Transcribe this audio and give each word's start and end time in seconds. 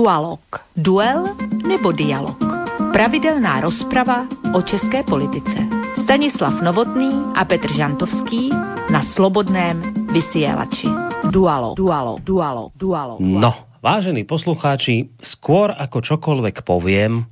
Dualog. 0.00 0.40
Duel 0.72 1.28
nebo 1.68 1.92
dialog. 1.92 2.40
Pravidelná 2.88 3.60
rozprava 3.60 4.24
o 4.56 4.64
české 4.64 5.04
politice. 5.04 5.60
Stanislav 5.92 6.64
Novotný 6.64 7.36
a 7.36 7.44
Petr 7.44 7.68
Žantovský 7.68 8.48
na 8.88 9.04
Slobodném 9.04 9.76
vysielači. 10.08 10.88
Dualog. 11.28 11.76
Dualog. 11.76 12.24
Dualog. 12.24 12.72
Dualog. 12.80 13.20
No, 13.20 13.52
vážení 13.84 14.24
poslucháči, 14.24 15.12
skôr 15.20 15.68
ako 15.68 16.00
čokoľvek 16.00 16.64
poviem, 16.64 17.28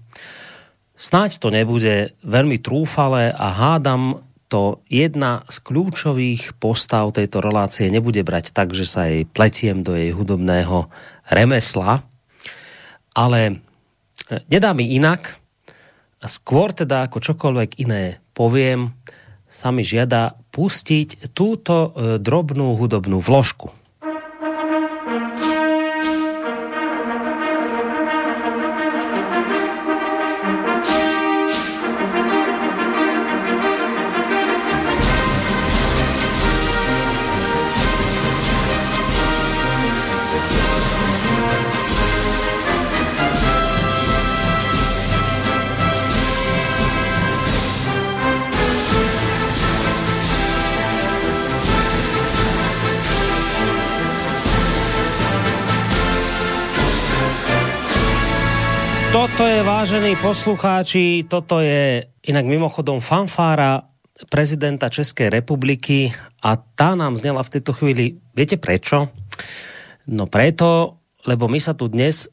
snáď 0.92 1.40
to 1.40 1.48
nebude 1.48 2.20
veľmi 2.20 2.60
trúfale 2.60 3.32
a 3.32 3.48
hádam 3.48 4.28
to 4.52 4.84
jedna 4.92 5.40
z 5.48 5.56
kľúčových 5.64 6.60
postav 6.60 7.16
tejto 7.16 7.40
relácie 7.40 7.88
nebude 7.88 8.20
brať 8.20 8.52
tak, 8.52 8.76
že 8.76 8.84
sa 8.84 9.08
jej 9.08 9.24
pletiem 9.24 9.80
do 9.80 9.96
jej 9.96 10.12
hudobného 10.12 10.92
remesla, 11.32 12.04
ale 13.18 13.40
e, 13.50 13.54
nedá 14.46 14.70
mi 14.70 14.94
inak. 14.94 15.34
A 16.22 16.26
skôr 16.30 16.70
teda 16.74 17.06
ako 17.06 17.18
čokoľvek 17.18 17.82
iné 17.82 18.22
poviem, 18.34 18.94
sa 19.50 19.74
mi 19.74 19.82
žiada 19.82 20.38
pustiť 20.54 21.34
túto 21.34 21.74
e, 21.74 21.88
drobnú 22.22 22.78
hudobnú 22.78 23.18
vložku. 23.18 23.74
Toto 59.38 59.54
je, 59.54 59.62
vážení 59.62 60.18
poslucháči, 60.18 61.22
toto 61.30 61.62
je 61.62 62.10
inak 62.26 62.42
mimochodom 62.42 62.98
fanfára 62.98 63.86
prezidenta 64.26 64.90
České 64.90 65.30
republiky 65.30 66.10
a 66.42 66.58
tá 66.58 66.98
nám 66.98 67.14
znela 67.14 67.46
v 67.46 67.52
tejto 67.54 67.70
chvíli. 67.70 68.18
Viete 68.34 68.58
prečo? 68.58 69.14
No 70.10 70.26
preto, 70.26 70.98
lebo 71.22 71.46
my 71.46 71.62
sa 71.62 71.70
tu 71.78 71.86
dnes 71.86 72.26
e, 72.26 72.28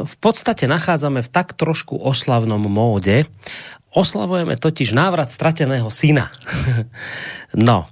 v 0.00 0.14
podstate 0.16 0.64
nachádzame 0.64 1.20
v 1.20 1.28
tak 1.28 1.52
trošku 1.52 2.00
oslavnom 2.00 2.64
móde. 2.64 3.28
Oslavujeme 3.92 4.56
totiž 4.56 4.96
návrat 4.96 5.28
strateného 5.28 5.92
syna. 5.92 6.32
no, 7.52 7.84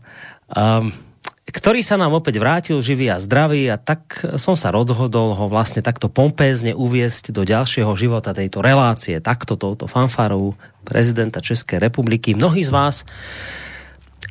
um, 0.56 0.88
ktorý 1.54 1.86
sa 1.86 1.94
nám 1.94 2.18
opäť 2.18 2.42
vrátil 2.42 2.82
živý 2.82 3.14
a 3.14 3.22
zdravý 3.22 3.70
a 3.70 3.78
tak 3.78 4.26
som 4.42 4.58
sa 4.58 4.74
rozhodol 4.74 5.38
ho 5.38 5.46
vlastne 5.46 5.86
takto 5.86 6.10
pompézne 6.10 6.74
uviesť 6.74 7.30
do 7.30 7.46
ďalšieho 7.46 7.94
života 7.94 8.34
tejto 8.34 8.58
relácie, 8.58 9.22
takto 9.22 9.54
touto 9.54 9.86
fanfárou 9.86 10.58
prezidenta 10.82 11.38
Českej 11.38 11.78
republiky. 11.78 12.34
Mnohí 12.34 12.66
z 12.66 12.74
vás 12.74 12.96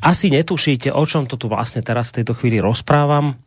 asi 0.03 0.27
netušíte, 0.35 0.91
o 0.91 1.03
čom 1.07 1.23
to 1.23 1.39
tu 1.39 1.47
vlastne 1.47 1.80
teraz 1.80 2.11
v 2.11 2.21
tejto 2.21 2.35
chvíli 2.35 2.59
rozprávam. 2.59 3.39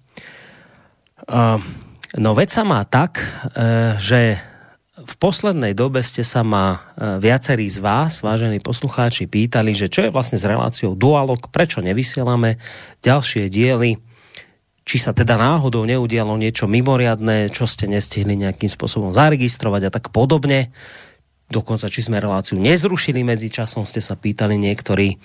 No 2.16 2.30
vec 2.32 2.48
sa 2.48 2.64
má 2.64 2.80
tak, 2.88 3.20
e, 3.20 3.26
že 4.00 4.40
v 5.06 5.14
poslednej 5.22 5.72
dobe 5.72 6.02
ste 6.02 6.26
sa 6.26 6.42
ma 6.42 6.66
e, 6.74 6.78
viacerí 7.22 7.70
z 7.70 7.78
vás, 7.78 8.26
vážení 8.26 8.58
poslucháči, 8.58 9.30
pýtali, 9.30 9.70
že 9.70 9.86
čo 9.86 10.02
je 10.02 10.10
vlastne 10.10 10.34
s 10.34 10.42
reláciou 10.42 10.98
Dualog, 10.98 11.46
prečo 11.54 11.78
nevysielame 11.78 12.58
ďalšie 13.06 13.46
diely, 13.46 14.02
či 14.82 14.96
sa 14.98 15.14
teda 15.14 15.38
náhodou 15.38 15.86
neudialo 15.86 16.34
niečo 16.34 16.66
mimoriadné, 16.66 17.54
čo 17.54 17.70
ste 17.70 17.86
nestihli 17.86 18.34
nejakým 18.34 18.66
spôsobom 18.66 19.14
zaregistrovať 19.14 19.82
a 19.86 19.94
tak 19.94 20.10
podobne. 20.10 20.74
Dokonca, 21.46 21.86
či 21.86 22.02
sme 22.02 22.18
reláciu 22.18 22.58
nezrušili 22.58 23.22
medzi 23.22 23.46
časom, 23.46 23.86
ste 23.86 24.02
sa 24.02 24.18
pýtali 24.18 24.58
niektorí. 24.58 25.22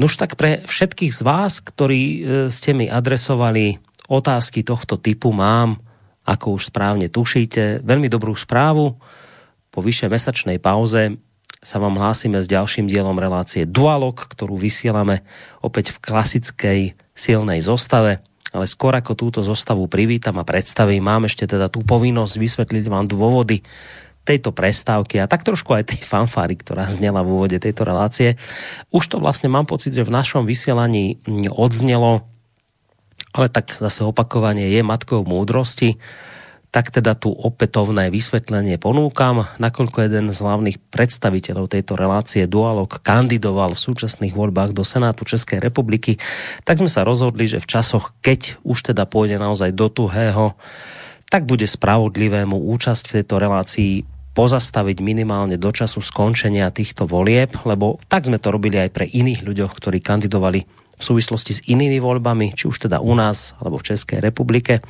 Nož 0.00 0.16
tak 0.16 0.40
pre 0.40 0.64
všetkých 0.64 1.12
z 1.12 1.20
vás, 1.20 1.60
ktorí 1.60 2.00
e, 2.00 2.18
ste 2.48 2.72
mi 2.72 2.88
adresovali 2.88 3.76
otázky 4.08 4.64
tohto 4.64 4.96
typu, 4.96 5.36
mám 5.36 5.84
ako 6.28 6.60
už 6.60 6.68
správne 6.68 7.08
tušíte, 7.08 7.80
veľmi 7.80 8.12
dobrú 8.12 8.36
správu. 8.36 9.00
Po 9.72 9.80
vyššej 9.80 10.12
mesačnej 10.12 10.58
pauze 10.60 11.16
sa 11.64 11.80
vám 11.80 11.96
hlásime 11.96 12.38
s 12.38 12.46
ďalším 12.46 12.86
dielom 12.86 13.16
relácie 13.16 13.64
Dualog, 13.64 14.14
ktorú 14.14 14.60
vysielame 14.60 15.24
opäť 15.64 15.96
v 15.96 15.98
klasickej 16.04 16.80
silnej 17.16 17.64
zostave. 17.64 18.20
Ale 18.52 18.64
skôr 18.64 18.96
ako 18.96 19.12
túto 19.16 19.40
zostavu 19.40 19.88
privítam 19.88 20.36
a 20.40 20.44
predstavím, 20.46 21.04
mám 21.04 21.28
ešte 21.28 21.48
teda 21.48 21.68
tú 21.68 21.84
povinnosť 21.84 22.34
vysvetliť 22.36 22.84
vám 22.88 23.08
dôvody 23.08 23.60
tejto 24.24 24.52
prestávky 24.52 25.24
a 25.24 25.28
tak 25.28 25.40
trošku 25.40 25.72
aj 25.72 25.96
tej 25.96 26.04
fanfáry, 26.04 26.60
ktorá 26.60 26.84
znela 26.88 27.24
v 27.24 27.32
úvode 27.32 27.56
tejto 27.56 27.88
relácie. 27.88 28.36
Už 28.92 29.08
to 29.08 29.16
vlastne 29.16 29.48
mám 29.48 29.64
pocit, 29.64 29.96
že 29.96 30.04
v 30.04 30.12
našom 30.12 30.44
vysielaní 30.44 31.20
odznelo 31.48 32.28
ale 33.38 33.46
tak 33.46 33.78
zase 33.78 34.02
opakovanie 34.02 34.66
je 34.74 34.82
matkou 34.82 35.22
múdrosti, 35.22 36.02
tak 36.68 36.92
teda 36.92 37.16
tu 37.16 37.32
opätovné 37.32 38.12
vysvetlenie 38.12 38.76
ponúkam, 38.76 39.48
nakoľko 39.56 40.04
jeden 40.04 40.28
z 40.28 40.38
hlavných 40.42 40.78
predstaviteľov 40.92 41.72
tejto 41.72 41.96
relácie 41.96 42.44
Dualog 42.44 42.92
kandidoval 43.00 43.72
v 43.72 43.84
súčasných 43.88 44.36
voľbách 44.36 44.76
do 44.76 44.84
Senátu 44.84 45.24
Českej 45.24 45.64
republiky, 45.64 46.20
tak 46.68 46.82
sme 46.82 46.90
sa 46.90 47.08
rozhodli, 47.08 47.48
že 47.48 47.62
v 47.62 47.70
časoch, 47.70 48.12
keď 48.20 48.60
už 48.68 48.92
teda 48.92 49.08
pôjde 49.08 49.40
naozaj 49.40 49.72
do 49.72 49.88
tuhého, 49.88 50.58
tak 51.32 51.48
bude 51.48 51.64
spravodlivému 51.64 52.56
účasť 52.56 53.04
v 53.08 53.14
tejto 53.20 53.34
relácii 53.40 53.92
pozastaviť 54.36 55.00
minimálne 55.00 55.56
do 55.56 55.70
času 55.72 56.04
skončenia 56.04 56.68
týchto 56.70 57.08
volieb, 57.08 57.58
lebo 57.64 57.98
tak 58.12 58.28
sme 58.28 58.38
to 58.38 58.52
robili 58.52 58.76
aj 58.76 58.90
pre 58.92 59.08
iných 59.08 59.42
ľuďoch, 59.42 59.72
ktorí 59.72 59.98
kandidovali 60.04 60.77
v 60.98 61.02
súvislosti 61.02 61.52
s 61.54 61.64
inými 61.64 62.02
voľbami, 62.02 62.58
či 62.58 62.66
už 62.66 62.90
teda 62.90 62.98
u 62.98 63.14
nás 63.14 63.54
alebo 63.62 63.78
v 63.78 63.94
Českej 63.94 64.18
republike. 64.18 64.82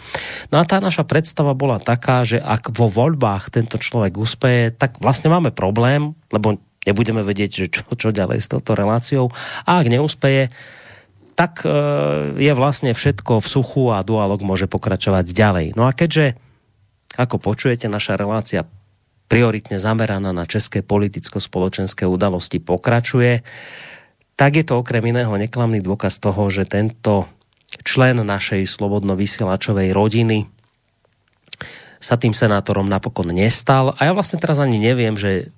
No 0.48 0.58
a 0.58 0.64
tá 0.64 0.80
naša 0.80 1.04
predstava 1.04 1.52
bola 1.52 1.76
taká, 1.76 2.24
že 2.24 2.40
ak 2.40 2.72
vo 2.72 2.88
voľbách 2.88 3.52
tento 3.52 3.76
človek 3.76 4.16
uspeje, 4.16 4.72
tak 4.72 4.96
vlastne 4.98 5.28
máme 5.28 5.52
problém, 5.52 6.16
lebo 6.32 6.56
nebudeme 6.88 7.20
vedieť, 7.20 7.50
že 7.52 7.66
čo, 7.68 7.82
čo 7.92 8.08
ďalej 8.08 8.40
s 8.40 8.48
touto 8.48 8.72
reláciou. 8.72 9.28
A 9.68 9.84
ak 9.84 9.92
neúspeje, 9.92 10.48
tak 11.36 11.62
e, 11.62 11.70
je 12.40 12.52
vlastne 12.56 12.96
všetko 12.96 13.44
v 13.44 13.46
suchu 13.46 13.92
a 13.92 14.02
dualog 14.02 14.40
môže 14.42 14.66
pokračovať 14.66 15.30
ďalej. 15.30 15.66
No 15.76 15.86
a 15.86 15.92
keďže, 15.92 16.34
ako 17.14 17.38
počujete, 17.38 17.86
naša 17.86 18.16
relácia 18.16 18.66
prioritne 19.28 19.76
zameraná 19.76 20.32
na 20.32 20.48
české 20.48 20.80
politicko-spoločenské 20.80 22.08
udalosti 22.08 22.58
pokračuje, 22.58 23.44
tak 24.38 24.54
je 24.54 24.62
to 24.62 24.78
okrem 24.78 25.02
iného 25.02 25.34
neklamný 25.34 25.82
dôkaz 25.82 26.22
toho, 26.22 26.46
že 26.46 26.62
tento 26.62 27.26
člen 27.82 28.22
našej 28.22 28.70
slobodno 28.70 29.18
vysielačovej 29.18 29.90
rodiny 29.90 30.46
sa 31.98 32.14
tým 32.14 32.30
senátorom 32.30 32.86
napokon 32.86 33.34
nestal. 33.34 33.98
A 33.98 34.06
ja 34.06 34.14
vlastne 34.14 34.38
teraz 34.38 34.62
ani 34.62 34.78
neviem, 34.78 35.18
že 35.18 35.50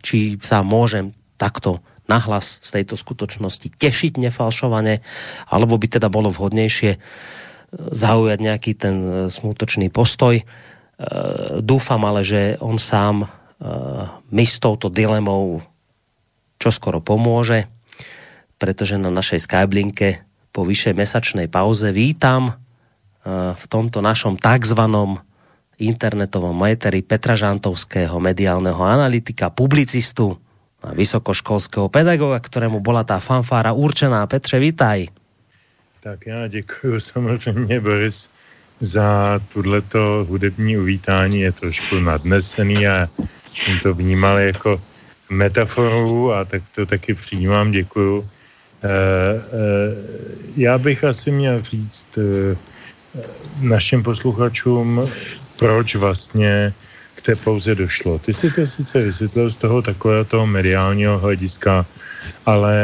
či 0.00 0.40
sa 0.40 0.64
môžem 0.64 1.12
takto 1.36 1.84
nahlas 2.08 2.64
z 2.64 2.80
tejto 2.80 2.96
skutočnosti 2.96 3.68
tešiť 3.76 4.16
nefalšovane, 4.16 5.04
alebo 5.52 5.76
by 5.76 5.86
teda 6.00 6.08
bolo 6.08 6.32
vhodnejšie 6.32 6.96
zaujať 7.74 8.38
nejaký 8.40 8.72
ten 8.76 8.96
e, 9.02 9.10
smutočný 9.28 9.92
postoj. 9.92 10.40
E, 10.40 10.44
dúfam 11.60 12.00
ale, 12.08 12.22
že 12.22 12.56
on 12.60 12.80
sám 12.80 13.24
e, 13.24 13.28
mi 14.30 14.46
s 14.46 14.60
touto 14.60 14.92
dilemou 14.92 15.64
čoskoro 16.60 17.02
pomôže 17.02 17.73
pretože 18.64 18.96
na 18.96 19.12
našej 19.12 19.44
Skyblinke 19.44 20.24
po 20.48 20.64
vyššej 20.64 20.96
mesačnej 20.96 21.52
pauze 21.52 21.92
vítam 21.92 22.48
eh, 22.48 23.52
v 23.52 23.64
tomto 23.68 24.00
našom 24.00 24.40
takzvanom 24.40 25.20
internetovom 25.76 26.56
meteri 26.56 27.04
Petra 27.04 27.36
Žantovského, 27.36 28.16
mediálneho 28.16 28.80
analytika, 28.80 29.52
publicistu 29.52 30.40
a 30.80 30.96
vysokoškolského 30.96 31.92
pedagoga, 31.92 32.40
ktorému 32.40 32.80
bola 32.80 33.04
tá 33.04 33.20
fanfára 33.20 33.76
určená. 33.76 34.24
Petře, 34.24 34.56
vítaj. 34.56 35.12
Tak 36.00 36.26
já 36.26 36.48
děkuji 36.48 37.00
samozřejmě, 37.12 37.80
Boris, 37.80 38.30
za 38.80 39.40
tuto 39.52 40.24
hudební 40.28 40.78
uvítání. 40.78 41.40
Je 41.40 41.52
trošku 41.52 42.00
nadnesený 42.00 42.88
a 42.88 43.08
jsem 43.52 43.78
to 43.78 43.94
vnímal 43.94 44.38
jako 44.38 44.80
metaforu 45.28 46.32
a 46.32 46.44
tak 46.44 46.62
to 46.74 46.86
taky 46.86 47.14
přijímám, 47.14 47.72
děkuju. 47.72 48.24
Eh, 48.84 48.88
eh, 48.88 49.96
já 50.56 50.78
bych 50.78 51.04
asi 51.04 51.30
měl 51.30 51.62
říct 51.62 52.18
eh, 52.18 52.56
našim 53.60 54.02
posluchačům 54.02 55.08
proč 55.58 55.94
vlastně 55.94 56.72
k 57.14 57.22
té 57.22 57.34
pauze 57.34 57.74
došlo. 57.74 58.18
Ty 58.18 58.32
si 58.32 58.50
to 58.50 58.66
sice 58.66 58.98
vysvětlil 59.00 59.50
z 59.50 59.56
toho 59.56 59.82
takového 59.82 60.24
toho 60.24 60.46
mediálního 60.46 61.18
hlediska, 61.18 61.86
ale 62.46 62.76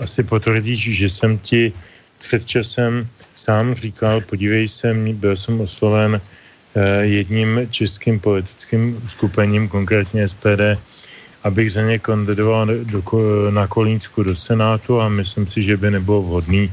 asi 0.00 0.22
potvrdíš, 0.22 0.96
že 0.96 1.08
jsem 1.08 1.38
ti 1.38 1.72
před 2.18 2.44
časem 2.44 3.08
sám 3.34 3.74
říkal, 3.74 4.20
podívej 4.20 4.68
se, 4.68 4.94
byl 4.94 5.36
jsem 5.36 5.60
osloven 5.60 6.20
jedním 7.00 7.68
českým 7.70 8.20
politickým 8.20 9.02
skupením, 9.08 9.68
konkrétně 9.68 10.28
SPD, 10.28 10.76
abych 11.44 11.72
za 11.72 11.82
ně 11.82 11.98
kandidoval 11.98 12.66
do, 12.66 13.02
na 13.50 13.66
Kolínsku 13.66 14.22
do 14.22 14.36
Senátu 14.36 15.00
a 15.00 15.08
myslím 15.08 15.46
si, 15.46 15.62
že 15.62 15.76
by 15.76 15.90
nebylo 15.90 16.22
vhodný, 16.22 16.72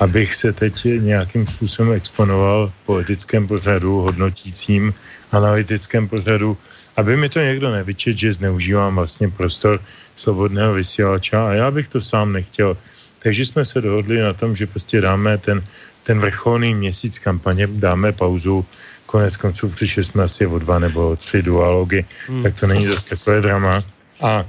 abych 0.00 0.34
se 0.34 0.52
teď 0.52 0.84
nějakým 0.84 1.46
způsobem 1.46 1.92
exponoval 1.92 2.68
v 2.68 2.86
politickém 2.86 3.48
pořadu, 3.48 4.00
hodnotícím, 4.00 4.94
analytickém 5.32 6.08
pořadu, 6.08 6.56
aby 6.96 7.16
mi 7.16 7.28
to 7.28 7.40
někdo 7.40 7.70
nevyčet, 7.70 8.16
že 8.16 8.32
zneužívám 8.32 8.94
vlastně 8.94 9.28
prostor 9.28 9.80
svobodného 10.16 10.74
vysílača 10.74 11.48
a 11.48 11.52
já 11.52 11.70
bych 11.70 11.88
to 11.88 12.00
sám 12.00 12.32
nechtěl. 12.32 12.76
Takže 13.18 13.46
jsme 13.46 13.64
se 13.64 13.80
dohodli 13.80 14.20
na 14.20 14.32
tom, 14.32 14.56
že 14.56 14.66
prostě 14.66 15.00
dáme 15.00 15.38
ten, 15.38 15.64
ten 16.02 16.18
vrcholný 16.18 16.74
měsíc 16.74 17.18
kampaně, 17.18 17.66
dáme 17.66 18.12
pauzu, 18.12 18.66
konec 19.06 19.36
konců 19.36 19.68
přišli 19.68 20.04
jsme 20.04 20.22
asi 20.22 20.46
o 20.46 20.58
dva 20.58 20.78
nebo 20.78 21.10
o 21.10 21.16
tři 21.16 21.42
dualogy, 21.42 22.04
hmm. 22.26 22.42
tak 22.42 22.60
to 22.60 22.66
není 22.66 22.86
zase 22.86 23.08
takové 23.08 23.40
drama. 23.40 23.82
A 24.22 24.46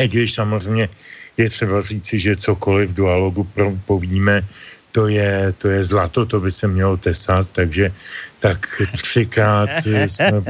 i 0.00 0.08
když 0.08 0.32
samozřejmě 0.32 0.88
je 1.36 1.48
třeba 1.48 1.80
říci, 1.80 2.18
že 2.18 2.36
cokoliv 2.36 2.90
v 2.90 2.94
dualogu 2.94 3.48
povíme, 3.86 4.46
to 4.92 5.08
je, 5.08 5.54
to 5.58 5.68
je 5.68 5.84
zlato, 5.84 6.26
to 6.26 6.40
by 6.40 6.52
se 6.52 6.68
mělo 6.68 6.96
tesat, 6.96 7.50
takže 7.50 7.90
tak 8.38 8.66
třikrát 8.92 9.68
jsme 9.82 10.42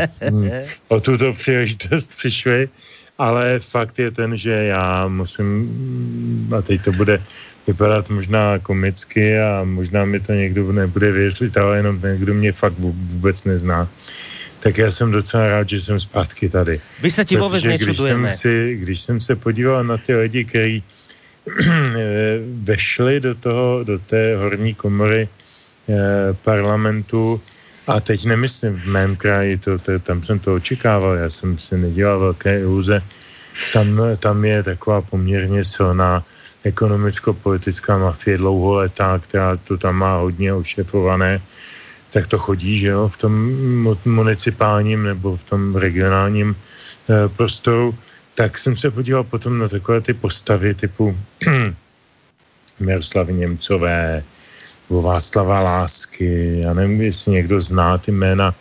o 0.88 1.00
tuto 1.00 1.32
příležitost 1.32 2.10
přišli, 2.10 2.68
ale 3.18 3.58
fakt 3.58 3.98
je 3.98 4.10
ten, 4.10 4.36
že 4.36 4.50
já 4.50 5.08
musím, 5.08 6.50
a 6.58 6.62
teď 6.62 6.84
to 6.84 6.92
bude 6.92 7.22
vypadat 7.66 8.10
možná 8.10 8.58
komicky 8.58 9.38
a 9.38 9.64
možná 9.64 10.04
mi 10.04 10.20
to 10.20 10.32
někdo 10.32 10.72
nebude 10.72 11.12
věřit, 11.12 11.56
ale 11.56 11.76
jenom 11.76 12.00
někdo 12.02 12.34
mě 12.34 12.52
fakt 12.52 12.76
vůbec 12.78 13.44
nezná 13.44 13.88
tak 14.64 14.78
já 14.78 14.90
jsem 14.90 15.12
docela 15.12 15.46
rád, 15.46 15.68
že 15.68 15.80
jsem 15.80 16.00
zpátky 16.00 16.48
tady. 16.48 16.80
Vy 17.02 17.10
se 17.10 17.24
ti 17.24 17.36
vůbec 17.36 17.62
když 17.62 17.96
jsem, 17.96 18.30
si, 18.30 18.76
když 18.80 19.00
jsem 19.00 19.20
se 19.20 19.36
podíval 19.36 19.84
na 19.84 19.96
ty 19.96 20.16
lidi, 20.16 20.44
kteří 20.44 20.82
vešli 22.64 23.20
do, 23.20 23.34
toho, 23.34 23.84
do 23.84 23.98
té 23.98 24.36
horní 24.36 24.74
komory 24.74 25.28
eh, 25.28 26.32
parlamentu, 26.32 27.40
a 27.86 28.00
teď 28.00 28.24
nemyslím 28.24 28.80
v 28.80 28.86
mém 28.86 29.16
kraji, 29.16 29.58
to, 29.60 29.78
to, 29.78 29.98
tam 29.98 30.24
jsem 30.24 30.38
to 30.38 30.54
očekával, 30.54 31.14
já 31.14 31.30
jsem 31.30 31.58
si 31.58 31.76
nedělal 31.76 32.18
velké 32.18 32.60
iluze. 32.60 33.02
Tam, 33.72 34.00
tam 34.16 34.44
je 34.44 34.62
taková 34.62 35.00
poměrně 35.04 35.64
silná 35.64 36.24
ekonomicko-politická 36.64 37.98
mafie 37.98 38.40
dlouholetá, 38.40 39.18
která 39.18 39.56
to 39.56 39.76
tam 39.76 39.96
má 39.96 40.16
hodně 40.16 40.54
ošefované 40.56 41.42
tak 42.14 42.30
to 42.30 42.38
chodí, 42.38 42.78
že 42.78 42.94
jo, 42.94 43.10
v 43.10 43.16
tom 43.16 43.34
municipálním 44.06 45.02
nebo 45.02 45.36
v 45.36 45.44
tom 45.44 45.74
regionálním 45.74 46.54
e, 46.54 47.28
prostoru, 47.28 47.90
tak 48.38 48.58
jsem 48.58 48.76
se 48.78 48.90
podíval 48.90 49.26
potom 49.26 49.58
na 49.58 49.68
takové 49.68 50.00
ty 50.00 50.14
postavy 50.14 50.74
typu 50.74 51.10
Miroslavy 52.80 53.34
Němcové, 53.34 54.22
nebo 54.90 55.02
Václava 55.02 55.60
Lásky, 55.60 56.62
já 56.62 56.74
nevím, 56.74 57.00
jestli 57.02 57.32
někdo 57.32 57.60
zná 57.60 57.98
ty 57.98 58.12
jména, 58.14 58.54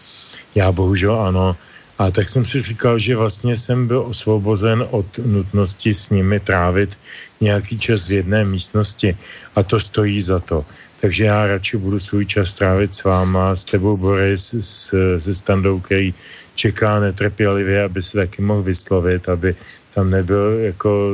já 0.55 0.71
bohužel 0.71 1.21
ano, 1.21 1.55
a 1.97 2.11
tak 2.11 2.29
jsem 2.29 2.45
si 2.45 2.61
říkal, 2.61 3.00
že 3.00 3.15
vlastně 3.15 3.57
jsem 3.57 3.88
byl 3.88 4.01
osvobozen 4.01 4.88
od 4.89 5.05
nutnosti 5.17 5.94
s 5.94 6.09
nimi 6.09 6.39
trávit 6.39 6.97
nějaký 7.41 7.79
čas 7.79 8.07
v 8.07 8.11
jedné 8.11 8.45
místnosti. 8.45 9.17
A 9.55 9.63
to 9.63 9.79
stojí 9.79 10.21
za 10.21 10.39
to 10.39 10.65
takže 11.03 11.23
já 11.23 11.47
radši 11.47 11.77
budu 11.77 12.00
svůj 12.00 12.25
čas 12.25 12.50
strávit 12.50 12.95
s 12.95 13.03
váma, 13.03 13.55
s 13.55 13.65
tebou 13.65 13.97
Boris, 13.97 14.55
s, 14.59 14.95
se 15.19 15.35
Standou, 15.35 15.79
který 15.79 16.13
čeká 16.55 17.00
netrpělivě, 17.00 17.83
aby 17.83 18.01
se 18.01 18.17
taky 18.17 18.41
mohl 18.41 18.63
vyslovit, 18.63 19.29
aby 19.29 19.55
tam 19.94 20.09
nebyl 20.09 20.59
jako 20.71 21.11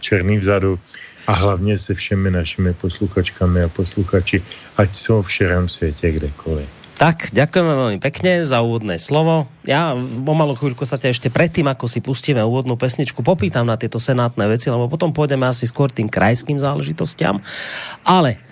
černý 0.00 0.38
vzadu 0.38 0.78
a 1.26 1.32
hlavně 1.32 1.78
se 1.78 1.94
všemi 1.94 2.30
našimi 2.30 2.72
posluchačkami 2.74 3.62
a 3.62 3.68
posluchači, 3.68 4.42
ať 4.76 4.96
jsou 4.96 5.22
v 5.22 5.32
širém 5.32 5.68
světě 5.68 6.12
kdekoliv. 6.12 6.68
Tak, 6.98 7.30
ďakujeme 7.30 7.78
veľmi 7.78 7.98
pekne 8.02 8.42
za 8.42 8.58
úvodné 8.58 8.98
slovo. 8.98 9.46
Ja 9.62 9.94
o 9.94 10.34
malú 10.34 10.58
chvíľku 10.58 10.82
sa 10.82 10.98
ťa 10.98 11.14
ešte 11.14 11.30
predtým, 11.30 11.70
ako 11.70 11.86
si 11.86 12.02
pustíme 12.02 12.42
úvodnú 12.42 12.74
pesničku, 12.74 13.22
popýtam 13.22 13.62
na 13.70 13.78
tieto 13.78 14.02
senátne 14.02 14.42
veci, 14.50 14.66
lebo 14.66 14.90
potom 14.90 15.14
pôjdeme 15.14 15.46
asi 15.46 15.70
skôr 15.70 15.94
tým 15.94 16.10
krajským 16.10 16.58
záležitostiam. 16.58 17.38
Ale 18.02 18.47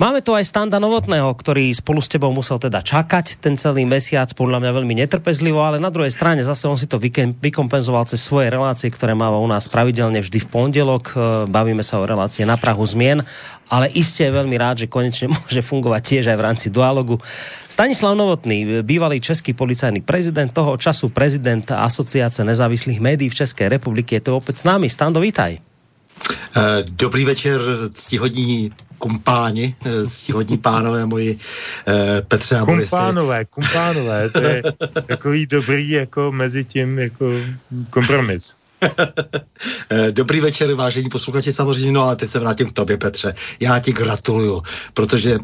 Máme 0.00 0.24
tu 0.24 0.32
aj 0.32 0.48
Standa 0.48 0.80
Novotného, 0.80 1.28
ktorý 1.28 1.76
spolu 1.76 2.00
s 2.00 2.08
tebou 2.08 2.32
musel 2.32 2.56
teda 2.56 2.80
čakať 2.80 3.36
ten 3.36 3.60
celý 3.60 3.84
mesiac, 3.84 4.32
podľa 4.32 4.64
mňa 4.64 4.72
veľmi 4.72 4.96
netrpezlivo, 4.96 5.60
ale 5.60 5.76
na 5.76 5.92
druhej 5.92 6.08
strane 6.08 6.40
zase 6.40 6.64
on 6.72 6.80
si 6.80 6.88
to 6.88 6.96
vykompenzoval 7.36 8.08
cez 8.08 8.24
svoje 8.24 8.48
relácie, 8.48 8.88
ktoré 8.88 9.12
máva 9.12 9.36
u 9.36 9.44
nás 9.44 9.68
pravidelne 9.68 10.24
vždy 10.24 10.40
v 10.40 10.48
pondelok. 10.48 11.04
E, 11.12 11.44
bavíme 11.52 11.84
sa 11.84 12.00
o 12.00 12.08
relácie 12.08 12.48
na 12.48 12.56
Prahu 12.56 12.80
zmien, 12.80 13.20
ale 13.68 13.92
iste 13.92 14.24
je 14.24 14.32
veľmi 14.32 14.56
rád, 14.56 14.80
že 14.80 14.86
konečne 14.88 15.28
môže 15.36 15.60
fungovať 15.60 16.00
tiež 16.00 16.32
aj 16.32 16.36
v 16.40 16.46
rámci 16.48 16.66
dialogu. 16.72 17.20
Stanislav 17.68 18.16
Novotný, 18.16 18.80
bývalý 18.80 19.20
český 19.20 19.52
policajný 19.52 20.00
prezident, 20.00 20.48
toho 20.48 20.80
času 20.80 21.12
prezident 21.12 21.68
Asociace 21.76 22.40
nezávislých 22.40 23.04
médií 23.04 23.28
v 23.28 23.44
České 23.44 23.68
republiky, 23.68 24.16
je 24.16 24.32
to 24.32 24.40
opäť 24.40 24.64
s 24.64 24.64
námi. 24.64 24.88
Stando, 24.88 25.20
vítaj. 25.20 25.69
E, 26.56 26.84
dobrý 26.90 27.24
večer, 27.24 27.60
ctihodní 27.94 28.72
kumpáni, 29.00 29.74
eh, 29.84 30.06
ctihodní 30.06 30.58
pánové 30.58 31.06
moji 31.06 31.36
eh, 31.88 32.22
Petře 32.28 32.56
a 32.56 32.64
Borisy. 32.64 32.90
Kumpánové, 32.90 33.44
kumpánové, 33.44 34.30
to 34.30 34.38
je 34.38 34.62
takový 35.06 35.46
dobrý 35.46 35.90
jako 35.90 36.32
mezi 36.32 36.64
tím 36.64 36.98
jako 36.98 37.26
kompromis. 37.90 38.59
Eh, 39.90 40.12
dobrý 40.12 40.40
večer, 40.40 40.74
vážení 40.74 41.08
posluchači 41.08 41.52
samozřejmě, 41.52 41.92
no 41.92 42.02
ale 42.02 42.16
teď 42.16 42.30
se 42.30 42.38
vrátím 42.38 42.70
k 42.70 42.72
tobě, 42.72 42.96
Petře. 42.96 43.34
Já 43.60 43.78
ti 43.78 43.92
gratuluju, 43.92 44.62
protože, 44.94 45.34
e, 45.34 45.38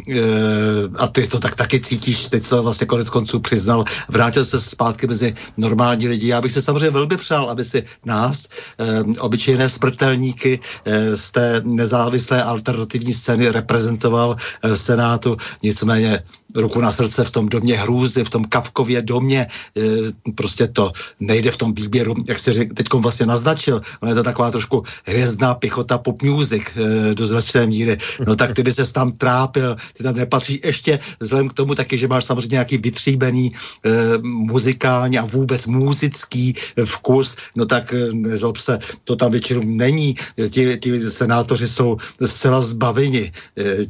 a 0.98 1.06
ty 1.06 1.26
to 1.26 1.38
tak 1.38 1.54
taky 1.54 1.80
cítíš, 1.80 2.28
teď 2.28 2.48
to 2.48 2.62
vlastně 2.62 2.86
konec 2.86 3.10
konců 3.10 3.40
přiznal, 3.40 3.84
vrátil 4.08 4.44
se 4.44 4.60
zpátky 4.60 5.06
mezi 5.06 5.34
normální 5.56 6.08
lidi. 6.08 6.28
Já 6.28 6.40
bych 6.40 6.52
se 6.52 6.62
samozřejmě 6.62 6.90
velmi 6.90 7.16
přál, 7.16 7.50
aby 7.50 7.64
si 7.64 7.82
nás, 8.04 8.48
e, 8.78 9.20
obyčejné 9.20 9.68
smrtelníky 9.68 10.60
e, 10.84 11.16
z 11.16 11.30
té 11.30 11.60
nezávislé 11.64 12.42
alternativní 12.42 13.14
scény 13.14 13.50
reprezentoval 13.50 14.36
e, 14.62 14.68
v 14.68 14.76
Senátu. 14.76 15.36
Nicméně 15.62 16.22
ruku 16.56 16.80
na 16.80 16.92
srdce 16.92 17.24
v 17.24 17.30
tom 17.30 17.48
domě 17.48 17.76
hrůzy, 17.76 18.24
v 18.24 18.30
tom 18.30 18.44
Kavkově 18.44 19.02
domě, 19.02 19.46
e, 19.76 20.32
prostě 20.32 20.66
to 20.66 20.92
nejde 21.20 21.50
v 21.50 21.56
tom 21.56 21.74
výběru, 21.74 22.14
jak 22.28 22.38
se 22.38 22.52
teď 22.52 22.86
vlastně 22.92 23.26
naznačil, 23.26 23.80
ono 24.00 24.10
je 24.10 24.14
to 24.14 24.22
taková 24.22 24.50
trošku 24.50 24.82
hvězdná 25.04 25.54
pichota 25.54 25.98
pop 25.98 26.22
music 26.22 26.62
e, 26.76 27.14
do 27.14 27.26
značné 27.26 27.66
míry, 27.66 27.98
no 28.26 28.36
tak 28.36 28.54
ty 28.54 28.62
by 28.62 28.72
se 28.72 28.92
tam 28.92 29.12
trápil, 29.12 29.76
ty 29.92 30.02
tam 30.02 30.14
nepatří. 30.16 30.60
Ještě 30.64 30.98
vzhledem 31.20 31.48
k 31.48 31.52
tomu 31.52 31.74
taky, 31.74 31.98
že 31.98 32.08
máš 32.08 32.24
samozřejmě 32.24 32.54
nějaký 32.54 32.76
vytříbený 32.78 33.52
e, 33.52 33.90
muzikální 34.22 35.18
a 35.18 35.24
vůbec 35.24 35.66
muzický 35.66 36.54
vkus, 36.84 37.36
no 37.56 37.66
tak 37.66 37.94
nezlob 38.12 38.56
se, 38.56 38.78
to 39.04 39.16
tam 39.16 39.30
většinou 39.32 39.62
není, 39.64 40.14
ti, 40.50 40.78
ti 40.78 41.10
senátoři 41.10 41.68
jsou 41.68 41.96
zcela 42.24 42.60
zbaveni 42.60 43.32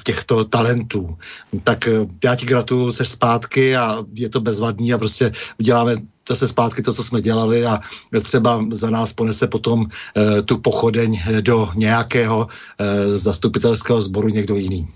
těchto 0.04 0.44
talentů. 0.44 1.16
Tak 1.64 1.88
já 2.25 2.35
ti 2.35 2.46
gratuluju, 2.56 2.92
se 2.92 3.04
zpátky 3.04 3.76
a 3.76 4.00
je 4.16 4.28
to 4.28 4.40
bezvadný 4.40 4.92
a 4.92 4.98
prostě 4.98 5.30
uděláme 5.60 5.96
zase 6.28 6.48
zpátky 6.48 6.82
to, 6.82 6.94
co 6.94 7.02
jsme 7.04 7.20
dělali 7.20 7.66
a 7.66 7.80
třeba 8.22 8.64
za 8.72 8.90
nás 8.90 9.12
ponese 9.12 9.46
potom 9.46 9.86
e, 9.86 10.42
tu 10.42 10.58
pochodeň 10.58 11.40
do 11.40 11.70
nějakého 11.75 12.48
e, 12.48 13.18
zastupitelského 13.18 14.02
sboru 14.02 14.28
někdo 14.28 14.56
jiný. 14.56 14.88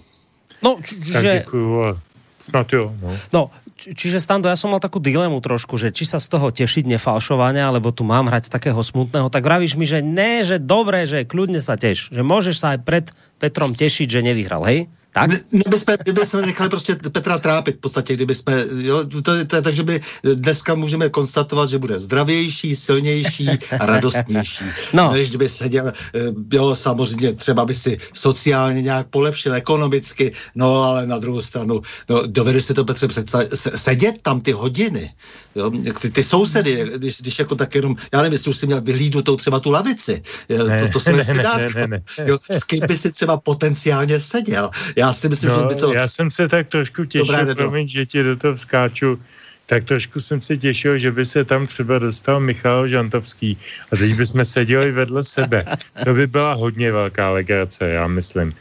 No, 0.62 0.76
čiže... 0.84 1.12
Tak 1.12 1.22
děkuju 1.22 1.96
snad 2.40 2.72
jo. 2.72 2.92
No. 3.02 3.10
no 3.32 3.42
či, 3.80 3.96
čiže 3.96 4.20
Stando, 4.20 4.52
ja 4.52 4.60
som 4.60 4.68
mal 4.68 4.80
takú 4.80 5.00
dilemu 5.00 5.40
trošku, 5.40 5.80
že 5.80 5.88
či 5.88 6.04
sa 6.04 6.20
z 6.20 6.28
toho 6.28 6.52
tešiť 6.52 6.84
nefalšovania, 6.84 7.64
alebo 7.64 7.88
tu 7.96 8.04
mám 8.04 8.28
hrať 8.28 8.52
takého 8.52 8.76
smutného, 8.76 9.32
tak 9.32 9.40
vravíš 9.40 9.80
mi, 9.80 9.88
že 9.88 10.04
ne, 10.04 10.44
že 10.44 10.60
dobre, 10.60 11.08
že 11.08 11.24
kľudne 11.24 11.64
sa 11.64 11.80
teš, 11.80 12.12
že 12.12 12.20
môžeš 12.20 12.56
sa 12.60 12.76
aj 12.76 12.84
pred 12.84 13.06
Petrom 13.40 13.72
tešiť, 13.72 14.04
že 14.04 14.20
nevyhral, 14.20 14.68
hej? 14.68 14.92
Tak? 15.12 15.28
Ne, 15.28 15.40
by 15.68 15.78
jsme, 15.78 15.96
by 16.12 16.26
jsme 16.26 16.42
nechali 16.42 16.70
prostě 16.70 16.96
Petra 17.12 17.38
trápit 17.38 17.76
v 17.76 17.80
podstatě, 17.80 18.14
kdyby 18.14 18.34
jsme, 18.34 18.64
jo, 18.82 19.04
to, 19.04 19.44
to, 19.44 19.62
takže 19.62 19.82
by 19.82 20.00
dneska 20.34 20.74
můžeme 20.74 21.08
konstatovat, 21.08 21.70
že 21.70 21.78
bude 21.78 21.98
zdravější, 21.98 22.76
silnější 22.76 23.48
a 23.80 23.86
radostnější. 23.86 24.64
No. 24.92 25.12
Než 25.12 25.28
kdyby 25.28 25.48
seděl, 25.48 25.86
eh, 25.88 26.20
jo, 26.52 26.76
samozřejmě 26.76 27.32
třeba 27.32 27.64
by 27.64 27.74
si 27.74 27.98
sociálně 28.14 28.82
nějak 28.82 29.06
polepšil, 29.06 29.54
ekonomicky, 29.54 30.32
no 30.54 30.82
ale 30.82 31.06
na 31.06 31.18
druhou 31.18 31.40
stranu, 31.40 31.80
no, 32.08 32.26
dovede 32.26 32.60
si 32.60 32.74
to 32.74 32.84
Petře 32.84 33.08
představit, 33.08 33.48
sedět 33.54 34.22
tam 34.22 34.40
ty 34.40 34.52
hodiny, 34.52 35.14
jo, 35.54 35.70
ty, 36.00 36.10
ty 36.10 36.24
sousedy, 36.24 36.90
když, 36.96 37.20
když 37.20 37.38
jako 37.38 37.54
tak 37.54 37.74
jenom, 37.74 37.96
já 38.12 38.18
nevím, 38.18 38.32
jestli 38.32 38.50
už 38.50 38.56
si 38.56 38.66
měl 38.66 38.80
vyhlídnout 38.80 39.36
třeba 39.36 39.60
tu 39.60 39.70
lavici, 39.70 40.22
ne, 40.68 40.80
to, 40.80 40.92
to 40.92 41.00
jsme 41.00 41.12
ne, 41.12 41.24
si 41.24 41.34
dát, 41.34 41.56
ne, 41.56 41.68
ne, 41.74 41.86
ne. 41.86 42.02
Jo, 42.26 42.38
s 42.48 42.64
kým 42.64 42.80
by 42.86 42.96
si 42.96 43.12
třeba 43.12 43.36
potenciálně 43.36 44.20
seděl. 44.20 44.70
Já 45.00 45.12
si 45.12 45.28
myslím, 45.28 45.50
no, 45.50 45.56
že 45.56 45.64
by 45.64 45.74
to... 45.74 45.92
Já 45.92 46.08
jsem 46.08 46.30
se 46.30 46.48
tak 46.48 46.66
trošku 46.66 47.04
těšil, 47.04 47.54
promiň, 47.54 47.88
že 47.88 48.06
ti 48.06 48.22
do 48.22 48.36
toho 48.36 48.54
vskáču, 48.54 49.16
tak 49.66 49.84
trošku 49.84 50.20
jsem 50.20 50.40
se 50.40 50.56
těšil, 50.56 50.98
že 50.98 51.10
by 51.12 51.24
se 51.24 51.44
tam 51.44 51.66
třeba 51.66 51.98
dostal 51.98 52.40
Michal 52.40 52.88
Žantovský 52.88 53.56
a 53.92 53.96
teď 53.96 54.14
bychom 54.14 54.44
seděli 54.44 54.92
vedle 54.92 55.24
sebe. 55.24 55.64
To 56.04 56.14
by 56.14 56.26
byla 56.26 56.52
hodně 56.52 56.92
velká 56.92 57.30
legrace, 57.30 57.88
já 57.88 58.06
myslím. 58.06 58.52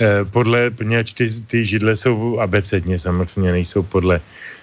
Eh, 0.00 0.24
podle, 0.24 0.70
poněvadž 0.70 1.12
ty, 1.12 1.26
ty 1.46 1.66
židle 1.66 1.96
jsou 1.96 2.38
abecedně, 2.38 2.98
samozřejmě 2.98 3.52
nejsou 3.52 3.82
podle, 3.82 4.20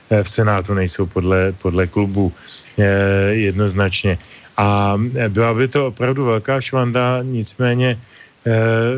eh, 0.10 0.24
v 0.24 0.30
Senátu 0.30 0.74
nejsou 0.74 1.06
podle, 1.06 1.51
podle 1.51 1.88
klubu 1.88 2.32
eh, 2.80 3.36
jednoznačně. 3.36 4.18
A 4.58 4.96
byla 5.27 5.54
by 5.54 5.68
to 5.68 5.88
opravdu 5.92 6.25
velká 6.25 6.62
švanda, 6.62 7.20
nicméně, 7.27 8.00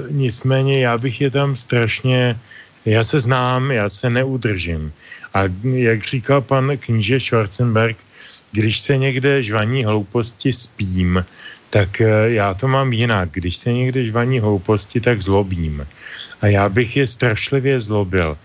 nicméně 0.09 0.79
já 0.83 0.97
bych 0.97 1.21
je 1.21 1.31
tam 1.31 1.55
strašně, 1.55 2.39
já 2.85 3.03
se 3.03 3.19
znám, 3.19 3.71
já 3.71 3.89
se 3.89 4.09
neudržím. 4.09 4.93
A 5.33 5.43
jak 5.63 6.03
říkal 6.03 6.41
pan 6.41 6.77
kníže 6.77 7.19
Schwarzenberg, 7.19 7.97
když 8.51 8.79
se 8.79 8.97
někde 8.97 9.43
žvaní 9.43 9.85
hlouposti 9.85 10.53
spím, 10.53 11.25
tak 11.69 12.01
já 12.25 12.53
to 12.53 12.67
mám 12.67 12.93
jinak. 12.93 13.29
Když 13.31 13.57
se 13.57 13.73
někde 13.73 14.05
žvaní 14.05 14.39
hlouposti, 14.39 14.99
tak 15.01 15.21
zlobím 15.21 15.87
a 16.41 16.47
já 16.47 16.69
bych 16.69 16.97
je 16.97 17.07
strašlivě 17.07 17.79
zlobil. 17.79 18.37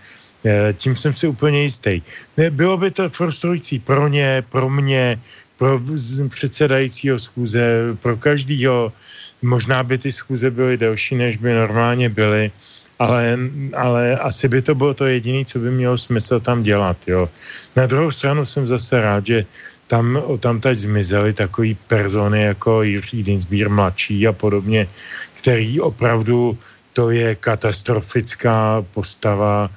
Eh, 0.45 0.73
tím 0.73 0.95
jsem 0.95 1.13
si 1.13 1.27
úplně 1.27 1.61
jistý. 1.63 2.01
Bylo 2.49 2.77
by 2.77 2.91
to 2.91 3.09
frustrující 3.09 3.79
pro 3.79 4.07
ně, 4.07 4.43
pro 4.49 4.69
mě, 4.69 5.19
pro 5.57 5.81
předsedajícího 6.29 7.19
schůze, 7.19 7.95
pro 7.99 8.17
každýho. 8.17 8.93
Možná 9.41 9.83
by 9.83 9.97
ty 9.97 10.11
schůze 10.11 10.51
byly 10.51 10.77
delší, 10.77 11.15
než 11.15 11.37
by 11.37 11.53
normálně 11.53 12.09
byly, 12.09 12.51
ale, 12.99 13.37
ale 13.75 14.17
asi 14.17 14.47
by 14.47 14.61
to 14.61 14.75
bylo 14.75 14.93
to 14.93 15.05
jediné, 15.05 15.45
co 15.45 15.59
by 15.59 15.71
mělo 15.71 15.97
smysl 15.97 16.39
tam 16.39 16.63
dělat. 16.63 16.97
Jo. 17.07 17.29
Na 17.75 17.85
druhou 17.85 18.11
stranu 18.11 18.45
jsem 18.45 18.67
zase 18.67 19.01
rád, 19.01 19.25
že 19.25 19.45
tam, 19.87 20.23
tam 20.39 20.61
teď 20.61 20.77
zmizely 20.77 21.33
takový 21.33 21.75
persony 21.87 22.41
jako 22.41 22.83
Jiří 22.83 23.23
Dinsbír 23.23 23.69
mladší 23.69 24.27
a 24.27 24.33
podobně, 24.33 24.87
který 25.33 25.81
opravdu 25.81 26.57
to 26.93 27.11
je 27.11 27.35
katastrofická 27.35 28.85
postava 28.93 29.69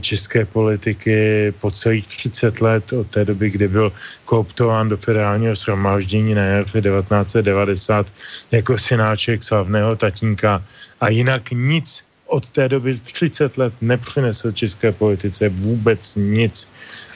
české 0.00 0.44
politiky 0.44 1.52
po 1.60 1.70
celých 1.70 2.06
30 2.06 2.60
let 2.60 2.92
od 2.92 3.06
té 3.06 3.24
doby, 3.24 3.50
kdy 3.50 3.68
byl 3.68 3.92
kooptován 4.24 4.88
do 4.88 4.96
federálního 4.96 5.54
shromáždění 5.54 6.34
na 6.34 6.44
jaře 6.44 6.82
1990 6.82 8.06
jako 8.50 8.78
synáček 8.78 9.42
slavného 9.42 9.96
tatínka 9.96 10.64
a 11.00 11.08
jinak 11.08 11.50
nic 11.50 12.04
od 12.26 12.50
té 12.50 12.68
doby 12.68 12.94
30 12.94 13.58
let 13.58 13.74
nepřinesl 13.80 14.52
české 14.52 14.92
politice 14.92 15.48
vůbec 15.48 16.16
nic. 16.16 16.68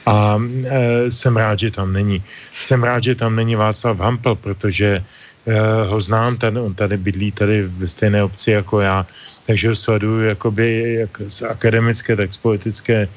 A 0.05 0.39
e, 0.65 1.11
jsem 1.11 1.37
rád, 1.37 1.59
že 1.59 1.71
tam 1.71 1.93
není. 1.93 2.23
Jsem 2.53 2.83
rád, 2.83 3.03
že 3.03 3.15
tam 3.15 3.35
není 3.35 3.55
Václav 3.55 3.99
Hampel, 3.99 4.35
protože 4.35 5.03
ho 5.87 6.01
znám, 6.01 6.37
ten, 6.37 6.57
on 6.57 6.73
tady 6.73 6.97
bydlí 6.97 7.31
tady 7.31 7.67
ve 7.67 7.87
stejné 7.87 8.23
obci 8.23 8.51
jako 8.51 8.79
já 8.79 9.05
takže 9.47 9.67
ho 9.67 9.75
sleduju 9.75 10.21
jakoby 10.21 10.93
jak 10.99 11.21
z 11.27 11.41
akademické, 11.41 12.15
tak 12.15 12.33
z 12.33 12.37
politické 12.37 12.97
e, 13.03 13.07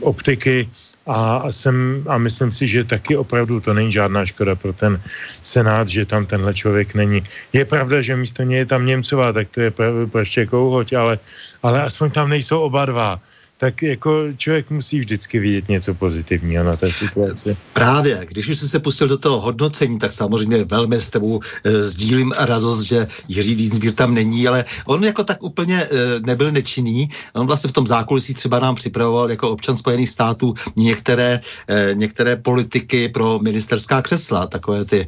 optiky 0.00 0.68
a, 1.06 1.52
jsem, 1.52 2.04
a 2.08 2.18
myslím 2.18 2.52
si, 2.52 2.68
že 2.68 2.84
taky 2.84 3.16
opravdu 3.16 3.60
to 3.60 3.74
není 3.74 3.92
žádná 3.92 4.26
škoda 4.26 4.54
pro 4.54 4.72
ten 4.72 5.00
Senát, 5.42 5.88
že 5.88 6.04
tam 6.04 6.26
tenhle 6.26 6.54
člověk 6.54 6.94
není. 6.94 7.24
Je 7.52 7.64
pravda, 7.64 8.02
že 8.02 8.16
místo 8.16 8.42
něj 8.42 8.58
je 8.58 8.66
tam 8.66 8.86
Němcová, 8.86 9.32
tak 9.32 9.48
to 9.48 9.60
je 9.60 9.72
prostě 10.12 10.46
kouhoť, 10.46 10.92
ale, 10.92 11.18
ale 11.62 11.82
aspoň 11.82 12.10
tam 12.10 12.28
nejsou 12.28 12.60
oba 12.60 12.84
dva 12.84 13.20
tak 13.58 13.82
jako 13.82 14.32
člověk 14.36 14.70
musí 14.70 15.00
vždycky 15.00 15.38
vidět 15.38 15.68
něco 15.68 15.94
pozitivního 15.94 16.64
na 16.64 16.76
té 16.76 16.92
situaci. 16.92 17.56
Právě, 17.72 18.26
když 18.28 18.48
už 18.48 18.58
jsi 18.58 18.68
se 18.68 18.78
pustil 18.78 19.08
do 19.08 19.18
toho 19.18 19.40
hodnocení, 19.40 19.98
tak 19.98 20.12
samozřejmě 20.12 20.64
velmi 20.64 20.96
s 20.96 21.10
tebou 21.10 21.40
e, 21.64 21.82
sdílím 21.82 22.32
radost, 22.38 22.82
že 22.82 23.06
Jiří 23.28 23.54
Dýnsbír 23.54 23.92
tam 23.92 24.14
není, 24.14 24.48
ale 24.48 24.64
on 24.86 25.04
jako 25.04 25.24
tak 25.24 25.42
úplně 25.42 25.82
e, 25.82 25.88
nebyl 26.20 26.52
nečinný. 26.52 27.08
On 27.32 27.46
vlastně 27.46 27.68
v 27.68 27.72
tom 27.72 27.86
zákulisí 27.86 28.34
třeba 28.34 28.58
nám 28.58 28.74
připravoval 28.74 29.30
jako 29.30 29.50
občan 29.50 29.76
Spojených 29.76 30.10
států 30.10 30.54
některé, 30.76 31.40
e, 31.68 31.94
některé 31.94 32.36
politiky 32.36 33.08
pro 33.08 33.38
ministerská 33.38 34.02
křesla, 34.02 34.46
takové 34.46 34.84
ty 34.84 35.00
e, 35.00 35.06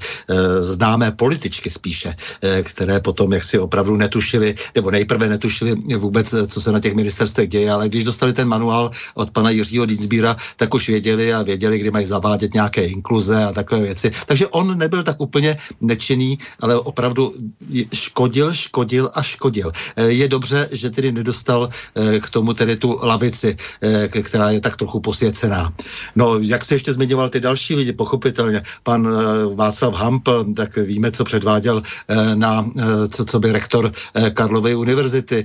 známé 0.62 1.11
političky 1.11 1.71
spíše, 1.71 2.14
e, 2.42 2.62
které 2.62 3.00
potom 3.00 3.33
jaksi 3.33 3.59
opravdu 3.59 3.97
netušili, 3.97 4.54
nebo 4.75 4.90
nejprve 4.90 5.28
netušili 5.28 5.75
vůbec, 5.97 6.35
co 6.47 6.61
se 6.61 6.73
na 6.73 6.80
těch 6.80 6.95
ministerstvech 6.95 7.49
děje, 7.49 7.71
ale 7.73 7.88
když 7.88 8.04
dostali 8.04 8.33
ten 8.40 8.49
manuál 8.49 8.90
od 9.14 9.30
pana 9.30 9.50
Jiřího 9.50 9.85
Dinsbíra, 9.87 10.37
tak 10.56 10.75
už 10.75 10.88
věděli 10.88 11.35
a 11.35 11.42
věděli, 11.42 11.78
kdy 11.78 11.90
mají 11.90 12.06
zavádět 12.06 12.54
nějaké 12.54 12.85
inkluze 12.85 13.44
a 13.44 13.52
takové 13.52 13.92
věci. 13.92 14.11
Takže 14.26 14.49
on 14.49 14.78
nebyl 14.78 15.02
tak 15.02 15.20
úplně 15.20 15.56
nečinný, 15.80 16.38
ale 16.61 16.80
opravdu 16.80 17.35
škodil, 17.92 18.52
škodil 18.52 19.11
a 19.12 19.20
škodil. 19.23 19.73
Eh, 19.97 20.16
je 20.25 20.28
dobře, 20.28 20.68
že 20.73 20.90
tedy 20.90 21.12
nedostal 21.12 21.68
eh, 21.68 22.20
k 22.20 22.30
tomu 22.30 22.56
tedy 22.56 22.80
tu 22.80 22.97
lavici, 23.02 23.56
eh, 23.82 24.09
která 24.09 24.56
je 24.56 24.61
tak 24.61 24.76
trochu 24.80 25.00
posvěcená. 25.00 25.68
No, 26.16 26.38
jak 26.40 26.64
se 26.64 26.75
ještě 26.75 26.92
zmiňoval 26.97 27.28
ty 27.28 27.40
další 27.44 27.76
lidi, 27.76 27.92
pochopitelně, 27.92 28.62
pan 28.82 29.04
Václav 29.54 29.94
Hampl, 29.94 30.56
tak 30.56 30.76
víme, 30.76 31.12
co 31.12 31.25
předváděl 31.25 31.82
na, 32.35 32.64
co, 33.11 33.25
co 33.25 33.37
by 33.38 33.52
rektor 33.52 33.92
Karlovy 34.32 34.75
univerzity. 34.75 35.44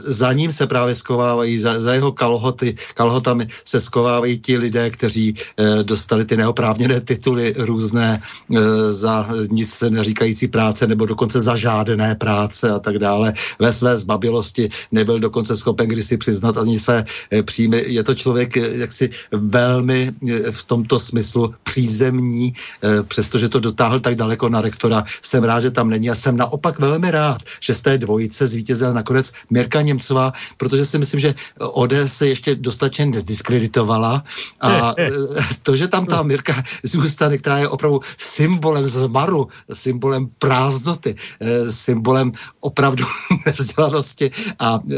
Za 0.00 0.32
ním 0.32 0.52
se 0.52 0.66
právě 0.66 0.94
skovávají, 0.94 1.58
za, 1.58 1.80
za 1.80 1.94
jeho 1.94 2.12
kalhoty, 2.26 2.74
kalhotami 2.94 3.46
se 3.64 3.80
skovávají 3.80 4.38
ti 4.38 4.58
lidé, 4.58 4.90
kteří 4.90 5.30
e, 5.30 5.82
dostali 5.82 6.24
ty 6.24 6.36
neoprávněné 6.36 7.00
tituly 7.00 7.54
různé 7.56 8.18
e, 8.18 8.92
za 8.92 9.28
nic 9.50 9.70
se 9.70 9.90
neříkající 9.90 10.48
práce 10.48 10.86
nebo 10.86 11.06
dokonce 11.06 11.40
za 11.40 11.56
žádné 11.56 12.14
práce 12.14 12.70
a 12.70 12.78
tak 12.78 12.98
dále. 12.98 13.32
Ve 13.58 13.72
své 13.72 13.98
zbabilosti 13.98 14.68
nebyl 14.92 15.18
dokonce 15.18 15.56
schopen 15.56 15.86
kdysi 15.86 16.16
přiznat 16.18 16.58
ani 16.58 16.78
své 16.78 17.04
e, 17.30 17.42
příjmy. 17.42 17.84
Je 17.86 18.02
to 18.02 18.14
člověk 18.14 18.56
e, 18.56 18.76
jaksi 18.82 19.10
velmi 19.30 20.10
e, 20.10 20.50
v 20.50 20.62
tomto 20.64 20.98
smyslu 20.98 21.54
přízemní, 21.62 22.52
e, 22.82 23.02
přestože 23.02 23.48
to 23.48 23.60
dotáhl 23.60 24.00
tak 24.02 24.18
daleko 24.18 24.48
na 24.48 24.60
rektora. 24.60 25.04
Jsem 25.22 25.44
rád, 25.44 25.60
že 25.60 25.70
tam 25.70 25.94
není 25.94 26.10
a 26.10 26.18
jsem 26.18 26.36
naopak 26.36 26.78
velmi 26.78 27.10
rád, 27.10 27.38
že 27.62 27.74
z 27.74 27.80
té 27.80 27.98
dvojice 27.98 28.46
zvítězil 28.46 28.90
nakonec 28.92 29.32
Mirka 29.50 29.82
Němcová, 29.82 30.32
protože 30.56 30.86
si 30.86 30.98
myslím, 30.98 31.20
že 31.20 31.34
ODS 31.76 32.15
se 32.16 32.28
ještě 32.28 32.54
dostatečně 32.54 33.06
nezdiskreditovala 33.06 34.24
a 34.60 34.94
eh, 34.98 35.10
to, 35.62 35.76
že 35.76 35.88
tam 35.88 36.06
ta 36.06 36.22
Mirka 36.22 36.62
zůstane, 36.82 37.38
která 37.38 37.58
je 37.58 37.68
opravdu 37.68 38.00
symbolem 38.18 38.86
zmaru, 38.86 39.48
symbolem 39.72 40.28
prázdnoty, 40.38 41.14
eh, 41.40 41.72
symbolem 41.72 42.32
opravdu 42.60 43.04
nevzdělanosti 43.46 44.30
a 44.58 44.80
eh, 44.80 44.96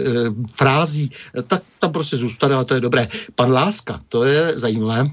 frází, 0.55 1.11
tak 1.47 1.63
tam 1.79 1.93
prostě 1.93 2.17
zůstane 2.17 2.55
a 2.55 2.65
to 2.65 2.75
je 2.75 2.81
dobré. 2.81 3.09
Pan 3.35 3.53
Láska, 3.53 4.01
to 4.09 4.25
je 4.25 4.59
zajímavé, 4.59 5.11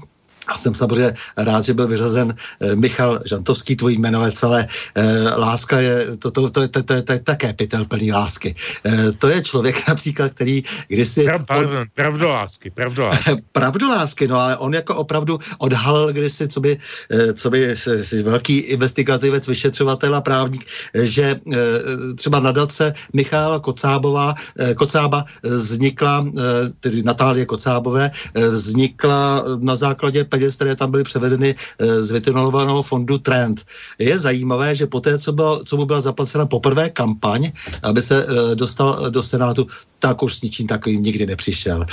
a 0.48 0.56
jsem 0.56 0.74
samozřejmě 0.74 1.12
rád, 1.36 1.64
že 1.64 1.74
byl 1.74 1.88
vyřazen 1.88 2.34
eh, 2.60 2.76
Michal 2.76 3.20
Žantovský, 3.26 3.76
tvojí 3.76 3.98
jméno 3.98 4.26
je 4.26 4.32
celé. 4.32 4.66
Eh, 4.94 5.02
láska 5.36 5.80
je, 5.80 6.16
to, 6.16 6.30
to, 6.30 6.50
to, 6.50 6.68
to, 6.68 6.82
to, 6.82 7.02
to, 7.02 7.12
je 7.12 7.20
také 7.20 7.52
pytel 7.52 7.84
plný 7.84 8.12
lásky. 8.12 8.54
Eh, 8.84 9.12
to 9.12 9.28
je 9.28 9.42
člověk 9.42 9.88
například, 9.88 10.34
který 10.34 10.62
kdysi... 10.88 11.26
Pardon, 11.46 11.78
od... 11.78 11.88
pravdolásky, 11.94 12.70
pravdolásky. 12.70 13.36
pravdolásky, 13.52 14.28
no 14.28 14.40
ale 14.40 14.56
on 14.56 14.74
jako 14.74 14.94
opravdu 14.94 15.38
odhalil 15.58 16.12
kdysi, 16.12 16.48
co 16.48 16.60
by, 16.60 16.78
co 17.34 17.50
by 17.50 17.74
velký 18.22 18.58
investigativec, 18.58 19.48
vyšetřovatel 19.48 20.16
a 20.16 20.20
právník, 20.20 20.64
že 20.94 21.40
třeba 22.16 22.40
nadace 22.40 22.92
Michála 23.12 23.58
Kocábová, 23.58 24.34
Kocába 24.76 25.24
vznikla, 25.42 26.26
tedy 26.80 27.02
Natálie 27.02 27.46
Kocábové, 27.46 28.10
vznikla 28.34 29.44
na 29.60 29.76
základě 29.76 30.24
peněz, 30.36 30.56
které 30.56 30.76
tam 30.76 30.90
byly 30.90 31.04
převedeny 31.04 31.54
z 31.78 32.10
vytunelovaného 32.10 32.82
fondu 32.82 33.18
Trend. 33.18 33.64
Je 33.98 34.18
zajímavé, 34.18 34.74
že 34.74 34.86
poté, 34.86 35.18
co, 35.18 35.32
bylo, 35.32 35.64
co 35.64 35.76
mu 35.76 35.84
byla 35.84 36.00
zaplacena 36.00 36.46
poprvé 36.46 36.90
kampaň, 36.90 37.52
aby 37.82 38.02
se 38.02 38.26
dostal 38.54 39.10
do 39.10 39.22
Senátu, 39.22 39.66
tak 39.98 40.22
už 40.22 40.34
s 40.34 40.42
ničím 40.42 40.66
takovým 40.66 41.02
nikdy 41.02 41.26
nepřišel. 41.26 41.86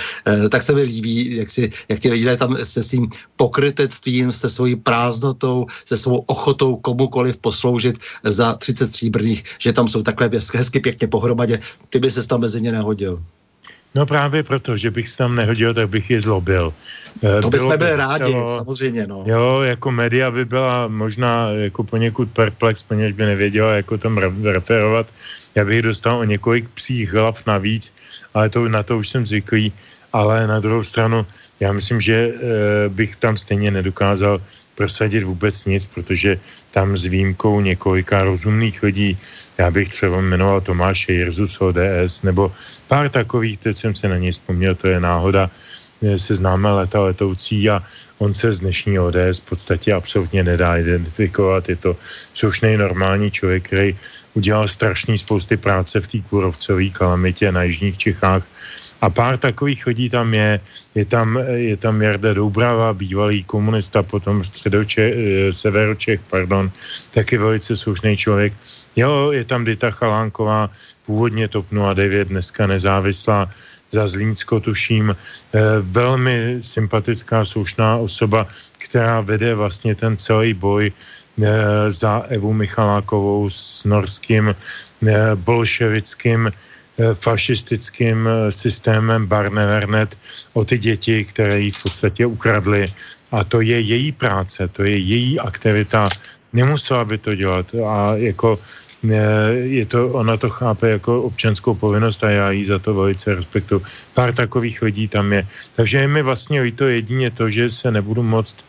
Tak 0.49 0.61
se 0.61 0.73
mi 0.75 0.81
líbí, 0.81 1.35
jak, 1.35 1.49
si, 1.49 1.69
jak 1.89 1.99
ti 1.99 2.11
lidé 2.11 2.37
tam 2.37 2.57
se 2.63 2.83
svým 2.83 3.09
pokrytectvím, 3.35 4.31
se 4.31 4.49
svojí 4.49 4.75
prázdnotou, 4.75 5.65
se 5.85 5.97
svou 5.97 6.17
ochotou 6.27 6.75
komukoliv 6.75 7.37
posloužit 7.37 7.97
za 8.23 8.53
30 8.53 8.85
stříbrných, 8.85 9.43
že 9.59 9.73
tam 9.73 9.87
jsou 9.87 10.03
takhle 10.03 10.29
hezky 10.53 10.79
pěkně 10.79 11.07
pohromadě, 11.07 11.59
ty 11.89 11.99
by 11.99 12.11
se 12.11 12.27
tam 12.27 12.41
mezi 12.41 12.61
ně 12.61 12.71
nehodil. 12.71 13.23
No 13.95 14.05
právě 14.05 14.43
proto, 14.43 14.77
že 14.77 14.91
bych 14.91 15.09
se 15.09 15.17
tam 15.17 15.35
nehodil, 15.35 15.73
tak 15.73 15.89
bych 15.89 16.09
je 16.09 16.21
zlobil. 16.21 16.73
Eh, 17.23 17.41
to 17.41 17.49
bychom 17.49 17.77
byli 17.77 17.95
rádi, 17.95 18.23
celo, 18.23 18.57
samozřejmě. 18.57 19.07
No. 19.07 19.23
Jo, 19.27 19.61
jako 19.61 19.91
média 19.91 20.31
by 20.31 20.45
byla 20.45 20.87
možná 20.87 21.49
jako 21.49 21.83
poněkud 21.83 22.31
perplex, 22.31 22.83
poněž 22.83 23.13
by 23.13 23.25
nevěděla, 23.25 23.73
jako 23.73 23.97
tam 23.97 24.17
referovat. 24.43 25.07
Já 25.55 25.65
bych 25.65 25.81
dostal 25.81 26.17
o 26.17 26.23
několik 26.23 26.69
psích 26.69 27.13
hlav 27.13 27.45
navíc, 27.45 27.93
ale 28.33 28.49
to, 28.49 28.69
na 28.69 28.83
to 28.83 28.97
už 28.97 29.09
jsem 29.09 29.25
zvyklý. 29.25 29.73
Ale 30.13 30.47
na 30.47 30.59
druhou 30.59 30.83
stranu, 30.83 31.25
já 31.59 31.73
myslím, 31.73 32.01
že 32.01 32.15
e, 32.15 32.33
bych 32.89 33.15
tam 33.15 33.37
stejně 33.37 33.71
nedokázal 33.71 34.41
prosadit 34.75 35.23
vůbec 35.23 35.65
nic, 35.65 35.85
protože 35.85 36.39
tam 36.71 36.97
s 36.97 37.05
výjimkou 37.05 37.61
několika 37.61 38.23
rozumných 38.23 38.83
lidí, 38.83 39.17
já 39.57 39.71
bych 39.71 39.89
třeba 39.89 40.21
jmenoval 40.21 40.61
Tomáše 40.61 41.13
Jirzu 41.13 41.47
z 41.47 41.61
ODS, 41.61 42.21
nebo 42.23 42.51
pár 42.87 43.09
takových, 43.09 43.57
teď 43.57 43.77
jsem 43.77 43.95
se 43.95 44.07
na 44.07 44.17
něj 44.17 44.31
vzpomněl, 44.31 44.75
to 44.75 44.87
je 44.87 44.99
náhoda, 44.99 45.49
se 46.17 46.35
známe 46.35 46.71
leta 46.71 46.99
letoucí 46.99 47.69
a 47.69 47.83
on 48.17 48.33
se 48.33 48.51
z 48.53 48.59
dnešní 48.59 48.99
ODS 48.99 49.39
v 49.39 49.49
podstatě 49.49 49.93
absolutně 49.93 50.43
nedá 50.43 50.77
identifikovat. 50.77 51.69
Je 51.69 51.75
to 51.75 51.95
slušný 52.33 52.77
normální 52.77 53.31
člověk, 53.31 53.63
který 53.67 53.97
udělal 54.33 54.67
strašný 54.67 55.17
spousty 55.17 55.57
práce 55.57 56.01
v 56.01 56.07
té 56.07 56.19
kůrovcové 56.29 56.89
kalamitě 56.89 57.51
na 57.51 57.63
jižních 57.63 57.97
Čechách 57.97 58.43
a 59.03 59.09
pár 59.09 59.37
takových 59.37 59.87
lidí 59.87 60.09
tam 60.09 60.33
je. 60.33 60.59
Je 60.95 61.05
tam, 61.05 61.35
je 61.43 61.77
tam 61.77 62.01
Jarda 62.01 62.33
Doubrava, 62.33 62.93
bývalý 62.93 63.43
komunista, 63.43 64.03
potom 64.03 64.43
středoče, 64.43 65.03
eh, 65.03 65.53
severočech, 65.53 66.23
pardon, 66.31 66.71
taky 67.11 67.37
velice 67.37 67.75
slušný 67.75 68.15
člověk. 68.17 68.53
Jo, 68.95 69.31
je 69.31 69.43
tam 69.43 69.65
Dita 69.65 69.91
Chalánková, 69.91 70.69
původně 71.05 71.47
TOP 71.47 71.65
09, 71.93 72.27
dneska 72.27 72.67
nezávislá, 72.67 73.49
za 73.91 74.07
Zlínsko 74.07 74.59
tuším, 74.59 75.13
eh, 75.13 75.59
velmi 75.81 76.57
sympatická, 76.61 77.45
slušná 77.45 77.97
osoba, 77.97 78.47
která 78.77 79.21
vede 79.21 79.55
vlastně 79.55 79.95
ten 79.95 80.17
celý 80.17 80.53
boj 80.53 80.89
eh, 80.89 81.91
za 81.91 82.25
Evu 82.29 82.53
Michalákovou 82.53 83.49
s 83.49 83.83
norským 83.83 84.55
bolševickým 85.35 86.49
Eh, 86.93 87.17
fašistickým 87.17 88.29
eh, 88.29 88.51
systémem 88.53 89.25
Barnevernet 89.25 90.13
o 90.53 90.61
ty 90.61 90.77
děti, 90.77 91.25
které 91.25 91.59
jí 91.59 91.71
v 91.71 91.83
podstatě 91.83 92.25
ukradly. 92.25 92.85
A 93.31 93.43
to 93.43 93.61
je 93.65 93.79
její 93.79 94.11
práce, 94.11 94.67
to 94.67 94.83
je 94.83 94.97
její 94.97 95.39
aktivita. 95.39 96.09
Nemusela 96.53 97.05
by 97.05 97.17
to 97.17 97.35
dělat. 97.35 97.65
A 97.85 98.13
jako 98.15 98.59
je 99.63 99.85
to, 99.85 100.09
ona 100.09 100.37
to 100.37 100.49
chápe 100.49 100.89
jako 100.89 101.21
občanskou 101.21 101.75
povinnost 101.75 102.23
a 102.23 102.29
já 102.29 102.51
jí 102.51 102.65
za 102.65 102.79
to 102.79 102.93
velice 102.93 103.35
respektuju. 103.35 103.81
Pár 104.13 104.33
takových 104.33 104.81
lidí 104.81 105.07
tam 105.07 105.33
je. 105.33 105.47
Takže 105.75 105.97
je 105.97 106.07
mi 106.07 106.21
vlastně 106.21 106.71
to 106.71 106.87
jedině 106.87 107.31
to, 107.31 107.49
že 107.49 107.69
se 107.69 107.91
nebudu 107.91 108.23
moct 108.23 108.65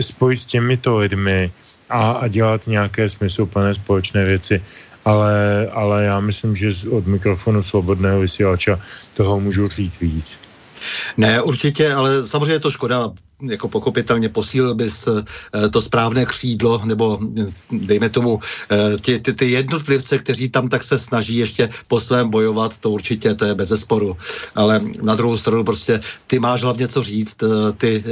spojit 0.00 0.36
s 0.36 0.46
těmito 0.46 0.98
lidmi 0.98 1.50
a, 1.88 2.10
a 2.10 2.28
dělat 2.28 2.66
nějaké 2.66 3.08
smysluplné 3.08 3.74
společné 3.74 4.24
věci 4.24 4.62
ale, 5.06 5.66
ale 5.72 6.04
já 6.04 6.20
myslím, 6.20 6.56
že 6.56 6.90
od 6.90 7.06
mikrofonu 7.06 7.62
svobodného 7.62 8.20
vysílača 8.20 8.80
toho 9.14 9.40
můžu 9.40 9.68
říct 9.68 10.00
víc. 10.00 10.38
Ne, 11.16 11.42
určitě, 11.42 11.92
ale 11.92 12.26
samozřejmě 12.26 12.52
je 12.52 12.60
to 12.60 12.70
škoda 12.70 13.12
jako 13.42 13.68
pochopitelně 13.68 14.28
posílil 14.28 14.74
bys 14.74 15.08
eh, 15.08 15.68
to 15.68 15.82
správné 15.82 16.26
křídlo, 16.26 16.82
nebo 16.84 17.18
dejme 17.70 18.08
tomu 18.08 18.40
eh, 18.70 18.98
ty, 18.98 19.20
ty, 19.20 19.32
ty 19.32 19.50
jednotlivce, 19.50 20.18
kteří 20.18 20.48
tam 20.48 20.68
tak 20.68 20.82
se 20.82 20.98
snaží 20.98 21.36
ještě 21.36 21.68
po 21.88 22.00
svém 22.00 22.30
bojovat, 22.30 22.78
to 22.78 22.90
určitě, 22.90 23.34
to 23.34 23.44
je 23.44 23.54
bez 23.54 23.68
zesporu. 23.68 24.16
Ale 24.54 24.80
na 25.02 25.14
druhou 25.14 25.36
stranu 25.36 25.64
prostě 25.64 26.00
ty 26.26 26.38
máš 26.38 26.62
hlavně 26.62 26.88
co 26.88 27.02
říct, 27.02 27.42
eh, 27.42 27.72
ty 27.72 28.04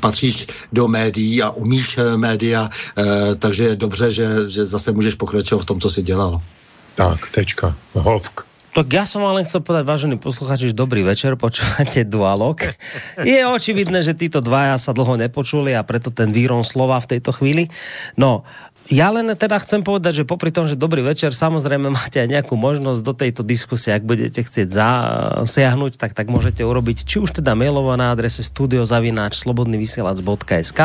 patříš 0.00 0.46
do 0.72 0.88
médií 0.88 1.42
a 1.42 1.50
umíš 1.50 1.98
média, 2.16 2.70
takže 3.38 3.64
je 3.64 3.76
dobře, 3.76 4.10
že, 4.10 4.26
že 4.48 4.64
zase 4.64 4.92
můžeš 4.92 5.14
pokračovat 5.14 5.62
v 5.62 5.64
tom, 5.64 5.80
co 5.80 5.90
jsi 5.90 6.02
dělal. 6.02 6.42
Tak, 6.94 7.30
tečka. 7.30 7.76
Hovk. 7.92 8.45
Tak 8.76 8.92
ja 8.92 9.08
som 9.08 9.24
len 9.24 9.48
chcel 9.48 9.64
povedať, 9.64 9.88
vážení 9.88 10.20
posluchači, 10.20 10.68
že 10.68 10.76
dobrý 10.76 11.00
večer, 11.00 11.32
počúvate 11.40 12.04
Dualog. 12.04 12.60
Je 13.24 13.40
očividné, 13.40 14.04
že 14.04 14.12
títo 14.12 14.44
dvaja 14.44 14.76
sa 14.76 14.92
dlho 14.92 15.16
nepočuli 15.16 15.72
a 15.72 15.80
preto 15.80 16.12
ten 16.12 16.28
výron 16.28 16.60
slova 16.60 17.00
v 17.00 17.16
tejto 17.16 17.32
chvíli. 17.32 17.72
No, 18.20 18.44
ja 18.86 19.10
len 19.10 19.26
teda 19.34 19.58
chcem 19.58 19.82
povedať, 19.82 20.22
že 20.22 20.28
popri 20.28 20.54
tom, 20.54 20.70
že 20.70 20.78
dobrý 20.78 21.02
večer, 21.02 21.34
samozrejme 21.34 21.90
máte 21.90 22.22
aj 22.22 22.28
nejakú 22.30 22.54
možnosť 22.54 23.00
do 23.02 23.14
tejto 23.14 23.42
diskusie, 23.42 23.90
ak 23.90 24.06
budete 24.06 24.46
chcieť 24.46 24.68
zasiahnuť, 24.70 25.98
tak, 25.98 26.14
tak 26.14 26.30
môžete 26.30 26.62
urobiť 26.62 27.02
či 27.02 27.18
už 27.18 27.42
teda 27.42 27.58
mailovo 27.58 27.90
na 27.98 28.14
adrese 28.14 28.46
studiozavináč 28.46 29.42
slobodnyvysielac.sk 29.42 30.80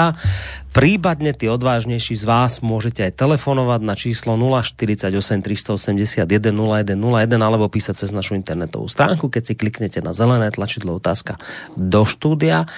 prípadne 0.72 1.36
tí 1.36 1.52
odvážnejší 1.52 2.16
z 2.16 2.24
vás 2.26 2.64
môžete 2.64 3.12
aj 3.12 3.20
telefonovať 3.20 3.82
na 3.84 3.94
číslo 3.94 4.40
048 4.40 5.12
381 5.44 6.26
0101 6.26 7.28
alebo 7.38 7.68
písať 7.68 7.96
cez 8.08 8.10
našu 8.16 8.40
internetovú 8.40 8.88
stránku, 8.88 9.28
keď 9.28 9.52
si 9.52 9.54
kliknete 9.54 10.00
na 10.00 10.16
zelené 10.16 10.48
tlačidlo 10.50 10.98
otázka 10.98 11.38
do 11.76 12.08
štúdia 12.08 12.72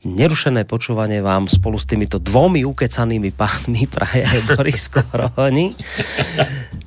nerušené 0.00 0.64
počúvanie 0.64 1.20
vám 1.20 1.44
spolu 1.44 1.76
s 1.76 1.84
týmito 1.84 2.16
dvomi 2.16 2.64
ukecanými 2.64 3.36
pánmi 3.36 3.84
praje 3.84 4.24
Boris 4.48 4.88
Koroni. 4.88 5.76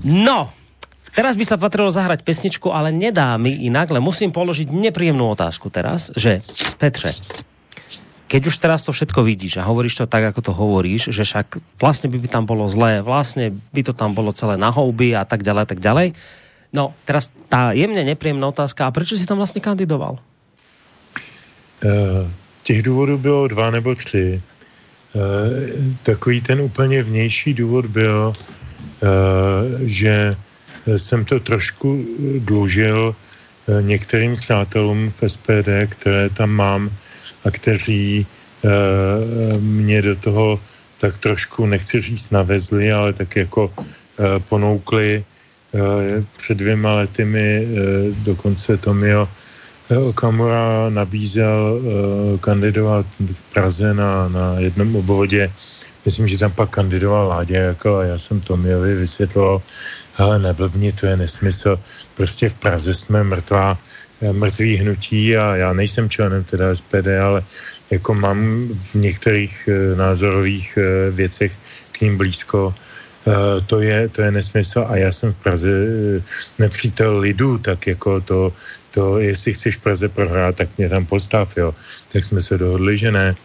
No, 0.09 0.49
teraz 1.13 1.37
by 1.37 1.45
sa 1.45 1.61
patrilo 1.61 1.93
zahrať 1.93 2.25
pesničku, 2.25 2.73
ale 2.73 2.89
nedá 2.89 3.37
mi 3.37 3.69
inak, 3.69 3.93
len 3.93 4.01
musím 4.01 4.33
položiť 4.33 4.73
nepríjemnú 4.73 5.29
otázku 5.29 5.69
teraz, 5.69 6.09
že 6.17 6.41
Petře, 6.81 7.13
keď 8.25 8.49
už 8.49 8.55
teraz 8.57 8.81
to 8.81 8.89
všetko 8.89 9.21
vidíš 9.21 9.61
a 9.61 9.67
hovoríš 9.69 10.01
to 10.01 10.09
tak, 10.09 10.33
ako 10.33 10.41
to 10.41 10.53
hovoríš, 10.57 11.13
že 11.13 11.21
však 11.21 11.77
vlastne 11.77 12.09
by, 12.09 12.17
by 12.17 12.29
tam 12.33 12.49
bolo 12.49 12.65
zlé, 12.65 13.05
vlastne 13.05 13.53
by 13.69 13.81
to 13.85 13.93
tam 13.93 14.17
bolo 14.17 14.33
celé 14.33 14.57
na 14.57 14.73
houby 14.73 15.13
a 15.13 15.21
tak 15.21 15.45
ďalej, 15.45 15.69
tak 15.69 15.77
ďalej. 15.77 16.17
No, 16.73 16.97
teraz 17.05 17.29
tá 17.45 17.77
jemne 17.77 18.01
nepríjemná 18.01 18.49
otázka, 18.49 18.89
a 18.89 18.93
prečo 18.95 19.13
si 19.13 19.29
tam 19.29 19.37
vlastne 19.37 19.61
kandidoval? 19.61 20.17
Uh, 21.85 22.25
Těch 22.63 22.81
důvodů 22.83 23.17
bylo 23.17 23.47
dva 23.47 23.71
nebo 23.71 23.95
tři. 23.95 24.41
E, 24.41 25.21
takový 26.03 26.41
ten 26.41 26.61
úplně 26.61 27.03
vnější 27.03 27.53
důvod 27.53 27.85
byl, 27.85 28.33
e, 28.33 29.07
že 29.89 30.35
jsem 30.97 31.25
to 31.25 31.39
trošku 31.39 32.05
dlužil 32.39 33.15
e, 33.15 33.81
některým 33.81 34.35
přátelům 34.35 35.11
v 35.11 35.29
SPD, 35.29 35.69
které 35.89 36.29
tam 36.29 36.49
mám 36.49 36.91
a 37.45 37.51
kteří 37.51 38.25
mě 39.59 40.01
do 40.01 40.15
toho 40.15 40.59
tak 41.03 41.17
trošku, 41.17 41.65
nechci 41.65 41.99
říct 41.99 42.31
navezli, 42.31 42.91
ale 42.91 43.13
tak 43.13 43.35
jako 43.35 43.73
ponoukli 44.47 45.23
před 46.37 46.57
dvěma 46.57 46.93
lety 46.93 47.25
mi 47.25 47.67
dokonce 48.23 48.77
Tomio 48.77 49.27
Okamura 49.91 50.89
nabízel 50.89 51.75
uh, 51.75 52.39
kandidovat 52.39 53.05
v 53.19 53.53
Praze 53.53 53.93
na, 53.93 54.29
na 54.29 54.55
jednom 54.59 54.95
obvodě. 54.95 55.51
Myslím, 56.05 56.27
že 56.27 56.37
tam 56.37 56.51
pak 56.51 56.69
kandidoval 56.69 57.27
Láďa 57.27 57.59
jako 57.59 57.97
a 57.97 58.03
já 58.03 58.17
jsem 58.19 58.39
Tomiovi 58.41 58.95
vysvětloval, 58.95 59.61
ale 60.17 60.39
neblbni, 60.39 60.91
to 60.91 61.05
je 61.05 61.17
nesmysl. 61.17 61.79
Prostě 62.15 62.49
v 62.49 62.53
Praze 62.53 62.93
jsme 62.93 63.23
mrtvá, 63.23 63.77
eh, 64.21 64.33
mrtvý 64.33 64.75
hnutí 64.75 65.37
a 65.37 65.55
já 65.55 65.73
nejsem 65.73 66.09
členem 66.09 66.43
teda 66.43 66.75
SPD, 66.75 67.19
ale 67.19 67.43
jako 67.91 68.13
mám 68.13 68.67
v 68.71 68.95
některých 68.95 69.67
uh, 69.67 69.97
názorových 69.97 70.77
věcech 71.11 71.51
k 71.91 72.01
ním 72.01 72.17
blízko. 72.17 72.73
To, 73.71 73.79
je, 73.79 74.09
to 74.09 74.21
je 74.21 74.31
nesmysl 74.31 74.83
a 74.83 74.97
já 74.97 75.11
jsem 75.11 75.31
v 75.31 75.43
Praze 75.43 75.71
nepřítel 76.59 77.23
lidu, 77.23 77.57
tak 77.57 77.87
jako 77.87 78.21
to, 78.21 78.51
to, 78.93 79.19
jestli 79.19 79.53
chceš 79.53 79.75
Praze 79.81 80.09
prohrát, 80.09 80.55
tak 80.55 80.69
mě 80.77 80.89
tam 80.89 81.05
postav, 81.05 81.57
jo. 81.57 81.75
Tak 82.13 82.23
jsme 82.23 82.41
se 82.41 82.57
dohodli, 82.57 82.97
že 82.97 83.11
ne. 83.11 83.35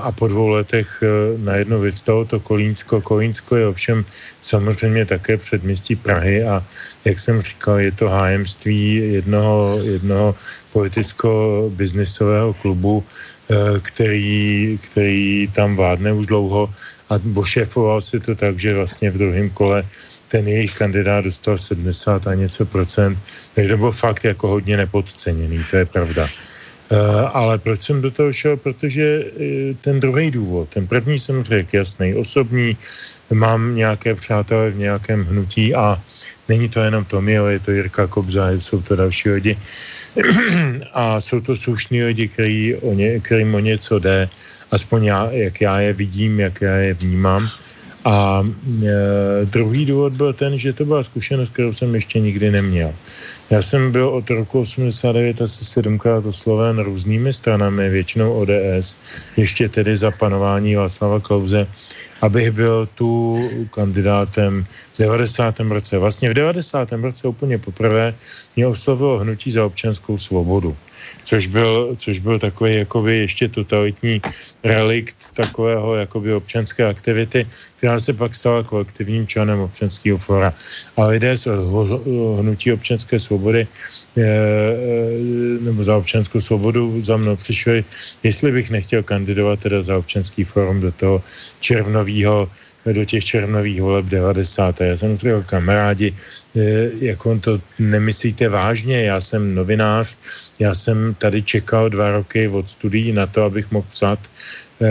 a 0.00 0.12
po 0.12 0.28
dvou 0.28 0.48
letech 0.48 0.88
najednou 1.36 1.80
vyvstalo 1.80 2.24
to 2.24 2.40
Kolínsko. 2.40 3.00
Kolínsko 3.00 3.56
je 3.56 3.66
ovšem 3.66 4.04
samozřejmě 4.40 5.06
také 5.06 5.36
předměstí 5.36 5.96
Prahy 5.96 6.44
a 6.44 6.64
jak 7.04 7.18
jsem 7.18 7.40
říkal, 7.40 7.78
je 7.78 7.92
to 7.92 8.08
hájemství 8.08 8.94
jednoho, 9.20 9.78
jednoho 9.82 10.34
politicko-biznisového 10.72 12.54
klubu, 12.54 13.04
který, 13.82 14.78
který 14.80 15.48
tam 15.52 15.76
vádne 15.76 16.12
už 16.12 16.26
dlouho 16.26 16.70
a 17.10 17.20
ošéfoval 17.34 18.00
si 18.00 18.20
to 18.20 18.34
tak, 18.34 18.58
že 18.58 18.74
vlastně 18.74 19.10
v 19.10 19.18
druhém 19.18 19.50
kole 19.50 19.84
ten 20.32 20.48
jejich 20.48 20.72
kandidát 20.80 21.24
dostal 21.24 21.58
70 21.60 22.26
a 22.26 22.34
něco 22.34 22.64
procent, 22.64 23.18
takže 23.54 23.70
to 23.70 23.76
bylo 23.76 23.92
fakt 23.92 24.24
jako 24.24 24.48
hodně 24.48 24.76
nepodceněný, 24.76 25.60
to 25.70 25.76
je 25.76 25.84
pravda. 25.84 26.24
Uh, 26.24 27.28
ale 27.32 27.58
proč 27.58 27.82
jsem 27.82 28.00
do 28.00 28.10
toho 28.10 28.32
šel? 28.32 28.56
Protože 28.56 29.24
uh, 29.24 29.76
ten 29.80 30.00
druhý 30.00 30.30
důvod, 30.30 30.68
ten 30.68 30.88
první 30.88 31.18
jsem 31.20 31.44
řekl 31.44 31.76
jasný, 31.76 32.14
osobní, 32.16 32.76
mám 33.32 33.76
nějaké 33.76 34.14
přátelé 34.14 34.70
v 34.70 34.88
nějakém 34.88 35.24
hnutí 35.24 35.74
a 35.74 36.00
není 36.48 36.68
to 36.68 36.80
jenom 36.80 37.04
Tomio, 37.04 37.46
je 37.46 37.60
to 37.60 37.70
Jirka 37.70 38.06
Kobza, 38.06 38.50
jsou 38.56 38.82
to 38.82 38.96
další 38.96 39.28
lidi. 39.30 39.56
a 40.92 41.20
jsou 41.20 41.40
to 41.40 41.56
slušní 41.56 42.04
lidi, 42.04 42.28
který 42.28 42.76
o 42.76 42.92
ně, 42.92 43.20
kterým 43.20 43.54
o 43.54 43.60
něco 43.60 43.98
jde, 43.98 44.28
aspoň 44.70 45.04
já, 45.04 45.20
jak 45.30 45.60
já 45.60 45.80
je 45.80 45.92
vidím, 45.92 46.40
jak 46.40 46.60
já 46.60 46.76
je 46.76 46.94
vnímám. 46.94 47.48
A 48.04 48.42
e, 48.42 49.46
druhý 49.46 49.86
důvod 49.86 50.12
byl 50.12 50.32
ten, 50.32 50.58
že 50.58 50.72
to 50.72 50.84
byla 50.84 51.02
zkušenost, 51.02 51.50
kterou 51.50 51.72
jsem 51.72 51.94
ještě 51.94 52.20
nikdy 52.20 52.50
neměl. 52.50 52.94
Já 53.50 53.62
jsem 53.62 53.92
byl 53.92 54.08
od 54.08 54.30
roku 54.30 54.60
89 54.60 55.42
asi 55.42 55.64
sedmkrát 55.64 56.26
osloven 56.26 56.78
různými 56.78 57.32
stranami, 57.32 57.90
většinou 57.90 58.32
ODS, 58.32 58.96
ještě 59.36 59.68
tedy 59.68 59.96
za 59.96 60.10
panování 60.10 60.74
Václava 60.74 61.20
Klauze, 61.20 61.66
abych 62.20 62.50
byl 62.50 62.88
tu 62.94 63.38
kandidátem 63.70 64.66
v 64.94 64.98
90. 64.98 65.60
roce. 65.60 65.98
Vlastně 65.98 66.30
v 66.30 66.34
90. 66.34 66.92
roce 66.92 67.28
úplně 67.28 67.58
poprvé 67.58 68.14
mě 68.56 68.66
oslovilo 68.66 69.18
hnutí 69.18 69.50
za 69.50 69.66
občanskou 69.66 70.18
svobodu 70.18 70.76
což 71.24 71.46
byl, 71.46 71.94
což 71.96 72.18
byl 72.18 72.38
takový 72.38 72.74
jakoby 72.74 73.18
ještě 73.18 73.48
totalitní 73.48 74.20
relikt 74.64 75.16
takového 75.34 75.94
jakoby 75.94 76.34
občanské 76.34 76.86
aktivity, 76.86 77.46
která 77.76 78.00
se 78.00 78.12
pak 78.12 78.34
stala 78.34 78.62
kolektivním 78.62 79.26
členem 79.26 79.60
občanského 79.60 80.18
fora. 80.18 80.54
A 80.96 81.06
lidé 81.06 81.36
z 81.36 81.48
hnutí 82.38 82.72
občanské 82.72 83.18
svobody 83.18 83.66
eh, 84.18 84.22
nebo 85.60 85.84
za 85.84 85.96
občanskou 85.96 86.40
svobodu 86.40 87.00
za 87.00 87.16
mnou 87.16 87.36
přišli, 87.36 87.84
jestli 88.22 88.52
bych 88.52 88.70
nechtěl 88.70 89.02
kandidovat 89.02 89.60
teda 89.60 89.82
za 89.82 89.98
občanský 89.98 90.44
forum 90.44 90.80
do 90.80 90.92
toho 90.92 91.22
červnového 91.60 92.48
do 92.86 93.04
těch 93.04 93.24
červnových 93.24 93.82
voleb 93.82 94.06
90. 94.06 94.80
Já 94.80 94.96
jsem 94.96 95.18
říkal, 95.18 95.42
kamarádi, 95.42 96.14
jako 97.00 97.30
on 97.30 97.40
to 97.40 97.60
nemyslíte 97.78 98.48
vážně, 98.48 99.04
já 99.04 99.20
jsem 99.20 99.54
novinář, 99.54 100.16
já 100.58 100.74
jsem 100.74 101.14
tady 101.14 101.42
čekal 101.42 101.90
dva 101.90 102.10
roky 102.10 102.48
od 102.48 102.70
studií 102.70 103.12
na 103.12 103.26
to, 103.26 103.42
abych 103.42 103.70
mohl 103.70 103.86
psát 103.90 104.18
eh, 104.80 104.86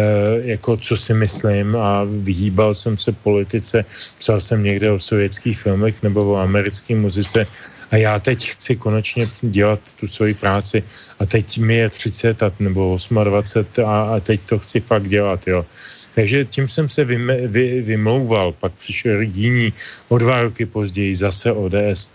jako 0.56 0.78
co 0.78 0.98
si 0.98 1.14
myslím 1.14 1.76
a 1.76 2.04
vyhýbal 2.04 2.74
jsem 2.74 2.98
se 2.98 3.12
politice, 3.12 3.86
psal 4.20 4.40
jsem 4.40 4.64
někde 4.64 4.92
o 4.92 5.00
sovětských 5.00 5.60
filmech 5.60 6.04
nebo 6.04 6.26
o 6.26 6.36
americké 6.36 6.96
muzice 6.96 7.48
a 7.92 7.96
já 7.96 8.20
teď 8.20 8.50
chci 8.50 8.76
konečně 8.76 9.30
dělat 9.42 9.80
tu 10.00 10.08
svoji 10.08 10.34
práci 10.34 10.84
a 11.20 11.26
teď 11.26 11.58
mi 11.58 11.76
je 11.76 11.90
30 11.90 12.44
a, 12.44 12.52
nebo 12.60 12.98
28 13.24 13.86
a, 13.86 14.16
a 14.16 14.20
teď 14.20 14.44
to 14.44 14.60
chci 14.60 14.80
fakt 14.80 15.08
dělat, 15.08 15.48
jo. 15.48 15.66
Takže 16.15 16.45
tím 16.45 16.67
jsem 16.67 16.89
se 16.89 17.06
vyme, 17.06 17.47
vy, 17.47 17.82
vymlouval, 17.82 18.52
pak 18.52 18.74
přišel 18.74 19.21
jiní 19.21 19.74
o 20.10 20.17
dva 20.17 20.41
roky 20.41 20.65
později 20.65 21.15
zase 21.15 21.52
ODS, 21.52 22.10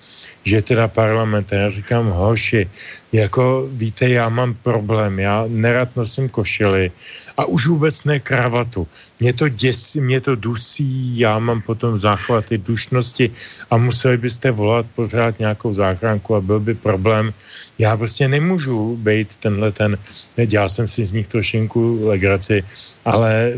že 0.45 0.63
teda 0.63 0.89
parlament, 0.89 1.53
já 1.53 1.71
říkám, 1.71 2.07
hoši, 2.11 2.71
jako 3.13 3.69
víte, 3.73 4.09
já 4.09 4.29
mám 4.29 4.55
problém, 4.55 5.19
já 5.19 5.45
nerad 5.49 5.97
nosím 5.97 6.29
košily, 6.29 6.91
a 7.37 7.45
už 7.45 7.67
vůbec 7.67 8.05
ne 8.05 8.21
kravatu. 8.21 8.89
Mě 9.21 9.33
to 9.33 9.49
děsí, 9.49 10.01
mě 10.01 10.21
to 10.21 10.35
dusí, 10.35 11.19
já 11.19 11.39
mám 11.39 11.63
potom 11.63 11.99
záchvaty 11.99 12.59
dušnosti 12.59 13.31
a 13.71 13.77
museli 13.77 14.17
byste 14.17 14.51
volat 14.51 14.87
pořád 14.95 15.39
nějakou 15.39 15.75
záchranku 15.75 16.35
a 16.35 16.41
byl 16.41 16.61
by 16.61 16.75
problém. 16.75 17.33
Já 17.79 17.97
prostě 17.97 18.29
nemůžu 18.29 18.97
být 18.97 19.37
tenhle 19.37 19.73
ten, 19.73 19.99
dělal 20.47 20.69
jsem 20.69 20.89
si 20.89 21.05
z 21.05 21.13
nich 21.13 21.27
trošinku 21.27 22.01
legraci, 22.09 22.65
ale 23.05 23.53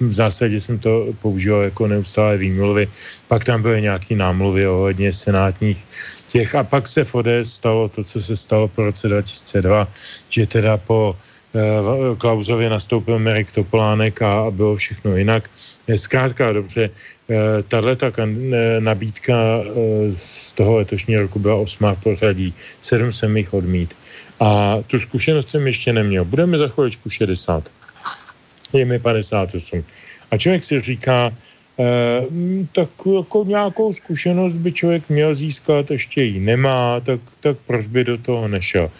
v 0.00 0.12
zásadě 0.12 0.60
jsem 0.60 0.78
to 0.78 1.14
používal 1.22 1.62
jako 1.62 1.86
neustále 1.86 2.36
výmluvy. 2.36 2.88
Pak 3.28 3.44
tam 3.44 3.62
byly 3.62 3.82
nějaké 3.82 4.16
námluvy 4.16 4.66
ohledně 4.66 5.12
senátních 5.12 5.84
těch 6.28 6.54
a 6.54 6.62
pak 6.66 6.88
se 6.88 7.04
v 7.04 7.14
ODS 7.14 7.46
stalo 7.46 7.88
to, 7.88 8.04
co 8.04 8.20
se 8.20 8.36
stalo 8.36 8.68
po 8.68 8.90
roce 8.90 9.08
2002, 9.08 9.88
že 10.28 10.46
teda 10.46 10.76
po 10.76 11.16
Klausovi 12.18 12.68
nastoupil 12.68 13.18
Merik 13.18 13.52
Topolánek 13.52 14.22
a 14.22 14.50
bylo 14.50 14.76
všechno 14.76 15.16
jinak. 15.16 15.50
Zkrátka 15.96 16.52
dobře, 16.52 16.90
eh, 17.30 17.62
tahle 17.68 17.96
ta 17.96 18.12
nabídka 18.78 19.34
eh, 19.34 19.70
z 20.16 20.52
toho 20.52 20.76
letošního 20.76 21.22
roku 21.22 21.38
byla 21.38 21.54
osmá 21.54 21.94
pořadí, 21.94 22.54
sedm 22.82 23.12
jsem 23.12 23.36
jich 23.36 23.54
odmít. 23.54 23.94
A 24.40 24.78
tu 24.86 25.00
zkušenost 25.00 25.48
jsem 25.48 25.66
ještě 25.66 25.92
neměl. 25.92 26.24
Budeme 26.24 26.58
za 26.58 26.68
chviličku 26.68 27.10
60. 27.10 27.70
Je 28.72 28.84
mi 28.84 28.98
58. 28.98 29.84
A 30.30 30.36
člověk 30.36 30.64
si 30.64 30.80
říká, 30.80 31.32
Eh, 31.78 32.26
tak 32.72 32.90
jako 33.16 33.44
nějakou 33.44 33.92
zkušenost 33.92 34.54
by 34.54 34.72
člověk 34.72 35.08
měl 35.08 35.34
získat, 35.34 35.90
ještě 35.90 36.22
ji 36.22 36.40
nemá, 36.40 37.00
tak, 37.00 37.20
tak 37.40 37.56
proč 37.66 37.86
by 37.86 38.04
do 38.04 38.18
toho 38.18 38.48
nešel. 38.48 38.90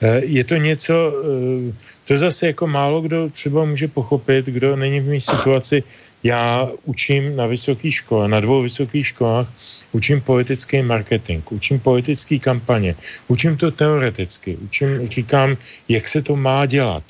Eh, 0.00 0.20
je 0.24 0.44
to 0.44 0.56
něco, 0.56 0.94
eh, 0.94 1.72
to 2.04 2.16
zase 2.16 2.46
jako 2.46 2.66
málo 2.66 3.00
kdo 3.00 3.30
třeba 3.30 3.64
může 3.64 3.88
pochopit, 3.88 4.46
kdo 4.46 4.76
není 4.76 5.00
v 5.00 5.08
mé 5.08 5.20
situaci. 5.20 5.82
Já 6.24 6.68
učím 6.84 7.36
na 7.36 7.46
vysoké 7.46 7.90
škole, 7.90 8.28
na 8.28 8.40
dvou 8.40 8.62
vysokých 8.62 9.06
školách, 9.06 9.48
učím 9.92 10.20
politický 10.20 10.82
marketing, 10.82 11.44
učím 11.52 11.80
politické 11.80 12.38
kampaně, 12.38 12.96
učím 13.28 13.56
to 13.56 13.70
teoreticky, 13.70 14.56
učím, 14.56 15.06
říkám, 15.08 15.56
jak 15.88 16.08
se 16.08 16.22
to 16.22 16.36
má 16.36 16.66
dělat. 16.66 17.04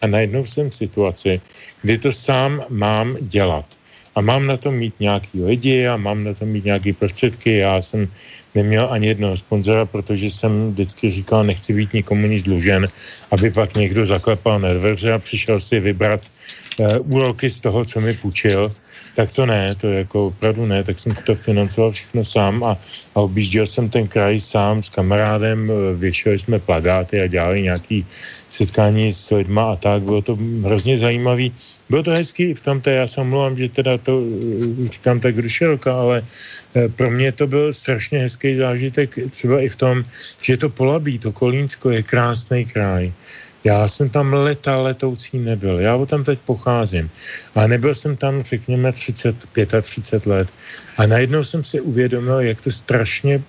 A 0.00 0.06
najednou 0.06 0.44
jsem 0.44 0.70
v 0.70 0.74
situaci, 0.74 1.40
kdy 1.82 1.98
to 1.98 2.12
sám 2.12 2.64
mám 2.68 3.16
dělat 3.20 3.66
a 4.16 4.20
mám 4.20 4.46
na 4.46 4.56
to 4.56 4.72
mít 4.72 4.94
nějaký 5.00 5.44
lidi 5.44 5.86
a 5.86 5.96
mám 5.96 6.24
na 6.24 6.34
to 6.34 6.44
mít 6.44 6.64
nějaké 6.64 6.92
prostředky. 6.92 7.56
Já 7.56 7.80
jsem 7.80 8.08
neměl 8.56 8.88
ani 8.90 9.06
jednoho 9.06 9.36
sponzora, 9.36 9.86
protože 9.86 10.26
jsem 10.26 10.72
vždycky 10.72 11.10
říkal, 11.10 11.44
nechci 11.44 11.74
být 11.74 11.92
nikomu 11.92 12.26
nic 12.26 12.42
dlužen, 12.42 12.88
aby 13.30 13.50
pak 13.50 13.74
někdo 13.76 14.06
zaklepal 14.06 14.60
na 14.60 14.72
dveře 14.72 15.12
a 15.12 15.18
přišel 15.18 15.60
si 15.60 15.80
vybrat 15.80 16.20
uh, 16.78 17.14
úroky 17.14 17.50
z 17.50 17.60
toho, 17.60 17.84
co 17.84 18.00
mi 18.00 18.14
půjčil 18.14 18.72
tak 19.16 19.32
to 19.32 19.46
ne, 19.48 19.74
to 19.74 19.88
jako 19.88 20.26
opravdu 20.26 20.66
ne, 20.66 20.84
tak 20.84 20.98
jsem 20.98 21.12
to 21.24 21.34
financoval 21.34 21.90
všechno 21.90 22.24
sám 22.24 22.64
a, 22.64 22.76
a 23.14 23.18
objížděl 23.20 23.66
jsem 23.66 23.88
ten 23.88 24.08
kraj 24.08 24.40
sám 24.40 24.82
s 24.84 24.92
kamarádem, 24.92 25.70
eh, 25.72 25.96
věšeli 25.96 26.38
jsme 26.38 26.58
plagáty 26.58 27.20
a 27.20 27.26
dělali 27.26 27.62
nějaký 27.62 28.06
setkání 28.48 29.12
s 29.12 29.32
lidma 29.32 29.72
a 29.72 29.76
tak, 29.76 30.02
bylo 30.02 30.22
to 30.22 30.38
hrozně 30.64 30.98
zajímavý. 31.00 31.52
Bylo 31.88 32.02
to 32.02 32.10
hezký 32.12 32.54
v 32.54 32.60
tomto, 32.60 32.90
já 32.90 33.06
se 33.06 33.20
omlouvám, 33.20 33.56
že 33.56 33.68
teda 33.72 33.98
to 33.98 34.20
eh, 34.20 34.92
říkám 34.92 35.20
tak 35.20 35.38
ruširoka, 35.40 35.96
ale 35.96 36.20
pro 36.96 37.10
mě 37.10 37.32
to 37.32 37.46
byl 37.46 37.72
strašně 37.72 38.18
hezký 38.18 38.56
zážitek, 38.56 39.10
třeba 39.30 39.60
i 39.60 39.68
v 39.68 39.76
tom, 39.76 40.04
že 40.42 40.56
to 40.56 40.68
Polabí, 40.68 41.18
to 41.18 41.32
Kolínsko 41.32 41.90
je 41.90 42.02
krásný 42.02 42.64
kraj. 42.64 43.12
Já 43.66 43.88
jsem 43.88 44.08
tam 44.08 44.32
leta 44.32 44.76
letoucí 44.76 45.38
nebyl. 45.38 45.80
Já 45.80 45.98
tam 46.06 46.24
teď 46.24 46.38
pocházím. 46.46 47.10
A 47.54 47.66
nebyl 47.66 47.94
jsem 47.94 48.16
tam, 48.16 48.42
řekněme, 48.42 48.92
30, 48.92 49.36
35 49.82 50.26
let. 50.26 50.48
A 50.96 51.06
najednou 51.06 51.44
jsem 51.44 51.64
si 51.64 51.80
uvědomil, 51.80 52.40
jak 52.40 52.60
to 52.60 52.70
strašně 52.70 53.34
e, 53.34 53.42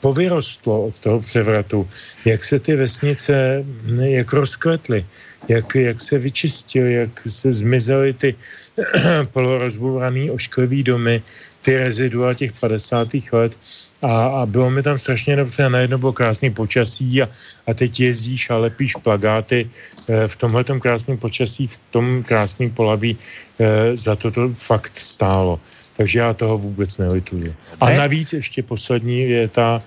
povyrostlo 0.00 0.92
od 0.92 1.00
toho 1.00 1.20
převratu. 1.20 1.88
Jak 2.24 2.44
se 2.44 2.60
ty 2.60 2.76
vesnice, 2.76 3.64
jak 3.96 4.32
rozkvetly. 4.32 5.06
Jak, 5.48 5.74
jak 5.74 6.00
se 6.00 6.18
vyčistily, 6.18 6.92
jak 6.92 7.20
se 7.20 7.52
zmizely 7.52 8.12
ty 8.12 8.34
polorozbouraný 9.32 10.30
ošklivý 10.30 10.82
domy, 10.82 11.22
ty 11.66 11.74
rezidua 11.74 12.34
těch 12.34 12.52
50. 12.62 13.08
let 13.32 13.58
a, 14.02 14.26
a 14.26 14.46
bylo 14.46 14.70
mi 14.70 14.82
tam 14.82 14.98
strašně 14.98 15.36
dobře 15.36 15.64
a 15.64 15.68
najednou 15.68 15.98
bylo 15.98 16.12
krásný 16.12 16.54
počasí 16.54 17.22
a, 17.22 17.28
a 17.66 17.74
teď 17.74 18.00
jezdíš 18.00 18.50
a 18.50 18.56
lepíš 18.56 18.94
plagáty 19.02 19.66
e, 19.66 20.28
v 20.28 20.34
tomhle 20.36 20.62
krásném 20.64 21.18
počasí, 21.18 21.66
v 21.66 21.78
tom 21.90 22.22
krásném 22.22 22.70
polaví 22.70 23.18
e, 23.58 23.96
za 23.98 24.14
to 24.14 24.30
to 24.30 24.48
fakt 24.54 24.94
stálo. 24.94 25.58
Takže 25.96 26.18
já 26.18 26.30
toho 26.34 26.58
vůbec 26.58 26.98
nelituju. 26.98 27.54
A 27.80 27.90
navíc 27.90 28.32
ještě 28.32 28.62
poslední 28.62 29.20
je 29.20 29.48
ta, 29.48 29.82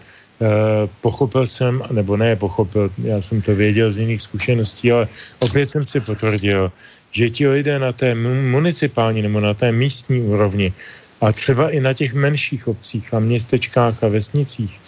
pochopil 1.01 1.47
jsem, 1.47 1.83
nebo 1.91 2.17
ne 2.17 2.35
pochopil, 2.35 2.89
já 3.03 3.21
jsem 3.21 3.41
to 3.41 3.55
věděl 3.55 3.91
z 3.91 3.97
jiných 3.97 4.21
zkušeností, 4.21 4.91
ale 4.91 5.07
opět 5.39 5.69
jsem 5.69 5.87
si 5.87 5.99
potvrdil, 5.99 6.71
že 7.11 7.29
ti 7.29 7.47
lidé 7.47 7.79
na 7.79 7.91
té 7.91 8.15
municipální 8.51 9.21
nebo 9.21 9.39
na 9.39 9.53
té 9.53 9.71
místní 9.71 10.21
úrovni 10.21 10.73
a 11.21 11.31
třeba 11.31 11.69
i 11.69 11.79
na 11.79 11.93
těch 11.93 12.13
menších 12.13 12.67
obcích 12.67 13.13
a 13.13 13.19
městečkách 13.19 14.03
a 14.03 14.07
vesnicích 14.07 14.79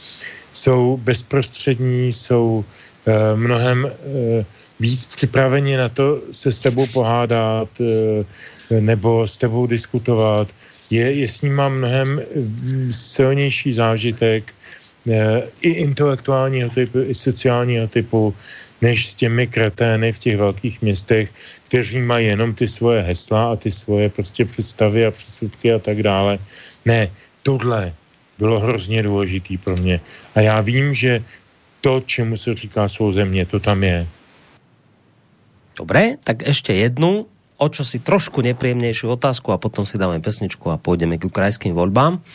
jsou 0.54 0.98
bezprostřední, 0.98 2.12
jsou 2.12 2.65
uh, 3.06 3.39
mnohem 3.39 3.84
uh, 3.84 3.91
víc 4.80 5.06
připraveni 5.06 5.78
na 5.78 5.89
to 5.89 6.22
se 6.32 6.52
s 6.52 6.60
tebou 6.60 6.88
pohádat 6.94 7.70
uh, 7.80 8.80
nebo 8.80 9.28
s 9.28 9.38
tebou 9.38 9.67
diskutovat. 9.67 10.48
Je, 10.89 11.12
je 11.12 11.28
s 11.28 11.41
ním 11.41 11.70
mnohem 11.70 12.22
silnější 12.89 13.74
zážitek 13.74 14.54
uh, 15.06 15.13
i 15.62 15.70
intelektuálního 15.70 16.70
typu, 16.70 17.00
i 17.00 17.15
sociálního 17.15 17.88
typu, 17.88 18.34
než 18.82 19.08
s 19.08 19.15
těmi 19.15 19.48
kretény 19.48 20.12
v 20.12 20.20
těch 20.20 20.38
velkých 20.38 20.82
městech, 20.82 21.34
kteří 21.67 22.02
mají 22.02 22.28
jenom 22.28 22.54
ty 22.54 22.67
svoje 22.67 23.02
hesla 23.02 23.52
a 23.52 23.56
ty 23.56 23.72
svoje 23.72 24.10
prostě 24.10 24.46
představy 24.46 25.06
a 25.06 25.12
předsudky 25.12 25.74
a 25.74 25.80
tak 25.80 26.04
dále. 26.04 26.39
Ne, 26.86 27.12
tohle 27.44 27.94
bylo 28.38 28.60
hrozně 28.60 29.04
důležitý 29.04 29.58
pro 29.58 29.78
mě. 29.78 30.02
A 30.36 30.41
já 30.41 30.62
vím, 30.62 30.94
že 30.94 31.24
to, 31.82 32.02
čemu 32.06 32.38
se 32.38 32.54
říká 32.54 32.88
svou 32.88 33.12
země, 33.12 33.46
to 33.46 33.60
tam 33.60 33.84
je. 33.84 34.08
Dobré, 35.78 36.17
tak 36.24 36.41
ještě 36.48 36.74
jednu, 36.74 37.26
o 37.58 37.70
čo 37.70 37.86
si 37.86 38.00
trošku 38.00 38.41
nepříjemnější 38.41 39.08
otázku 39.08 39.52
a 39.52 39.58
potom 39.58 39.86
si 39.86 39.98
dáme 39.98 40.20
pesničku 40.20 40.72
a 40.74 40.82
půjdeme 40.82 41.17
k 41.17 41.30
krajským 41.30 41.78
voľbám. 41.78 42.26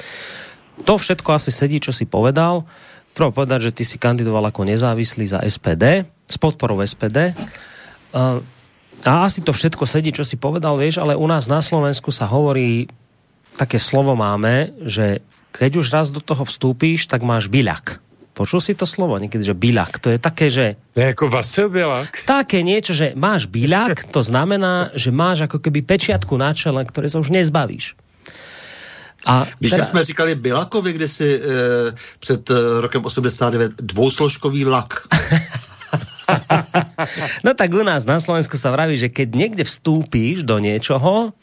To 0.85 0.95
všetko 0.95 1.33
asi 1.33 1.51
sedí, 1.51 1.83
čo 1.83 1.91
si 1.91 2.07
povedal. 2.07 2.63
Treba 3.17 3.33
povedať, 3.33 3.73
že 3.73 3.75
ty 3.81 3.89
si 3.89 3.97
kandidoval 3.97 4.53
ako 4.53 4.69
nezávislý 4.69 5.25
za 5.25 5.41
SPD, 5.41 6.05
s 6.29 6.37
podporou 6.37 6.85
SPD. 6.85 7.33
Uh, 8.13 8.45
a 9.09 9.25
asi 9.25 9.41
to 9.41 9.57
všetko 9.57 9.89
sedí, 9.89 10.13
čo 10.13 10.21
si 10.21 10.37
povedal, 10.37 10.77
vieš, 10.77 11.01
ale 11.01 11.17
u 11.17 11.25
nás 11.25 11.49
na 11.49 11.65
Slovensku 11.65 12.13
sa 12.13 12.29
hovorí, 12.29 12.93
také 13.57 13.81
slovo 13.81 14.13
máme, 14.13 14.77
že 14.85 15.25
keď 15.57 15.81
už 15.81 15.87
raz 15.89 16.13
do 16.13 16.21
toho 16.21 16.45
vstúpíš, 16.45 17.09
tak 17.09 17.25
máš 17.25 17.49
byľak. 17.49 18.05
Počul 18.37 18.61
si 18.61 18.77
to 18.77 18.85
slovo 18.85 19.17
niekedy, 19.17 19.41
že 19.41 19.57
byľak? 19.57 19.97
To 20.05 20.13
je 20.13 20.19
také, 20.21 20.53
že... 20.53 20.77
To 20.93 21.01
je 21.01 21.09
jako 21.17 21.33
Vasil 21.33 21.73
Bielak? 21.73 22.29
Také 22.29 22.61
niečo, 22.61 22.93
že 22.93 23.17
máš 23.17 23.49
byľak, 23.49 24.13
to 24.13 24.21
znamená, 24.21 24.93
že 24.93 25.09
máš 25.09 25.49
ako 25.49 25.57
keby 25.57 25.81
pečiatku 25.81 26.37
na 26.37 26.53
čele, 26.53 26.85
ktoré 26.85 27.09
sa 27.09 27.17
už 27.17 27.33
nezbavíš. 27.33 27.97
A 29.27 29.47
Víš, 29.61 29.71
teda... 29.71 29.85
jsme 29.85 30.05
říkali 30.05 30.35
Bilakovi 30.35 30.93
kdysi 30.93 31.41
e, 31.41 31.41
před 32.19 32.51
e, 32.51 32.81
rokem 32.81 33.05
89, 33.05 33.73
dvousložkový 33.83 34.65
lak. 34.65 35.03
no 37.45 37.55
tak 37.55 37.75
u 37.75 37.83
nás 37.83 38.07
na 38.07 38.23
Slovensku 38.23 38.55
sa 38.55 38.71
vraví, 38.71 38.95
že 38.95 39.11
keď 39.11 39.29
niekde 39.35 39.65
vstúpíš 39.67 40.47
do 40.47 40.59
niečoho, 40.63 41.35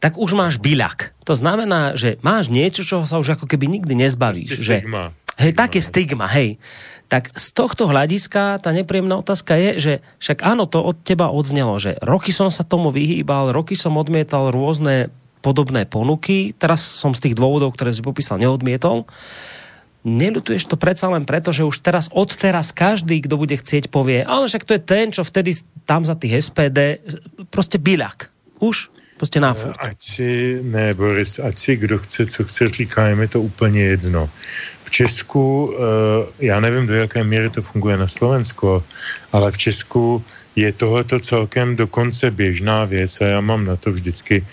tak 0.00 0.16
už 0.16 0.32
máš 0.32 0.56
byľak. 0.56 1.12
To 1.28 1.36
znamená, 1.36 1.92
že 1.92 2.16
máš 2.24 2.48
niečo, 2.48 2.80
čoho 2.88 3.04
sa 3.04 3.20
už 3.20 3.36
ako 3.36 3.44
keby 3.44 3.68
nikdy 3.68 3.92
nezbavíš. 4.00 4.56
Že, 4.56 4.76
stigma. 4.80 5.12
Hej, 5.36 5.52
tak 5.56 5.76
je 5.76 5.82
stigma, 5.84 6.26
hej. 6.28 6.56
Tak 7.12 7.36
z 7.36 7.46
tohto 7.52 7.90
hľadiska 7.90 8.64
tá 8.64 8.70
nepríjemná 8.72 9.20
otázka 9.20 9.56
je, 9.60 9.70
že 9.76 9.92
však 10.22 10.40
áno, 10.40 10.64
to 10.64 10.80
od 10.80 11.04
teba 11.04 11.28
odznelo, 11.28 11.76
že 11.76 12.00
roky 12.00 12.32
som 12.32 12.48
sa 12.48 12.64
tomu 12.64 12.88
vyhýbal, 12.94 13.52
roky 13.52 13.76
som 13.76 13.98
odmietal 14.00 14.48
rôzne 14.52 15.12
podobné 15.40 15.84
ponuky, 15.88 16.52
teraz 16.56 16.84
som 16.84 17.16
z 17.16 17.28
tých 17.28 17.34
dôvodov, 17.34 17.72
ktoré 17.74 17.92
si 17.92 18.04
popísal, 18.04 18.40
neodmietol. 18.40 19.08
Nelutuješ 20.00 20.64
to 20.64 20.80
predsa 20.80 21.12
len 21.12 21.28
preto, 21.28 21.52
že 21.52 21.66
už 21.66 21.84
teraz 21.84 22.08
od 22.12 22.32
teraz 22.32 22.72
každý, 22.72 23.20
kdo 23.20 23.36
bude 23.36 23.52
chcieť, 23.52 23.92
povie, 23.92 24.24
ale 24.24 24.48
však 24.48 24.64
to 24.64 24.72
je 24.76 24.82
ten, 24.82 25.12
čo 25.12 25.24
vtedy 25.24 25.52
tam 25.84 26.08
za 26.08 26.16
tých 26.16 26.40
SPD, 26.40 27.04
prostě 27.52 27.76
byľak. 27.76 28.32
Už 28.60 28.88
Prostě 29.20 29.40
na 29.40 29.52
furt. 29.52 29.76
Ať 29.78 29.96
si, 30.00 30.60
ne 30.64 30.96
Boris, 30.96 31.36
ať 31.36 31.58
si 31.58 31.76
kdo 31.76 31.98
chce, 31.98 32.26
co 32.26 32.44
chce, 32.44 32.66
říká, 32.66 33.06
je 33.12 33.14
mi 33.14 33.28
to 33.28 33.40
úplně 33.40 33.82
jedno. 33.82 34.30
V 34.84 34.90
Česku, 34.90 35.74
eh, 35.76 36.46
já 36.46 36.60
nevím, 36.60 36.86
do 36.86 36.94
jaké 36.94 37.24
míry 37.24 37.50
to 37.50 37.62
funguje 37.62 37.96
na 37.96 38.08
Slovensku, 38.08 38.82
ale 39.32 39.52
v 39.52 39.58
Česku 39.58 40.24
je 40.60 40.72
tohleto 40.72 41.20
celkem 41.20 41.76
dokonce 41.76 42.30
běžná 42.30 42.84
věc 42.84 43.20
a 43.20 43.24
já 43.24 43.40
mám 43.40 43.64
na 43.64 43.76
to 43.76 43.92
vždycky 43.92 44.44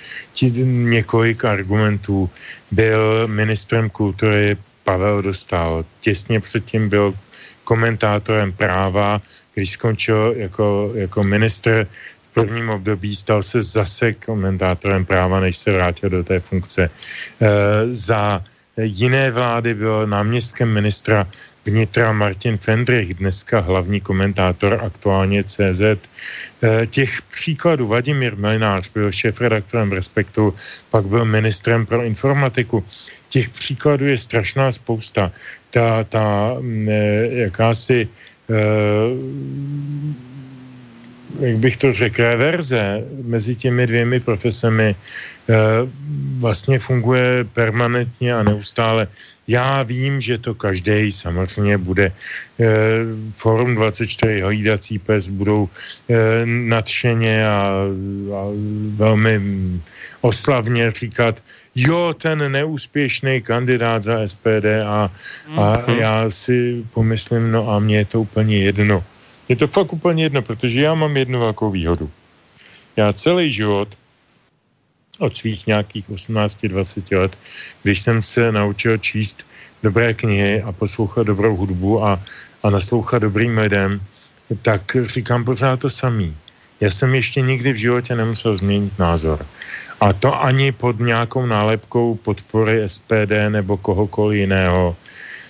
několik 0.65 1.45
argumentů. 1.45 2.29
Byl 2.71 3.27
ministrem 3.27 3.89
kultury 3.89 4.57
Pavel 4.83 5.21
Dostal, 5.21 5.85
těsně 5.99 6.39
předtím 6.39 6.89
byl 6.89 7.13
komentátorem 7.63 8.53
práva, 8.53 9.21
když 9.53 9.71
skončil 9.71 10.33
jako, 10.37 10.91
jako 10.95 11.23
ministr 11.23 11.87
prvním 12.37 12.69
období 12.69 13.15
stal 13.15 13.41
se 13.43 13.61
zase 13.61 14.13
komentátorem 14.13 15.05
práva, 15.05 15.39
než 15.39 15.57
se 15.57 15.73
vrátil 15.73 16.09
do 16.09 16.23
té 16.23 16.39
funkce. 16.39 16.85
E, 16.85 16.89
za 17.89 18.45
jiné 18.77 19.31
vlády 19.31 19.73
byl 19.73 20.07
náměstkem 20.07 20.69
ministra 20.69 21.25
vnitra 21.67 22.15
Martin 22.15 22.57
Fendrich, 22.57 23.13
dneska 23.13 23.59
hlavní 23.59 24.01
komentátor 24.01 24.79
aktuálně 24.83 25.43
CZ. 25.43 25.81
E, 25.81 25.97
těch 26.87 27.21
příkladů 27.21 27.87
Vladimír 27.87 28.35
Melinář 28.39 28.89
byl 28.95 29.11
šéf-redaktorem 29.11 29.91
Respektu, 29.91 30.55
pak 30.89 31.05
byl 31.05 31.25
ministrem 31.25 31.85
pro 31.85 32.03
informatiku. 32.03 32.83
Těch 33.29 33.49
příkladů 33.49 34.05
je 34.05 34.17
strašná 34.17 34.71
spousta. 34.71 35.31
Ta, 35.69 36.03
ta 36.03 36.55
e, 36.87 36.91
jakási 37.51 38.07
e, 38.07 38.55
jak 41.39 41.57
bych 41.57 41.77
to 41.77 41.93
řekl, 41.93 42.23
reverze 42.23 43.03
mezi 43.23 43.55
těmi 43.55 43.87
dvěmi 43.87 44.19
profesemi 44.19 44.95
eh, 44.95 45.55
vlastně 46.37 46.79
funguje 46.79 47.43
permanentně 47.53 48.33
a 48.35 48.43
neustále. 48.43 49.07
Já 49.47 49.83
vím, 49.83 50.21
že 50.21 50.37
to 50.37 50.55
každý 50.55 51.11
samozřejmě 51.11 51.77
bude 51.77 52.11
eh, 52.11 52.65
Forum 53.31 53.75
24 53.75 54.41
hlídací 54.41 54.99
pes 54.99 55.27
budou 55.27 55.69
eh, 56.09 56.15
nadšeně 56.45 57.47
a, 57.47 57.71
a 58.35 58.41
velmi 58.95 59.41
oslavně 60.21 60.91
říkat, 60.91 61.43
jo, 61.75 62.15
ten 62.17 62.51
neúspěšný 62.51 63.41
kandidát 63.41 64.03
za 64.03 64.27
SPD 64.27 64.83
a, 64.85 65.11
a 65.55 65.83
mhm. 65.87 65.97
já 65.99 66.29
si 66.29 66.83
pomyslím, 66.93 67.51
no 67.51 67.69
a 67.71 67.79
mně 67.79 67.97
je 67.97 68.05
to 68.05 68.21
úplně 68.21 68.57
jedno. 68.57 69.03
Je 69.49 69.55
to 69.55 69.67
fakt 69.67 69.93
úplně 69.93 70.23
jedno, 70.23 70.41
protože 70.41 70.81
já 70.81 70.93
mám 70.93 71.17
jednu 71.17 71.39
velkou 71.39 71.71
výhodu. 71.71 72.09
Já 72.97 73.13
celý 73.13 73.51
život 73.51 73.87
od 75.19 75.37
svých 75.37 75.67
nějakých 75.67 76.09
18-20 76.09 77.19
let, 77.19 77.37
když 77.83 78.01
jsem 78.01 78.23
se 78.23 78.51
naučil 78.51 78.97
číst 78.97 79.45
dobré 79.83 80.13
knihy 80.13 80.61
a 80.61 80.71
poslouchat 80.71 81.27
dobrou 81.27 81.55
hudbu 81.55 82.03
a, 82.03 82.21
a 82.63 82.69
naslouchat 82.69 83.21
dobrým 83.21 83.57
lidem, 83.57 84.01
tak 84.61 84.97
říkám 85.01 85.45
pořád 85.45 85.79
to 85.79 85.89
samý. 85.89 86.35
Já 86.79 86.91
jsem 86.91 87.15
ještě 87.15 87.41
nikdy 87.41 87.73
v 87.73 87.75
životě 87.75 88.15
nemusel 88.15 88.55
změnit 88.55 88.99
názor. 88.99 89.45
A 89.99 90.13
to 90.13 90.29
ani 90.43 90.71
pod 90.71 90.99
nějakou 90.99 91.45
nálepkou 91.45 92.15
podpory 92.15 92.89
SPD 92.89 93.49
nebo 93.49 93.77
kohokoliv 93.77 94.39
jiného 94.39 94.95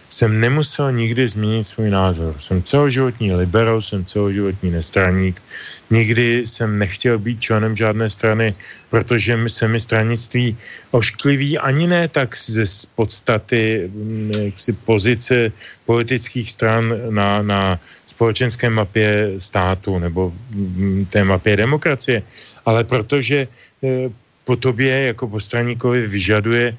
jsem 0.10 0.40
nemusel 0.40 0.92
nikdy 0.92 1.28
změnit 1.28 1.64
svůj 1.64 1.90
názor. 1.90 2.36
Jsem 2.40 2.64
celoživotní 2.64 3.34
liberál, 3.34 3.82
jsem 3.82 4.06
celoživotní 4.06 4.72
nestraník. 4.72 5.44
Nikdy 5.90 6.48
jsem 6.48 6.80
nechtěl 6.80 7.20
být 7.20 7.42
členem 7.42 7.76
žádné 7.76 8.10
strany, 8.10 8.56
protože 8.90 9.38
se 9.48 9.68
mi 9.68 9.80
stranictví 9.80 10.58
oškliví 10.92 11.58
ani 11.58 11.88
ne 11.88 12.08
tak 12.08 12.36
ze 12.36 12.64
podstaty 12.96 13.92
mm, 13.94 14.32
jaksi, 14.32 14.74
pozice 14.74 15.52
politických 15.86 16.52
stran 16.52 16.94
na, 17.10 17.42
na 17.42 17.80
společenské 18.06 18.70
mapě 18.70 19.32
státu 19.40 20.00
nebo 20.00 20.34
mm, 20.52 21.06
té 21.10 21.24
mapě 21.24 21.58
demokracie, 21.58 22.24
ale 22.66 22.84
protože 22.84 23.48
eh, 23.84 24.10
po 24.48 24.56
tobě 24.56 25.12
jako 25.12 25.28
po 25.28 25.40
straníkovi 25.40 26.08
vyžaduje 26.08 26.78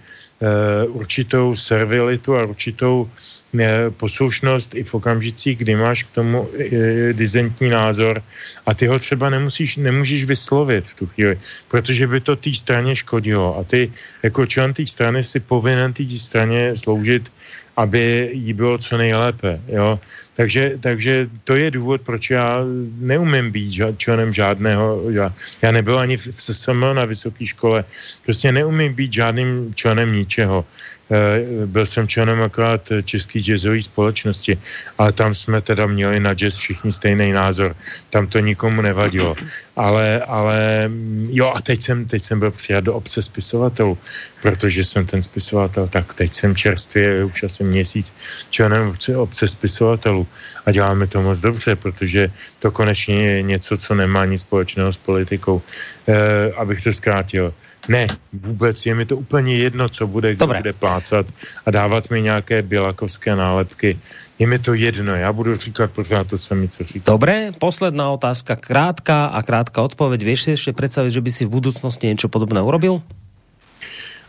určitou 0.88 1.57
servilitu 1.57 2.37
a 2.37 2.44
určitou 2.44 3.11
eh, 3.59 3.90
poslušnost 3.90 4.74
i 4.74 4.85
v 4.85 4.94
okamžicích, 4.94 5.57
kdy 5.57 5.77
máš 5.77 6.03
k 6.03 6.11
tomu 6.11 6.48
e, 6.55 7.12
dizentní 7.12 7.68
názor 7.68 8.22
a 8.66 8.74
ty 8.74 8.87
ho 8.87 8.98
třeba 8.98 9.31
nemusíš, 9.31 9.77
nemůžeš 9.77 10.24
vyslovit 10.24 10.87
v 10.87 10.94
tu 10.94 11.07
chvíli, 11.07 11.40
protože 11.68 12.07
by 12.07 12.20
to 12.20 12.37
té 12.37 12.53
straně 12.53 12.96
škodilo 12.96 13.59
a 13.59 13.64
ty 13.64 13.92
jako 14.22 14.46
člen 14.46 14.74
té 14.74 14.87
strany 14.87 15.22
si 15.22 15.40
povinen 15.40 15.92
té 15.92 16.05
straně 16.05 16.77
sloužit, 16.77 17.33
aby 17.77 18.31
jí 18.33 18.53
bylo 18.53 18.79
co 18.79 18.96
nejlépe, 18.98 19.61
jo. 19.68 19.98
Takže, 20.38 20.79
takže 20.81 21.27
to 21.44 21.59
je 21.59 21.70
důvod, 21.70 22.01
proč 22.07 22.31
já 22.31 22.62
neumím 22.98 23.51
být 23.51 23.98
členem 23.98 24.33
žádného, 24.33 25.11
já, 25.11 25.35
já 25.62 25.70
nebyl 25.72 25.98
ani 25.98 26.16
v 26.16 26.31
SSM 26.38 26.81
na 26.94 27.05
vysoké 27.05 27.46
škole, 27.46 27.85
prostě 28.22 28.53
neumím 28.53 28.94
být 28.94 29.12
žádným 29.12 29.74
členem 29.74 30.14
ničeho. 30.14 30.64
Eh, 31.11 31.66
byl 31.66 31.87
jsem 31.87 32.09
členem 32.09 32.42
akorát 32.42 32.92
České 33.05 33.40
jazzové 33.40 33.81
společnosti, 33.81 34.59
ale 34.99 35.12
tam 35.12 35.35
jsme 35.35 35.61
teda 35.61 35.87
měli 35.87 36.21
na 36.21 36.35
jazz 36.35 36.57
všichni 36.57 36.92
stejný 36.92 37.33
názor. 37.33 37.77
Tam 38.11 38.27
to 38.27 38.38
nikomu 38.38 38.83
nevadilo. 38.83 39.37
Ale, 39.79 40.18
ale 40.27 40.90
jo, 41.31 41.53
a 41.55 41.62
teď 41.62 41.83
jsem, 41.83 42.05
teď 42.05 42.23
jsem 42.23 42.38
byl 42.38 42.51
přijat 42.51 42.85
do 42.85 42.94
obce 42.94 43.23
spisovatelů, 43.23 43.99
protože 44.42 44.85
jsem 44.85 45.07
ten 45.07 45.23
spisovatel, 45.23 45.88
tak 45.88 46.14
teď 46.14 46.35
jsem 46.35 46.57
čerstvě, 46.57 47.25
už 47.25 47.42
asi 47.42 47.64
měsíc 47.64 48.14
členem 48.51 48.88
obce, 48.90 49.16
obce 49.16 49.49
spisovatelů 49.49 50.27
a 50.66 50.71
děláme 50.75 51.07
to 51.07 51.23
moc 51.23 51.38
dobře, 51.38 51.77
protože 51.77 52.33
to 52.59 52.71
konečně 52.71 53.31
je 53.31 53.42
něco, 53.42 53.79
co 53.79 53.94
nemá 53.94 54.25
nic 54.25 54.40
společného 54.40 54.92
s 54.92 54.99
politikou. 54.99 55.62
E, 56.09 56.53
abych 56.53 56.83
to 56.83 56.92
zkrátil. 56.92 57.55
Ne, 57.88 58.07
vůbec 58.33 58.87
je 58.87 58.94
mi 58.94 59.05
to 59.05 59.16
úplně 59.16 59.57
jedno, 59.57 59.88
co 59.88 60.07
bude, 60.07 60.35
kdo 60.35 60.46
bude 60.46 60.72
plácat 60.72 61.27
a 61.66 61.70
dávat 61.70 62.11
mi 62.11 62.22
nějaké 62.22 62.62
bělakovské 62.62 63.37
nálepky. 63.37 63.98
Je 64.38 64.46
mi 64.46 64.59
to 64.59 64.74
jedno, 64.74 65.14
já 65.16 65.33
budu 65.33 65.57
říkat 65.57 65.90
pořád 65.90 66.27
to 66.27 66.38
samé, 66.38 66.68
co 66.68 66.85
říkám. 66.85 67.14
Dobré, 67.14 67.53
posledná 67.59 68.11
otázka, 68.11 68.57
krátká 68.57 69.27
a 69.27 69.42
krátká 69.42 69.83
odpověď. 69.83 70.22
Víš 70.24 70.42
si 70.42 70.51
ještě 70.51 70.72
představit, 70.72 71.11
že 71.11 71.20
by 71.20 71.31
si 71.31 71.44
v 71.44 71.48
budoucnosti 71.48 72.07
něco 72.07 72.29
podobné 72.29 72.62
urobil? 72.62 73.03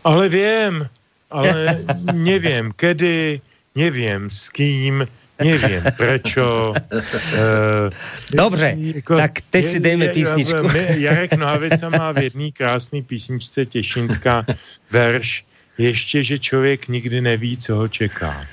Ale 0.04 0.28
vím, 0.28 0.86
ale 1.30 1.78
nevím, 2.12 2.72
kedy, 2.76 3.40
nevím, 3.74 4.30
s 4.30 4.48
kým, 4.48 5.06
nevím, 5.44 5.82
prečo. 5.96 6.74
Uh, 6.92 7.90
Dobře, 8.34 8.74
jako, 8.76 9.16
tak 9.16 9.40
teď 9.50 9.64
si 9.64 9.80
dejme 9.80 10.08
písničku. 10.08 10.66
Jarek 10.96 11.36
Nohavica 11.36 11.88
má 11.88 12.12
v 12.12 12.18
jedné 12.18 12.50
krásné 12.50 13.02
písničce 13.02 13.66
Těšinská 13.66 14.44
verš, 14.90 15.44
ještě, 15.78 16.24
že 16.24 16.38
člověk 16.38 16.88
nikdy 16.88 17.20
neví, 17.20 17.56
co 17.56 17.76
ho 17.76 17.88
čeká. 17.88 18.46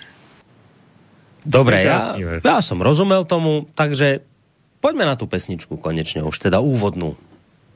Dobre, 1.45 1.83
já, 1.83 2.15
já 2.45 2.61
jsem 2.61 2.81
rozuměl 2.81 3.23
tomu, 3.23 3.67
takže 3.75 4.19
pojďme 4.79 5.05
na 5.05 5.15
tu 5.15 5.27
pesničku 5.27 5.77
konečně, 5.77 6.23
už 6.23 6.39
teda 6.39 6.59
úvodnou. 6.59 7.15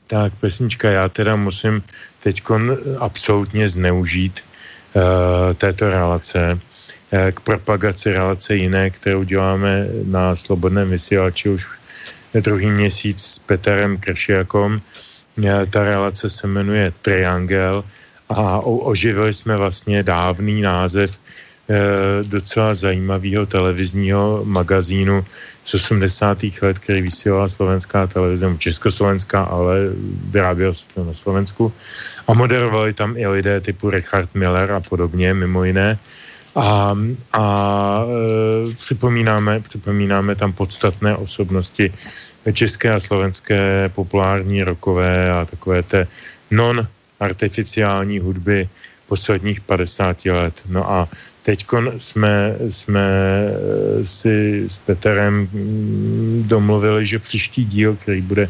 Tak, 0.06 0.32
pesnička, 0.40 0.90
já 0.90 1.08
teda 1.08 1.36
musím 1.36 1.82
teď 2.20 2.42
absolutně 2.98 3.68
zneužít 3.68 4.40
uh, 4.94 5.02
této 5.54 5.90
relace 5.90 6.58
k 7.12 7.40
propagaci 7.40 8.12
relace 8.12 8.56
jiné, 8.56 8.90
kterou 8.90 9.22
děláme 9.22 9.86
na 10.04 10.36
Slobodném 10.36 10.90
vysílači 10.90 11.48
už 11.48 11.68
druhý 12.40 12.70
měsíc 12.70 13.24
s 13.24 13.38
Peterem 13.38 13.96
Kršiakom. 13.98 14.80
Ta 15.70 15.84
relace 15.84 16.30
se 16.30 16.46
jmenuje 16.46 16.92
Triangel 17.02 17.84
a 18.28 18.60
oživili 18.60 19.34
jsme 19.34 19.56
vlastně 19.56 20.02
dávný 20.02 20.62
název 20.62 21.10
eh, 21.12 21.76
docela 22.24 22.74
zajímavého 22.74 23.46
televizního 23.46 24.40
magazínu 24.44 25.24
z 25.64 25.74
80. 25.74 26.38
let, 26.62 26.78
který 26.78 27.02
vysílala 27.02 27.48
slovenská 27.48 28.06
televize, 28.06 28.56
československá, 28.58 29.42
ale 29.42 29.76
vyráběl 30.32 30.74
se 30.74 30.88
to 30.94 31.04
na 31.04 31.14
Slovensku. 31.14 31.72
A 32.28 32.34
moderovali 32.34 32.92
tam 32.92 33.16
i 33.16 33.26
lidé 33.26 33.60
typu 33.60 33.90
Richard 33.90 34.34
Miller 34.34 34.72
a 34.72 34.80
podobně, 34.80 35.34
mimo 35.34 35.64
jiné. 35.64 35.98
A, 36.54 36.96
a 37.32 37.44
e, 38.04 38.74
připomínáme, 38.74 39.60
připomínáme 39.60 40.34
tam 40.34 40.52
podstatné 40.52 41.16
osobnosti 41.16 41.92
české 42.52 42.92
a 42.92 43.00
slovenské 43.00 43.90
populární 43.94 44.62
rokové 44.62 45.32
a 45.32 45.44
takové 45.44 45.82
té 45.82 46.06
non-artificiální 46.50 48.18
hudby 48.18 48.68
posledních 49.08 49.60
50 49.60 50.24
let. 50.24 50.62
No 50.68 50.90
a 50.90 51.08
teď 51.42 51.66
jsme, 51.98 52.56
jsme 52.68 53.02
e, 53.02 54.06
si 54.06 54.64
s 54.68 54.78
Peterem 54.78 55.48
mm, 55.52 56.44
domluvili, 56.46 57.06
že 57.06 57.18
příští 57.18 57.64
díl, 57.64 57.96
který 57.96 58.20
bude 58.20 58.48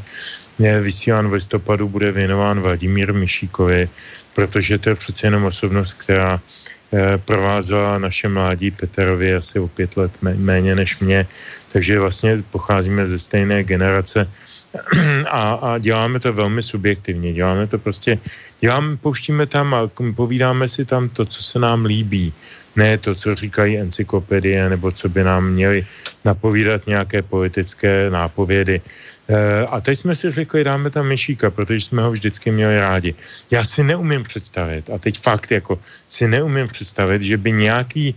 vysílán 0.80 1.28
v 1.28 1.32
listopadu, 1.32 1.88
bude 1.88 2.12
věnován 2.12 2.60
Vladimír 2.60 3.12
Myšíkovi, 3.12 3.88
protože 4.34 4.78
to 4.78 4.88
je 4.88 4.94
přece 4.94 5.26
jenom 5.26 5.44
osobnost, 5.44 5.92
která 5.92 6.40
provázela 7.24 7.98
naše 7.98 8.28
mládí 8.28 8.70
Peterovi 8.70 9.34
asi 9.34 9.58
o 9.58 9.68
pět 9.68 9.96
let 9.96 10.12
méně 10.20 10.74
než 10.74 10.98
mě, 10.98 11.26
takže 11.72 12.00
vlastně 12.00 12.36
pocházíme 12.50 13.06
ze 13.06 13.18
stejné 13.18 13.64
generace 13.64 14.28
a, 15.28 15.52
a 15.52 15.78
děláme 15.78 16.20
to 16.20 16.32
velmi 16.32 16.62
subjektivně. 16.62 17.32
Děláme 17.32 17.66
to 17.66 17.78
prostě, 17.78 18.18
děláme, 18.60 18.96
pouštíme 18.96 19.46
tam 19.46 19.74
a 19.74 19.90
povídáme 20.16 20.68
si 20.68 20.84
tam 20.84 21.08
to, 21.08 21.24
co 21.24 21.42
se 21.42 21.58
nám 21.58 21.84
líbí. 21.84 22.32
Ne 22.76 22.98
to, 22.98 23.14
co 23.14 23.34
říkají 23.34 23.78
encyklopedie, 23.78 24.68
nebo 24.68 24.92
co 24.92 25.08
by 25.08 25.24
nám 25.24 25.50
měli 25.50 25.86
napovídat 26.24 26.86
nějaké 26.86 27.22
politické 27.22 28.10
nápovědy. 28.10 28.80
Eh, 29.28 29.66
a 29.66 29.80
teď 29.80 29.98
jsme 29.98 30.14
si 30.16 30.30
řekli, 30.30 30.64
dáme 30.64 30.90
tam 30.90 31.06
myšíka, 31.08 31.50
protože 31.50 31.80
jsme 31.80 32.02
ho 32.02 32.10
vždycky 32.10 32.50
měli 32.50 32.76
rádi. 32.78 33.14
Já 33.50 33.64
si 33.64 33.84
neumím 33.84 34.22
představit, 34.22 34.90
a 34.90 34.98
teď 34.98 35.20
fakt 35.20 35.50
jako 35.50 35.78
si 36.08 36.28
neumím 36.28 36.66
představit, 36.66 37.22
že 37.22 37.36
by 37.36 37.52
nějaký 37.52 38.14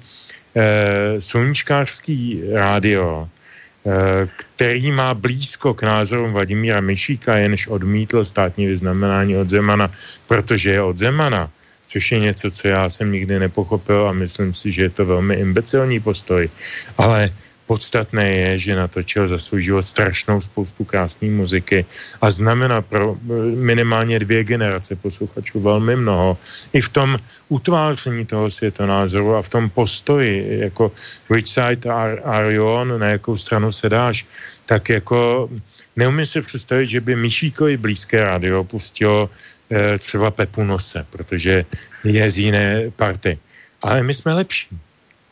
eh, 0.56 1.22
sluníčkářský 1.22 2.42
rádio, 2.54 3.30
eh, 3.30 4.28
který 4.28 4.92
má 4.92 5.14
blízko 5.14 5.74
k 5.74 5.84
názorům 5.84 6.34
Vladimíra 6.34 6.82
Myšíka, 6.82 7.38
jenž 7.38 7.68
odmítl 7.68 8.26
státní 8.26 8.66
vyznamenání 8.66 9.38
od 9.38 9.50
Zemana, 9.50 9.92
protože 10.28 10.72
je 10.72 10.82
od 10.82 10.98
Zemana, 10.98 11.50
což 11.88 12.12
je 12.12 12.20
něco, 12.20 12.52
co 12.52 12.68
já 12.68 12.90
jsem 12.90 13.12
nikdy 13.12 13.40
nepochopil 13.40 14.10
a 14.10 14.14
myslím 14.14 14.54
si, 14.54 14.72
že 14.72 14.90
je 14.90 14.90
to 14.90 15.06
velmi 15.06 15.36
imbecilní 15.36 16.00
postoj. 16.00 16.50
Ale 16.98 17.30
Podstatné 17.66 18.26
je, 18.30 18.60
že 18.60 18.76
natočil 18.76 19.28
za 19.28 19.40
svůj 19.40 19.62
život 19.62 19.82
strašnou 19.82 20.42
spoustu 20.42 20.86
krásné 20.86 21.30
muziky 21.30 21.86
a 22.22 22.32
znamená 22.32 22.82
pro 22.82 23.18
minimálně 23.56 24.20
dvě 24.20 24.44
generace 24.44 24.96
posluchačů 24.96 25.60
velmi 25.60 25.96
mnoho. 25.96 26.38
I 26.74 26.82
v 26.82 26.90
tom 26.90 27.18
utváření 27.50 28.26
toho 28.26 28.52
světonázoru 28.52 29.36
a 29.36 29.42
v 29.42 29.50
tom 29.50 29.70
postoji, 29.70 30.60
jako 30.60 30.92
which 31.30 31.48
side 31.48 31.90
are, 31.90 32.22
are 32.22 32.54
you 32.54 32.66
on, 32.66 33.00
na 33.00 33.08
jakou 33.18 33.38
stranu 33.38 33.72
se 33.72 33.90
dáš, 33.90 34.26
tak 34.66 34.90
jako 34.90 35.50
neumím 35.96 36.26
si 36.26 36.42
představit, 36.42 36.86
že 36.86 37.02
by 37.02 37.16
Myšíkovi 37.16 37.78
blízké 37.78 38.24
rádio 38.24 38.64
pustilo 38.64 39.30
eh, 39.70 39.98
třeba 39.98 40.32
Pepu 40.32 40.64
Nose, 40.64 41.06
protože 41.10 41.66
je 42.04 42.32
z 42.32 42.38
jiné 42.38 42.94
party. 42.96 43.38
Ale 43.82 44.04
my 44.04 44.14
jsme 44.14 44.34
lepší 44.34 44.70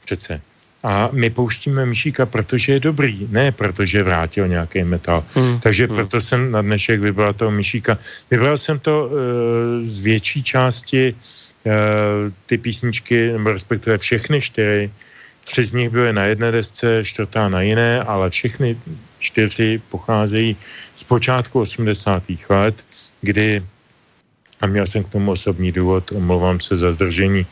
přece. 0.06 0.42
A 0.84 1.10
my 1.12 1.30
pouštíme 1.30 1.86
Myšíka, 1.86 2.26
protože 2.26 2.74
je 2.74 2.80
dobrý, 2.80 3.28
ne 3.32 3.52
protože 3.52 4.04
vrátil 4.04 4.48
nějaký 4.48 4.84
metal. 4.84 5.24
Hmm. 5.34 5.60
Takže 5.60 5.88
hmm. 5.88 5.96
proto 5.96 6.22
jsem 6.22 6.52
na 6.52 6.62
dnešek 6.62 7.00
vybral 7.00 7.34
toho 7.34 7.52
Myšíka. 7.52 7.98
Vybral 8.32 8.58
jsem 8.58 8.80
to 8.80 9.06
uh, 9.06 9.12
z 9.82 10.00
větší 10.00 10.44
části 10.44 11.16
uh, 11.16 11.72
ty 12.46 12.58
písničky, 12.58 13.32
nebo 13.32 13.52
respektive 13.52 13.98
všechny 13.98 14.42
čtyři. 14.42 14.92
Tři 15.44 15.64
z 15.64 15.74
nich 15.74 15.90
byly 15.90 16.14
na 16.14 16.24
jedné 16.24 16.52
desce, 16.52 17.04
čtvrtá 17.04 17.50
na 17.50 17.62
jiné, 17.62 18.04
ale 18.04 18.30
všechny 18.30 18.78
čtyři 19.20 19.82
pocházejí 19.90 20.56
z 20.96 21.04
počátku 21.04 21.60
80. 21.60 22.24
let, 22.50 22.86
kdy, 23.22 23.64
a 24.64 24.68
měl 24.68 24.88
jsem 24.88 25.04
k 25.04 25.10
tomu 25.10 25.32
osobní 25.32 25.72
důvod, 25.72 26.12
omlouvám 26.16 26.60
se 26.60 26.76
za 26.76 26.92
zdržení, 26.92 27.46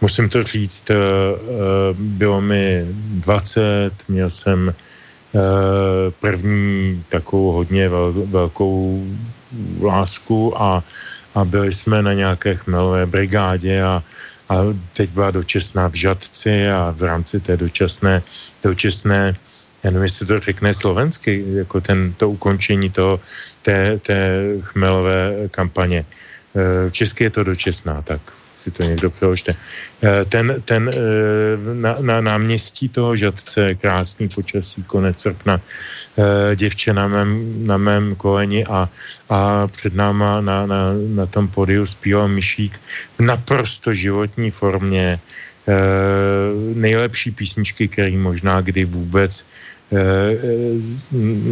musím 0.00 0.28
to 0.28 0.42
říct, 0.42 0.90
eh, 0.90 0.94
eh, 0.94 1.96
bylo 1.96 2.40
mi 2.44 2.84
20, 3.24 3.92
měl 4.08 4.30
jsem 4.30 4.68
eh, 4.68 5.40
první 6.20 7.04
takovou 7.08 7.52
hodně 7.52 7.88
velkou 8.28 9.00
lásku 9.80 10.52
a, 10.60 10.84
a 11.34 11.40
byli 11.44 11.72
jsme 11.72 12.04
na 12.04 12.12
nějaké 12.12 12.54
chmelové 12.54 13.06
brigádě 13.08 13.82
a, 13.82 14.04
a 14.48 14.54
teď 14.92 15.10
byla 15.10 15.30
dočasná 15.30 15.88
v 15.88 15.94
Žadci 15.94 16.68
a 16.68 16.92
v 16.92 17.02
rámci 17.02 17.40
té 17.40 17.56
dočasné, 17.56 18.22
dočasné 18.62 19.40
já 19.82 19.90
nevím, 19.90 20.04
jestli 20.04 20.26
to 20.26 20.38
řekne 20.38 20.74
slovensky, 20.74 21.44
jako 21.64 21.80
ten, 21.80 22.12
to 22.12 22.30
ukončení 22.30 22.90
toho, 22.90 23.20
té, 23.62 23.98
té 23.98 24.18
chmelové 24.60 25.48
kampaně. 25.50 26.04
Česky 26.90 27.24
je 27.24 27.30
to 27.30 27.44
dočasná, 27.44 28.02
tak 28.02 28.20
si 28.62 28.70
to 28.70 28.82
někdo 28.82 29.10
přeložte. 29.10 29.54
Eh, 30.02 30.24
ten, 30.24 30.62
ten 30.64 30.86
eh, 30.86 30.94
na, 31.74 31.96
na 32.00 32.20
náměstí 32.20 32.88
toho 32.88 33.16
žadce, 33.16 33.74
krásný 33.74 34.30
počasí, 34.30 34.86
konec 34.86 35.18
srpna, 35.18 35.58
eh, 35.58 36.56
děvče 36.56 36.94
na 36.94 37.08
mém, 37.08 37.30
na 37.66 37.76
mém 37.76 38.14
koleni 38.14 38.62
a, 38.64 38.86
a 39.28 39.66
před 39.66 39.94
náma 39.94 40.40
na, 40.40 40.66
na, 40.66 40.94
na 40.94 41.26
tom 41.26 41.50
podiu 41.50 41.86
zpíval 41.86 42.30
Myšík 42.30 42.78
v 43.18 43.20
naprosto 43.26 43.94
životní 43.94 44.50
formě, 44.50 45.18
nejlepší 46.74 47.30
písničky, 47.30 47.86
který 47.88 48.18
možná 48.18 48.58
kdy 48.60 48.82
vůbec 48.82 49.46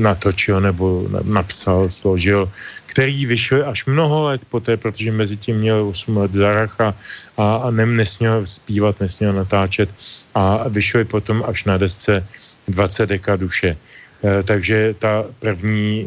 natočil 0.00 0.60
nebo 0.60 1.06
napsal, 1.24 1.90
složil, 1.90 2.50
který 2.86 3.26
vyšel 3.26 3.68
až 3.68 3.86
mnoho 3.86 4.24
let 4.24 4.40
poté, 4.50 4.76
protože 4.76 5.12
mezi 5.12 5.36
tím 5.36 5.56
měl 5.56 5.88
8 5.88 6.16
let 6.16 6.32
Zaracha 6.32 6.94
a, 7.36 7.56
a 7.56 7.70
nem, 7.70 7.96
nesměl 7.96 8.46
zpívat, 8.46 9.00
nesměl 9.00 9.32
natáčet 9.32 9.90
a 10.34 10.68
vyšel 10.68 11.04
potom 11.04 11.44
až 11.46 11.64
na 11.64 11.78
desce 11.78 12.26
20 12.68 13.06
deka 13.06 13.36
duše. 13.36 13.76
E, 14.24 14.42
takže 14.42 14.94
ta 14.98 15.24
první 15.38 16.06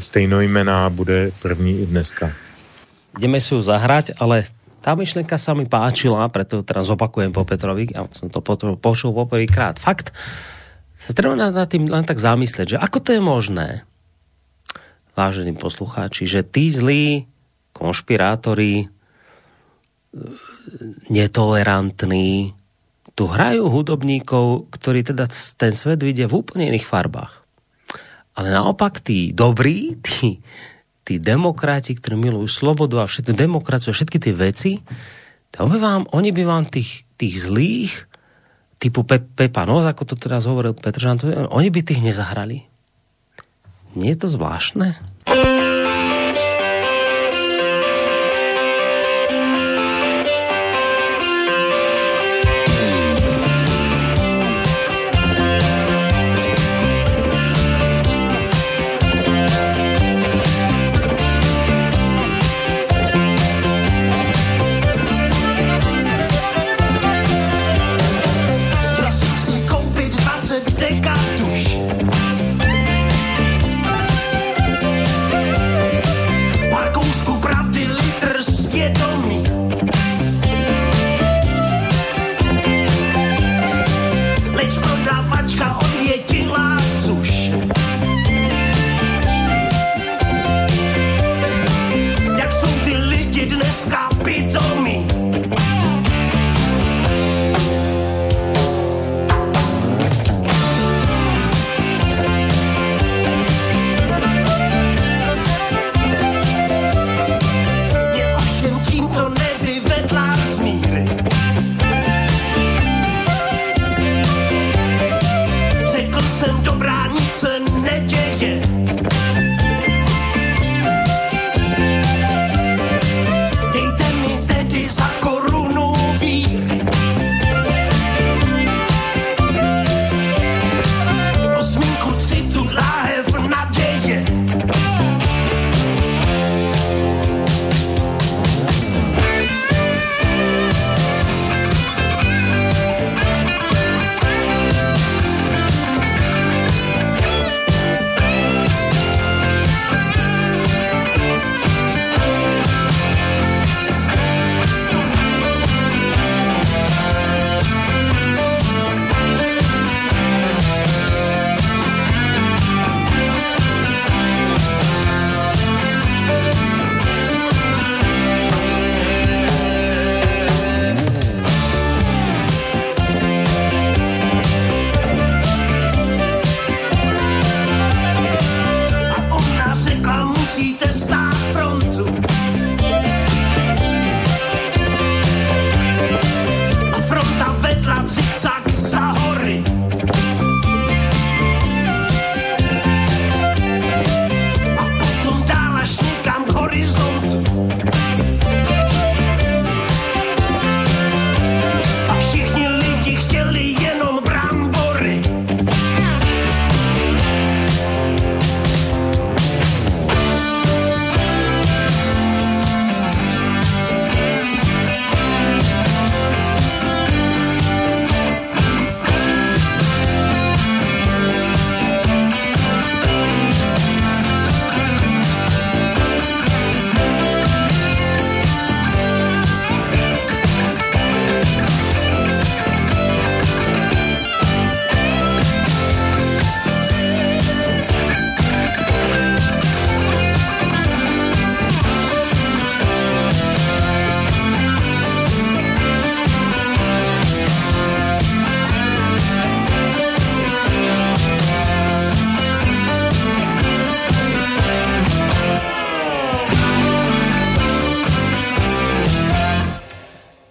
stejnojmená 0.00 0.90
bude 0.90 1.30
první 1.42 1.82
i 1.82 1.86
dneska. 1.86 2.32
Jdeme 3.18 3.42
si 3.42 3.54
ju 3.54 3.62
zahrať, 3.62 4.14
ale 4.22 4.46
tá 4.80 4.94
myšlenka 4.94 5.34
sa 5.34 5.50
mi 5.52 5.66
páčila, 5.66 6.30
preto 6.30 6.62
teraz 6.62 6.86
opakujem 6.94 7.34
po 7.34 7.42
Petrovi, 7.42 7.90
ja 7.90 8.06
som 8.14 8.30
to 8.30 8.38
počul 8.78 9.10
poprvýkrát. 9.10 9.82
Fakt, 9.82 10.14
sa 11.00 11.16
treba 11.16 11.32
nad 11.32 11.56
tým 11.64 11.88
len 11.88 12.04
tak 12.04 12.20
zamysleť, 12.20 12.76
že 12.76 12.78
ako 12.78 12.98
to 13.00 13.10
je 13.16 13.22
možné, 13.24 13.68
vážení 15.16 15.56
poslucháči, 15.56 16.28
že 16.28 16.44
tí 16.44 16.68
zlí 16.68 17.24
konšpirátori, 17.72 18.92
netolerantní, 21.08 22.52
tu 23.14 23.24
hrajú 23.26 23.68
hudobníkov, 23.72 24.70
ktorí 24.74 25.06
teda 25.06 25.24
ten 25.56 25.72
svet 25.72 26.00
vidia 26.04 26.28
v 26.28 26.40
úplne 26.44 26.68
iných 26.68 26.86
farbách. 26.86 27.46
Ale 28.36 28.52
naopak 28.52 29.00
tí 29.00 29.32
dobrí, 29.32 29.96
tí, 30.06 30.40
tí 31.06 31.14
demokrati, 31.16 31.96
ktorí 31.96 32.16
milujú 32.16 32.48
slobodu 32.48 33.04
a 33.04 33.10
všetku 33.10 33.32
demokraciu 33.32 33.92
a 33.92 33.96
všetky 33.96 34.18
tie 34.20 34.34
veci, 34.34 34.72
to 35.50 35.66
by 35.66 35.78
vám, 35.82 36.02
oni 36.14 36.30
by 36.30 36.42
vám 36.46 36.64
tých, 36.70 37.02
tých 37.18 37.42
zlých, 37.42 38.09
typu 38.80 39.04
Pe, 39.04 39.20
Pepa 39.20 39.68
Noz, 39.68 39.84
ako 39.84 40.08
to 40.08 40.14
teraz 40.16 40.48
hovoril 40.48 40.72
Petr 40.72 41.04
Žantov, 41.04 41.52
oni 41.52 41.68
by 41.68 41.80
tých 41.84 42.00
nezahrali. 42.00 42.64
Nie 43.92 44.16
je 44.16 44.24
to 44.24 44.28
zvláštne? 44.32 44.96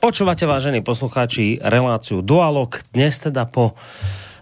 Počúvate, 0.09 0.49
vážení 0.49 0.81
poslucháči, 0.81 1.61
reláciu 1.61 2.25
Dualog. 2.25 2.81
Dnes 2.97 3.21
teda 3.21 3.45
po 3.45 3.77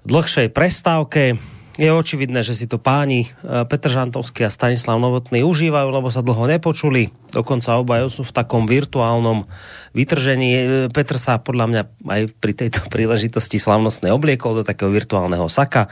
dlhšej 0.07 0.47
prestávke 0.55 1.35
je 1.75 1.89
očividné, 1.91 2.39
že 2.39 2.55
si 2.55 2.71
to 2.71 2.79
páni 2.79 3.27
e, 3.27 3.67
Petr 3.67 3.91
Žantovský 3.91 4.47
a 4.47 4.49
Stanislav 4.49 4.95
Novotný 4.95 5.43
užívajú, 5.43 5.91
lebo 5.91 6.07
sa 6.07 6.23
dlho 6.23 6.47
nepočuli. 6.47 7.11
Dokonca 7.35 7.83
obajú 7.83 8.07
sú 8.07 8.23
v 8.23 8.31
takom 8.31 8.63
virtuálnom 8.63 9.43
vytržení. 9.91 10.49
E, 10.55 10.61
Petr 10.87 11.19
sa 11.19 11.35
podľa 11.35 11.65
mňa 11.67 11.81
aj 12.15 12.21
pri 12.39 12.53
tejto 12.55 12.87
príležitosti 12.95 13.59
slavnostne 13.59 14.07
obliekol 14.15 14.55
do 14.55 14.63
takého 14.63 14.87
virtuálneho 14.87 15.51
saka. 15.51 15.91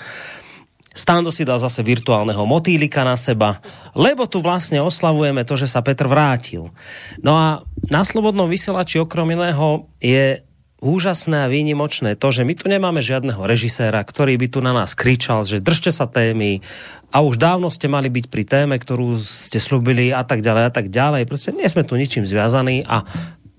Stando 0.96 1.28
si 1.28 1.44
dal 1.44 1.60
zase 1.60 1.84
virtuálneho 1.84 2.48
motýlika 2.48 3.04
na 3.04 3.20
seba, 3.20 3.60
lebo 3.92 4.32
tu 4.32 4.40
vlastne 4.40 4.80
oslavujeme 4.80 5.44
to, 5.44 5.60
že 5.60 5.68
sa 5.68 5.84
Petr 5.84 6.08
vrátil. 6.08 6.72
No 7.20 7.36
a 7.36 7.68
na 7.92 8.02
Slobodnom 8.08 8.48
vysielači 8.48 9.04
okrem 9.04 9.36
iného 9.36 9.92
je 10.00 10.40
úžasné 10.80 11.44
a 11.44 11.52
výnimočné 11.52 12.16
to, 12.16 12.32
že 12.32 12.48
my 12.48 12.54
tu 12.56 12.72
nemáme 12.72 13.04
žiadneho 13.04 13.44
režiséra, 13.44 14.00
ktorý 14.00 14.40
by 14.40 14.48
tu 14.48 14.60
na 14.64 14.72
nás 14.72 14.96
kričal, 14.96 15.44
že 15.44 15.60
držte 15.60 15.92
sa 15.92 16.08
témy 16.08 16.64
a 17.12 17.20
už 17.20 17.44
dávno 17.44 17.68
ste 17.68 17.92
mali 17.92 18.08
byť 18.08 18.26
pri 18.32 18.44
téme, 18.48 18.76
ktorú 18.80 19.20
ste 19.20 19.60
slúbili 19.60 20.16
a 20.16 20.24
tak 20.24 20.40
ďalej 20.40 20.64
a 20.64 20.72
tak 20.72 20.88
ďalej. 20.88 21.28
Proste 21.28 21.52
nie 21.52 21.68
sme 21.68 21.84
tu 21.84 22.00
ničím 22.00 22.24
zviazaní 22.24 22.88
a 22.88 23.04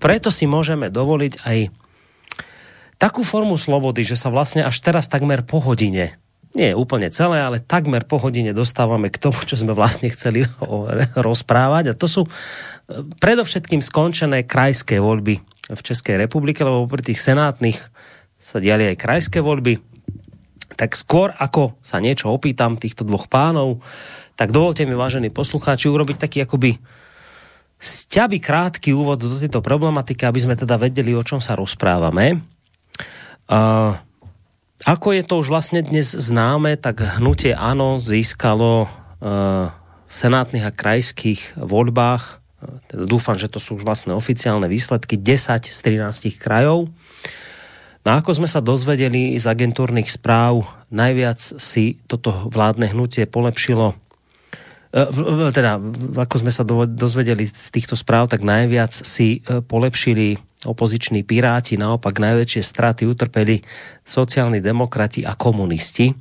preto 0.01 0.33
si 0.33 0.49
môžeme 0.49 0.89
dovoliť 0.89 1.45
aj 1.45 1.57
takú 2.97 3.21
formu 3.21 3.61
slobody, 3.61 4.01
že 4.01 4.17
sa 4.17 4.33
vlastne 4.33 4.65
až 4.65 4.77
teraz 4.81 5.05
takmer 5.05 5.45
po 5.45 5.61
hodine 5.61 6.17
nie 6.55 6.71
úplne 6.71 7.11
celé, 7.11 7.43
ale 7.43 7.59
takmer 7.59 8.07
po 8.07 8.21
hodine 8.21 8.55
dostávame 8.55 9.11
k 9.11 9.19
tomu, 9.19 9.37
čo 9.43 9.59
sme 9.59 9.75
vlastne 9.75 10.07
chceli 10.07 10.47
rozprávať. 11.27 11.91
A 11.91 11.97
to 11.97 12.07
sú 12.07 12.21
eh, 12.23 13.03
predovšetkým 13.19 13.83
skončené 13.83 14.47
krajské 14.47 15.01
voľby 15.01 15.41
v 15.67 15.81
Českej 15.83 16.15
republike, 16.15 16.63
lebo 16.63 16.87
pri 16.87 17.03
tých 17.03 17.19
senátnych 17.19 17.79
sa 18.39 18.63
diali 18.63 18.87
aj 18.93 19.01
krajské 19.01 19.43
voľby. 19.43 19.81
Tak 20.77 20.93
skôr 20.93 21.33
ako 21.35 21.75
sa 21.81 21.97
niečo 21.97 22.29
opýtam 22.29 22.77
týchto 22.77 23.01
dvoch 23.03 23.25
pánov, 23.27 23.81
tak 24.37 24.53
dovolte 24.53 24.85
mi, 24.85 24.93
vážení 24.93 25.33
poslucháči, 25.33 25.89
urobiť 25.89 26.21
taký 26.21 26.45
akoby 26.45 26.77
sťaby 27.77 28.37
krátky 28.41 28.93
úvod 28.93 29.21
do 29.21 29.37
tejto 29.37 29.61
problematiky, 29.61 30.25
aby 30.25 30.39
sme 30.41 30.55
teda 30.57 30.77
vedeli, 30.77 31.13
o 31.17 31.25
čom 31.25 31.41
sa 31.41 31.57
rozprávame. 31.57 32.41
Uh, 33.49 33.97
ako 34.87 35.11
je 35.11 35.23
to 35.27 35.43
už 35.43 35.51
vlastne 35.51 35.83
dnes 35.83 36.15
známe, 36.15 36.79
tak 36.79 37.03
hnutie 37.19 37.51
ANO 37.51 37.99
získalo 37.99 38.87
uh, 38.87 39.67
v 40.07 40.15
senátnych 40.15 40.63
a 40.63 40.71
krajských 40.71 41.59
voľbách 41.59 42.47
teda 42.89 43.03
dúfam, 43.05 43.37
že 43.37 43.51
to 43.51 43.61
sú 43.61 43.77
už 43.77 43.85
vlastné 43.85 44.17
oficiálne 44.17 44.65
výsledky, 44.65 45.19
10 45.19 45.69
z 45.69 45.77
13 45.77 46.41
krajov. 46.41 46.89
No 48.01 48.09
ako 48.15 48.39
sme 48.39 48.49
sa 48.49 48.63
dozvedeli 48.63 49.35
z 49.37 49.45
agentúrnych 49.45 50.09
správ, 50.09 50.65
najviac 50.89 51.37
si 51.37 51.99
toto 52.07 52.49
vládne 52.49 52.89
hnutie 52.95 53.27
polepšilo 53.27 53.93
e, 54.95 55.03
teda, 55.51 55.77
ako 56.15 56.35
sme 56.47 56.51
sa 56.55 56.63
dozvedeli 56.87 57.45
z 57.45 57.69
týchto 57.69 57.99
správ, 57.99 58.31
tak 58.31 58.41
najviac 58.41 58.95
si 58.95 59.43
polepšili 59.43 60.39
opoziční 60.67 61.23
piráti, 61.23 61.79
naopak 61.79 62.19
najväčšie 62.19 62.61
straty 62.61 63.07
utrpeli 63.07 63.63
sociálni 64.03 64.59
demokrati 64.59 65.23
a 65.23 65.33
komunisti. 65.33 66.11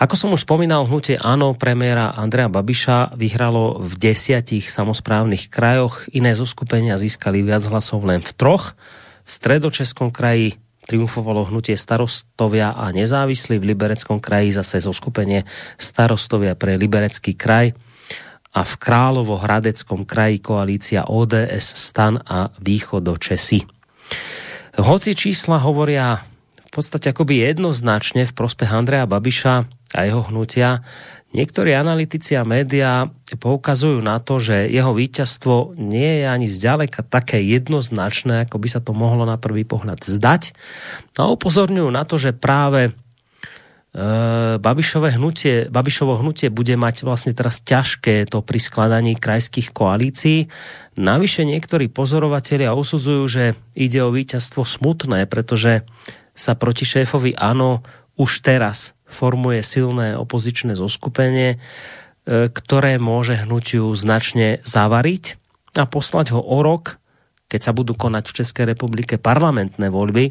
Ako 0.00 0.14
som 0.16 0.32
už 0.32 0.48
spomínal, 0.48 0.88
hnutie 0.88 1.20
Áno 1.20 1.52
premiéra 1.52 2.12
Andrea 2.16 2.48
Babiša 2.48 3.16
vyhralo 3.16 3.80
v 3.80 3.92
desiatich 4.00 4.72
samozprávnych 4.72 5.52
krajoch, 5.52 6.08
iné 6.14 6.32
zoskupenia 6.32 6.96
získali 6.96 7.44
viac 7.44 7.64
hlasov 7.68 8.04
len 8.08 8.24
v 8.24 8.32
troch. 8.32 8.78
V 9.24 9.30
stredočeskom 9.30 10.08
kraji 10.08 10.56
triumfovalo 10.88 11.44
hnutie 11.52 11.76
starostovia 11.76 12.72
a 12.72 12.88
nezávislí, 12.90 13.60
v 13.60 13.76
libereckom 13.76 14.18
kraji 14.18 14.56
zase 14.56 14.80
zoskupenie 14.80 15.44
starostovia 15.76 16.56
pre 16.56 16.80
liberecký 16.80 17.36
kraj 17.36 17.76
a 18.50 18.60
v 18.66 18.72
Královo-Hradeckom 18.82 20.02
kraji 20.06 20.42
koalícia 20.42 21.06
ODS, 21.06 21.62
Stan 21.62 22.18
a 22.18 22.50
Východo 22.58 23.14
Česi. 23.14 23.62
Hoci 24.78 25.14
čísla 25.14 25.62
hovoria 25.62 26.22
v 26.66 26.70
podstate 26.70 27.10
akoby 27.10 27.46
jednoznačne 27.50 28.26
v 28.26 28.32
prospech 28.34 28.70
Andreja 28.70 29.06
Babiša, 29.06 29.80
a 29.90 30.06
jeho 30.06 30.22
hnutia, 30.30 30.86
niektorí 31.34 31.74
analytici 31.74 32.38
a 32.38 32.46
média 32.46 33.10
poukazujú 33.42 33.98
na 33.98 34.22
to, 34.22 34.38
že 34.38 34.70
jeho 34.70 34.94
víťazstvo 34.94 35.74
nie 35.74 36.22
je 36.22 36.26
ani 36.30 36.46
zďaleka 36.46 37.02
také 37.06 37.42
jednoznačné, 37.42 38.46
ako 38.46 38.56
by 38.62 38.68
sa 38.70 38.78
to 38.78 38.94
mohlo 38.94 39.26
na 39.26 39.34
prvý 39.34 39.66
pohľad 39.66 40.06
zdať. 40.06 40.54
A 41.18 41.26
upozorňujú 41.26 41.90
na 41.90 42.06
to, 42.06 42.22
že 42.22 42.38
práve 42.38 42.94
Babišové 44.60 45.18
hnutie, 45.18 45.66
Babišovo 45.66 46.22
hnutie 46.22 46.46
bude 46.46 46.78
mať 46.78 47.02
vlastne 47.02 47.34
teraz 47.34 47.58
ťažké 47.58 48.22
to 48.30 48.38
pri 48.38 48.62
skladaní 48.62 49.18
krajských 49.18 49.74
koalícií. 49.74 50.46
Navyše 50.94 51.42
niektorí 51.42 51.90
pozorovatelia 51.90 52.70
usudzujú, 52.70 53.22
že 53.26 53.44
ide 53.74 53.98
o 54.06 54.14
víťazstvo 54.14 54.62
smutné, 54.62 55.26
pretože 55.26 55.82
sa 56.38 56.54
proti 56.54 56.86
šéfovi 56.86 57.34
ANO 57.34 57.82
už 58.14 58.46
teraz 58.46 58.94
formuje 59.10 59.58
silné 59.66 60.14
opozičné 60.14 60.78
zoskupenie, 60.78 61.58
e, 61.58 62.46
ktoré 62.46 63.02
môže 63.02 63.42
hnutiu 63.42 63.90
značne 63.98 64.62
zavariť 64.62 65.34
a 65.82 65.84
poslať 65.90 66.30
ho 66.30 66.38
o 66.38 66.62
rok, 66.62 67.02
keď 67.50 67.60
sa 67.66 67.72
budú 67.74 67.98
konať 67.98 68.24
v 68.30 68.36
Českej 68.38 68.64
republike 68.70 69.18
parlamentné 69.18 69.90
voľby, 69.90 70.30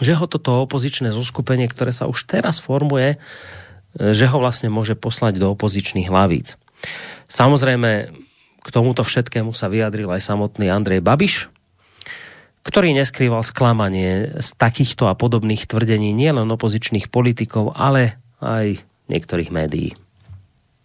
že 0.00 0.16
ho 0.18 0.26
toto 0.26 0.64
opozičné 0.64 1.14
zoskupenie, 1.14 1.70
ktoré 1.70 1.94
sa 1.94 2.10
už 2.10 2.26
teraz 2.26 2.58
formuje, 2.58 3.14
e, 3.14 3.16
že 4.10 4.26
ho 4.26 4.40
vlastne 4.42 4.72
môže 4.72 4.98
poslať 4.98 5.38
do 5.38 5.54
opozičných 5.54 6.10
hlavíc. 6.10 6.58
Samozrejme, 7.30 7.90
k 8.64 8.68
tomuto 8.72 9.04
všetkému 9.04 9.52
sa 9.52 9.68
vyjadril 9.68 10.08
aj 10.08 10.24
samotný 10.24 10.72
Andrej 10.72 11.04
Babiš, 11.04 11.52
ktorý 12.64 12.96
neskrýval 12.96 13.44
sklamanie 13.44 14.40
z 14.40 14.48
takýchto 14.56 15.12
a 15.12 15.14
podobných 15.14 15.68
tvrdení 15.68 16.16
nielen 16.16 16.48
opozičných 16.48 17.12
politikov, 17.12 17.76
ale 17.76 18.16
aj 18.40 18.80
některých 19.12 19.52
médií. 19.52 19.92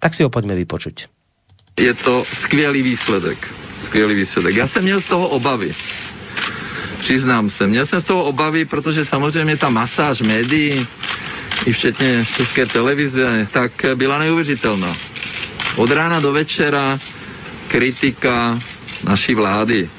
Tak 0.04 0.12
si 0.12 0.28
ho 0.28 0.30
pojďme 0.32 0.60
vypočuť. 0.60 1.08
Je 1.80 1.94
to 1.96 2.28
skvělý 2.28 2.84
výsledek. 2.84 3.40
Skvělý 3.84 4.16
výsledek. 4.16 4.56
Já 4.56 4.68
jsem 4.68 4.84
měl 4.84 5.02
z 5.02 5.08
toho 5.08 5.28
obavy. 5.28 5.76
Přiznám 7.00 7.50
se. 7.50 7.68
Měl 7.68 7.86
jsem 7.86 8.02
z 8.02 8.04
toho 8.04 8.24
obavy, 8.24 8.66
protože 8.66 9.06
samozřejmě 9.06 9.58
ta 9.58 9.70
masáž 9.70 10.22
médií, 10.22 10.88
i 11.66 11.74
včetně 11.74 12.26
České 12.38 12.66
televize, 12.66 13.48
tak 13.52 13.72
byla 13.96 14.18
neuvěřitelná. 14.18 14.96
Od 15.76 15.92
rána 15.92 16.20
do 16.20 16.32
večera 16.32 17.00
kritika 17.68 18.60
naší 19.04 19.36
vlády 19.36 19.90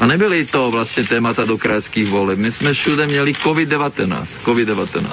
a 0.00 0.06
nebyly 0.06 0.44
to 0.46 0.70
vlastně 0.70 1.04
témata 1.04 1.44
do 1.44 1.58
krajských 1.58 2.08
voleb. 2.08 2.38
My 2.38 2.52
jsme 2.52 2.72
všude 2.72 3.06
měli 3.06 3.32
COVID-19. 3.32 4.26
COVID-19. 4.44 5.06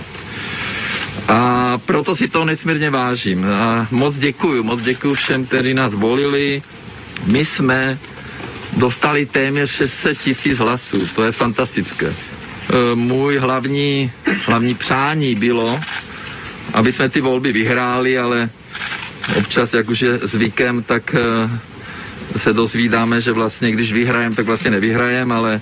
A 1.28 1.78
proto 1.86 2.16
si 2.16 2.28
to 2.28 2.46
nesmírně 2.46 2.90
vážím. 2.90 3.46
A 3.46 3.88
moc 3.92 4.18
děkuju, 4.18 4.64
moc 4.64 4.82
děkuju 4.82 5.14
všem, 5.14 5.46
kteří 5.46 5.74
nás 5.74 5.94
volili. 5.94 6.62
My 7.26 7.46
jsme 7.46 8.00
dostali 8.76 9.26
téměř 9.26 9.72
600 9.72 10.18
tisíc 10.18 10.58
hlasů. 10.58 11.08
To 11.16 11.24
je 11.24 11.32
fantastické. 11.32 12.08
E, 12.08 12.96
můj 12.96 13.38
hlavní, 13.38 14.12
hlavní 14.46 14.76
přání 14.76 15.36
bylo, 15.36 15.80
aby 16.74 16.92
jsme 16.92 17.10
ty 17.10 17.22
volby 17.22 17.52
vyhráli, 17.52 18.20
ale 18.20 18.50
občas, 19.38 19.74
jak 19.74 19.90
už 19.90 20.02
je 20.02 20.18
zvykem, 20.18 20.84
tak 20.84 21.16
e, 21.16 21.20
se 22.40 22.54
dozvídáme, 22.54 23.22
že 23.22 23.32
vlastně, 23.32 23.72
když 23.72 23.94
vyhrajem, 23.94 24.36
tak 24.36 24.46
vlastně 24.46 24.72
nevyhrajem, 24.72 25.32
ale 25.32 25.62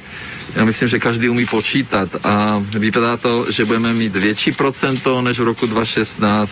já 0.56 0.66
myslím, 0.66 0.88
že 0.88 1.00
každý 1.00 1.30
umí 1.30 1.46
počítat 1.46 2.10
a 2.26 2.64
vypadá 2.70 3.18
to, 3.18 3.52
že 3.52 3.66
budeme 3.66 3.94
mít 3.94 4.16
větší 4.16 4.52
procento 4.52 5.22
než 5.22 5.40
v 5.40 5.44
roku 5.44 5.66
2016, 5.66 6.52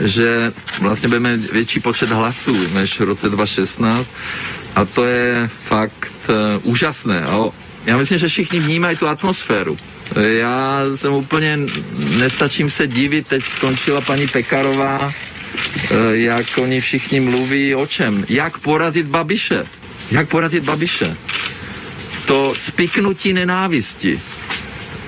že 0.00 0.52
vlastně 0.80 1.08
budeme 1.08 1.36
mít 1.36 1.52
větší 1.52 1.80
počet 1.80 2.08
hlasů 2.08 2.68
než 2.74 3.00
v 3.00 3.04
roce 3.04 3.28
2016 3.30 4.10
a 4.76 4.84
to 4.84 5.04
je 5.04 5.50
fakt 5.60 6.08
uh, 6.28 6.34
úžasné. 6.62 7.24
A 7.24 7.38
já 7.86 7.96
myslím, 7.96 8.18
že 8.18 8.28
všichni 8.28 8.60
vnímají 8.60 8.96
tu 8.96 9.08
atmosféru. 9.08 9.78
Já 10.16 10.80
jsem 10.94 11.12
úplně, 11.12 11.58
nestačím 12.18 12.70
se 12.70 12.86
divit, 12.86 13.26
teď 13.26 13.44
skončila 13.44 14.00
paní 14.00 14.28
Pekarová, 14.28 15.12
Eh, 15.90 16.16
jak 16.16 16.46
oni 16.58 16.80
všichni 16.80 17.20
mluví 17.20 17.74
o 17.74 17.86
čem. 17.86 18.24
Jak 18.28 18.58
porazit 18.58 19.06
Babiše. 19.06 19.66
Jak 20.10 20.28
porazit 20.28 20.64
Babiše. 20.64 21.16
To 22.26 22.54
spiknutí 22.56 23.32
nenávisti. 23.32 24.20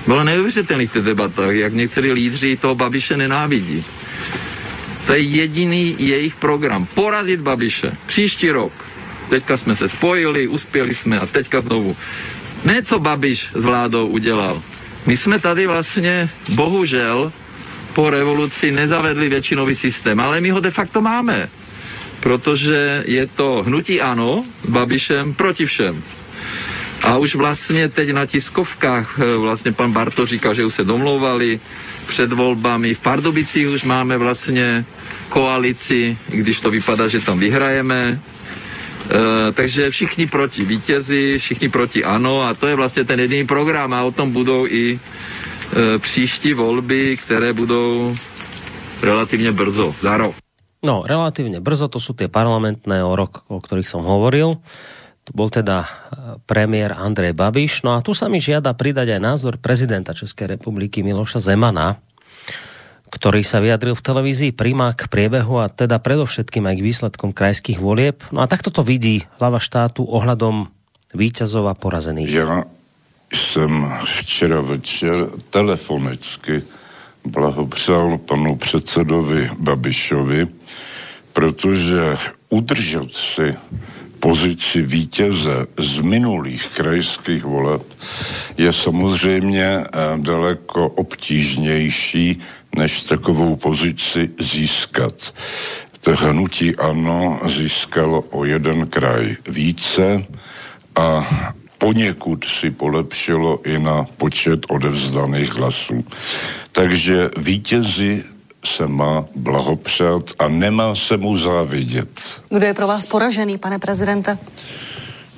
Bylo 0.06 0.24
neuvěřitelné 0.24 0.86
v 0.86 0.92
těch 0.92 1.02
debatách, 1.02 1.54
jak 1.54 1.72
někteří 1.72 2.12
lídři 2.12 2.56
toho 2.56 2.74
Babiše 2.74 3.16
nenávidí. 3.16 3.84
To 5.06 5.12
je 5.12 5.20
jediný 5.20 5.96
jejich 5.98 6.34
program. 6.34 6.86
Porazit 6.86 7.40
Babiše. 7.40 7.92
Příští 8.06 8.50
rok. 8.50 8.72
Teďka 9.28 9.56
jsme 9.56 9.76
se 9.76 9.88
spojili, 9.88 10.48
uspěli 10.48 10.94
jsme 10.94 11.20
a 11.20 11.26
teďka 11.26 11.60
znovu. 11.60 11.96
Ne, 12.64 12.82
co 12.82 12.98
Babiš 12.98 13.48
s 13.54 13.64
vládou 13.64 14.06
udělal. 14.06 14.62
My 15.06 15.16
jsme 15.16 15.38
tady 15.38 15.66
vlastně, 15.66 16.30
bohužel, 16.48 17.32
po 17.92 18.10
revoluci 18.10 18.72
nezavedli 18.72 19.28
většinový 19.28 19.74
systém, 19.74 20.20
ale 20.20 20.40
my 20.40 20.50
ho 20.50 20.60
de 20.60 20.70
facto 20.70 21.00
máme, 21.00 21.48
protože 22.20 23.02
je 23.06 23.26
to 23.26 23.62
hnutí 23.66 24.00
ano 24.00 24.44
Babišem 24.68 25.34
proti 25.34 25.66
všem. 25.66 26.02
A 27.04 27.16
už 27.16 27.34
vlastně 27.34 27.88
teď 27.88 28.10
na 28.10 28.26
tiskovkách, 28.26 29.20
eh, 29.20 29.36
vlastně 29.36 29.72
pan 29.72 29.92
Barto 29.92 30.26
říkal, 30.26 30.54
že 30.54 30.64
už 30.64 30.74
se 30.74 30.84
domlouvali 30.84 31.60
před 32.08 32.32
volbami. 32.32 32.94
V 32.94 33.00
Pardubicích 33.00 33.68
už 33.68 33.84
máme 33.84 34.18
vlastně 34.18 34.84
koalici, 35.28 36.18
když 36.28 36.60
to 36.60 36.70
vypadá, 36.70 37.08
že 37.08 37.20
tam 37.20 37.38
vyhrajeme. 37.38 38.20
E, 39.04 39.52
takže 39.52 39.90
všichni 39.90 40.26
proti 40.26 40.64
vítězi, 40.64 41.38
všichni 41.38 41.68
proti 41.68 42.04
ano 42.04 42.42
a 42.42 42.54
to 42.54 42.66
je 42.66 42.74
vlastně 42.76 43.04
ten 43.04 43.20
jediný 43.20 43.46
program 43.46 43.92
a 43.92 44.04
o 44.04 44.10
tom 44.12 44.32
budou 44.32 44.66
i 44.66 44.96
e, 44.96 45.98
příští 45.98 46.54
volby, 46.54 47.16
které 47.16 47.52
budou 47.52 48.16
relativně 49.02 49.52
brzo, 49.52 49.94
za 50.00 50.16
rok. 50.16 50.34
No, 50.84 51.00
relatívne 51.00 51.64
brzo, 51.64 51.88
to 51.88 51.96
sú 51.96 52.12
tie 52.12 52.28
parlamentné 52.28 53.00
o 53.00 53.16
rok, 53.16 53.48
o 53.48 53.56
ktorých 53.56 53.88
som 53.88 54.04
hovoril. 54.04 54.60
To 55.24 55.30
bol 55.32 55.48
teda 55.48 55.84
e, 55.84 55.88
premiér 56.44 56.92
Andrej 56.96 57.32
Babiš. 57.32 57.80
No 57.80 57.96
a 57.96 58.04
tu 58.04 58.12
sa 58.12 58.28
mi 58.28 58.44
žiada 58.44 58.76
pridať 58.76 59.16
aj 59.16 59.20
názor 59.20 59.54
prezidenta 59.56 60.12
Českej 60.12 60.56
republiky 60.56 61.00
Miloša 61.00 61.40
Zemana, 61.40 61.96
ktorý 63.08 63.46
sa 63.46 63.62
vyjadril 63.62 63.96
v 63.96 64.04
televízii 64.04 64.52
Prima 64.52 64.92
k 64.92 65.06
priebehu 65.08 65.62
a 65.62 65.70
teda 65.72 66.02
predovšetkým 66.02 66.66
aj 66.66 66.76
k 66.76 66.86
výsledkom 66.86 67.30
krajských 67.32 67.78
volieb. 67.80 68.20
No 68.34 68.44
a 68.44 68.50
takto 68.50 68.68
to 68.74 68.84
vidí 68.84 69.24
hlava 69.40 69.62
štátu 69.62 70.04
ohľadom 70.04 70.68
víťazov 71.14 71.70
a 71.70 71.74
porazených. 71.78 72.28
Já 72.28 72.64
jsem 73.32 73.70
včera 74.04 74.60
večer 74.60 75.26
telefonicky 75.50 76.62
blahopřál 77.24 78.18
panu 78.18 78.56
předsedovi 78.56 79.50
Babišovi, 79.58 80.46
protože 81.32 82.16
udržet 82.48 83.10
si 83.10 83.54
pozici 84.24 84.82
vítěze 84.82 85.66
z 85.78 86.00
minulých 86.00 86.68
krajských 86.68 87.44
voleb 87.44 87.82
je 88.56 88.72
samozřejmě 88.72 89.64
eh, 89.64 89.84
daleko 90.16 90.88
obtížnější, 90.88 92.40
než 92.76 93.02
takovou 93.02 93.56
pozici 93.56 94.30
získat. 94.40 95.34
To 96.00 96.16
hnutí 96.16 96.76
ANO 96.76 97.40
získalo 97.56 98.24
o 98.30 98.44
jeden 98.44 98.86
kraj 98.86 99.36
více 99.48 100.24
a 100.96 101.28
poněkud 101.78 102.44
si 102.44 102.70
polepšilo 102.70 103.60
i 103.64 103.78
na 103.78 104.06
počet 104.16 104.60
odevzdaných 104.68 105.52
hlasů. 105.52 106.04
Takže 106.72 107.30
vítězi 107.36 108.24
se 108.66 108.86
má 108.86 109.24
blahopřát 109.36 110.30
a 110.38 110.48
nemá 110.48 110.94
se 110.94 111.16
mu 111.16 111.36
závidět. 111.36 112.42
Kdo 112.48 112.66
je 112.66 112.74
pro 112.74 112.86
vás 112.86 113.06
poražený, 113.06 113.58
pane 113.58 113.78
prezidente? 113.78 114.38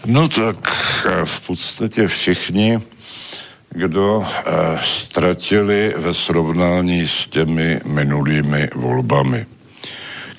No 0.07 0.29
tak 0.29 0.71
eh, 1.07 1.25
v 1.25 1.47
podstatě 1.47 2.09
všichni, 2.09 2.81
kdo 3.71 4.27
eh, 4.27 4.53
ztratili 4.85 5.95
ve 5.97 6.15
srovnání 6.15 7.09
s 7.09 7.29
těmi 7.29 7.81
minulými 7.85 8.69
volbami. 8.75 9.47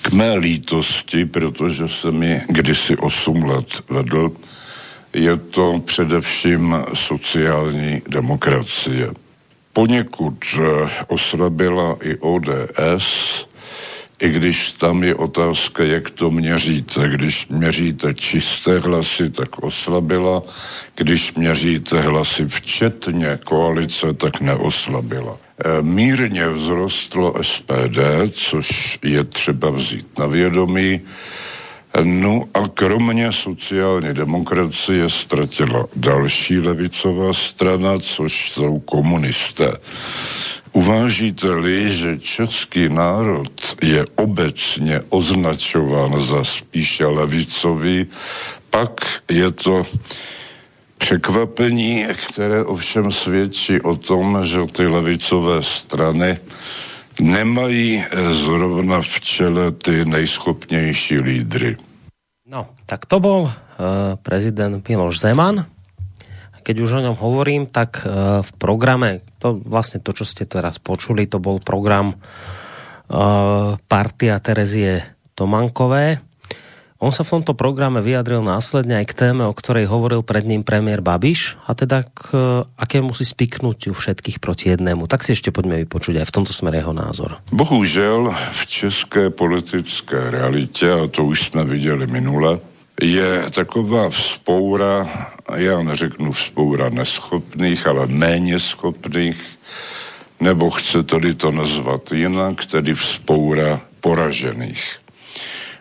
K 0.02 0.12
mé 0.12 0.34
lítosti, 0.34 1.24
protože 1.24 1.88
jsem 1.88 2.14
mi 2.14 2.42
kdysi 2.48 2.96
8 2.96 3.42
let 3.42 3.82
vedl, 3.88 4.32
je 5.12 5.36
to 5.36 5.82
především 5.84 6.76
sociální 6.94 8.02
demokracie 8.08 9.10
poněkud 9.72 10.44
oslabila 11.08 11.96
i 12.02 12.16
ODS, 12.16 13.48
i 14.20 14.30
když 14.30 14.72
tam 14.72 15.04
je 15.04 15.14
otázka, 15.14 15.84
jak 15.84 16.10
to 16.10 16.30
měříte. 16.30 17.08
Když 17.08 17.48
měříte 17.48 18.14
čisté 18.14 18.78
hlasy, 18.78 19.30
tak 19.30 19.62
oslabila. 19.62 20.42
Když 20.94 21.34
měříte 21.34 22.00
hlasy 22.00 22.48
včetně 22.48 23.38
koalice, 23.44 24.14
tak 24.14 24.40
neoslabila. 24.40 25.38
Eh, 25.64 25.82
mírně 25.82 26.50
vzrostlo 26.52 27.34
SPD, 27.42 27.98
což 28.32 28.98
je 29.02 29.24
třeba 29.24 29.70
vzít 29.70 30.18
na 30.18 30.26
vědomí. 30.26 31.00
No 32.02 32.44
a 32.54 32.68
kromě 32.68 33.32
sociální 33.32 34.14
demokracie 34.14 35.10
ztratila 35.10 35.86
další 35.96 36.58
levicová 36.58 37.32
strana, 37.32 37.98
což 37.98 38.50
jsou 38.50 38.80
komunisté. 38.80 39.72
Uvážíte-li, 40.72 41.90
že 41.90 42.18
český 42.18 42.88
národ 42.88 43.76
je 43.82 44.04
obecně 44.14 45.00
označován 45.08 46.22
za 46.22 46.44
spíše 46.44 47.06
levicový, 47.06 48.06
pak 48.70 49.22
je 49.30 49.50
to 49.50 49.86
překvapení, 50.98 52.04
které 52.28 52.64
ovšem 52.64 53.12
svědčí 53.12 53.80
o 53.80 53.96
tom, 53.96 54.38
že 54.44 54.60
ty 54.72 54.86
levicové 54.86 55.62
strany 55.62 56.38
nemají 57.20 58.04
zrovna 58.30 59.02
v 59.02 59.20
čele 59.20 59.72
ty 59.72 60.04
nejschopnější 60.04 61.18
lídry. 61.18 61.76
Tak 62.88 63.04
to 63.04 63.20
bol 63.20 63.52
uh, 63.52 64.16
prezident 64.24 64.80
Miloš 64.80 65.20
Zeman. 65.20 65.68
Keď 66.64 66.76
už 66.80 66.90
o 66.96 67.04
ňom 67.04 67.16
hovorím, 67.20 67.68
tak 67.68 68.00
uh, 68.00 68.40
v 68.40 68.50
programe, 68.56 69.20
to 69.36 69.60
vlastne 69.60 70.00
to, 70.00 70.16
čo 70.16 70.24
ste 70.24 70.48
teraz 70.48 70.80
počuli, 70.80 71.28
to 71.28 71.36
bol 71.36 71.60
program 71.60 72.16
uh, 72.16 73.76
partia 73.84 74.40
Terezie 74.40 75.04
Tomankové. 75.36 76.24
On 76.98 77.14
sa 77.14 77.22
v 77.22 77.38
tomto 77.38 77.54
programe 77.54 78.02
vyjadril 78.02 78.42
následne 78.42 78.98
aj 78.98 79.06
k 79.06 79.18
téme, 79.22 79.46
o 79.46 79.54
ktorej 79.54 79.86
hovoril 79.86 80.26
pred 80.26 80.42
ním 80.42 80.66
premiér 80.66 80.98
Babiš 80.98 81.54
a 81.62 81.78
teda 81.78 82.02
k 82.02 82.34
akému 82.74 83.14
si 83.14 83.22
spiknutiu 83.22 83.94
všetkých 83.94 84.42
proti 84.42 84.74
jednému. 84.74 85.06
Tak 85.06 85.22
si 85.22 85.38
ešte 85.38 85.54
poďme 85.54 85.86
vypočuť 85.86 86.18
aj 86.18 86.26
v 86.26 86.34
tomto 86.34 86.50
smere 86.50 86.82
jeho 86.82 86.90
názor. 86.90 87.38
Bohužel 87.54 88.34
v 88.34 88.62
české 88.66 89.30
politické 89.30 90.18
realitě, 90.30 90.90
a 90.90 91.06
to 91.06 91.22
už 91.24 91.54
jsme 91.54 91.64
viděli 91.64 92.10
minule, 92.10 92.58
je 93.02 93.50
taková 93.50 94.10
vzpoura, 94.10 95.08
já 95.54 95.82
neřeknu 95.82 96.32
vzpoura 96.32 96.88
neschopných, 96.88 97.86
ale 97.86 98.06
méně 98.06 98.60
schopných, 98.60 99.58
nebo 100.40 100.70
chcete-li 100.70 101.34
to 101.34 101.50
nazvat 101.50 102.12
jinak, 102.12 102.66
tedy 102.66 102.94
vzpoura 102.94 103.80
poražených. 104.00 104.96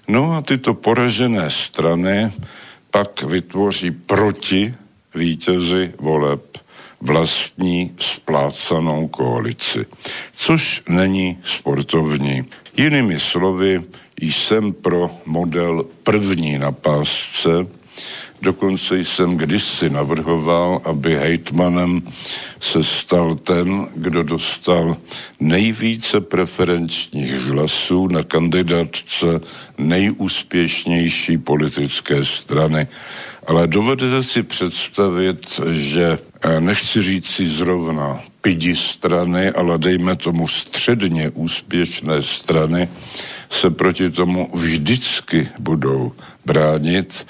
No 0.07 0.33
a 0.33 0.41
tyto 0.41 0.73
poražené 0.73 1.49
strany 1.49 2.31
pak 2.91 3.23
vytvoří 3.23 3.91
proti 3.91 4.73
vítězi 5.15 5.93
voleb 5.99 6.57
vlastní 7.01 7.95
splácanou 7.99 9.07
koalici, 9.07 9.85
což 10.33 10.83
není 10.89 11.37
sportovní. 11.43 12.45
Jinými 12.77 13.19
slovy, 13.19 13.83
jsem 14.21 14.73
pro 14.73 15.11
model 15.25 15.85
první 16.03 16.57
na 16.57 16.71
pásce, 16.71 17.49
Dokonce 18.41 18.99
jsem 18.99 19.37
kdysi 19.37 19.89
navrhoval, 19.89 20.81
aby 20.83 21.15
hejtmanem 21.15 22.01
se 22.59 22.83
stal 22.83 23.35
ten, 23.35 23.87
kdo 23.95 24.23
dostal 24.23 24.97
nejvíce 25.39 26.21
preferenčních 26.21 27.33
hlasů 27.33 28.07
na 28.07 28.23
kandidátce 28.23 29.39
nejúspěšnější 29.77 31.37
politické 31.37 32.25
strany. 32.25 32.87
Ale 33.47 33.67
dovedete 33.67 34.23
si 34.23 34.43
představit, 34.43 35.61
že 35.71 36.19
eh, 36.41 36.61
nechci 36.61 37.01
říct 37.01 37.27
si 37.27 37.47
zrovna 37.47 38.19
pidi 38.41 38.75
strany, 38.75 39.51
ale 39.51 39.77
dejme 39.77 40.15
tomu 40.15 40.47
středně 40.47 41.29
úspěšné 41.29 42.23
strany, 42.23 42.89
se 43.49 43.69
proti 43.69 44.09
tomu 44.09 44.49
vždycky 44.53 45.49
budou 45.59 46.11
bránit 46.45 47.27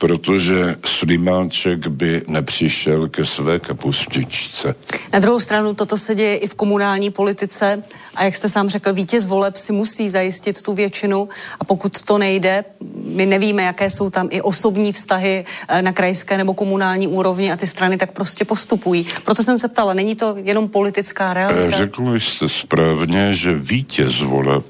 protože 0.00 0.76
Slimáček 0.84 1.86
by 1.86 2.22
nepřišel 2.26 3.08
ke 3.08 3.26
své 3.26 3.58
kapustičce. 3.58 4.74
Na 5.12 5.18
druhou 5.18 5.40
stranu 5.40 5.74
toto 5.74 5.96
se 5.96 6.14
děje 6.14 6.36
i 6.36 6.46
v 6.48 6.54
komunální 6.54 7.10
politice 7.10 7.82
a 8.14 8.24
jak 8.24 8.34
jste 8.34 8.48
sám 8.48 8.68
řekl, 8.68 8.92
vítěz 8.92 9.26
voleb 9.26 9.56
si 9.56 9.72
musí 9.72 10.08
zajistit 10.08 10.62
tu 10.62 10.74
většinu 10.74 11.28
a 11.60 11.64
pokud 11.64 12.02
to 12.02 12.18
nejde, 12.18 12.64
my 13.04 13.26
nevíme, 13.26 13.62
jaké 13.62 13.90
jsou 13.90 14.10
tam 14.10 14.28
i 14.30 14.40
osobní 14.42 14.92
vztahy 14.92 15.44
eh, 15.68 15.82
na 15.82 15.92
krajské 15.92 16.38
nebo 16.38 16.54
komunální 16.54 17.08
úrovni 17.08 17.52
a 17.52 17.56
ty 17.56 17.66
strany 17.66 17.96
tak 17.96 18.12
prostě 18.12 18.44
postupují. 18.44 19.06
Proto 19.24 19.42
jsem 19.42 19.58
se 19.58 19.68
ptala, 19.68 19.94
není 19.94 20.14
to 20.14 20.36
jenom 20.44 20.68
politická 20.68 21.34
realita? 21.34 21.76
Eh, 21.76 21.78
řekl 21.78 22.20
jste 22.20 22.48
správně, 22.48 23.34
že 23.34 23.54
vítěz 23.54 24.20
voleb 24.20 24.64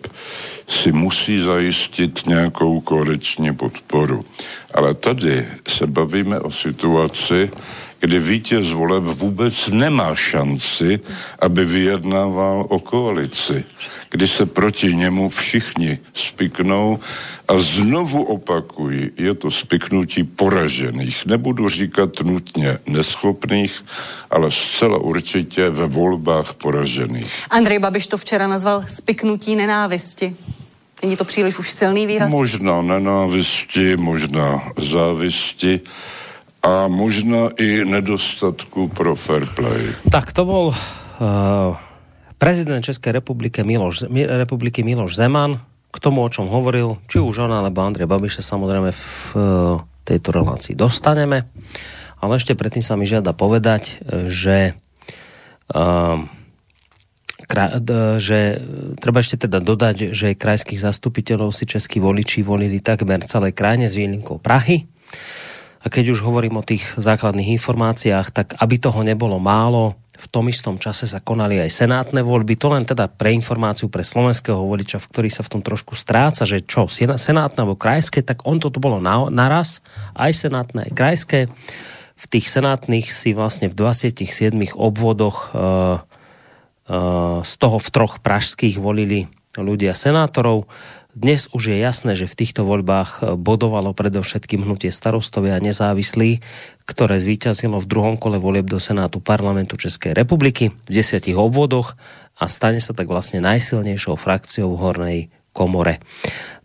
si 0.70 0.92
musí 0.92 1.40
zajistit 1.40 2.26
nějakou 2.26 2.80
koaliční 2.80 3.54
podporu. 3.54 4.20
Ale 4.74 4.94
tady 4.94 5.48
se 5.68 5.86
bavíme 5.86 6.40
o 6.40 6.50
situaci, 6.50 7.50
kdy 8.00 8.18
vítěz 8.18 8.72
voleb 8.72 9.04
vůbec 9.04 9.68
nemá 9.68 10.14
šanci, 10.14 11.00
aby 11.38 11.64
vyjednával 11.64 12.66
o 12.68 12.78
koalici, 12.78 13.64
kdy 14.10 14.28
se 14.28 14.46
proti 14.46 14.94
němu 14.94 15.28
všichni 15.28 15.98
spiknou 16.14 16.98
a 17.48 17.58
znovu 17.58 18.22
opakuji, 18.22 19.12
je 19.16 19.34
to 19.34 19.50
spiknutí 19.50 20.24
poražených. 20.24 21.26
Nebudu 21.26 21.68
říkat 21.68 22.20
nutně 22.20 22.78
neschopných, 22.86 23.84
ale 24.30 24.50
zcela 24.50 24.98
určitě 24.98 25.70
ve 25.70 25.86
volbách 25.86 26.54
poražených. 26.54 27.30
Andrej 27.50 27.78
Babiš 27.78 28.06
to 28.06 28.18
včera 28.18 28.46
nazval 28.46 28.84
spiknutí 28.86 29.56
nenávisti. 29.56 30.36
Není 31.02 31.16
to 31.16 31.24
příliš 31.24 31.58
už 31.58 31.70
silný 31.70 32.06
výraz? 32.06 32.32
Možná 32.32 32.82
nenávisti, 32.82 33.96
možná 33.96 34.62
závisti 34.78 35.80
a 36.60 36.88
možná 36.92 37.56
i 37.56 37.84
nedostatku 37.88 38.92
pro 38.92 39.16
fair 39.16 39.48
play. 39.56 39.96
Tak 40.12 40.32
to 40.36 40.44
bol 40.44 40.66
uh, 40.70 41.76
prezident 42.36 42.84
České 42.84 43.12
republiky 43.16 43.64
Miloš, 43.64 44.08
republiky 44.12 44.84
Miloš 44.84 45.16
Zeman 45.16 45.60
k 45.90 45.96
tomu, 45.98 46.22
o 46.22 46.28
čom 46.30 46.46
hovoril, 46.46 47.00
či 47.08 47.18
už 47.18 47.48
on 47.48 47.52
alebo 47.52 47.82
Andrej 47.82 48.06
Babiš 48.06 48.44
sa 48.44 48.54
samozrejme 48.56 48.92
v 48.92 49.04
uh, 49.34 49.42
tejto 50.04 50.36
relácii 50.36 50.76
dostaneme. 50.76 51.48
Ale 52.20 52.36
ešte 52.36 52.52
predtým 52.52 52.84
sa 52.84 53.00
mi 53.00 53.08
žiada 53.08 53.32
povedať, 53.32 54.04
že 54.28 54.76
uh, 55.72 56.20
že 58.20 58.62
treba 59.02 59.18
ešte 59.18 59.48
teda 59.48 59.58
dodať, 59.58 60.14
že 60.14 60.38
krajských 60.38 60.78
zastupiteľov 60.78 61.50
si 61.50 61.66
českí 61.66 61.98
voliči 61.98 62.46
volili 62.46 62.78
takmer 62.78 63.26
celé 63.26 63.50
krajine 63.50 63.90
s 63.90 63.98
výnimkou 63.98 64.38
Prahy. 64.38 64.86
A 65.80 65.86
keď 65.88 66.12
už 66.12 66.20
hovorím 66.20 66.60
o 66.60 66.66
tých 66.66 66.84
základných 67.00 67.56
informáciách, 67.56 68.28
tak 68.36 68.52
aby 68.60 68.76
toho 68.76 69.00
nebolo 69.00 69.40
málo, 69.40 69.96
v 70.20 70.26
tom 70.28 70.52
istom 70.52 70.76
čase 70.76 71.08
sa 71.08 71.24
konali 71.24 71.56
aj 71.64 71.72
senátne 71.72 72.20
voľby. 72.20 72.52
To 72.60 72.76
len 72.76 72.84
teda 72.84 73.08
pre 73.08 73.32
informáciu 73.32 73.88
pre 73.88 74.04
slovenského 74.04 74.60
voliča, 74.60 75.00
v 75.00 75.08
ktorý 75.08 75.28
sa 75.32 75.40
v 75.40 75.56
tom 75.56 75.62
trošku 75.64 75.96
stráca, 75.96 76.44
že 76.44 76.60
čo, 76.60 76.92
senátne 76.92 77.64
alebo 77.64 77.80
krajské, 77.80 78.20
tak 78.20 78.44
on 78.44 78.60
toto 78.60 78.76
bolo 78.76 79.00
na, 79.00 79.32
naraz, 79.32 79.80
aj 80.12 80.36
senátne, 80.36 80.84
aj 80.84 80.92
krajské. 80.92 81.38
V 82.20 82.26
tých 82.28 82.52
senátnych 82.52 83.08
si 83.08 83.32
vlastne 83.32 83.72
v 83.72 83.74
27 83.80 84.52
obvodoch 84.76 85.56
uh, 85.56 86.04
z 87.40 87.52
toho 87.56 87.78
v 87.80 87.88
troch 87.88 88.20
pražských 88.20 88.76
volili 88.76 89.24
ľudia 89.56 89.96
senátorov. 89.96 90.68
Dnes 91.10 91.50
už 91.50 91.74
je 91.74 91.76
jasné, 91.82 92.14
že 92.14 92.30
v 92.30 92.38
týchto 92.38 92.62
voľbách 92.62 93.34
bodovalo 93.34 93.90
predovšetkým 93.90 94.62
hnutie 94.62 94.94
starostovia 94.94 95.58
a 95.58 95.64
nezávislí, 95.64 96.38
ktoré 96.86 97.18
zvíťazilo 97.18 97.82
v 97.82 97.90
druhom 97.90 98.14
kole 98.14 98.38
volieb 98.38 98.70
do 98.70 98.78
Senátu 98.78 99.18
parlamentu 99.18 99.74
Českej 99.74 100.14
republiky 100.14 100.70
v 100.86 100.92
desiatich 100.94 101.34
obvodoch 101.34 101.98
a 102.38 102.46
stane 102.46 102.78
sa 102.78 102.94
tak 102.94 103.10
vlastne 103.10 103.42
najsilnejšou 103.42 104.14
frakciou 104.14 104.70
v 104.70 104.80
hornej 104.80 105.18
komore. 105.50 105.98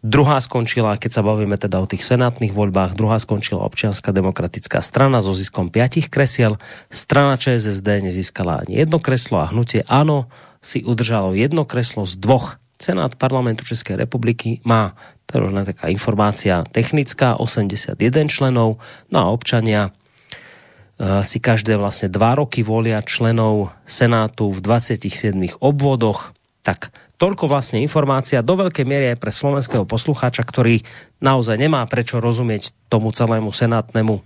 Druhá 0.06 0.38
skončila, 0.38 1.02
keď 1.02 1.12
sa 1.18 1.26
bavíme 1.26 1.58
teda 1.58 1.82
o 1.82 1.90
tých 1.90 2.06
senátnych 2.06 2.54
voľbách, 2.54 2.94
druhá 2.94 3.18
skončila 3.18 3.66
občianská 3.66 4.14
demokratická 4.14 4.78
strana 4.86 5.26
so 5.26 5.34
ziskom 5.34 5.74
piatich 5.74 6.14
kresiel. 6.14 6.62
Strana 6.94 7.42
ČSSD 7.42 8.06
nezískala 8.06 8.62
ani 8.62 8.78
jedno 8.78 9.02
kreslo 9.02 9.42
a 9.42 9.50
hnutie 9.50 9.82
ANO 9.90 10.30
si 10.62 10.86
udržalo 10.86 11.34
jedno 11.34 11.66
kreslo 11.66 12.06
z 12.06 12.22
dvoch. 12.22 12.62
Senát 12.76 13.16
parlamentu 13.16 13.64
České 13.64 13.96
republiky 13.96 14.60
má, 14.68 14.94
to 15.26 15.40
je 15.40 15.66
taká 15.66 15.88
informácia 15.88 16.64
technická, 16.68 17.40
81 17.40 17.96
členov, 18.28 18.78
no 19.10 19.18
a 19.20 19.32
občania 19.32 19.90
eh, 19.90 21.24
si 21.24 21.40
každé 21.40 21.80
vlastne 21.80 22.12
dva 22.12 22.36
roky 22.36 22.62
volia 22.62 23.00
členov 23.00 23.72
Senátu 23.88 24.52
v 24.52 24.60
27 24.60 25.60
obvodoch, 25.64 26.36
tak 26.66 26.92
toľko 27.16 27.48
vlastne 27.48 27.80
informácia 27.80 28.44
do 28.44 28.60
veľkej 28.60 28.84
miery 28.84 29.06
aj 29.16 29.22
pre 29.24 29.32
slovenského 29.32 29.88
poslucháča, 29.88 30.44
ktorý 30.44 30.84
naozaj 31.24 31.56
nemá 31.56 31.86
prečo 31.88 32.20
rozumieť 32.20 32.76
tomu 32.92 33.16
celému 33.16 33.56
senátnemu 33.56 34.20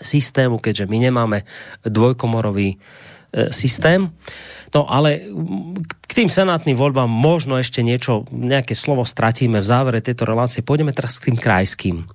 systému, 0.00 0.62
keďže 0.62 0.86
my 0.86 0.98
nemáme 1.10 1.38
dvojkomorový 1.82 2.68
e, 2.72 2.76
systém. 3.52 4.12
No 4.72 4.84
ale 4.84 5.28
k 6.04 6.12
tým 6.12 6.28
senátnym 6.28 6.76
voľbám 6.76 7.08
možno 7.08 7.56
ešte 7.56 7.80
niečo, 7.80 8.28
nejaké 8.28 8.76
slovo 8.76 9.04
stratíme 9.04 9.60
v 9.60 9.68
závere 9.68 10.04
tejto 10.04 10.28
relácie. 10.28 10.64
Pôjdeme 10.64 10.92
teraz 10.92 11.16
k 11.20 11.32
tým 11.32 11.38
krajským 11.40 12.08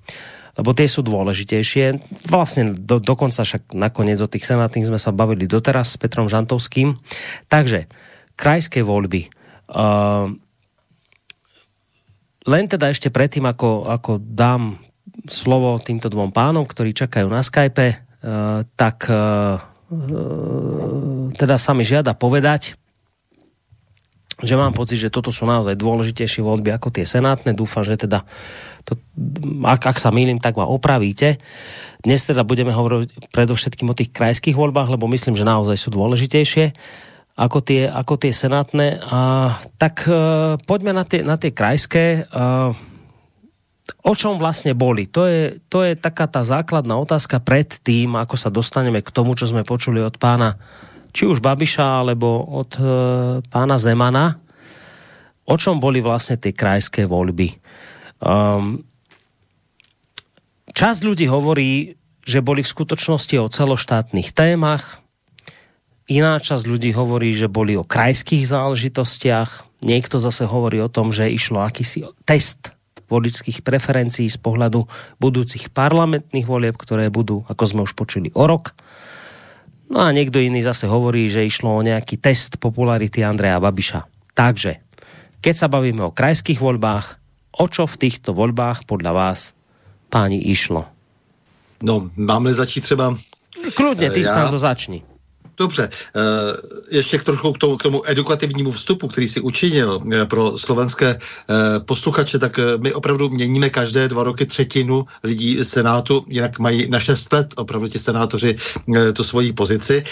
lebo 0.53 0.69
tie 0.77 0.85
sú 0.85 1.01
dôležitejšie. 1.01 2.13
Vlastne 2.29 2.77
do, 2.77 3.01
dokonca 3.01 3.41
však 3.41 3.73
nakoniec 3.73 4.21
o 4.21 4.29
tých 4.29 4.45
senátnych 4.45 4.85
sme 4.85 5.01
sa 5.01 5.09
bavili 5.09 5.49
doteraz 5.49 5.97
s 5.97 5.97
Petrom 5.97 6.29
Žantovským. 6.29 6.93
Takže, 7.49 7.89
krajské 8.37 8.85
voľby 8.85 9.33
Uh, 9.73 10.29
len 12.45 12.65
teda 12.69 12.93
ešte 12.93 13.09
predtým, 13.09 13.47
ako, 13.49 13.89
ako 13.89 14.21
dám 14.21 14.77
slovo 15.25 15.81
týmto 15.81 16.13
dvom 16.13 16.29
pánom, 16.29 16.67
ktorí 16.67 16.93
čakajú 16.93 17.25
na 17.25 17.41
Skype, 17.41 17.89
uh, 17.89 18.67
tak 18.77 19.09
uh, 19.09 19.57
teda 21.33 21.55
sa 21.57 21.71
mi 21.73 21.83
žiada 21.83 22.13
povedať, 22.13 22.77
že 24.43 24.59
mám 24.59 24.75
pocit, 24.75 24.99
že 24.99 25.13
toto 25.13 25.31
sú 25.31 25.47
naozaj 25.47 25.79
dôležitejšie 25.79 26.43
voľby 26.43 26.75
ako 26.75 26.89
tie 26.91 27.05
senátne. 27.07 27.55
Dúfam, 27.55 27.85
že 27.85 27.95
teda, 27.95 28.27
to, 28.83 28.99
ak, 29.63 29.95
ak 29.95 29.97
sa 30.01 30.11
mýlim, 30.11 30.41
tak 30.41 30.59
ma 30.59 30.67
opravíte. 30.67 31.39
Dnes 32.03 32.27
teda 32.27 32.43
budeme 32.43 32.75
hovoriť 32.75 33.31
predovšetkým 33.31 33.87
o 33.87 33.95
tých 33.95 34.11
krajských 34.11 34.57
voľbách, 34.57 34.91
lebo 34.91 35.07
myslím, 35.07 35.39
že 35.39 35.47
naozaj 35.47 35.79
sú 35.79 35.93
dôležitejšie. 35.95 36.75
Ako 37.33 37.65
tie, 37.65 37.89
ako 37.89 38.13
tie 38.19 38.33
senátne. 38.35 39.01
A, 39.05 39.57
tak 39.79 40.05
uh, 40.05 40.59
poďme 40.65 40.93
na 40.93 41.07
tie, 41.07 41.23
na 41.25 41.39
tie 41.39 41.55
krajské. 41.55 42.27
Uh, 42.29 42.75
o 44.03 44.13
čom 44.15 44.39
vlastne 44.39 44.71
boli? 44.75 45.07
To 45.11 45.27
je, 45.27 45.59
to 45.67 45.83
je 45.83 45.99
taká 45.99 46.27
tá 46.27 46.43
základná 46.43 46.95
otázka 46.99 47.43
pred 47.43 47.67
tým, 47.67 48.15
ako 48.15 48.35
sa 48.39 48.47
dostaneme 48.51 49.03
k 49.03 49.13
tomu, 49.13 49.35
čo 49.35 49.47
sme 49.47 49.67
počuli 49.67 49.99
od 49.99 50.15
pána 50.19 50.55
či 51.13 51.29
už 51.29 51.45
Babiša, 51.45 52.01
alebo 52.01 52.41
od 52.41 52.71
uh, 52.81 52.87
pána 53.53 53.77
Zemana. 53.77 54.33
O 55.45 55.55
čom 55.61 55.77
boli 55.77 56.01
vlastne 56.01 56.41
tie 56.41 56.57
krajské 56.57 57.05
voľby? 57.05 57.53
Um, 58.17 58.81
časť 60.73 60.99
ľudí 61.05 61.29
hovorí, 61.29 61.93
že 62.25 62.41
boli 62.41 62.65
v 62.65 62.71
skutočnosti 62.73 63.35
o 63.37 63.45
celoštátnych 63.45 64.33
témach, 64.33 65.03
Iná 66.11 66.35
časť 66.35 66.67
ľudí 66.67 66.91
hovorí, 66.91 67.31
že 67.31 67.47
boli 67.47 67.79
o 67.79 67.87
krajských 67.87 68.43
záležitostiach. 68.43 69.79
Niekto 69.87 70.19
zase 70.19 70.43
hovorí 70.43 70.83
o 70.83 70.91
tom, 70.91 71.15
že 71.15 71.31
išlo 71.31 71.63
akýsi 71.63 72.03
test 72.27 72.75
voličských 73.09 73.61
preferencií 73.61 74.27
z 74.29 74.39
pohľadu 74.39 74.85
budúcich 75.19 75.71
parlamentných 75.71 76.47
volieb, 76.47 76.75
ktoré 76.77 77.07
budú, 77.07 77.43
ako 77.47 77.63
sme 77.63 77.81
už 77.85 77.93
počuli, 77.95 78.29
o 78.33 78.43
rok. 78.47 78.75
No 79.91 80.01
a 80.01 80.09
niekto 80.09 80.41
iný 80.41 80.65
zase 80.65 80.89
hovorí, 80.89 81.29
že 81.29 81.45
išlo 81.45 81.69
o 81.69 81.85
nejaký 81.85 82.17
test 82.17 82.57
popularity 82.57 83.21
Andreja 83.21 83.61
Babiša. 83.61 84.09
Takže, 84.33 84.81
keď 85.43 85.55
sa 85.55 85.67
bavíme 85.69 86.01
o 86.07 86.15
krajských 86.15 86.57
voľbách, 86.57 87.21
o 87.53 87.65
čo 87.69 87.85
v 87.85 87.99
týchto 87.99 88.33
voľbách 88.33 88.89
podľa 88.89 89.11
vás 89.13 89.53
páni 90.09 90.41
išlo? 90.41 90.89
No, 91.83 92.09
máme 92.15 92.53
začít 92.53 92.81
třeba... 92.81 93.17
Kludně, 93.75 94.09
ty 94.11 94.21
ja... 94.25 94.49
to 94.49 94.59
začni. 94.59 95.03
Dobře, 95.57 95.89
eh, 96.15 96.19
ještě 96.91 97.17
k 97.17 97.23
trochu 97.23 97.53
k 97.53 97.57
tomu, 97.57 97.77
k 97.77 97.83
tomu 97.83 98.09
edukativnímu 98.09 98.71
vstupu, 98.71 99.07
který 99.07 99.27
si 99.27 99.39
učinil 99.41 100.01
eh, 100.11 100.25
pro 100.25 100.57
slovenské 100.57 101.07
eh, 101.17 101.79
posluchače, 101.79 102.39
tak 102.39 102.59
my 102.77 102.93
opravdu 102.93 103.29
měníme 103.29 103.69
každé 103.69 104.07
dva 104.07 104.23
roky 104.23 104.45
třetinu 104.45 105.05
lidí 105.23 105.65
Senátu, 105.65 106.25
jinak 106.27 106.59
mají 106.59 106.89
na 106.89 106.99
šest 106.99 107.33
let 107.33 107.53
opravdu 107.55 107.87
ti 107.87 107.99
senátoři 107.99 108.55
tu 109.13 109.23
svoji 109.23 109.53
pozici, 109.53 110.03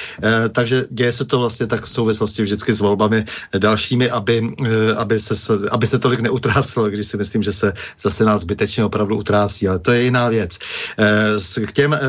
takže 0.52 0.86
děje 0.90 1.14
se 1.14 1.26
to 1.26 1.40
vlastně 1.40 1.68
tak 1.68 1.86
v 1.86 1.90
souvislosti 1.90 2.44
vždycky 2.44 2.74
s 2.74 2.80
volbami 2.80 3.26
dalšími, 3.58 4.10
aby, 4.10 4.54
aby, 4.98 5.20
se, 5.20 5.34
aby 5.72 5.88
se 5.88 6.00
tolik 6.00 6.20
neutrácelo, 6.20 6.90
když 6.90 7.08
si 7.08 7.18
myslím, 7.18 7.44
že 7.44 7.54
se 7.54 7.74
za 8.00 8.10
Senát 8.10 8.42
zbytečně 8.42 8.86
opravdu 8.86 9.18
utrácí, 9.18 9.68
ale 9.68 9.80
to 9.80 9.92
je 9.92 10.04
jiná 10.04 10.30
věc. 10.30 10.58
K 11.66 11.72
těm 11.72 12.00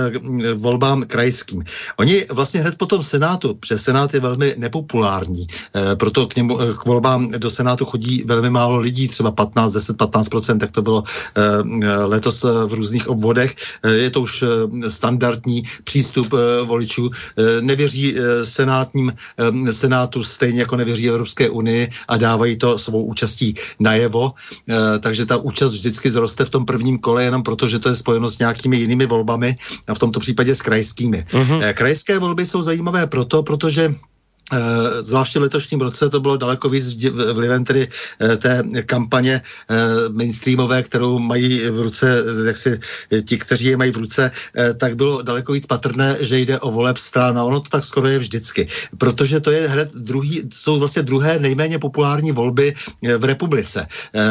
volbám 0.55 1.03
krajským. 1.03 1.65
Oni 1.97 2.27
vlastně 2.31 2.61
hned 2.61 2.79
potom 2.79 3.03
Senát 3.03 3.22
Senátu, 3.23 3.55
protože 3.55 3.79
Senát 3.79 4.15
je 4.15 4.21
velmi 4.21 4.55
nepopulární, 4.59 5.47
proto 5.95 6.27
k, 6.27 6.37
němu, 6.37 6.59
k 6.59 6.85
volbám 6.87 7.31
do 7.31 7.51
Senátu 7.51 7.85
chodí 7.85 8.25
velmi 8.27 8.51
málo 8.51 8.79
lidí, 8.79 9.09
třeba 9.09 9.31
15, 9.31 9.73
10, 9.73 9.97
15 9.97 10.29
tak 10.59 10.71
to 10.71 10.83
bylo 10.83 11.03
letos 12.05 12.43
v 12.43 12.73
různých 12.75 13.09
obvodech. 13.09 13.55
Je 13.87 14.11
to 14.11 14.21
už 14.21 14.45
standardní 14.89 15.63
přístup 15.85 16.35
voličů. 16.65 17.11
Nevěří 17.61 18.15
senátním 18.45 19.13
Senátu 19.71 20.25
stejně 20.25 20.61
jako 20.61 20.77
nevěří 20.77 21.09
Evropské 21.09 21.51
unii 21.51 21.89
a 22.09 22.17
dávají 22.17 22.57
to 22.57 22.79
svou 22.79 23.05
účastí 23.05 23.55
najevo. 23.79 24.33
Takže 25.01 25.27
ta 25.27 25.37
účast 25.37 25.73
vždycky 25.73 26.11
zroste 26.11 26.45
v 26.45 26.51
tom 26.51 26.65
prvním 26.65 26.99
kole 26.99 27.25
jenom 27.25 27.43
proto, 27.43 27.69
že 27.69 27.79
to 27.79 27.89
je 27.89 27.95
spojeno 27.95 28.29
s 28.29 28.39
nějakými 28.39 28.77
jinými 28.77 29.07
volbami 29.07 29.57
a 29.87 29.95
v 29.95 29.99
tomto 29.99 30.21
případě 30.21 30.55
s 30.55 30.63
krajskými. 30.63 31.25
Uh-huh. 31.31 31.73
Krajské 31.75 32.19
volby 32.19 32.47
jsou 32.47 32.63
zajímavé 32.63 33.07
proto, 33.13 33.43
protože 33.43 33.93
zvláště 35.03 35.39
v 35.39 35.43
letošním 35.43 35.81
roce 35.81 36.11
to 36.11 36.21
bylo 36.21 36.37
daleko 36.37 36.69
víc 36.69 37.05
vlivem 37.11 37.65
tedy 37.65 37.89
eh, 38.21 38.37
té 38.37 38.63
kampaně 38.87 39.43
eh, 39.71 39.77
mainstreamové, 40.09 40.83
kterou 40.83 41.19
mají 41.19 41.71
v 41.71 41.81
ruce, 41.81 42.25
jak 42.47 42.57
si 42.57 42.81
ti, 43.25 43.39
kteří 43.39 43.65
je 43.65 43.77
mají 43.77 43.91
v 43.93 43.97
ruce, 43.97 44.31
tak 44.77 44.97
bylo 44.97 45.23
daleko 45.23 45.53
víc 45.53 45.67
patrné, 45.67 46.17
že 46.21 46.39
jde 46.39 46.59
o 46.61 46.71
voleb 46.71 46.97
stran 46.97 47.39
a 47.39 47.45
ono 47.45 47.61
to 47.61 47.71
tak 47.71 47.85
skoro 47.85 48.09
je 48.09 48.19
vždycky, 48.19 48.67
protože 48.99 49.41
to 49.41 49.51
je 49.51 49.69
hned 49.69 49.91
druhý, 49.95 50.43
jsou 50.55 50.79
vlastně 50.79 51.03
druhé 51.03 51.39
nejméně 51.39 51.79
populární 51.79 52.33
volby 52.33 52.75
v 53.19 53.25
republice. 53.25 53.87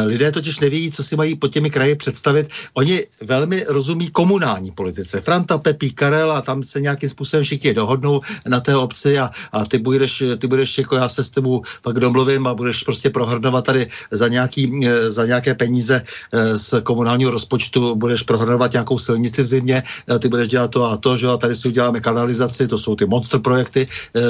Lidé 0.06 0.32
totiž 0.32 0.60
neví, 0.60 0.90
co 0.90 1.02
si 1.02 1.16
mají 1.16 1.34
pod 1.34 1.48
těmi 1.48 1.70
kraji 1.70 1.94
představit. 1.94 2.48
Oni 2.74 3.06
velmi 3.22 3.64
rozumí 3.68 4.10
komunální 4.10 4.70
politice. 4.70 5.20
Franta, 5.20 5.58
Pepí, 5.58 5.90
Karel 5.90 6.32
a 6.32 6.42
tam 6.42 6.62
se 6.62 6.80
nějakým 6.80 7.08
způsobem 7.08 7.44
všichni 7.44 7.74
dohodnou 7.74 8.20
na 8.46 8.60
té 8.60 8.76
obci 8.76 9.18
a, 9.18 9.30
a 9.52 9.64
ty 9.64 9.78
budeš 9.78 10.11
budeš, 10.20 10.38
ty 10.38 10.46
budeš 10.46 10.78
jako 10.78 10.96
já 10.96 11.08
se 11.08 11.24
s 11.24 11.30
tebou 11.30 11.62
pak 11.82 12.00
domluvím 12.00 12.46
a 12.46 12.54
budeš 12.54 12.82
prostě 12.82 13.10
prohrdovat 13.10 13.64
tady 13.64 13.86
za, 14.10 14.28
nějaký, 14.28 14.80
eh, 14.86 15.10
za 15.10 15.26
nějaké 15.26 15.54
peníze 15.54 16.02
eh, 16.32 16.56
z 16.56 16.80
komunálního 16.82 17.30
rozpočtu, 17.30 17.96
budeš 17.96 18.22
prohrdovat 18.22 18.72
nějakou 18.72 18.98
silnici 18.98 19.42
v 19.42 19.46
zimě, 19.46 19.82
eh, 19.82 20.18
ty 20.18 20.28
budeš 20.28 20.48
dělat 20.48 20.70
to 20.70 20.84
a 20.84 20.96
to, 20.96 21.16
že 21.16 21.26
a 21.28 21.36
tady 21.36 21.56
si 21.56 21.68
uděláme 21.68 22.00
kanalizaci, 22.00 22.68
to 22.68 22.78
jsou 22.78 22.96
ty 22.96 23.06
monster 23.06 23.40
projekty 23.40 23.86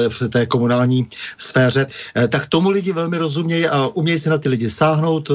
v 0.09 0.29
té 0.29 0.45
komunální 0.45 1.07
sféře, 1.37 1.87
tak 2.29 2.47
tomu 2.47 2.69
lidi 2.69 2.91
velmi 2.91 3.17
rozumějí 3.17 3.67
a 3.67 3.87
umějí 3.93 4.19
si 4.19 4.29
na 4.29 4.37
ty 4.37 4.49
lidi 4.49 4.69
sáhnout. 4.69 5.31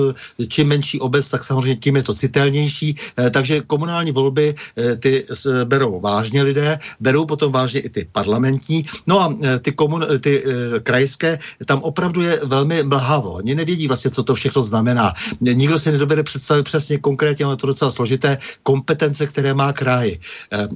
Čím 0.48 0.68
menší 0.68 1.00
obec, 1.00 1.28
tak 1.28 1.44
samozřejmě 1.44 1.76
tím 1.76 1.96
je 1.96 2.02
to 2.02 2.14
citelnější. 2.14 2.94
Takže 3.30 3.60
komunální 3.66 4.12
volby 4.12 4.54
ty 4.98 5.24
berou 5.64 6.00
vážně 6.00 6.42
lidé, 6.42 6.78
berou 7.00 7.26
potom 7.26 7.52
vážně 7.52 7.80
i 7.80 7.88
ty 7.88 8.08
parlamentní. 8.12 8.84
No 9.06 9.20
a 9.20 9.26
ty, 9.62 9.72
komun, 9.72 10.06
ty 10.20 10.37
e, 10.44 10.80
krajské, 10.80 11.38
tam 11.64 11.82
opravdu 11.82 12.22
je 12.22 12.40
velmi 12.44 12.82
mlhavo. 12.82 13.32
Oni 13.32 13.54
nevědí 13.54 13.88
vlastně, 13.88 14.10
co 14.10 14.22
to 14.22 14.34
všechno 14.34 14.62
znamená. 14.62 15.12
Nikdo 15.40 15.78
si 15.78 15.92
nedobere 15.92 16.22
představit 16.22 16.62
přesně 16.62 16.98
konkrétně, 16.98 17.44
ale 17.44 17.56
to 17.56 17.66
docela 17.66 17.90
složité, 17.90 18.38
kompetence, 18.62 19.26
které 19.26 19.54
má 19.54 19.72
kraj. 19.72 20.08
E, 20.10 20.18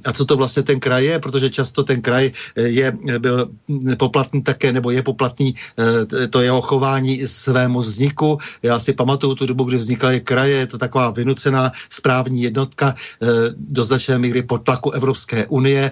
a 0.05 0.13
co 0.13 0.25
to 0.25 0.37
vlastně 0.37 0.63
ten 0.63 0.79
kraj 0.79 1.05
je, 1.05 1.19
protože 1.19 1.49
často 1.49 1.83
ten 1.83 2.01
kraj 2.01 2.31
eh, 2.55 2.61
je, 2.61 2.97
byl 3.19 3.49
poplatný 3.97 4.41
také, 4.43 4.73
nebo 4.73 4.91
je 4.91 5.01
poplatný 5.01 5.53
e, 5.53 6.27
to 6.27 6.41
jeho 6.41 6.61
chování 6.61 7.27
svému 7.27 7.79
vzniku. 7.79 8.37
Já 8.63 8.79
si 8.79 8.93
pamatuju 8.93 9.35
tu 9.35 9.45
dobu, 9.45 9.63
kdy 9.63 9.77
vznikaly 9.77 10.21
kraje, 10.21 10.57
je 10.57 10.67
to 10.67 10.77
taková 10.77 11.11
vynucená 11.11 11.71
správní 11.89 12.43
jednotka 12.43 12.93
e, 12.93 13.27
do 13.57 13.83
značné 13.83 14.17
míry 14.17 14.41
pod 14.43 14.63
tlaku 14.63 14.91
Evropské 14.91 15.45
unie, 15.47 15.91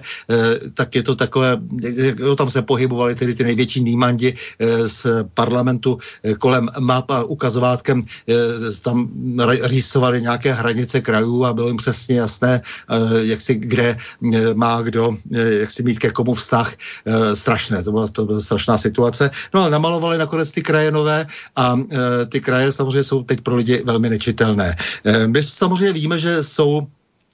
tak 0.74 0.94
je 0.94 1.02
to 1.02 1.14
takové, 1.14 1.56
tam 2.36 2.50
se 2.50 2.62
pohybovali 2.62 3.14
tedy 3.14 3.34
ty 3.34 3.44
největší 3.52 3.84
nímandi 3.84 4.32
eh, 4.32 4.88
z 4.88 5.28
parlamentu 5.34 5.98
eh, 6.24 6.34
kolem 6.34 6.68
map 6.80 7.10
a 7.10 7.22
ukazovátkem 7.28 8.00
eh, 8.00 8.34
tam 8.80 9.08
rýsovali 9.68 10.22
nějaké 10.22 10.52
hranice 10.52 11.00
krajů 11.00 11.44
a 11.44 11.52
bylo 11.52 11.68
jim 11.68 11.76
přesně 11.76 12.16
jasné, 12.16 12.60
jak 13.22 13.40
si 13.40 13.54
kde 13.54 13.96
má 14.54 14.80
kdo, 14.80 15.16
jak 15.30 15.70
si 15.70 15.82
mít 15.82 15.98
ke 15.98 16.10
komu 16.10 16.34
vztah. 16.34 16.74
Strašné, 17.34 17.82
to 17.82 17.92
byla, 17.92 18.08
to 18.08 18.24
byla 18.24 18.40
strašná 18.40 18.78
situace. 18.78 19.30
No 19.54 19.60
ale 19.60 19.70
namalovali 19.70 20.18
nakonec 20.18 20.50
ty 20.50 20.62
kraje 20.62 20.90
nové 20.90 21.26
a 21.56 21.78
ty 22.28 22.40
kraje 22.40 22.72
samozřejmě 22.72 23.02
jsou 23.02 23.22
teď 23.22 23.40
pro 23.40 23.54
lidi 23.54 23.82
velmi 23.84 24.10
nečitelné. 24.10 24.76
My 25.26 25.42
samozřejmě 25.42 25.92
víme, 25.92 26.18
že 26.18 26.42
jsou 26.42 26.86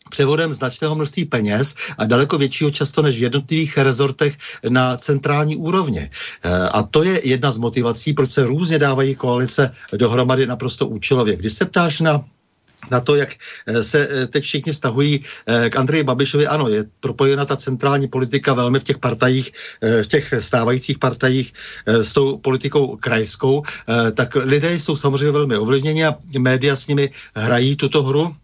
převodem 0.08 0.52
značného 0.52 0.94
množství 0.94 1.24
peněz 1.24 1.74
a 1.98 2.04
daleko 2.04 2.38
většího 2.38 2.70
často 2.70 3.02
než 3.02 3.18
v 3.18 3.22
jednotlivých 3.22 3.78
rezortech 3.78 4.36
na 4.68 4.96
centrální 4.96 5.56
úrovně. 5.56 6.10
E, 6.44 6.68
a 6.68 6.82
to 6.82 7.02
je 7.02 7.28
jedna 7.28 7.50
z 7.50 7.56
motivací, 7.56 8.12
proč 8.12 8.30
se 8.30 8.46
různě 8.46 8.78
dávají 8.78 9.14
koalice 9.14 9.70
dohromady 9.92 10.46
naprosto 10.46 10.86
účelově. 10.86 11.36
Když 11.36 11.52
se 11.52 11.64
ptáš 11.66 12.00
na 12.00 12.24
na 12.90 13.00
to, 13.00 13.18
jak 13.18 13.34
e, 13.66 13.82
se 13.82 14.08
e, 14.08 14.26
teď 14.26 14.44
všichni 14.44 14.74
stahují 14.74 15.20
k 15.70 15.76
Andreji 15.76 16.04
Babišovi. 16.04 16.46
Ano, 16.46 16.68
je 16.68 16.84
propojena 17.00 17.44
ta 17.44 17.56
centrální 17.56 18.06
politika 18.08 18.54
velmi 18.54 18.80
v 18.80 18.84
těch 18.84 18.98
partajích, 18.98 19.52
v 20.02 20.06
těch 20.06 20.34
stávajících 20.40 20.98
partajích 20.98 21.52
s 21.86 22.12
tou 22.12 22.38
politikou 22.38 22.96
krajskou, 22.96 23.62
tak 24.14 24.34
lidé 24.34 24.78
jsou 24.78 24.96
samozřejmě 24.96 25.30
velmi 25.30 25.56
ovlivněni 25.56 26.06
a 26.06 26.14
média 26.38 26.76
s 26.76 26.86
nimi 26.86 27.10
hrají 27.34 27.76
tuto 27.76 28.02
hru 28.02 28.36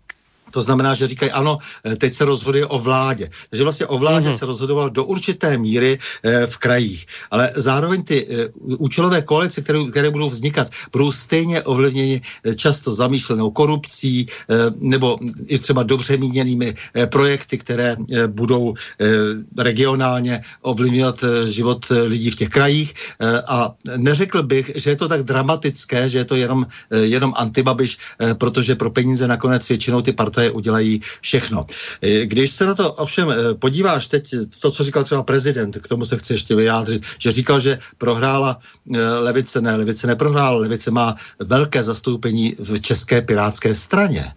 to 0.55 0.63
znamená, 0.63 0.95
že 0.95 1.07
říkají, 1.07 1.31
ano, 1.35 1.59
eh, 1.85 1.97
teď 1.97 2.15
se 2.15 2.25
rozhoduje 2.25 2.67
o 2.67 2.79
vládě. 2.79 3.31
Takže 3.51 3.65
vlastně 3.65 3.87
o 3.87 3.99
vládě 3.99 4.31
mm-hmm. 4.31 4.39
se 4.39 4.47
rozhodoval 4.47 4.91
do 4.91 5.05
určité 5.05 5.59
míry 5.59 5.99
e, 6.23 6.47
v 6.47 6.57
krajích. 6.59 7.07
Ale 7.31 7.51
zároveň 7.57 8.03
ty 8.03 8.17
e, 8.23 8.49
účelové 8.79 9.23
koalice, 9.23 9.63
které, 9.63 9.79
které 9.91 10.11
budou 10.11 10.31
vznikat, 10.31 10.71
budou 10.93 11.13
stejně 11.13 11.63
ovlivněni 11.63 12.21
e, 12.21 12.55
často 12.55 12.93
zamýšlenou 12.93 13.51
korupcí 13.51 14.21
e, 14.21 14.27
nebo 14.79 15.19
i 15.47 15.59
třeba 15.59 15.83
dobře 15.83 16.17
míněnými 16.17 16.75
e, 16.75 17.07
projekty, 17.07 17.59
které 17.59 17.97
e, 17.97 18.27
budou 18.27 18.75
e, 18.75 19.07
regionálně 19.59 20.41
ovlivňovat 20.63 21.25
e, 21.25 21.49
život 21.49 21.87
lidí 21.91 22.31
v 22.31 22.41
těch 22.47 22.49
krajích. 22.49 22.95
E, 23.21 23.43
a 23.43 23.75
neřekl 23.97 24.43
bych, 24.43 24.73
že 24.75 24.91
je 24.91 24.97
to 24.97 25.09
tak 25.09 25.23
dramatické, 25.23 26.09
že 26.09 26.19
je 26.19 26.25
to 26.25 26.37
jenom, 26.37 26.67
e, 26.91 26.99
jenom 26.99 27.33
antibabiš, 27.37 27.99
e, 28.21 28.35
protože 28.35 28.75
pro 28.75 28.91
peníze 28.91 29.29
nakonec 29.29 29.69
většinou 29.69 30.03
ty 30.03 30.13
partaje 30.13 30.44
Udělají 30.51 31.01
všechno. 31.21 31.67
E, 32.03 32.27
když 32.27 32.51
se 32.51 32.67
na 32.67 32.75
to 32.75 32.93
ovšem 32.93 33.31
e, 33.31 33.55
podíváš 33.55 34.07
teď, 34.07 34.35
to, 34.59 34.71
co 34.71 34.85
říkal 34.85 35.05
třeba 35.05 35.23
prezident, 35.23 35.79
k 35.79 35.89
tomu 35.89 36.05
se 36.05 36.17
chci 36.17 36.33
ještě 36.33 36.55
vyjádřit, 36.55 37.03
že 37.19 37.33
říkal, 37.33 37.61
že 37.61 37.79
prohrála 37.99 38.59
e, 38.95 39.01
levice, 39.01 39.61
ne, 39.61 39.77
levice 39.77 40.07
neprohrála, 40.07 40.61
levice 40.61 40.91
má 40.91 41.15
velké 41.39 41.83
zastoupení 41.83 42.57
v 42.59 42.81
České 42.81 43.23
pirátské 43.23 43.75
straně. 43.75 44.33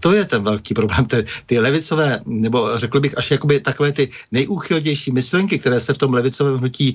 To 0.00 0.12
je 0.12 0.24
ten 0.24 0.42
velký 0.42 0.74
problém. 0.74 1.04
Ty, 1.04 1.24
ty 1.46 1.58
levicové, 1.58 2.20
nebo 2.26 2.78
řekl 2.78 3.00
bych 3.00 3.18
až 3.18 3.30
jakoby 3.30 3.60
takové 3.60 3.92
ty 3.92 4.08
nejúchylnější 4.32 5.12
myšlenky, 5.12 5.58
které 5.58 5.80
se 5.80 5.94
v 5.94 5.98
tom 5.98 6.14
levicovém 6.14 6.56
hnutí 6.56 6.94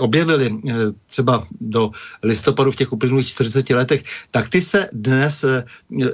objevily 0.00 0.60
třeba 1.06 1.46
do 1.60 1.90
listopadu 2.22 2.70
v 2.70 2.76
těch 2.76 2.92
uplynulých 2.92 3.28
40 3.28 3.70
letech, 3.70 4.02
tak 4.30 4.48
ty 4.48 4.62
se 4.62 4.88
dnes 4.92 5.44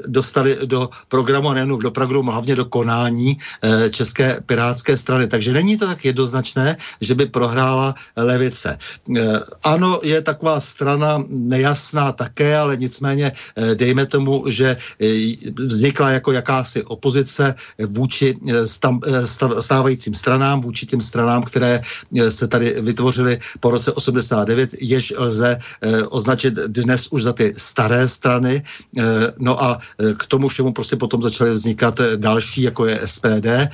dostali 0.07 0.59
do 0.65 0.89
programu 1.09 1.46
programu 1.47 1.51
a 1.51 1.55
nejen 1.55 1.79
do 1.79 1.91
programu, 1.91 2.31
hlavně 2.31 2.55
do 2.57 2.65
konání 2.65 3.37
e, 3.63 3.91
České 3.91 4.41
pirátské 4.47 4.97
strany. 4.97 5.27
Takže 5.27 5.53
není 5.53 5.77
to 5.77 5.87
tak 5.87 6.05
jednoznačné, 6.05 6.77
že 7.01 7.15
by 7.15 7.27
prohrála 7.27 7.95
levice. 8.17 8.79
E, 8.79 9.21
ano, 9.65 10.01
je 10.03 10.23
taková 10.23 10.61
strana 10.61 11.23
nejasná 11.29 12.13
také, 12.13 12.59
ale 12.59 12.77
nicméně 12.77 13.33
e, 13.33 13.75
dejme 13.75 14.07
tomu, 14.07 14.45
že 14.49 14.77
e, 15.01 15.07
vznikla 15.55 16.11
jako 16.11 16.33
jakási 16.33 16.85
opozice 16.85 17.55
vůči 17.79 18.35
stav, 18.65 18.95
stávajícím 19.61 20.15
stranám, 20.15 20.61
vůči 20.61 20.87
těm 20.87 21.01
stranám, 21.01 21.43
které 21.43 21.81
se 22.29 22.49
tady 22.49 22.81
vytvořily 22.81 23.39
po 23.61 23.71
roce 23.71 23.93
89, 23.93 24.71
jež 24.81 25.13
lze 25.17 25.59
e, 25.59 26.03
označit 26.03 26.55
dnes 26.55 27.09
už 27.11 27.23
za 27.23 27.33
ty 27.33 27.53
staré 27.57 28.09
strany. 28.09 28.63
E, 28.63 29.03
no 29.39 29.55
a 29.63 29.79
k 30.17 30.27
tomu 30.27 30.49
všemu 30.49 30.73
prostě 30.73 30.97
potom 30.97 31.23
začaly 31.27 31.53
vznikat 31.53 32.01
eh, 32.01 32.17
další, 32.17 32.63
jako 32.63 32.87
je 32.87 33.01
SPD, 33.05 33.47
eh, 33.47 33.69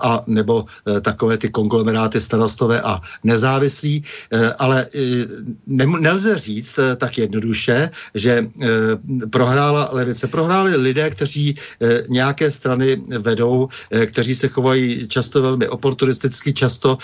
a 0.00 0.20
nebo 0.26 0.64
eh, 0.64 1.00
takové 1.00 1.38
ty 1.38 1.48
konglomeráty 1.48 2.20
starostové 2.20 2.80
a 2.80 3.00
nezávislí, 3.24 4.04
ale 4.58 4.86
ne, 5.66 5.86
nelze 5.86 6.38
říct 6.38 6.78
tak 6.96 7.18
jednoduše, 7.18 7.90
že 8.14 8.46
prohrála 9.30 9.88
levice. 9.92 10.28
Prohráli 10.28 10.76
lidé, 10.76 11.10
kteří 11.10 11.54
nějaké 12.08 12.50
strany 12.50 13.02
vedou, 13.18 13.68
kteří 14.06 14.34
se 14.34 14.48
chovají 14.48 15.08
často 15.08 15.42
velmi 15.42 15.68
oportunisticky, 15.68 16.52
často 16.52 16.98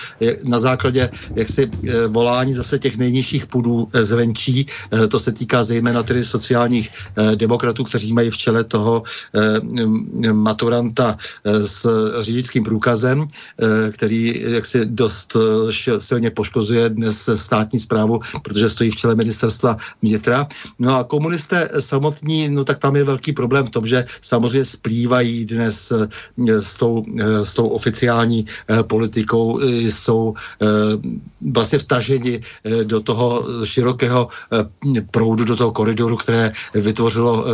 na 0.45 0.59
základě 0.61 1.11
jaksi 1.35 1.70
volání 2.09 2.55
zase 2.55 2.78
těch 2.78 2.99
nejnižších 2.99 3.47
půdů 3.47 3.89
zvenčí. 3.93 4.66
To 5.09 5.18
se 5.20 5.33
týká 5.33 5.62
zejména 5.62 6.03
tedy 6.03 6.24
sociálních 6.24 6.91
demokratů, 7.35 7.85
kteří 7.85 8.12
mají 8.12 8.31
v 8.31 8.37
čele 8.37 8.64
toho 8.64 9.03
maturanta 10.33 11.16
s 11.45 11.87
řidičským 12.21 12.64
průkazem, 12.64 13.29
který 13.93 14.35
jaksi 14.43 14.87
dost 14.87 15.37
silně 15.99 16.31
poškozuje 16.31 16.89
dnes 16.89 17.29
státní 17.35 17.79
zprávu, 17.79 18.21
protože 18.43 18.71
stojí 18.71 18.91
v 18.91 18.97
čele 18.97 19.14
ministerstva 19.14 19.77
vnitra. 20.03 20.47
No 20.79 20.97
a 20.97 21.05
komunisté 21.05 21.68
samotní, 21.81 22.49
no 22.49 22.64
tak 22.64 22.79
tam 22.79 22.97
je 22.97 23.05
velký 23.05 23.33
problém 23.33 23.66
v 23.66 23.71
tom, 23.71 23.87
že 23.87 24.05
samozřejmě 24.23 24.64
splývají 24.64 25.45
dnes 25.45 25.93
s 26.61 26.77
tou, 26.77 27.05
s 27.43 27.55
tou 27.55 27.68
oficiální 27.68 28.45
politikou, 28.83 29.61
jsou 29.62 30.35
vlastně 31.41 31.78
vtaženi 31.78 32.41
do 32.84 33.01
toho 33.01 33.45
širokého 33.64 34.28
proudu, 35.11 35.45
do 35.45 35.57
toho 35.57 35.72
koridoru, 35.72 36.16
které 36.16 36.53
vytvořilo 36.74 37.45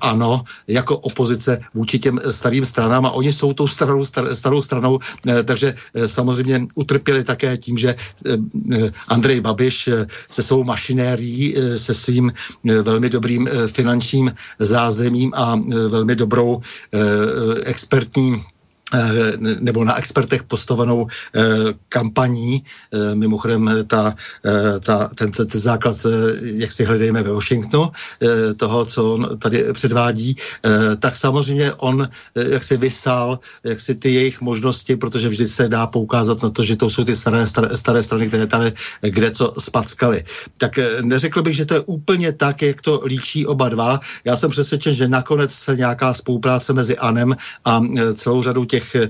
ANO 0.00 0.44
jako 0.68 0.98
opozice 0.98 1.58
vůči 1.74 1.98
těm 1.98 2.20
starým 2.30 2.64
stranám. 2.64 3.06
A 3.06 3.10
oni 3.10 3.32
jsou 3.32 3.52
tou 3.52 3.66
starou, 3.66 4.04
star, 4.04 4.34
starou 4.34 4.62
stranou, 4.62 4.98
takže 5.44 5.74
samozřejmě 6.06 6.66
utrpěli 6.74 7.24
také 7.24 7.56
tím, 7.56 7.78
že 7.78 7.94
Andrej 9.08 9.40
Babiš 9.40 9.88
se 10.30 10.42
svou 10.42 10.64
mašinérií, 10.64 11.54
se 11.76 11.94
svým 11.94 12.32
velmi 12.82 13.10
dobrým 13.10 13.48
finančním 13.66 14.32
zázemím 14.58 15.32
a 15.34 15.60
velmi 15.88 16.16
dobrou 16.16 16.60
expertní 17.64 18.16
Eh, 18.16 18.55
nebo 19.60 19.84
na 19.84 19.98
expertech 19.98 20.42
postavenou 20.42 21.06
eh, 21.06 21.42
kampaní. 21.88 22.62
Eh, 22.62 23.14
mimochodem 23.14 23.70
ta, 23.86 24.14
ta, 24.80 25.08
ten, 25.14 25.30
ten 25.30 25.60
základ, 25.60 26.06
jak 26.42 26.72
si 26.72 26.84
hledejme 26.84 27.22
ve 27.22 27.32
Washingtonu, 27.32 27.90
toho, 28.56 28.84
co 28.84 29.12
on 29.14 29.38
tady 29.38 29.72
předvádí, 29.72 30.36
tak 30.98 31.16
samozřejmě 31.16 31.72
on 31.72 32.08
jak 32.34 32.64
si 32.64 32.76
vysál 32.76 33.38
jak 33.64 33.80
si 33.80 33.94
ty 33.94 34.14
jejich 34.14 34.40
možnosti, 34.40 34.96
protože 34.96 35.28
vždy 35.28 35.48
se 35.48 35.68
dá 35.68 35.86
poukázat 35.86 36.42
na 36.42 36.50
to, 36.50 36.62
že 36.64 36.76
to 36.76 36.90
jsou 36.90 37.04
ty 37.04 37.16
staré, 37.16 37.46
staré, 37.46 37.76
staré 37.76 38.02
strany, 38.02 38.28
které 38.28 38.46
tady 38.46 38.72
kde 39.00 39.30
co 39.30 39.54
spackaly. 39.58 40.24
Tak 40.58 40.78
neřekl 41.02 41.42
bych, 41.42 41.56
že 41.56 41.66
to 41.66 41.74
je 41.74 41.80
úplně 41.80 42.32
tak, 42.32 42.62
jak 42.62 42.80
to 42.80 43.02
líčí 43.06 43.46
oba 43.46 43.68
dva. 43.68 44.00
Já 44.24 44.36
jsem 44.36 44.50
přesvědčen, 44.50 44.94
že 44.94 45.08
nakonec 45.08 45.52
se 45.52 45.76
nějaká 45.76 46.14
spolupráce 46.14 46.72
mezi 46.72 46.96
ANEM 46.96 47.36
a 47.64 47.82
celou 48.14 48.42
řadou 48.42 48.64
těch 48.64 48.75
těch 48.76 48.88
eh, 48.94 49.08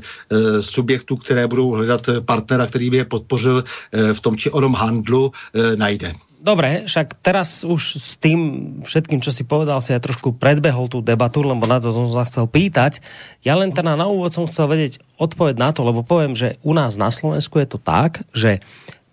subjektů, 0.62 1.16
které 1.16 1.46
budou 1.46 1.74
hledat 1.82 2.22
partnera, 2.22 2.66
který 2.66 2.90
by 2.90 2.96
je 2.96 3.04
podpořil 3.04 3.56
eh, 3.64 4.14
v 4.14 4.20
tom 4.20 4.38
či 4.38 4.50
onom 4.50 4.74
handlu, 4.74 5.34
eh, 5.54 5.76
najde. 5.76 6.14
Dobre, 6.36 6.86
však 6.86 7.26
teraz 7.26 7.66
už 7.66 7.82
s 7.98 8.22
tým 8.22 8.38
všetkým, 8.86 9.18
čo 9.18 9.34
si 9.34 9.42
povedal, 9.42 9.82
si 9.82 9.90
ja 9.90 9.98
trošku 9.98 10.38
predbehol 10.38 10.86
tú 10.86 11.02
debatu, 11.02 11.42
lebo 11.42 11.66
na 11.66 11.82
to 11.82 11.90
som 11.90 12.06
sa 12.06 12.22
chcel 12.22 12.46
pýtať. 12.46 13.02
Ja 13.42 13.58
len 13.58 13.74
teda 13.74 13.98
na 13.98 14.06
úvod 14.06 14.30
som 14.30 14.46
chcel 14.46 14.70
vedieť 14.70 15.02
odpoveď 15.18 15.58
na 15.58 15.74
to, 15.74 15.82
lebo 15.82 16.06
poviem, 16.06 16.38
že 16.38 16.62
u 16.62 16.70
nás 16.70 16.94
na 16.94 17.10
Slovensku 17.10 17.58
je 17.58 17.66
to 17.66 17.82
tak, 17.82 18.22
že 18.30 18.62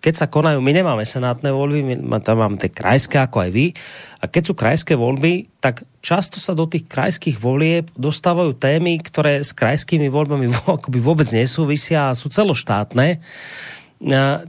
keď 0.03 0.13
sa 0.19 0.27
konajú, 0.27 0.59
my 0.59 0.75
nemáme 0.75 1.07
senátne 1.07 1.55
voľby, 1.55 2.03
my 2.03 2.19
tam 2.19 2.43
máme 2.43 2.59
tie 2.59 2.67
krajské 2.67 3.23
ako 3.23 3.47
aj 3.47 3.49
vy, 3.55 3.71
a 4.19 4.27
keď 4.27 4.43
sú 4.43 4.53
krajské 4.53 4.99
voľby, 4.99 5.47
tak 5.63 5.87
často 6.03 6.43
sa 6.43 6.51
do 6.51 6.67
tých 6.67 6.91
krajských 6.91 7.39
volieb 7.39 7.87
dostávajú 7.95 8.51
témy, 8.59 8.99
ktoré 8.99 9.39
s 9.39 9.55
krajskými 9.55 10.11
voľbami 10.11 10.51
akoby 10.51 10.99
vôbec 10.99 11.31
nesúvisia 11.31 12.11
a 12.11 12.17
sú 12.19 12.27
celoštátne. 12.27 13.23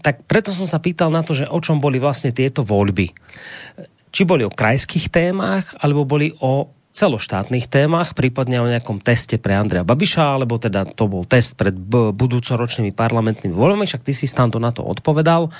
Tak 0.03 0.27
preto 0.27 0.51
som 0.51 0.67
sa 0.67 0.83
pýtal 0.83 1.15
na 1.15 1.23
to, 1.23 1.39
že 1.39 1.47
o 1.47 1.63
čom 1.63 1.79
boli 1.79 2.03
vlastne 2.03 2.35
tieto 2.35 2.67
voľby. 2.67 3.15
Či 4.11 4.27
boli 4.27 4.43
o 4.43 4.51
krajských 4.51 5.07
témach, 5.07 5.71
alebo 5.79 6.03
boli 6.03 6.35
o 6.43 6.67
celoštátnych 6.95 7.67
témach, 7.67 8.15
prípadne 8.15 8.63
o 8.63 8.71
nejakom 8.71 9.03
teste 9.03 9.35
pre 9.35 9.59
Andrea 9.59 9.83
Babiša, 9.83 10.39
alebo 10.39 10.63
teda 10.63 10.87
to 10.87 11.11
bol 11.11 11.27
test 11.27 11.59
pred 11.59 11.75
budúcoročnými 12.15 12.95
parlamentnými 12.95 13.51
voľbami, 13.51 13.91
však 13.91 14.07
ty 14.07 14.15
si 14.15 14.31
tam 14.31 14.55
to 14.55 14.63
na 14.63 14.71
to 14.71 14.87
odpovedal. 14.87 15.51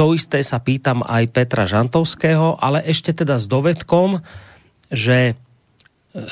To 0.00 0.16
isté 0.16 0.40
sa 0.40 0.56
pýtam 0.64 1.04
aj 1.04 1.28
Petra 1.28 1.68
Žantovského, 1.68 2.56
ale 2.56 2.80
ešte 2.88 3.12
teda 3.12 3.36
s 3.36 3.44
dovedkom, 3.44 4.24
že 4.88 5.18
e, 5.28 5.32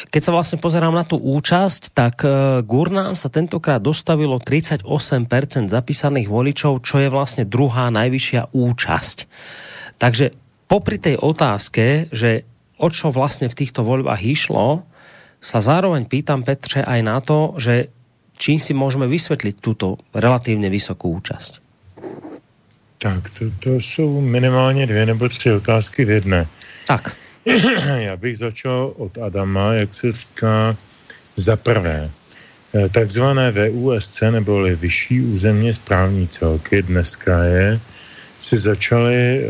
keď 0.08 0.22
sa 0.24 0.32
vlastne 0.32 0.56
pozerám 0.56 0.96
na 0.96 1.04
tú 1.04 1.20
účasť, 1.20 1.92
tak 1.92 2.24
e, 2.24 2.64
Gurnám 2.64 3.20
sa 3.20 3.28
tentokrát 3.28 3.84
dostavilo 3.84 4.40
38% 4.40 4.88
zapísaných 5.68 6.32
voličov, 6.32 6.80
čo 6.80 6.96
je 7.04 7.12
vlastne 7.12 7.44
druhá 7.44 7.92
najvyššia 7.92 8.56
účasť. 8.56 9.18
Takže 10.00 10.32
popri 10.64 10.96
tej 10.96 11.20
otázke, 11.20 12.08
že 12.08 12.48
o 12.80 12.88
čo 12.88 13.12
vlastne 13.12 13.52
v 13.52 13.58
týchto 13.60 13.84
voľbách 13.84 14.24
išlo, 14.24 14.88
sa 15.40 15.60
zároveň 15.60 16.08
pýtam 16.08 16.40
Petře 16.44 16.84
aj 16.84 17.00
na 17.04 17.20
to, 17.20 17.56
že 17.60 17.92
čím 18.40 18.56
si 18.56 18.72
môžeme 18.72 19.04
vysvetliť 19.04 19.60
túto 19.60 20.00
relatívne 20.16 20.72
vysokú 20.72 21.12
účasť. 21.20 21.60
Tak, 23.00 23.30
to, 23.30 23.44
to 23.60 23.70
jsou 23.80 24.20
minimálně 24.20 24.86
dvě 24.86 25.06
nebo 25.06 25.28
tři 25.28 25.52
otázky 25.52 26.04
v 26.04 26.10
jedné. 26.10 26.46
Tak. 26.86 27.16
Já 27.96 28.16
bych 28.16 28.38
začal 28.38 28.92
od 28.96 29.18
Adama, 29.18 29.72
jak 29.74 29.94
se 29.94 30.12
říká, 30.12 30.76
za 31.36 31.56
prvé. 31.56 32.10
Eh, 32.74 32.88
takzvané 32.88 33.50
VUSC 33.50 34.20
neboli 34.30 34.76
vyšší 34.76 35.20
územně 35.20 35.74
správní 35.74 36.28
celky 36.28 36.82
dneska 36.82 37.42
je 37.42 37.80
si 38.40 38.56
začali 38.56 39.14
eh, 39.14 39.46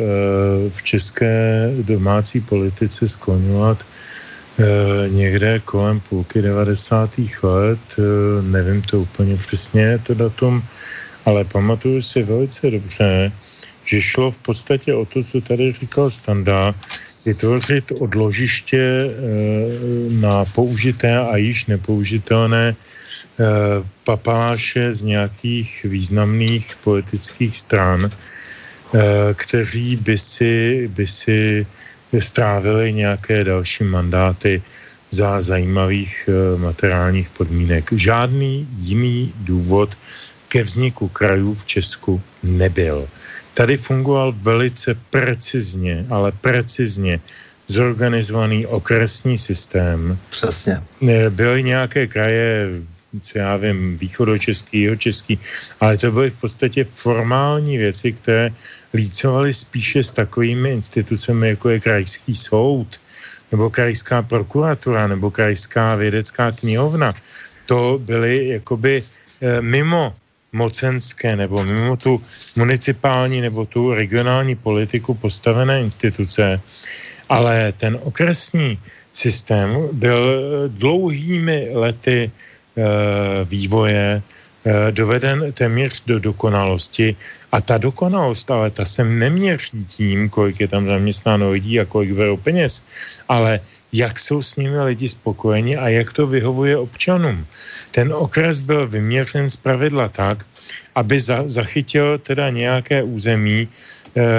v 0.70 0.78
české 0.82 1.34
domácí 1.82 2.40
politice 2.40 3.08
skloňovat 3.08 3.78
eh, 3.78 4.64
někde 5.08 5.58
kolem 5.64 6.00
půlky 6.00 6.42
90. 6.42 7.10
let, 7.42 7.78
eh, 7.98 8.02
nevím 8.42 8.82
to 8.82 9.00
úplně 9.00 9.36
přesně, 9.36 9.98
to 10.02 10.14
datum, 10.14 10.62
ale 11.24 11.44
pamatuju 11.44 12.02
si 12.02 12.22
velice 12.22 12.70
dobře, 12.70 13.32
že 13.84 14.02
šlo 14.02 14.30
v 14.30 14.38
podstatě 14.38 14.94
o 14.94 15.04
to, 15.04 15.24
co 15.24 15.40
tady 15.40 15.72
říkal 15.72 16.10
Standa, 16.10 16.74
vytvořit 17.26 17.92
odložiště 18.00 19.10
na 20.10 20.44
použité 20.44 21.18
a 21.18 21.36
již 21.36 21.66
nepoužitelné 21.66 22.76
papaláše 24.04 24.94
z 24.94 25.02
nějakých 25.02 25.84
významných 25.84 26.76
politických 26.84 27.56
stran, 27.56 28.10
kteří 29.34 29.96
by 29.96 30.18
si, 30.18 30.88
by 30.94 31.06
si 31.06 31.66
strávili 32.18 32.92
nějaké 32.92 33.44
další 33.44 33.84
mandáty 33.84 34.62
za 35.10 35.40
zajímavých 35.40 36.28
eh, 36.28 36.58
materiálních 36.58 37.28
podmínek. 37.28 37.92
Žádný 37.92 38.68
jiný 38.78 39.32
důvod 39.36 39.98
ke 40.48 40.62
vzniku 40.62 41.08
krajů 41.08 41.54
v 41.54 41.64
Česku 41.64 42.22
nebyl. 42.42 43.08
Tady 43.54 43.76
fungoval 43.76 44.34
velice 44.42 44.94
precizně, 45.10 46.06
ale 46.10 46.32
precizně 46.32 47.20
zorganizovaný 47.68 48.66
okresní 48.66 49.38
systém. 49.38 50.18
Přesně. 50.30 50.82
Eh, 51.08 51.30
byly 51.30 51.62
nějaké 51.62 52.06
kraje, 52.06 52.68
co 53.22 53.38
já 53.38 53.56
vím, 53.56 53.98
východočeský, 53.98 54.80
jihočeský, 54.80 55.38
ale 55.80 55.98
to 55.98 56.12
byly 56.12 56.30
v 56.30 56.40
podstatě 56.40 56.86
formální 56.94 57.78
věci, 57.78 58.12
které 58.12 58.50
lícovali 58.94 59.54
spíše 59.54 60.04
s 60.04 60.12
takovými 60.12 60.70
institucemi, 60.70 61.48
jako 61.48 61.68
je 61.70 61.80
krajský 61.80 62.34
soud, 62.34 63.00
nebo 63.52 63.70
krajská 63.70 64.22
prokuratura, 64.22 65.06
nebo 65.06 65.30
krajská 65.30 65.94
vědecká 65.94 66.52
knihovna. 66.52 67.12
To 67.66 67.98
byly 68.02 68.48
jakoby 68.48 69.02
e, 69.02 69.62
mimo 69.62 70.14
mocenské 70.52 71.36
nebo 71.36 71.64
mimo 71.64 71.96
tu 71.96 72.22
municipální 72.56 73.40
nebo 73.40 73.66
tu 73.66 73.94
regionální 73.94 74.56
politiku 74.56 75.14
postavené 75.14 75.80
instituce, 75.80 76.60
ale 77.28 77.72
ten 77.78 77.98
okresní 78.02 78.78
systém 79.12 79.88
byl 79.92 80.42
dlouhými 80.68 81.68
lety 81.74 82.30
e, 82.30 82.30
vývoje 83.44 84.22
Eh, 84.22 84.39
doveden 84.90 85.52
téměř 85.52 86.02
do 86.06 86.18
dokonalosti 86.18 87.16
a 87.52 87.60
ta 87.60 87.78
dokonalost, 87.78 88.50
ale 88.50 88.70
ta 88.70 88.84
se 88.84 89.04
neměří 89.04 89.84
tím, 89.84 90.28
kolik 90.28 90.60
je 90.60 90.68
tam 90.68 90.86
zaměstnáno 90.86 91.50
lidí 91.50 91.80
a 91.80 91.84
kolik 91.84 92.12
berou 92.12 92.36
peněz, 92.36 92.82
ale 93.28 93.60
jak 93.92 94.18
jsou 94.18 94.42
s 94.42 94.56
nimi 94.56 94.80
lidi 94.80 95.08
spokojeni 95.08 95.76
a 95.76 95.88
jak 95.88 96.12
to 96.12 96.26
vyhovuje 96.26 96.76
občanům. 96.76 97.46
Ten 97.90 98.12
okres 98.12 98.58
byl 98.58 98.88
vyměřen 98.88 99.50
z 99.50 99.56
pravidla 99.56 100.08
tak, 100.08 100.46
aby 100.94 101.20
za, 101.20 101.42
zachytil 101.46 102.18
teda 102.18 102.50
nějaké 102.50 103.02
území, 103.02 103.68
e, 103.68 104.30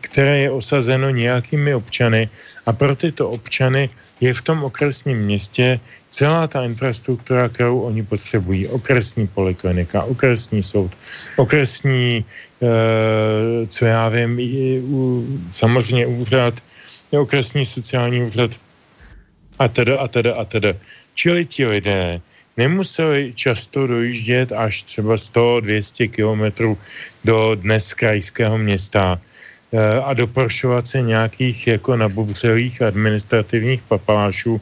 které 0.00 0.38
je 0.38 0.50
osazeno 0.50 1.10
nějakými 1.10 1.74
občany 1.74 2.28
a 2.66 2.72
pro 2.72 2.96
tyto 2.96 3.30
občany 3.30 3.90
je 4.22 4.30
v 4.34 4.42
tom 4.42 4.64
okresním 4.64 5.18
městě 5.18 5.80
celá 6.10 6.46
ta 6.46 6.62
infrastruktura, 6.62 7.48
kterou 7.48 7.80
oni 7.80 8.06
potřebují. 8.06 8.68
Okresní 8.68 9.26
poliklinika, 9.26 10.02
okresní 10.02 10.62
soud, 10.62 10.94
okresní, 11.36 12.22
e, 12.62 13.66
co 13.66 13.84
já 13.84 14.08
vím, 14.08 14.38
samozřejmě 15.50 16.06
úřad, 16.06 16.54
okresní 17.10 17.66
sociální 17.66 18.22
úřad 18.22 18.50
a 19.58 19.68
teda 19.68 19.98
a 19.98 20.08
teda 20.08 20.34
a 20.34 20.44
teda. 20.44 20.72
Čili 21.14 21.44
ti 21.44 21.66
lidé 21.66 22.20
nemuseli 22.56 23.34
často 23.34 23.86
dojíždět 23.86 24.52
až 24.52 24.82
třeba 24.82 25.14
100-200 25.14 26.10
kilometrů 26.10 26.78
do 27.24 27.54
dnes 27.54 27.94
krajského 27.94 28.58
města 28.58 29.18
a 30.04 30.14
doprošovat 30.14 30.86
se 30.86 31.02
nějakých 31.02 31.66
jako 31.66 31.96
nabubřelých 31.96 32.82
administrativních 32.82 33.82
papalášů 33.82 34.60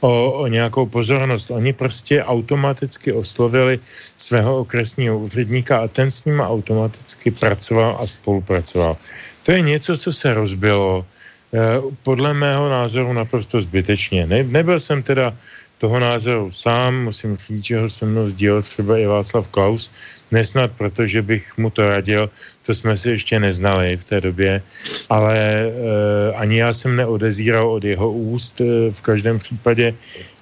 o, 0.00 0.32
o 0.32 0.46
nějakou 0.46 0.86
pozornost. 0.86 1.50
Oni 1.50 1.72
prostě 1.72 2.22
automaticky 2.22 3.12
oslovili 3.12 3.78
svého 4.18 4.58
okresního 4.58 5.18
úředníka 5.18 5.80
a 5.80 5.88
ten 5.88 6.10
s 6.10 6.24
ním 6.24 6.40
automaticky 6.40 7.30
pracoval 7.30 7.96
a 8.00 8.06
spolupracoval. 8.06 8.96
To 9.42 9.52
je 9.52 9.60
něco, 9.60 9.96
co 9.96 10.12
se 10.12 10.34
rozbilo 10.34 11.06
eh, 11.54 11.58
podle 12.02 12.34
mého 12.34 12.68
názoru 12.68 13.12
naprosto 13.12 13.60
zbytečně. 13.60 14.26
Ne, 14.26 14.42
nebyl 14.44 14.80
jsem 14.80 15.02
teda 15.02 15.34
toho 15.78 16.00
názoru 16.00 16.52
sám, 16.52 17.04
musím 17.04 17.36
říct, 17.36 17.64
že 17.64 17.78
ho 17.78 17.88
se 17.88 18.06
mnou 18.06 18.30
sdílel 18.30 18.62
třeba 18.62 18.98
i 18.98 19.06
Václav 19.06 19.48
Klaus, 19.48 19.90
nesnad 20.30 20.72
protože 20.78 21.22
bych 21.22 21.58
mu 21.58 21.70
to 21.70 21.86
radil, 21.88 22.30
to 22.66 22.74
jsme 22.74 22.96
si 22.96 23.10
ještě 23.10 23.40
neznali 23.40 23.96
v 23.96 24.04
té 24.04 24.20
době, 24.20 24.62
ale 25.10 25.36
e, 25.38 25.70
ani 26.34 26.58
já 26.58 26.72
jsem 26.72 26.96
neodezíral 26.96 27.70
od 27.70 27.84
jeho 27.84 28.12
úst 28.12 28.60
e, 28.60 28.90
v 28.90 29.00
každém 29.00 29.38
případě, 29.38 29.94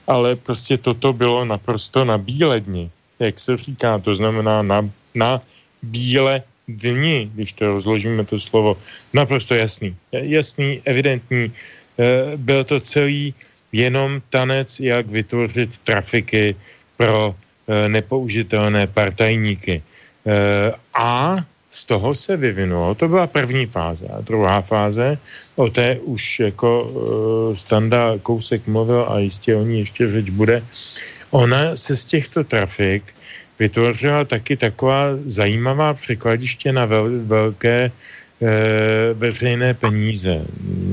ale 0.06 0.36
prostě 0.36 0.78
toto 0.78 1.12
bylo 1.12 1.44
naprosto 1.44 2.04
na 2.04 2.18
bíle 2.18 2.60
dni, 2.60 2.90
jak 3.18 3.40
se 3.40 3.56
říká, 3.56 3.98
to 3.98 4.16
znamená 4.16 4.62
na, 4.62 4.90
na 5.14 5.40
bíle 5.82 6.42
dni, 6.68 7.30
když 7.34 7.52
to 7.52 7.66
rozložíme 7.66 8.24
to 8.24 8.38
slovo, 8.38 8.76
naprosto 9.12 9.54
jasný, 9.54 9.96
jasný, 10.12 10.82
evidentní, 10.84 11.52
e, 11.98 12.36
byl 12.36 12.64
to 12.64 12.80
celý 12.80 13.34
jenom 13.72 14.20
tanec, 14.30 14.80
jak 14.80 15.06
vytvořit 15.06 15.78
trafiky 15.78 16.56
pro 16.96 17.34
e, 17.34 17.88
nepoužitelné 17.88 18.86
partajníky. 18.86 19.82
E, 19.82 19.82
a 20.94 21.36
z 21.70 21.86
toho 21.86 22.14
se 22.14 22.36
vyvinulo, 22.36 22.94
to 22.94 23.08
byla 23.08 23.26
první 23.26 23.66
fáze. 23.66 24.06
A 24.06 24.20
druhá 24.20 24.60
fáze, 24.60 25.18
o 25.56 25.68
té 25.68 25.98
už 26.04 26.40
jako 26.40 26.68
e, 26.72 27.56
Standa 27.56 28.18
Kousek 28.22 28.66
mluvil 28.66 29.06
a 29.08 29.18
jistě 29.18 29.56
o 29.56 29.64
ní 29.64 29.80
ještě 29.80 30.08
řeč 30.08 30.30
bude, 30.30 30.62
ona 31.30 31.76
se 31.76 31.96
z 31.96 32.04
těchto 32.04 32.44
trafik 32.44 33.14
vytvořila 33.58 34.24
taky 34.24 34.56
taková 34.56 35.16
zajímavá 35.24 35.94
překladiště 35.94 36.72
na 36.72 36.84
vel, 36.84 37.08
velké 37.24 37.90
veřejné 39.14 39.74
peníze, 39.74 40.42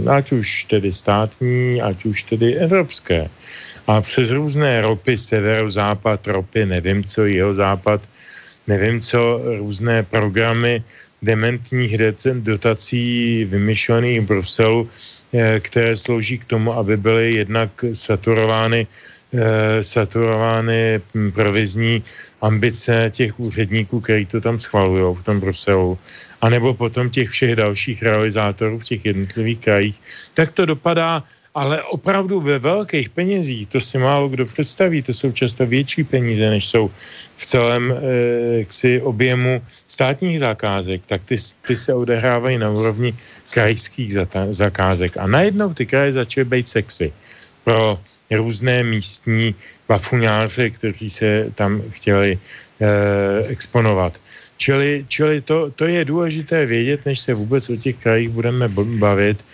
ať 0.09 0.31
už 0.31 0.65
tedy 0.65 0.91
státní, 0.91 1.81
ať 1.81 2.05
už 2.05 2.23
tedy 2.23 2.55
evropské. 2.55 3.29
A 3.87 4.01
přes 4.01 4.31
různé 4.31 4.81
ropy, 4.81 5.17
severozápad, 5.17 6.27
ropy, 6.27 6.65
nevím 6.65 7.03
co, 7.03 7.25
jeho 7.25 7.53
západ, 7.53 8.01
nevím 8.67 9.01
co, 9.01 9.41
různé 9.57 10.03
programy 10.03 10.83
dementních 11.21 11.97
dotací 12.33 13.45
vymyšlených 13.45 14.21
v 14.21 14.25
Bruselu, 14.25 14.89
eh, 15.33 15.59
které 15.59 15.95
slouží 15.95 16.37
k 16.37 16.45
tomu, 16.45 16.73
aby 16.73 16.97
byly 16.97 17.33
jednak 17.33 17.69
saturovány, 17.93 18.87
eh, 18.87 19.18
saturovány 19.81 21.01
hm, 21.13 21.31
provizní 21.31 22.03
ambice 22.41 23.09
těch 23.13 23.39
úředníků, 23.39 23.99
kteří 23.99 24.25
to 24.25 24.41
tam 24.41 24.59
schvalují 24.59 25.15
v 25.15 25.23
tom 25.23 25.39
Bruselu 25.39 25.99
anebo 26.41 26.73
potom 26.73 27.09
těch 27.09 27.29
všech 27.29 27.55
dalších 27.55 28.03
realizátorů 28.03 28.79
v 28.79 28.83
těch 28.83 29.05
jednotlivých 29.05 29.59
krajích, 29.59 30.01
tak 30.33 30.51
to 30.51 30.65
dopadá 30.65 31.23
ale 31.55 31.83
opravdu 31.83 32.41
ve 32.41 32.59
velkých 32.59 33.09
penězích, 33.09 33.67
to 33.67 33.81
si 33.81 33.97
málo 33.97 34.29
kdo 34.29 34.45
představí, 34.45 35.01
to 35.01 35.13
jsou 35.13 35.31
často 35.31 35.65
větší 35.65 36.03
peníze, 36.03 36.49
než 36.49 36.67
jsou 36.67 36.91
v 37.37 37.45
celém 37.45 37.83
e, 37.91 38.65
ksi 38.65 39.01
objemu 39.01 39.61
státních 39.87 40.39
zakázek, 40.39 41.05
tak 41.05 41.21
ty, 41.25 41.35
ty 41.67 41.75
se 41.75 41.93
odehrávají 41.93 42.57
na 42.57 42.69
úrovni 42.69 43.13
krajských 43.49 44.13
zata, 44.13 44.53
zakázek. 44.53 45.17
A 45.17 45.27
najednou 45.27 45.73
ty 45.73 45.85
kraje 45.85 46.13
začaly 46.13 46.45
být 46.45 46.67
sexy 46.67 47.13
pro 47.63 47.99
různé 48.31 48.83
místní 48.83 49.55
bafuňáře, 49.87 50.69
kteří 50.69 51.09
se 51.09 51.51
tam 51.55 51.81
chtěli 51.89 52.37
e, 52.37 52.39
exponovat. 53.47 54.21
Čili, 54.57 55.05
čili 55.07 55.41
to, 55.41 55.71
to 55.71 55.85
je 55.85 56.05
důležité 56.05 56.65
vědět, 56.65 57.05
než 57.05 57.19
se 57.19 57.33
vůbec 57.33 57.69
o 57.69 57.75
těch 57.75 57.95
krajích 57.95 58.29
budeme 58.29 58.67
bavit. 58.99 59.45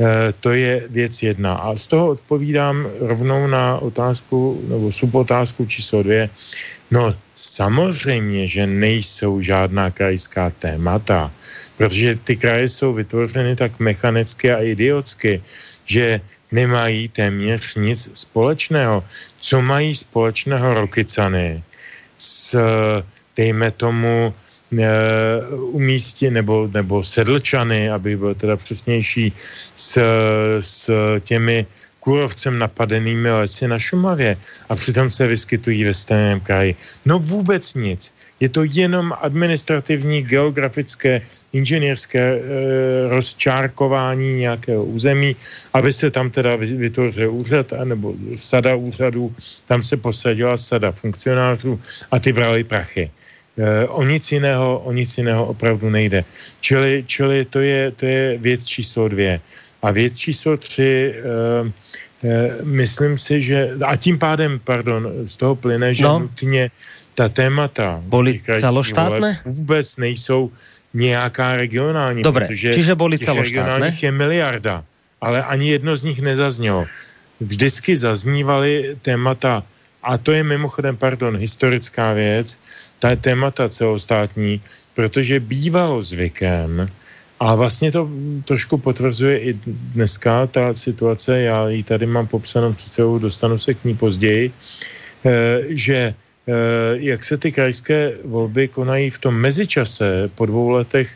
E, 0.00 0.32
to 0.40 0.50
je 0.50 0.84
věc 0.90 1.22
jedna. 1.22 1.54
A 1.54 1.76
z 1.76 1.86
toho 1.88 2.06
odpovídám 2.08 2.86
rovnou 3.00 3.46
na 3.46 3.78
otázku, 3.78 4.62
nebo 4.68 4.92
subotázku 4.92 5.66
číslo 5.66 6.02
dvě. 6.02 6.30
No 6.90 7.14
samozřejmě, 7.34 8.48
že 8.48 8.66
nejsou 8.66 9.40
žádná 9.40 9.90
krajská 9.90 10.50
témata, 10.50 11.32
protože 11.76 12.18
ty 12.24 12.36
kraje 12.36 12.68
jsou 12.68 12.92
vytvořeny 12.92 13.56
tak 13.56 13.78
mechanicky 13.80 14.52
a 14.52 14.62
idiotsky, 14.62 15.42
že 15.84 16.20
nemají 16.52 17.08
téměř 17.08 17.74
nic 17.74 18.10
společného. 18.14 19.04
Co 19.40 19.62
mají 19.62 19.94
společného 19.94 20.74
Rokycany 20.74 21.62
s, 22.18 22.58
dejme 23.36 23.70
tomu, 23.70 24.34
Eh, 24.72 25.54
umístit, 25.54 26.30
nebo, 26.30 26.68
nebo 26.72 27.04
sedlčany, 27.04 27.90
aby 27.90 28.16
byl 28.16 28.34
teda 28.34 28.56
přesnější, 28.56 29.32
s, 29.76 29.98
s 30.60 30.90
těmi 31.20 31.66
kůrovcem 32.00 32.58
napadenými 32.58 33.30
lesy 33.30 33.68
na 33.68 33.78
Šumavě 33.78 34.36
a 34.68 34.76
přitom 34.76 35.10
se 35.10 35.26
vyskytují 35.26 35.84
ve 35.84 35.94
stejném 35.94 36.40
kraji. 36.40 36.76
No 37.04 37.18
vůbec 37.18 37.74
nic. 37.74 38.12
Je 38.40 38.48
to 38.48 38.64
jenom 38.64 39.14
administrativní, 39.20 40.22
geografické, 40.22 41.22
inženýrské 41.52 42.20
e, 42.20 42.40
rozčárkování 43.08 44.34
nějakého 44.34 44.84
území, 44.84 45.36
aby 45.72 45.92
se 45.92 46.10
tam 46.10 46.30
teda 46.30 46.56
vytvořil 46.56 47.32
úřad, 47.32 47.72
nebo 47.84 48.14
sada 48.36 48.74
úřadů, 48.74 49.34
tam 49.66 49.82
se 49.82 49.96
posadila 49.96 50.56
sada 50.56 50.92
funkcionářů 50.92 51.80
a 52.10 52.18
ty 52.18 52.32
brali 52.32 52.64
prachy. 52.64 53.10
Eh, 53.54 53.86
o 53.86 54.02
nic 54.02 54.32
jiného, 54.32 54.78
o 54.78 54.92
nic 54.92 55.18
jiného 55.18 55.46
opravdu 55.46 55.90
nejde. 55.90 56.24
Čili, 56.60 57.04
čili 57.06 57.44
to, 57.44 57.60
je, 57.60 57.90
to 57.90 58.06
je 58.06 58.38
věc 58.38 58.64
číslo 58.64 59.08
dvě. 59.08 59.40
A 59.82 59.90
věc 59.90 60.16
číslo 60.18 60.56
tři, 60.56 61.14
uh, 61.62 61.68
myslím 62.64 63.18
si, 63.18 63.42
že, 63.42 63.76
a 63.84 63.96
tím 63.96 64.18
pádem, 64.18 64.60
pardon, 64.64 65.28
z 65.28 65.36
toho 65.36 65.54
plyne, 65.56 65.94
že 65.94 66.02
no. 66.02 66.18
nutně 66.18 66.70
ta 67.14 67.28
témata 67.28 68.02
boli 68.04 68.40
celoštátne? 68.40 69.40
vůbec 69.44 69.96
nejsou 69.96 70.50
nějaká 70.94 71.56
regionální. 71.56 72.22
Dobre, 72.22 72.46
protože 72.46 72.74
čiže 72.74 72.94
boli 72.94 73.18
celoštátne? 73.18 73.94
je 74.02 74.12
miliarda, 74.12 74.84
ale 75.20 75.42
ani 75.42 75.68
jedno 75.70 75.96
z 75.96 76.04
nich 76.04 76.20
nezaznělo. 76.20 76.86
Vždycky 77.40 77.96
zaznívaly 77.96 78.96
témata, 79.02 79.62
a 80.02 80.18
to 80.18 80.32
je 80.32 80.44
mimochodem, 80.44 80.96
pardon, 80.96 81.36
historická 81.36 82.12
věc, 82.12 82.58
ta 82.98 83.16
témata 83.16 83.68
celostátní, 83.68 84.60
protože 84.94 85.40
bývalo 85.40 86.02
zvykem, 86.02 86.90
a 87.40 87.54
vlastně 87.54 87.92
to 87.92 88.08
trošku 88.44 88.78
potvrzuje 88.78 89.38
i 89.38 89.52
dneska 89.66 90.46
ta 90.46 90.74
situace, 90.74 91.40
já 91.40 91.68
ji 91.68 91.82
tady 91.82 92.06
mám 92.06 92.26
popsanou 92.26 92.72
před 92.72 92.92
sebou, 92.92 93.18
dostanu 93.18 93.58
se 93.58 93.74
k 93.74 93.84
ní 93.84 93.96
později, 93.96 94.52
eh, 95.24 95.60
že 95.68 96.14
jak 96.92 97.24
se 97.24 97.36
ty 97.38 97.52
krajské 97.52 98.12
volby 98.24 98.68
konají 98.68 99.10
v 99.10 99.18
tom 99.18 99.34
mezičase 99.34 100.30
po 100.34 100.46
dvou 100.46 100.68
letech 100.68 101.08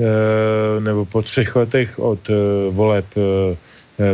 eh, 0.00 0.80
nebo 0.80 1.04
po 1.04 1.22
třech 1.22 1.56
letech 1.56 1.98
od 1.98 2.30
voleb 2.70 3.06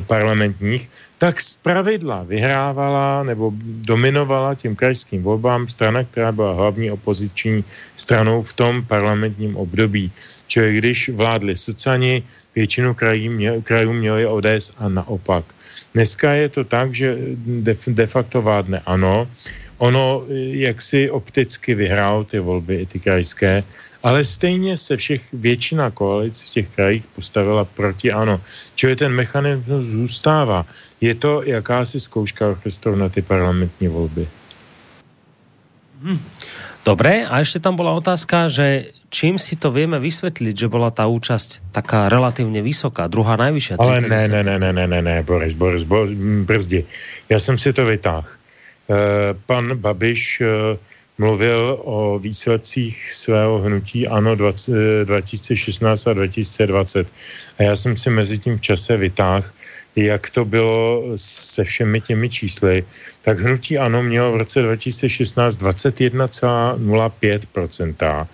parlamentních, 0.07 0.91
tak 1.19 1.41
z 1.41 1.57
pravidla 1.61 2.25
vyhrávala 2.25 3.23
nebo 3.23 3.53
dominovala 3.85 4.55
těm 4.55 4.77
krajským 4.77 5.23
volbám 5.23 5.69
strana, 5.69 6.05
která 6.05 6.33
byla 6.33 6.53
hlavní 6.53 6.91
opoziční 6.91 7.65
stranou 7.97 8.43
v 8.43 8.53
tom 8.53 8.85
parlamentním 8.85 9.57
období. 9.57 10.13
Čili 10.47 10.77
když 10.77 11.09
vládli 11.09 11.57
Sucani, 11.57 12.23
většinu 12.55 12.95
krají, 12.95 13.29
mě, 13.29 13.61
krajů 13.63 13.93
měli 13.93 14.27
ODS 14.27 14.73
a 14.79 14.89
naopak. 14.89 15.45
Dneska 15.95 16.33
je 16.33 16.49
to 16.49 16.65
tak, 16.65 16.95
že 16.95 17.17
de, 17.47 17.77
de 17.87 18.07
facto 18.07 18.43
vládne 18.43 18.81
ano, 18.87 19.29
ono 19.81 20.29
jaksi 20.61 21.11
opticky 21.11 21.75
vyhrál 21.75 22.25
ty 22.25 22.39
volby, 22.39 22.85
i 22.85 22.87
ty 22.87 23.01
krajské, 23.01 23.65
ale 24.03 24.25
stejně 24.25 24.77
se 24.77 24.97
všech 24.97 25.33
většina 25.33 25.91
koalic 25.91 26.37
v 26.37 26.51
těch 26.51 26.69
krajích 26.69 27.05
postavila 27.17 27.65
proti 27.65 28.13
ano. 28.13 28.41
Čili 28.75 28.97
ten 28.97 29.13
mechanismus 29.13 29.87
zůstává. 29.87 30.67
Je 31.01 31.15
to 31.15 31.43
jakási 31.45 32.01
zkouška 32.01 32.49
orchestru 32.49 32.97
na 32.97 33.09
ty 33.09 33.23
parlamentní 33.23 33.89
volby. 33.89 34.29
Hmm. 36.03 36.21
Dobre, 36.81 37.29
a 37.29 37.45
ešte 37.45 37.61
tam 37.61 37.77
bola 37.77 37.93
otázka, 37.93 38.49
že 38.49 38.97
čím 39.13 39.37
si 39.37 39.61
to 39.61 39.69
vieme 39.69 40.01
vysvetliť, 40.01 40.65
že 40.65 40.73
bola 40.73 40.89
tá 40.89 41.05
účasť 41.05 41.77
taká 41.77 42.09
relatívne 42.09 42.65
vysoká, 42.65 43.05
druhá 43.05 43.37
najvyššia? 43.37 43.77
Ale 43.77 44.01
ne, 44.01 44.25
ne, 44.29 44.41
ne, 44.45 44.57
ne, 44.57 44.71
ne, 44.73 44.87
ne, 44.89 45.01
ne, 45.05 45.17
Boris, 45.21 45.53
Boris, 45.53 45.85
Boris, 45.85 46.17
brzdi. 46.49 46.89
Já 47.29 47.37
jsem 47.41 47.59
si 47.59 47.73
to 47.73 47.85
vytáhl. 47.85 48.40
Pan 49.47 49.77
Babiš 49.77 50.43
mluvil 51.21 51.79
o 51.85 52.19
výsledcích 52.19 53.13
svého 53.13 53.59
hnutí 53.59 54.09
ANO 54.09 54.35
20, 54.35 55.05
2016 55.05 56.07
a 56.07 56.13
2020. 56.13 57.07
A 57.59 57.63
já 57.63 57.77
jsem 57.77 57.97
si 57.97 58.11
mezi 58.11 58.39
tím 58.39 58.57
v 58.57 58.61
čase 58.61 58.97
vytáhl, 58.97 59.45
jak 59.97 60.31
to 60.31 60.45
bylo 60.45 61.05
se 61.17 61.65
všemi 61.65 62.01
těmi 62.01 62.31
čísly, 62.31 62.85
tak 63.23 63.39
hnutí 63.39 63.79
ANO 63.79 64.03
mělo 64.03 64.33
v 64.33 64.37
roce 64.37 64.63
2016 64.63 65.61
21,05%, 65.61 68.27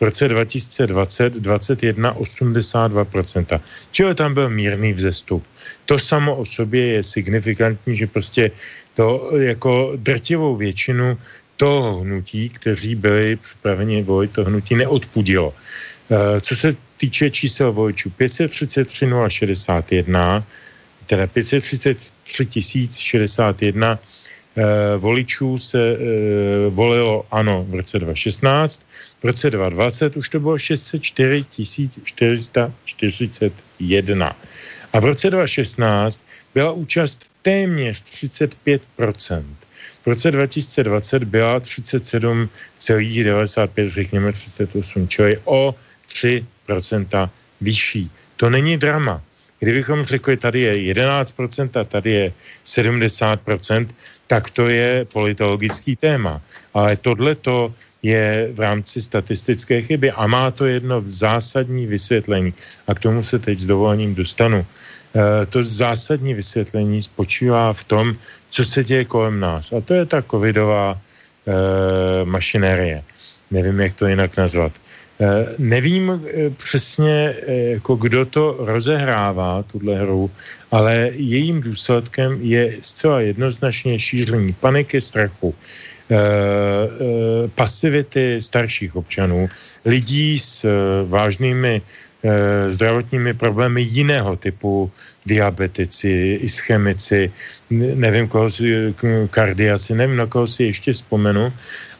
v 0.00 0.02
roce 0.02 0.28
2020 0.28 1.36
21,82%. 1.36 3.60
Čili 3.92 4.14
tam 4.14 4.34
byl 4.34 4.50
mírný 4.50 4.92
vzestup. 4.92 5.44
To 5.86 5.98
samo 5.98 6.36
o 6.36 6.44
sobě 6.44 6.86
je 6.86 7.02
signifikantní, 7.02 7.96
že 7.96 8.06
prostě 8.06 8.50
to 8.94 9.30
jako 9.36 9.92
drtivou 9.96 10.56
většinu 10.56 11.18
toho 11.56 12.00
hnutí, 12.00 12.50
kteří 12.50 12.94
byli 12.94 13.36
připraveni 13.36 14.02
volit, 14.02 14.32
to 14.32 14.44
hnutí 14.44 14.74
neodpudilo. 14.74 15.54
Eh, 16.10 16.40
co 16.40 16.56
se 16.56 16.76
týče 16.96 17.30
čísel 17.30 17.72
voličů, 17.72 18.10
533 18.10 19.06
061, 19.28 20.44
teda 21.06 21.26
533 21.26 22.88
061 22.90 23.98
eh, 24.56 24.62
voličů 24.96 25.58
se 25.58 25.78
eh, 25.78 25.96
volilo 26.68 27.26
ano 27.30 27.64
v 27.68 27.74
roce 27.74 27.98
2016, 27.98 28.82
v 29.22 29.24
roce 29.24 29.50
2020 29.50 30.16
už 30.16 30.28
to 30.28 30.40
bylo 30.40 30.58
604 30.58 31.44
441. 32.84 34.36
A 34.92 35.00
v 35.00 35.04
roce 35.04 35.30
2016 35.30 36.20
byla 36.54 36.72
účast 36.72 37.32
téměř 37.42 38.02
35 38.02 38.82
v 40.02 40.06
roce 40.06 40.30
2020 40.30 41.24
byla 41.24 41.60
37,95, 41.60 43.88
řekněme 43.88 44.32
38, 44.32 45.08
čili 45.08 45.38
o 45.44 45.74
3% 46.08 47.30
vyšší. 47.60 48.10
To 48.36 48.50
není 48.50 48.76
drama. 48.76 49.22
Kdybychom 49.60 50.04
řekli, 50.04 50.36
tady 50.36 50.60
je 50.60 50.94
11% 50.94 51.80
a 51.80 51.84
tady 51.84 52.10
je 52.10 52.32
70%, 52.66 53.88
tak 54.26 54.50
to 54.50 54.68
je 54.68 55.04
politologický 55.04 55.96
téma. 55.96 56.40
Ale 56.74 56.96
tohle 56.96 57.34
to 57.34 57.74
je 58.02 58.48
v 58.52 58.60
rámci 58.60 59.02
statistické 59.02 59.82
chyby 59.82 60.10
a 60.10 60.26
má 60.26 60.50
to 60.50 60.66
jedno 60.66 61.02
zásadní 61.06 61.86
vysvětlení. 61.86 62.54
A 62.86 62.94
k 62.94 62.98
tomu 62.98 63.22
se 63.22 63.38
teď 63.38 63.58
s 63.58 63.66
dovolením 63.66 64.14
dostanu. 64.14 64.66
E, 65.12 65.46
to 65.46 65.64
zásadní 65.64 66.34
vysvětlení 66.34 67.02
spočívá 67.02 67.72
v 67.72 67.84
tom, 67.84 68.16
co 68.50 68.64
se 68.64 68.84
děje 68.84 69.04
kolem 69.04 69.40
nás. 69.40 69.72
A 69.72 69.80
to 69.80 69.94
je 69.94 70.06
ta 70.06 70.22
covidová 70.22 70.96
e, 70.96 71.54
mašinérie. 72.24 73.02
Nevím, 73.50 73.80
jak 73.80 73.94
to 73.94 74.06
jinak 74.06 74.36
nazvat. 74.36 74.72
E, 75.20 75.46
nevím 75.58 76.24
přesně, 76.56 77.34
jako 77.46 77.94
kdo 77.96 78.26
to 78.26 78.56
rozehrává, 78.58 79.62
tuhle 79.62 79.94
hru, 79.96 80.30
ale 80.70 81.10
jejím 81.12 81.60
důsledkem 81.60 82.38
je 82.40 82.76
zcela 82.80 83.20
jednoznačně 83.20 84.00
šíření 84.00 84.52
paniky, 84.52 85.00
strachu, 85.00 85.54
pasivity 87.54 88.36
starších 88.42 88.96
občanů, 88.96 89.48
lidí 89.84 90.38
s 90.38 90.68
vážnými 91.08 91.80
Eh, 91.80 92.01
zdravotními 92.68 93.34
problémy 93.34 93.82
jiného 93.82 94.36
typu, 94.36 94.90
diabetici, 95.26 96.38
ischemici, 96.42 97.32
nevím, 97.70 98.28
koho 98.28 98.50
si, 98.50 98.94
kardiaci, 99.30 99.94
nevím, 99.94 100.16
na 100.16 100.26
koho 100.26 100.46
si 100.46 100.64
ještě 100.64 100.92
vzpomenu. 100.92 101.52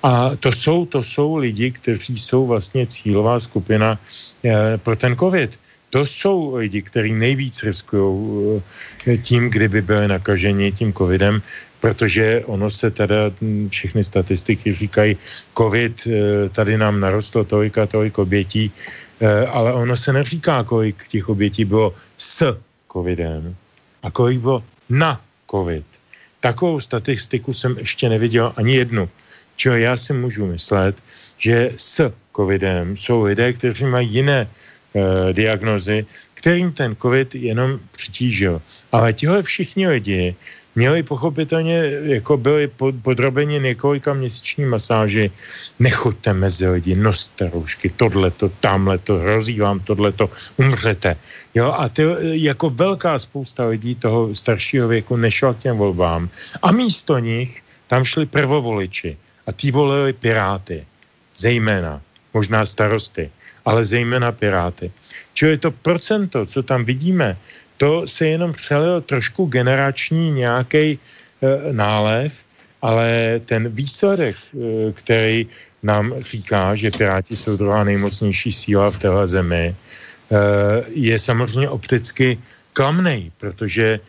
A 0.02 0.36
to 0.36 0.52
jsou, 0.52 0.86
to 0.86 1.02
jsou 1.02 1.36
lidi, 1.36 1.70
kteří 1.70 2.18
jsou 2.18 2.46
vlastně 2.46 2.86
cílová 2.86 3.40
skupina 3.40 3.98
eh, 4.44 4.78
pro 4.78 4.96
ten 4.96 5.16
covid. 5.16 5.60
To 5.90 6.06
jsou 6.06 6.56
lidi, 6.56 6.82
kteří 6.82 7.12
nejvíc 7.12 7.62
riskují 7.62 8.62
eh, 9.06 9.16
tím, 9.16 9.50
kdyby 9.50 9.82
byli 9.82 10.08
nakaženi 10.08 10.72
tím 10.72 10.92
covidem, 10.92 11.42
protože 11.80 12.42
ono 12.46 12.70
se 12.70 12.90
teda 12.90 13.30
hm, 13.40 13.68
všechny 13.70 14.04
statistiky 14.04 14.74
říkají, 14.74 15.16
covid, 15.58 16.08
tady 16.52 16.78
nám 16.78 17.00
narostlo 17.00 17.44
tolik 17.44 17.78
a 17.78 17.86
tolik 17.86 18.18
obětí, 18.18 18.70
Eh, 18.70 19.01
ale 19.46 19.72
ono 19.72 19.96
se 19.96 20.12
neříká, 20.12 20.64
kolik 20.64 21.08
těch 21.08 21.28
obětí 21.28 21.64
bylo 21.64 21.94
s 22.18 22.56
covidem 22.92 23.56
a 24.02 24.10
kolik 24.10 24.38
bylo 24.38 24.64
na 24.90 25.20
covid. 25.50 25.84
Takovou 26.40 26.80
statistiku 26.80 27.52
jsem 27.52 27.78
ještě 27.78 28.08
neviděl 28.08 28.52
ani 28.56 28.74
jednu. 28.74 29.08
Čeho 29.56 29.76
já 29.76 29.96
si 29.96 30.12
můžu 30.12 30.46
myslet, 30.46 30.96
že 31.38 31.72
s 31.76 32.12
covidem 32.36 32.96
jsou 32.96 33.22
lidé, 33.22 33.52
kteří 33.52 33.84
mají 33.84 34.08
jiné 34.08 34.40
e, 34.40 35.32
diagnozy, 35.32 36.06
kterým 36.34 36.72
ten 36.72 36.96
covid 36.96 37.34
jenom 37.34 37.80
přitížil. 37.92 38.62
Ale 38.92 39.12
tihle 39.12 39.42
všichni 39.42 39.88
lidi 39.88 40.34
měli 40.74 41.02
pochopitelně, 41.02 41.82
jako 42.02 42.36
byli 42.36 42.70
podrobeni 43.02 43.58
několika 43.58 44.14
měsíční 44.14 44.64
masáži, 44.64 45.30
nechoďte 45.78 46.32
mezi 46.32 46.68
lidi, 46.68 46.96
noste 46.96 47.50
roušky, 47.50 47.90
tohleto, 47.90 48.48
tamhleto, 48.48 49.18
hrozí 49.18 49.60
vám 49.60 49.80
tohleto, 49.80 50.30
umřete. 50.56 51.16
Jo, 51.54 51.72
a 51.72 51.88
ty, 51.88 52.02
jako 52.22 52.70
velká 52.70 53.18
spousta 53.18 53.66
lidí 53.66 53.94
toho 53.94 54.34
staršího 54.34 54.88
věku 54.88 55.16
nešla 55.16 55.54
k 55.54 55.58
těm 55.58 55.76
volbám 55.76 56.28
a 56.62 56.72
místo 56.72 57.18
nich 57.18 57.62
tam 57.86 58.04
šli 58.04 58.26
prvovoliči 58.26 59.16
a 59.46 59.52
ty 59.52 59.70
volili 59.70 60.12
Piráty, 60.12 60.86
zejména, 61.36 62.00
možná 62.34 62.66
starosty, 62.66 63.30
ale 63.64 63.84
zejména 63.84 64.32
Piráty. 64.32 64.92
Čili 65.34 65.58
to 65.58 65.70
procento, 65.70 66.46
co 66.46 66.62
tam 66.62 66.84
vidíme, 66.84 67.36
to 67.76 68.06
se 68.06 68.26
jenom 68.26 68.52
přelil 68.52 69.00
trošku 69.00 69.46
generační 69.46 70.30
nějaký 70.30 70.78
e, 70.78 70.98
nálev, 71.72 72.44
ale 72.82 73.40
ten 73.46 73.68
výsledek, 73.68 74.36
e, 74.36 74.92
který 74.92 75.46
nám 75.82 76.14
říká, 76.22 76.74
že 76.74 76.90
Piráti 76.90 77.36
jsou 77.36 77.56
druhá 77.56 77.84
nejmocnější 77.84 78.52
síla 78.52 78.90
v 78.90 78.98
téhle 78.98 79.26
zemi, 79.26 79.64
e, 79.64 79.74
je 80.88 81.18
samozřejmě 81.18 81.68
opticky 81.68 82.38
klamnej, 82.72 83.30
protože 83.38 83.86
e, 83.86 84.00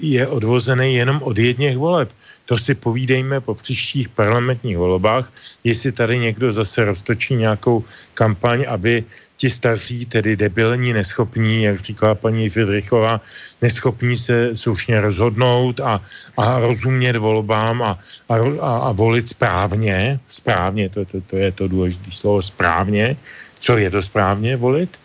je 0.00 0.26
odvozený 0.26 0.94
jenom 0.94 1.22
od 1.22 1.38
jedněch 1.38 1.76
voleb. 1.76 2.10
To 2.44 2.58
si 2.58 2.74
povídejme 2.74 3.40
po 3.40 3.54
příštích 3.54 4.08
parlamentních 4.08 4.76
volbách, 4.76 5.32
jestli 5.64 5.92
tady 5.92 6.18
někdo 6.18 6.52
zase 6.52 6.84
roztočí 6.84 7.34
nějakou 7.34 7.84
kampaň, 8.14 8.64
aby 8.68 9.04
ti 9.36 9.50
staří, 9.50 10.06
tedy 10.06 10.36
debilní, 10.36 10.92
neschopní, 10.92 11.62
jak 11.62 11.80
říkala 11.80 12.14
paní 12.14 12.50
Fidrichová, 12.50 13.20
neschopní 13.62 14.16
se 14.16 14.56
slušně 14.56 15.00
rozhodnout 15.00 15.80
a, 15.80 16.00
a 16.36 16.58
rozumět 16.58 17.16
volbám 17.16 17.82
a, 17.82 17.98
a, 18.28 18.34
a 18.78 18.92
volit 18.92 19.28
správně, 19.28 20.20
správně, 20.28 20.88
to, 20.88 21.04
to, 21.04 21.20
to 21.20 21.36
je 21.36 21.52
to 21.52 21.68
důležité 21.68 22.10
slovo, 22.10 22.42
správně, 22.42 23.16
co 23.60 23.76
je 23.76 23.90
to 23.90 24.02
správně 24.02 24.56
volit, 24.56 24.98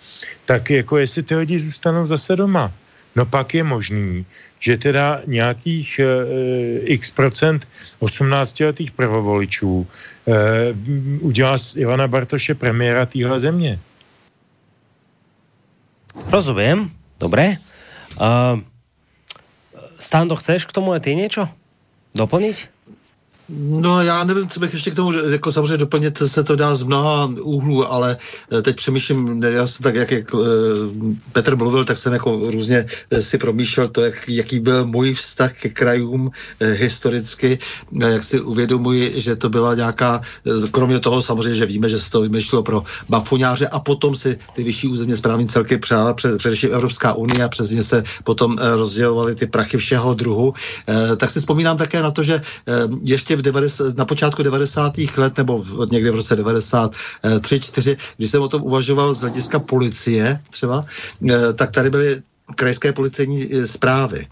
tak 0.46 0.70
jako 0.70 0.98
jestli 0.98 1.24
ty 1.24 1.36
lidi 1.36 1.60
zůstanou 1.60 2.06
zase 2.06 2.36
doma. 2.36 2.72
No 3.16 3.26
pak 3.26 3.54
je 3.54 3.64
možný, 3.64 4.26
že 4.60 4.78
teda 4.78 5.22
nějakých 5.26 6.00
e, 6.00 6.06
x 6.80 7.12
procent 7.12 7.68
18-letých 8.00 8.92
prvovoličů 8.92 9.88
e, 9.88 10.34
udělá 11.20 11.58
z 11.58 11.76
Ivana 11.76 12.08
Bartoše 12.08 12.56
premiéra 12.56 13.06
téhle 13.06 13.40
země. 13.40 13.80
Rozumiem, 16.30 16.94
dobre. 17.18 17.58
Uh, 18.14 18.62
Stando, 19.98 20.38
chceš 20.38 20.70
k 20.70 20.76
tomu 20.78 20.94
aj 20.94 21.10
ty 21.10 21.18
niečo 21.18 21.50
doplniť? 22.14 22.70
No 23.58 24.02
já 24.02 24.24
nevím, 24.24 24.48
co 24.48 24.60
bych 24.60 24.74
ještě 24.74 24.92
k 24.92 24.96
tomu, 24.96 25.12
jako 25.12 25.52
samozřejmě 25.52 25.78
doplnit 25.78 26.18
se 26.26 26.44
to 26.44 26.56
dá 26.56 26.76
z 26.76 26.84
mnoha 26.84 27.32
úhlů, 27.42 27.92
ale 27.92 28.18
eh, 28.52 28.62
teď 28.62 28.76
přemýšlím, 28.76 29.44
já 29.44 29.68
jsem 29.68 29.84
tak, 29.84 29.96
jak, 29.96 30.12
jak 30.12 30.32
eh, 30.34 30.38
Petr 31.32 31.56
mluvil, 31.56 31.84
tak 31.84 31.98
jsem 31.98 32.14
jako 32.14 32.52
různě 32.52 32.86
eh, 33.12 33.22
si 33.22 33.38
promýšlel 33.38 33.88
to, 33.88 34.02
jak, 34.02 34.30
jaký 34.30 34.60
byl 34.60 34.86
můj 34.86 35.14
vztah 35.14 35.54
ke 35.54 35.70
krajům 35.70 36.32
historicky, 36.60 37.58
jak 38.10 38.24
si 38.24 38.42
uvědomuji, 38.42 39.14
že 39.16 39.36
to 39.36 39.50
byla 39.50 39.76
nějaká, 39.76 40.22
kromě 40.72 41.00
toho 41.00 41.22
samozřejmě, 41.22 41.56
že 41.56 41.66
víme, 41.66 41.90
že 41.90 42.00
se 42.00 42.10
to 42.10 42.22
vymýšlelo 42.22 42.64
pro 42.64 42.84
bafuňáře 43.10 43.68
a 43.68 43.80
potom 43.80 44.16
si 44.16 44.38
ty 44.54 44.64
vyšší 44.64 44.88
územně 44.88 45.18
správní 45.18 45.48
celky 45.48 45.78
přála 45.78 46.14
před, 46.14 46.38
především 46.38 46.74
Evropská 46.74 47.14
unie 47.14 47.44
a 47.44 47.50
přes 47.50 47.72
ně 47.72 47.84
se 47.84 48.04
potom 48.24 48.58
rozdělovaly 48.58 49.36
ty 49.36 49.48
prachy 49.48 49.78
všeho 49.78 50.14
druhu. 50.14 50.54
Tak 51.18 51.32
si 51.32 51.40
vzpomínám 51.40 51.78
také 51.78 52.02
na 52.02 52.12
to, 52.12 52.24
že 52.24 52.42
ještě 53.04 53.39
v 53.40 53.42
90, 53.42 53.98
na 53.98 54.06
počátku 54.06 54.44
90. 54.44 54.94
let 55.18 55.38
nebo 55.38 55.66
někde 55.92 56.12
v 56.12 56.16
roce 56.16 56.36
93, 56.36 57.60
4, 57.60 57.98
když 58.18 58.32
jsem 58.32 58.42
o 58.42 58.48
tom 58.48 58.64
uvažoval 58.64 59.14
z 59.14 59.22
hlediska 59.22 59.60
policie 59.60 60.40
třeba, 60.50 60.86
eh, 61.30 61.54
tak 61.54 61.72
tady 61.72 61.90
byly 61.90 62.22
krajské 62.56 62.94
policejní 62.94 63.50
zprávy. 63.66 64.28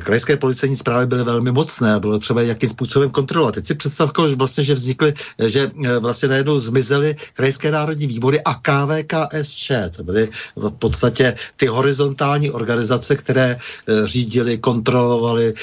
Krajské 0.00 0.36
policejní 0.36 0.76
zprávy 0.76 1.06
byly 1.06 1.24
velmi 1.24 1.52
mocné 1.52 1.94
a 1.94 2.00
bylo 2.00 2.18
třeba 2.18 2.42
jakým 2.42 2.68
způsobem 2.68 3.10
kontrolovat. 3.10 3.54
Teď 3.54 3.66
si 3.66 3.74
představka, 3.74 4.28
že 4.28 4.36
vlastně, 4.36 4.64
že 4.64 4.74
vznikly, 4.74 5.14
že 5.46 5.70
vlastně 5.98 6.28
najednou 6.28 6.58
zmizely 6.58 7.16
krajské 7.32 7.70
národní 7.70 8.06
výbory 8.06 8.40
a 8.40 8.54
KVKSČ. 8.54 9.70
To 9.96 10.04
byly 10.04 10.28
v 10.56 10.70
podstatě 10.70 11.34
ty 11.56 11.66
horizontální 11.66 12.50
organizace, 12.50 13.16
které 13.16 13.56
řídili, 14.04 14.58
kontrolovali 14.58 15.54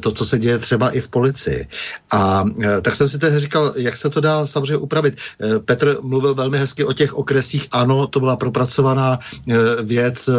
to, 0.00 0.12
co 0.12 0.24
se 0.24 0.38
děje 0.38 0.58
třeba 0.58 0.90
i 0.90 1.00
v 1.00 1.08
policii. 1.08 1.66
A 2.12 2.44
tak 2.82 2.96
jsem 2.96 3.08
si 3.08 3.18
teď 3.18 3.34
říkal, 3.34 3.72
jak 3.76 3.96
se 3.96 4.10
to 4.10 4.20
dá 4.20 4.46
samozřejmě 4.46 4.76
upravit. 4.76 5.14
Petr 5.64 5.98
mluvil 6.02 6.34
velmi 6.34 6.58
hezky 6.58 6.84
o 6.84 6.92
těch 6.92 7.14
okresích. 7.14 7.68
Ano, 7.70 8.06
to 8.06 8.20
byla 8.20 8.36
propracovaná 8.36 9.18
věc, 9.82 10.30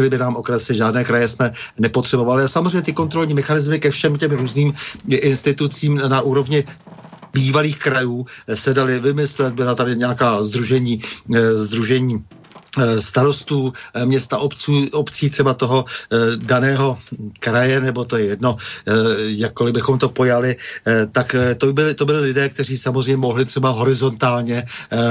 stačily 0.00 0.10
by 0.10 0.18
nám 0.18 0.36
okresy, 0.36 0.74
žádné 0.74 1.04
kraje 1.04 1.28
jsme 1.28 1.52
nepotřebovali. 1.78 2.42
A 2.44 2.48
samozřejmě 2.48 2.82
ty 2.82 2.92
kontrolní 2.92 3.34
mechanismy 3.34 3.80
ke 3.80 3.90
všem 3.90 4.16
těm 4.16 4.32
různým 4.32 4.72
institucím 5.08 6.00
na 6.08 6.20
úrovni 6.20 6.64
bývalých 7.32 7.78
krajů 7.78 8.24
se 8.54 8.74
dali 8.74 9.00
vymyslet, 9.00 9.54
byla 9.54 9.74
tady 9.74 9.96
nějaká 9.96 10.42
združení, 10.42 11.00
združení 11.54 12.24
Eh, 12.24 12.39
starostů 13.00 13.72
eh, 13.94 14.06
města 14.06 14.38
obců, 14.38 14.88
obcí 14.92 15.30
třeba 15.30 15.54
toho 15.54 15.84
eh, 15.84 16.16
daného 16.36 16.98
kraje, 17.38 17.80
nebo 17.80 18.04
to 18.04 18.16
je 18.16 18.24
jedno, 18.24 18.56
jakkoliv 19.26 19.74
bychom 19.74 19.98
to 19.98 20.08
pojali, 20.08 20.56
tak 21.12 21.36
to 21.58 21.72
byly, 21.72 21.94
to 21.94 22.06
byly 22.06 22.20
lidé, 22.20 22.48
kteří 22.48 22.78
samozřejmě 22.78 23.16
mohli 23.16 23.44
třeba 23.44 23.70
horizontálně 23.70 24.64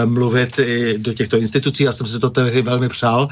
mluvit 0.06 0.60
i 0.60 0.98
do 0.98 1.14
těchto 1.14 1.38
institucí. 1.38 1.84
Já 1.84 1.92
jsem 1.92 2.08
si 2.08 2.20
to 2.20 2.30
tehdy 2.30 2.62
velmi 2.62 2.90
přál, 2.90 3.28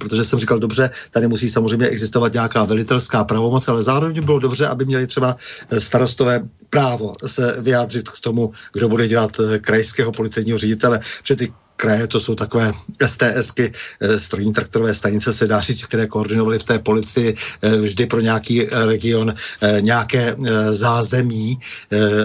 protože 0.00 0.24
jsem 0.24 0.38
říkal, 0.38 0.58
dobře, 0.58 0.90
tady 1.10 1.28
musí 1.28 1.48
samozřejmě 1.48 1.86
existovat 1.86 2.32
nějaká 2.32 2.64
velitelská 2.64 3.24
pravomoc, 3.24 3.68
ale 3.68 3.82
zároveň 3.82 4.24
bylo 4.24 4.38
dobře, 4.38 4.66
aby 4.66 4.84
měli 4.84 5.06
třeba 5.06 5.36
starostové 5.78 6.40
právo 6.70 7.12
se 7.26 7.56
vyjádřit 7.60 8.08
k 8.08 8.20
tomu, 8.20 8.52
kdo 8.72 8.88
bude 8.88 9.08
dělat 9.08 9.30
krajského 9.60 10.12
policejního 10.12 10.58
ředitele, 10.58 11.00
protože 11.22 11.36
ty 11.36 11.52
kraje, 11.76 12.06
to 12.06 12.20
jsou 12.20 12.34
takové 12.34 12.72
STSky, 13.06 13.72
eh, 14.00 14.18
strojní 14.18 14.52
traktorové 14.52 14.94
stanice, 14.94 15.32
se 15.32 15.46
dá 15.46 15.60
říct, 15.60 15.84
které 15.84 16.06
koordinovaly 16.06 16.58
v 16.58 16.64
té 16.64 16.78
policii 16.78 17.34
eh, 17.62 17.76
vždy 17.76 18.06
pro 18.06 18.20
nějaký 18.20 18.66
eh, 18.66 18.86
region 18.86 19.34
nějaké 19.80 20.36
zázemí, 20.70 21.58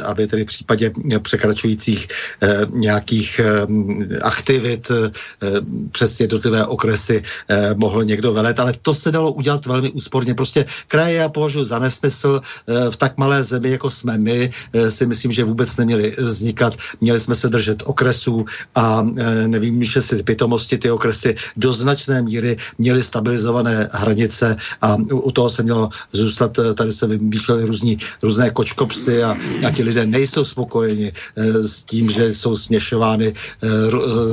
aby 0.04 0.28
tedy 0.28 0.44
v 0.44 0.48
případě 0.48 0.92
překračujících 1.22 2.08
nějakých 2.70 3.42
aktivit 4.22 4.92
přes 5.92 6.20
jednotlivé 6.20 6.66
okresy 6.66 7.22
mohl 7.76 8.04
někdo 8.04 8.34
velet, 8.34 8.60
ale 8.60 8.74
to 8.82 8.94
se 8.94 9.12
dalo 9.12 9.32
udělat 9.32 9.66
velmi 9.66 9.92
úsporně. 9.92 10.34
Prostě 10.34 10.66
kraje 10.88 11.16
já 11.16 11.30
považuji 11.30 11.64
za 11.64 11.80
nesmysl 11.80 12.42
v 12.90 12.96
tak 12.98 13.18
malé 13.18 13.44
zemi, 13.44 13.72
jako 13.72 13.90
jsme 13.90 14.18
my, 14.18 14.50
si 14.90 15.06
myslím, 15.06 15.32
že 15.32 15.44
vůbec 15.44 15.78
neměli 15.78 16.16
vznikat. 16.18 16.74
Měli 17.02 17.20
jsme 17.20 17.36
se 17.36 17.50
držet 17.50 17.84
okresů 17.86 18.46
a 18.76 19.06
nevím, 19.48 19.84
že 19.84 20.02
si 20.02 20.24
pitomosti 20.24 20.78
ty 20.78 20.92
okresy 20.92 21.36
do 21.58 21.74
značné 21.74 22.22
míry 22.22 22.58
měly 22.78 23.04
stabilizované 23.04 23.90
hranice 23.92 24.56
a 24.82 24.96
u 25.12 25.32
toho 25.32 25.50
se 25.50 25.64
mělo 25.64 25.90
zůstat, 26.14 26.60
eh, 26.60 26.74
tady 26.74 26.92
se 26.92 27.08
vymýšlely 27.08 27.66
různí, 27.66 27.98
různé 28.24 28.50
kočkopsy 28.50 29.24
a, 29.24 29.36
a 29.68 29.72
ti 29.72 29.84
lidé 29.84 30.06
nejsou 30.06 30.46
spokojeni 30.46 31.12
eh, 31.12 31.64
s 31.64 31.84
tím, 31.84 32.10
že 32.10 32.32
jsou 32.32 32.56
směšovány 32.56 33.34
eh, 33.34 33.68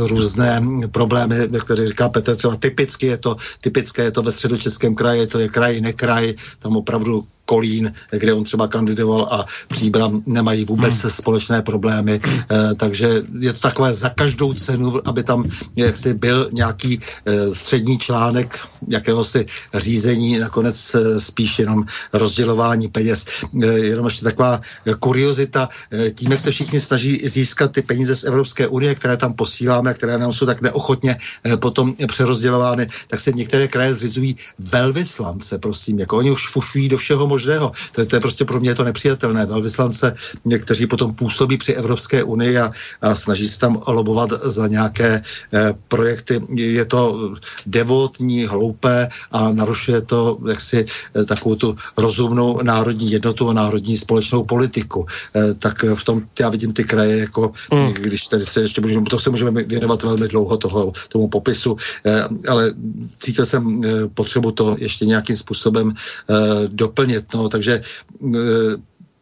různé 0.09 0.63
problémy, 0.91 1.49
které 1.65 1.87
říká 1.87 2.09
Petr, 2.09 2.37
třeba 2.37 2.57
typicky 2.57 3.07
je 3.07 3.19
to, 3.19 3.37
typické 3.61 4.03
je 4.03 4.11
to 4.11 4.23
ve 4.23 4.33
středočeském 4.33 4.95
kraji, 4.95 5.27
to 5.27 5.39
je 5.39 5.49
kraj, 5.49 5.81
nekraj, 5.81 6.35
tam 6.59 6.77
opravdu 6.77 7.25
Kolín, 7.49 7.93
kde 8.11 8.35
on 8.35 8.45
třeba 8.45 8.69
kandidoval 8.69 9.29
a 9.31 9.47
Příbram 9.69 10.23
nemají 10.27 10.65
vůbec 10.65 10.95
hmm. 11.03 11.11
společné 11.11 11.63
problémy, 11.63 12.21
eh, 12.21 12.75
takže 12.77 13.23
je 13.41 13.53
to 13.53 13.59
takové 13.59 13.95
za 13.95 14.09
každou 14.09 14.53
cenu, 14.53 15.01
aby 15.09 15.25
tam 15.25 15.49
jaksi 15.77 16.15
byl 16.15 16.49
nějaký 16.53 17.01
eh, 17.01 17.55
střední 17.55 17.99
článek 17.99 18.59
jakéhosi 18.89 19.47
řízení, 19.75 20.39
nakonec 20.39 20.77
eh, 20.95 21.21
spíš 21.21 21.59
jenom 21.59 21.85
rozdělování 22.13 22.89
peněz. 22.89 23.25
Eh, 23.63 23.67
jenom 23.67 24.05
ještě 24.05 24.25
taková 24.25 24.61
kuriozita, 24.99 25.69
eh, 25.93 26.11
tím, 26.11 26.31
jak 26.31 26.41
se 26.41 26.51
všichni 26.51 26.81
snaží 26.81 27.29
získat 27.29 27.73
ty 27.73 27.83
peníze 27.83 28.17
z 28.17 28.25
Evropské 28.25 28.69
unie, 28.69 28.95
které 28.95 29.17
tam 29.17 29.33
posíláme, 29.33 29.95
které 29.95 30.19
nám 30.19 30.33
jsou 30.33 30.47
tak 30.47 30.61
neochotně 30.61 31.17
eh, 31.17 31.57
potom 31.57 31.97
přerozdělovány, 31.97 32.89
tak 33.09 33.21
se 33.21 33.33
některé 33.33 33.69
kraje 33.69 33.95
zřizují 33.95 34.37
velvyslance, 34.59 35.59
prosím, 35.59 35.99
jako 36.05 36.17
oni 36.17 36.31
už 36.31 36.49
fušují 36.53 36.89
do 36.89 36.97
všeho 36.97 37.27
možného 37.27 37.38
možného. 37.39 37.73
To 37.93 38.01
je, 38.01 38.07
to 38.07 38.17
je 38.17 38.21
prostě 38.21 38.45
pro 38.45 38.61
mě 38.61 38.75
to 38.75 38.85
nepřijatelné. 38.85 39.47
Velvyslance, 39.47 40.15
někteří 40.45 40.87
potom 40.87 41.15
působí 41.15 41.57
při 41.57 41.73
Evropské 41.79 42.27
unii 42.27 42.59
a, 42.59 42.73
a 43.01 43.15
snaží 43.15 43.49
se 43.49 43.59
tam 43.59 43.79
lobovat 43.87 44.31
za 44.31 44.67
nějaké 44.67 45.23
eh, 45.23 45.75
projekty. 45.89 46.43
Je 46.51 46.85
to 46.85 47.39
devotní, 47.67 48.45
hloupé 48.45 49.09
a 49.31 49.53
narušuje 49.55 50.01
to 50.03 50.39
jaksi 50.49 50.83
eh, 50.83 51.25
takovou 51.25 51.55
tu 51.55 51.69
rozumnou 51.95 52.59
národní 52.63 53.11
jednotu 53.15 53.49
a 53.49 53.55
národní 53.55 53.95
společnou 53.97 54.43
politiku. 54.45 55.07
Eh, 55.07 55.55
tak 55.55 55.85
v 55.95 56.03
tom 56.05 56.27
já 56.41 56.49
vidím 56.51 56.73
ty 56.75 56.85
kraje 56.85 57.31
jako, 57.31 57.53
mm. 57.71 57.87
když 58.03 58.27
tady 58.27 58.47
se 58.47 58.61
ještě 58.61 58.81
můžeme, 58.81 59.07
to 59.07 59.19
se 59.19 59.31
můžeme 59.31 59.63
věnovat 59.63 60.03
velmi 60.03 60.29
dlouho 60.29 60.57
toho, 60.57 60.93
tomu 61.09 61.29
popisu, 61.29 61.77
eh, 62.03 62.27
ale 62.49 62.75
cítil 63.19 63.47
jsem 63.47 63.63
eh, 63.63 63.89
potřebu 64.11 64.51
to 64.51 64.77
ještě 64.79 65.07
nějakým 65.07 65.37
způsobem 65.37 65.93
eh, 65.95 66.35
doplnit. 66.69 67.28
No, 67.35 67.49
takže 67.49 67.73
e, 67.75 68.39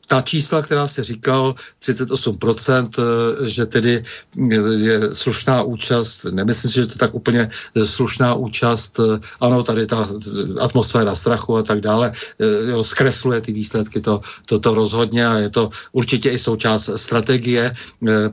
ta 0.09 0.23
čísla, 0.23 0.62
která 0.62 0.89
se 0.89 1.05
říkal, 1.05 1.55
38%, 1.83 2.91
e, 2.99 3.51
že 3.51 3.66
tedy 3.66 4.03
je 4.78 5.15
slušná 5.15 5.62
účast, 5.62 6.24
nemyslím 6.24 6.70
si, 6.70 6.74
že 6.74 6.87
to 6.87 6.99
tak 6.99 7.15
úplně 7.15 7.51
slušná 7.85 8.35
účast, 8.35 9.01
e, 9.01 9.03
ano, 9.41 9.62
tady 9.62 9.87
ta 9.87 10.09
atmosféra 10.61 11.15
strachu 11.15 11.57
a 11.57 11.62
tak 11.62 11.81
dále, 11.81 12.12
jo, 12.69 12.85
zkresluje 12.85 13.41
ty 13.41 13.53
výsledky, 13.53 14.01
to, 14.01 14.20
to, 14.47 14.59
to 14.59 14.74
rozhodně 14.74 15.27
a 15.27 15.39
je 15.39 15.51
to 15.51 15.70
určitě 15.93 16.31
i 16.31 16.39
součást 16.39 16.91
strategie 16.97 17.74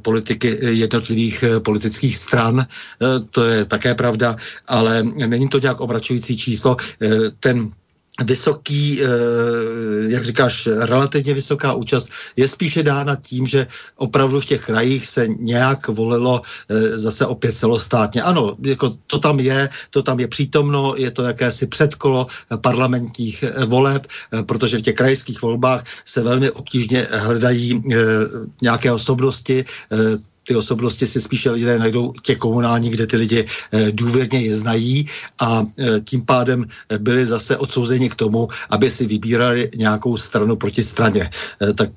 politiky 0.02 0.58
jednotlivých 0.62 1.44
politických 1.60 2.18
stran, 2.18 2.66
to 3.30 3.44
je 3.44 3.66
také 3.66 3.96
pravda, 3.96 4.36
ale 4.68 5.04
není 5.04 5.50
to 5.50 5.60
nějak 5.60 5.82
obračující 5.82 6.38
číslo. 6.38 6.78
Ten 7.40 7.72
vysoký, 8.22 9.02
eh, 9.02 9.08
jak 10.08 10.26
říkáš, 10.26 10.68
relativně 10.68 11.34
vysoká 11.34 11.74
účast 11.74 12.10
je 12.36 12.48
spíše 12.48 12.84
dána 12.84 13.16
tím, 13.16 13.46
že 13.46 13.68
opravdu 13.96 14.40
v 14.40 14.46
těch 14.46 14.66
krajích 14.66 15.08
se 15.08 15.28
nějak 15.28 15.88
volilo 15.88 16.42
eh, 16.70 17.00
zase 17.00 17.26
opět 17.26 17.58
celostátně. 17.58 18.22
Ano, 18.22 18.56
jako 18.62 18.98
to 19.08 19.20
tam 19.20 19.40
je, 19.40 19.70
to 19.90 20.04
tam 20.04 20.20
je 20.20 20.28
přítomno, 20.28 20.94
je 20.98 21.12
to 21.12 21.24
jakési 21.24 21.68
předkolo 21.68 22.28
parlamentních 22.62 23.44
eh, 23.44 23.66
voleb, 23.66 24.08
protože 24.46 24.78
v 24.78 24.82
těch 24.82 24.96
krajských 24.96 25.42
volbách 25.42 25.84
se 26.06 26.22
velmi 26.22 26.52
obtížně 26.52 27.08
hledají 27.12 27.84
nějaké 28.62 28.92
osobnosti, 28.92 29.66
ty 30.44 30.56
osobnosti 30.56 31.08
si 31.08 31.22
spíše 31.22 31.52
lidé 31.52 31.80
najdou 31.80 32.14
těch 32.22 32.38
komunální, 32.38 32.90
kde 32.90 33.08
ty 33.08 33.18
lidi 33.18 33.46
e, 33.72 33.92
důvěrně 33.92 34.42
je 34.42 34.56
znají 34.56 35.06
a 35.42 35.64
e, 35.80 36.00
tím 36.00 36.26
pádem 36.26 36.66
byli 37.00 37.26
zase 37.26 37.58
odsouzeni 37.58 38.10
k 38.10 38.16
tomu, 38.16 38.48
aby 38.70 38.92
si 38.92 39.08
vybírali 39.08 39.70
nějakou 39.76 40.18
stranu 40.18 40.56
proti 40.56 40.84
straně. 40.84 41.30
Tak 41.76 41.90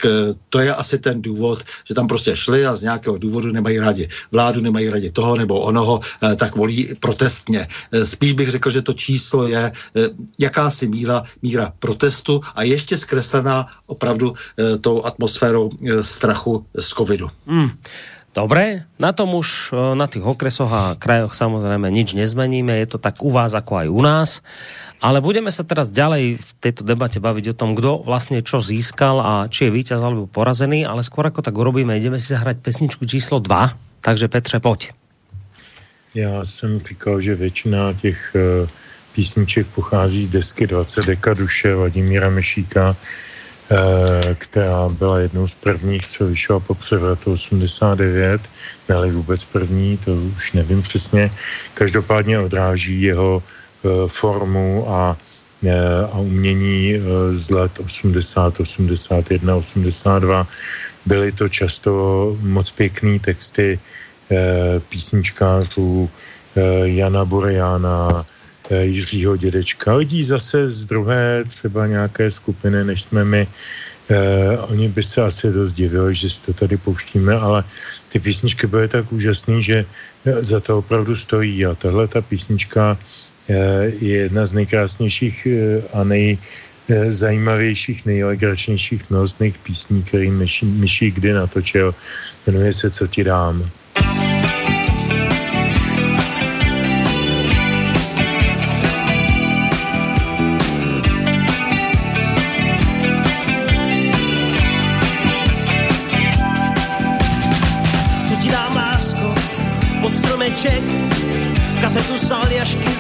to 0.48 0.59
je 0.59 0.74
asi 0.74 0.98
ten 0.98 1.23
důvod, 1.23 1.62
že 1.85 1.94
tam 1.94 2.06
prostě 2.06 2.36
šli 2.36 2.66
a 2.66 2.74
z 2.74 2.82
nějakého 2.82 3.18
důvodu 3.18 3.52
nemají 3.52 3.78
rádi 3.78 4.09
vládu, 4.32 4.60
nemají 4.60 4.89
rádi 4.89 5.10
toho 5.10 5.36
nebo 5.36 5.60
onoho, 5.60 6.01
tak 6.36 6.56
volí 6.56 6.94
protestně. 7.01 7.68
Spíš 8.05 8.32
bych 8.32 8.51
řekl, 8.51 8.70
že 8.70 8.82
to 8.82 8.93
číslo 8.93 9.48
je 9.48 9.73
jakási 10.39 10.89
míra, 10.89 11.23
míra 11.43 11.73
protestu 11.78 12.40
a 12.55 12.62
ještě 12.62 12.98
zkreslená 12.98 13.66
opravdu 13.86 14.35
tou 14.81 15.05
atmosférou 15.05 15.70
strachu 16.01 16.66
z 16.78 16.89
covidu. 16.89 17.28
Mm. 17.47 17.70
Dobre, 18.37 18.85
na 19.01 19.17
tom 19.17 19.33
už 19.33 19.73
na 19.97 20.05
tých 20.05 20.21
okresoch 20.21 20.69
a 20.69 20.93
krajoch 21.01 21.33
samozrejme 21.33 21.89
nič 21.89 22.13
nezmeníme, 22.13 22.69
je 22.85 22.89
to 22.93 22.99
tak 23.01 23.25
u 23.25 23.33
vás 23.33 23.57
ako 23.57 23.81
aj 23.81 23.89
u 23.89 24.01
nás. 24.05 24.31
Ale 25.01 25.25
budeme 25.25 25.49
sa 25.49 25.65
teraz 25.65 25.89
ďalej 25.89 26.37
v 26.37 26.51
tejto 26.61 26.85
debate 26.85 27.17
baviť 27.17 27.53
o 27.53 27.59
tom, 27.59 27.73
kdo 27.73 28.05
vlastne 28.05 28.45
čo 28.45 28.61
získal 28.61 29.25
a 29.25 29.33
či 29.49 29.69
je 29.69 29.73
víťaz 29.73 30.05
alebo 30.05 30.29
porazený, 30.29 30.85
ale 30.85 31.01
skôr 31.01 31.25
ako 31.25 31.41
tak 31.41 31.57
urobíme, 31.57 31.97
ideme 31.97 32.21
si 32.21 32.37
zahrať 32.37 32.61
pesničku 32.61 33.09
číslo 33.09 33.41
2. 33.41 34.05
Takže 34.05 34.29
Petře, 34.29 34.61
poď. 34.61 34.93
Já 36.15 36.45
jsem 36.45 36.81
říkal, 36.81 37.21
že 37.21 37.35
většina 37.35 37.93
těch 37.93 38.37
uh, 38.37 38.69
písniček 39.13 39.67
pochází 39.67 40.25
z 40.25 40.29
desky 40.29 40.67
20 40.67 41.07
deka 41.07 41.35
duše 41.35 41.75
Vladimíra 41.75 42.31
Mešíka, 42.31 42.97
která 44.34 44.88
byla 44.88 45.18
jednou 45.18 45.48
z 45.48 45.55
prvních, 45.55 46.06
co 46.06 46.26
vyšla 46.26 46.60
po 46.60 46.74
převratu 46.74 47.32
89, 47.32 48.40
ne 48.88 49.12
vůbec 49.12 49.44
první, 49.44 49.97
to 49.98 50.14
už 50.14 50.52
nevím 50.52 50.82
přesně. 50.82 51.30
Každopádně 51.74 52.38
odráží 52.38 53.02
jeho 53.02 53.43
formu 54.06 54.90
a, 54.90 55.16
a 56.12 56.18
umění 56.18 56.94
z 57.32 57.51
let 57.51 57.72
80, 57.78 58.60
81, 58.60 59.56
82. 59.56 60.47
Byly 61.06 61.32
to 61.32 61.48
často 61.48 61.90
moc 62.40 62.70
pěkný 62.70 63.18
texty 63.18 63.80
písničkářů 64.88 66.10
Jana 66.84 67.24
Borejana, 67.24 68.26
Jiřího 68.70 69.36
dědečka, 69.36 69.94
lidí 69.94 70.24
zase 70.24 70.70
z 70.70 70.86
druhé 70.86 71.44
třeba 71.48 71.86
nějaké 71.86 72.30
skupiny, 72.30 72.84
než 72.84 73.02
jsme 73.02 73.24
my, 73.24 73.47
Eh, 74.09 74.59
oni 74.70 74.88
by 74.88 75.02
se 75.02 75.22
asi 75.22 75.52
dost 75.52 75.72
divili, 75.72 76.14
že 76.14 76.30
si 76.30 76.43
to 76.43 76.52
tady 76.52 76.76
pouštíme, 76.76 77.34
ale 77.34 77.64
ty 78.09 78.18
písničky 78.18 78.66
byly 78.66 78.88
tak 78.88 79.12
úžasné, 79.12 79.62
že 79.62 79.76
eh, 79.82 80.44
za 80.44 80.60
to 80.60 80.78
opravdu 80.78 81.16
stojí. 81.16 81.66
A 81.66 81.74
tahle 81.74 82.09
ta 82.09 82.22
písnička 82.22 82.98
eh, 83.48 83.93
je 83.98 84.16
jedna 84.30 84.47
z 84.47 84.52
nejkrásnějších 84.52 85.47
eh, 85.47 85.82
a 85.93 86.06
nejzajímavějších, 86.06 88.06
nejlegračnějších 88.06 89.10
milostných 89.10 89.59
písní, 89.59 90.02
který 90.02 90.30
Myší, 90.30 90.66
Myší 90.66 91.10
kdy 91.10 91.32
natočil. 91.32 91.94
Jmenuje 92.47 92.72
se 92.72 92.90
Co 92.90 93.06
ti 93.06 93.24
dám. 93.24 93.70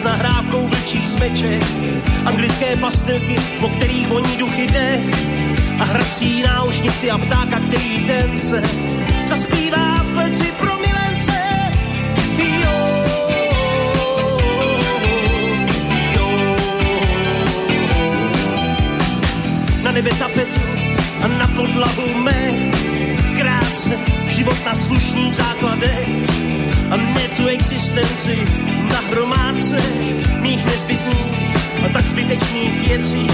Nahrávkou 0.06 0.66
vlčí 0.66 1.06
smeček, 1.06 1.62
anglické 2.24 2.76
pastilky, 2.76 3.36
po 3.60 3.68
kterých 3.68 4.08
voní 4.08 4.36
duchy 4.36 4.66
dech. 4.66 5.04
A 5.80 5.84
hrací 5.84 6.42
náušnici 6.42 7.10
a 7.10 7.18
ptáka, 7.18 7.58
který 7.60 8.06
ten 8.06 8.38
se 8.38 8.62
zaspívá 9.26 9.94
v 10.02 10.12
kleci 10.12 10.52
pro 10.58 10.78
milence. 10.78 11.38
Jo, 12.38 12.78
jo. 16.16 16.28
Na 19.84 19.90
nebe 19.90 20.10
tapetu 20.10 20.60
a 21.22 21.26
na 21.26 21.46
podlahu 21.46 22.14
mé 22.14 22.70
krátce 23.36 23.98
život 24.28 24.56
na 24.66 24.74
slušných 24.74 25.34
základech 25.34 26.35
existenci 27.66 28.38
na 28.86 29.00
hromádce 29.10 29.74
mých 30.38 30.62
nezbytných 30.64 31.34
a 31.82 31.88
tak 31.90 32.06
zbytečných 32.06 32.88
věcí. 32.88 33.26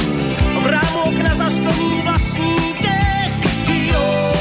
A 0.57 0.61
v 0.61 0.67
rámu 0.67 1.01
okna 1.05 1.35
zasklený 1.35 2.01
vlastní 2.05 2.57
těch. 2.81 3.33
Jo, 3.93 4.33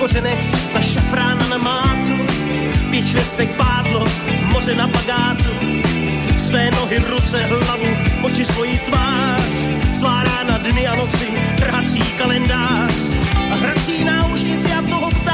kořenek 0.00 0.38
na 0.74 0.80
šafrána 0.80 1.46
na 1.48 1.58
mátu, 1.58 2.16
švestek 3.04 3.50
pádlo, 3.56 4.04
moře 4.52 4.74
na 4.74 4.88
pagátu, 4.88 5.52
své 6.36 6.70
nohy, 6.70 6.98
ruce, 6.98 7.42
hlavu, 7.42 7.88
oči 8.22 8.44
svoji 8.44 8.78
tvář, 8.78 9.53
svá 9.94 10.24
rána, 10.24 10.58
dny 10.58 10.86
a 10.86 10.94
noci, 10.94 11.28
trhací 11.56 12.02
kalendář. 12.18 12.94
Hrací 13.50 14.04
náušnici 14.04 14.72
a 14.72 14.82
toho 14.82 15.08
ptáka 15.10 15.33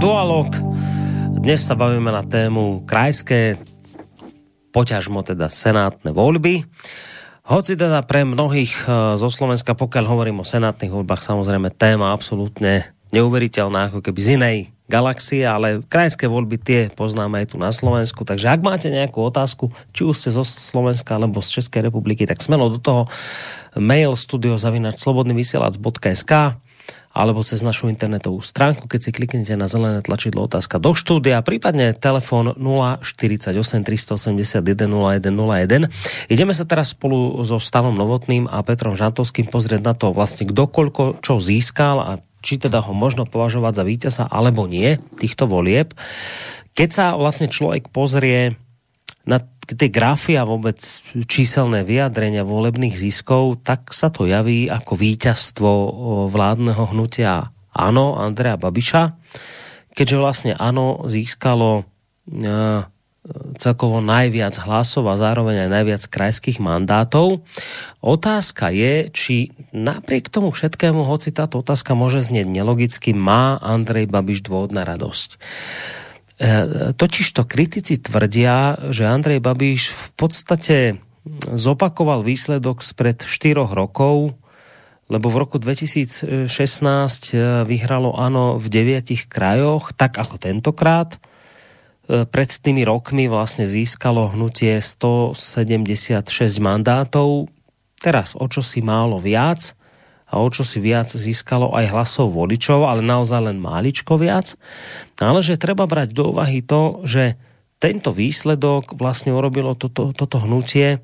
Dualog. 0.00 0.48
Dnes 1.44 1.60
sa 1.60 1.76
bavíme 1.76 2.08
na 2.08 2.24
tému 2.24 2.88
krajské, 2.88 3.60
poťažmo 4.72 5.20
teda 5.20 5.52
senátne 5.52 6.16
voľby. 6.16 6.64
Hoci 7.44 7.76
teda 7.76 8.00
pre 8.08 8.24
mnohých 8.24 8.88
e, 8.88 9.20
zo 9.20 9.28
Slovenska, 9.28 9.76
pokiaľ 9.76 10.04
hovorím 10.08 10.40
o 10.40 10.48
senátnych 10.48 10.88
voľbách, 10.88 11.20
samozrejme 11.20 11.68
téma 11.76 12.16
absolútne 12.16 12.96
neuveriteľná, 13.12 13.92
ako 13.92 14.00
keby 14.00 14.20
z 14.24 14.40
inej 14.40 14.72
galaxie, 14.88 15.44
ale 15.44 15.84
krajské 15.84 16.24
voľby 16.24 16.56
tie 16.56 16.88
poznáme 16.88 17.44
aj 17.44 17.52
tu 17.52 17.60
na 17.60 17.68
Slovensku. 17.68 18.24
Takže 18.24 18.56
ak 18.56 18.64
máte 18.64 18.88
nejakú 18.88 19.20
otázku, 19.20 19.68
či 19.92 20.08
už 20.08 20.16
ste 20.16 20.32
zo 20.32 20.48
Slovenska 20.48 21.20
alebo 21.20 21.44
z 21.44 21.60
Českej 21.60 21.92
republiky, 21.92 22.24
tak 22.24 22.40
smelo 22.40 22.72
do 22.72 22.80
toho 22.80 23.04
mail 23.76 24.16
studiozavinač.slobodnyvysielac.sk 24.16 26.32
alebo 27.10 27.42
cez 27.42 27.66
našu 27.66 27.90
internetovú 27.90 28.38
stránku, 28.38 28.86
keď 28.86 29.00
si 29.02 29.10
kliknete 29.10 29.54
na 29.58 29.66
zelené 29.66 29.98
tlačidlo 29.98 30.46
otázka 30.46 30.78
do 30.78 30.94
štúdia, 30.94 31.42
prípadne 31.42 31.90
telefon 31.90 32.54
048 32.54 33.50
381 33.82 34.62
0101. 34.62 35.90
Ideme 36.30 36.54
sa 36.54 36.64
teraz 36.64 36.94
spolu 36.94 37.42
so 37.42 37.58
Stanom 37.58 37.98
Novotným 37.98 38.46
a 38.46 38.62
Petrom 38.62 38.94
Žantovským 38.94 39.50
pozrieť 39.50 39.82
na 39.82 39.94
to 39.98 40.14
vlastne 40.14 40.46
kdo 40.46 40.70
koľko 40.70 41.18
čo 41.18 41.42
získal 41.42 41.98
a 41.98 42.12
či 42.40 42.56
teda 42.56 42.80
ho 42.80 42.94
možno 42.96 43.28
považovať 43.28 43.72
za 43.74 43.84
víťaza 43.84 44.24
alebo 44.30 44.70
nie 44.70 44.96
týchto 45.18 45.50
volieb. 45.50 45.92
Keď 46.78 46.88
sa 46.88 47.06
vlastne 47.18 47.50
človek 47.50 47.90
pozrie 47.90 48.56
na 49.28 49.42
tie 49.70 49.92
grafy 49.92 50.34
a 50.34 50.48
vôbec 50.48 50.80
číselné 51.30 51.86
vyjadrenia 51.86 52.42
volebných 52.42 52.96
ziskov, 52.96 53.62
tak 53.62 53.94
sa 53.94 54.10
to 54.10 54.26
javí 54.26 54.66
ako 54.66 54.98
víťazstvo 54.98 55.70
vládneho 56.32 56.90
hnutia 56.90 57.54
ano 57.70 58.18
Andrea 58.18 58.58
Babiša, 58.58 59.14
keďže 59.94 60.16
vlastne 60.18 60.52
ano 60.58 61.06
získalo 61.06 61.86
uh, 61.86 62.82
celkovo 63.60 64.00
najviac 64.00 64.56
hlasov 64.64 65.04
a 65.06 65.20
zároveň 65.20 65.68
aj 65.68 65.70
najviac 65.70 66.02
krajských 66.08 66.58
mandátov. 66.58 67.44
Otázka 68.00 68.72
je, 68.72 69.12
či 69.12 69.52
napriek 69.76 70.32
tomu 70.32 70.50
všetkému, 70.50 71.04
hoci 71.04 71.28
táto 71.30 71.60
otázka 71.60 71.92
môže 71.92 72.24
znieť 72.24 72.48
nelogicky, 72.48 73.12
má 73.12 73.60
Andrej 73.60 74.08
Babiš 74.08 74.40
dôvod 74.40 74.72
na 74.72 74.88
radosť. 74.88 75.36
E, 76.40 76.46
totižto 76.96 77.44
kritici 77.44 78.00
tvrdia, 78.00 78.88
že 78.88 79.04
Andrej 79.04 79.44
Babiš 79.44 79.92
v 79.92 80.06
podstate 80.16 80.76
zopakoval 81.52 82.24
výsledok 82.24 82.80
spred 82.80 83.20
4 83.20 83.68
rokov, 83.68 84.32
lebo 85.12 85.26
v 85.28 85.36
roku 85.36 85.60
2016 85.60 86.24
e, 86.24 87.36
vyhralo 87.68 88.16
ano 88.16 88.56
v 88.56 88.66
deviatich 88.72 89.28
krajoch, 89.28 89.92
tak 89.92 90.16
ako 90.16 90.40
tentokrát, 90.40 91.20
E, 92.10 92.26
pred 92.26 92.50
tými 92.50 92.82
rokmi 92.82 93.30
vlastne 93.30 93.70
získalo 93.70 94.34
hnutie 94.34 94.82
176 94.82 96.26
mandátov, 96.58 97.46
teraz 98.02 98.34
o 98.34 98.50
čo 98.50 98.66
si 98.66 98.82
málo 98.82 99.22
viac 99.22 99.78
a 100.30 100.38
o 100.38 100.46
čo 100.46 100.62
si 100.62 100.78
viac 100.78 101.10
získalo 101.10 101.74
aj 101.74 101.90
hlasov 101.90 102.30
voličov, 102.30 102.86
ale 102.86 103.02
naozaj 103.02 103.50
len 103.50 103.58
máličko 103.58 104.14
viac. 104.14 104.54
Ale 105.18 105.42
že 105.42 105.58
treba 105.58 105.90
brať 105.90 106.14
do 106.14 106.30
úvahy 106.30 106.62
to, 106.62 107.02
že 107.02 107.34
tento 107.82 108.14
výsledok 108.14 108.94
vlastne 108.94 109.34
urobilo 109.34 109.74
toto, 109.74 110.14
toto 110.14 110.38
hnutie 110.38 111.02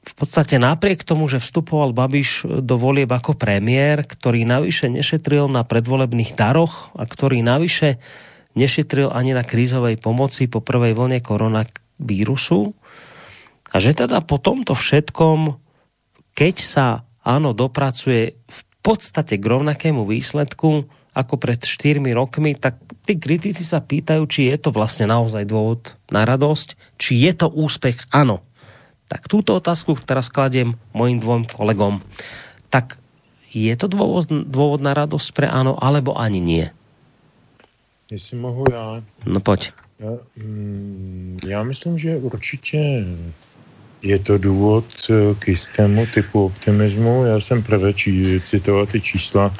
v 0.00 0.12
podstate 0.16 0.56
napriek 0.56 1.04
tomu, 1.04 1.28
že 1.28 1.42
vstupoval 1.42 1.92
Babiš 1.92 2.48
do 2.64 2.80
volieb 2.80 3.12
ako 3.12 3.36
premiér, 3.36 4.08
ktorý 4.08 4.48
navyše 4.48 4.88
nešetril 4.88 5.52
na 5.52 5.66
predvolebných 5.66 6.32
daroch 6.34 6.94
a 6.96 7.04
ktorý 7.04 7.44
navyše 7.44 8.00
nešetril 8.56 9.12
ani 9.12 9.36
na 9.36 9.44
krízovej 9.44 10.00
pomoci 10.00 10.48
po 10.48 10.64
prvej 10.64 10.96
vlne 10.96 11.20
koronavírusu 11.20 12.72
a 13.70 13.76
že 13.78 13.94
teda 13.94 14.24
po 14.24 14.40
tomto 14.42 14.74
všetkom, 14.74 15.59
keď 16.40 16.56
sa 16.56 17.04
áno 17.20 17.52
dopracuje 17.52 18.32
v 18.48 18.60
podstate 18.80 19.36
k 19.36 19.44
rovnakému 19.44 20.08
výsledku 20.08 20.88
ako 21.12 21.34
pred 21.36 21.60
4 21.60 22.00
rokmi, 22.16 22.56
tak 22.56 22.80
tí 23.04 23.20
kritici 23.20 23.60
sa 23.60 23.84
pýtajú, 23.84 24.24
či 24.24 24.48
je 24.48 24.56
to 24.56 24.72
vlastne 24.72 25.04
naozaj 25.04 25.44
dôvod 25.44 26.00
na 26.08 26.24
radosť, 26.24 26.96
či 26.96 27.28
je 27.28 27.32
to 27.36 27.52
úspech, 27.52 28.08
áno. 28.08 28.40
Tak 29.12 29.28
túto 29.28 29.52
otázku 29.52 30.00
teraz 30.00 30.32
kladiem 30.32 30.72
mojim 30.96 31.20
dvom 31.20 31.44
kolegom. 31.44 32.00
Tak 32.72 32.96
je 33.52 33.74
to 33.76 33.90
dôvod, 33.92 34.32
dôvod 34.48 34.80
na 34.80 34.96
radosť 34.96 35.28
pre 35.36 35.44
áno, 35.44 35.76
alebo 35.76 36.16
ani 36.16 36.40
nie? 36.40 36.66
Jestli 38.08 38.40
mohu 38.40 38.64
já. 38.72 39.02
No 39.26 39.44
pojď. 39.44 39.76
Já, 40.00 40.10
mm, 40.36 41.38
já 41.46 41.62
myslím, 41.62 41.98
že 41.98 42.16
určitě 42.16 43.04
je 44.02 44.18
to 44.18 44.38
důvod 44.38 44.84
eh, 45.10 45.34
k 45.38 45.48
jistému 45.48 46.06
typu 46.06 46.44
optimismu. 46.44 47.24
Já 47.24 47.40
jsem 47.40 47.62
prvé 47.62 47.92
citovat 48.42 48.88
ty 48.88 49.00
čísla 49.00 49.54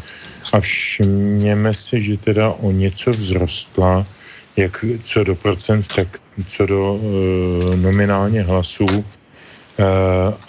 a 0.53 0.61
všimněme 0.61 1.75
si, 1.75 2.01
že 2.01 2.17
teda 2.17 2.51
o 2.51 2.73
něco 2.73 3.13
vzrostla, 3.13 4.07
jak 4.57 4.85
co 5.03 5.25
do 5.25 5.35
procent, 5.35 5.89
tak 5.89 6.19
co 6.47 6.67
do 6.67 7.01
e, 7.01 7.77
nominálně 7.77 8.43
hlasů. 8.43 8.87
E, 8.89 9.05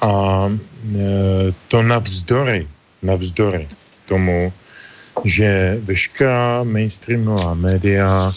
a 0.01 0.13
e, 0.49 1.53
to 1.67 1.83
navzdory, 1.83 2.67
navzdory 3.01 3.67
tomu, 4.05 4.53
že 5.23 5.77
veškerá 5.83 6.63
mainstreamová 6.63 7.53
média, 7.53 8.31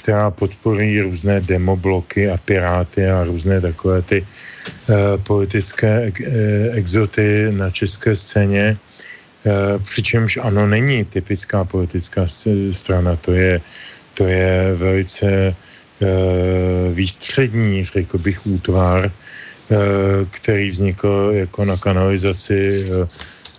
která 0.00 0.30
podporí 0.30 1.00
různé 1.00 1.40
demobloky 1.40 2.30
a 2.30 2.36
piráty 2.36 3.06
a 3.06 3.24
různé 3.24 3.60
takové 3.60 4.02
ty 4.02 4.26
politické 5.26 6.12
uh, 6.20 6.26
exoty 6.72 7.46
na 7.50 7.70
české 7.70 8.16
scéně, 8.16 8.76
uh, 9.44 9.82
přičemž 9.82 10.36
ano, 10.36 10.66
není 10.66 11.04
typická 11.04 11.64
politická 11.64 12.26
strana, 12.72 13.16
to 13.16 13.32
je, 13.32 13.60
to 14.14 14.24
je 14.24 14.74
velice 14.74 15.54
výstřední, 16.92 17.84
řekl 17.84 18.18
bych, 18.18 18.46
útvar, 18.46 19.12
který 20.30 20.70
vznikl 20.70 21.30
jako 21.34 21.64
na 21.64 21.76
kanalizaci 21.76 22.84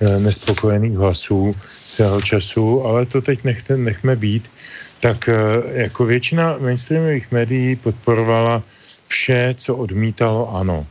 Eh, 0.02 0.20
nespokojených 0.20 0.94
hlasů 0.94 1.56
svého 1.88 2.22
času, 2.22 2.86
ale 2.86 3.06
to 3.06 3.22
teď 3.22 3.44
nechte, 3.44 3.78
nechme 3.78 4.16
být, 4.16 4.52
tak 5.00 5.30
eh, 5.30 5.34
jako 5.82 6.06
většina 6.06 6.58
mainstreamových 6.58 7.32
médií 7.32 7.76
podporovala 7.76 8.64
vše, 9.08 9.54
co 9.58 9.76
odmítalo 9.76 10.56
ano. 10.56 10.86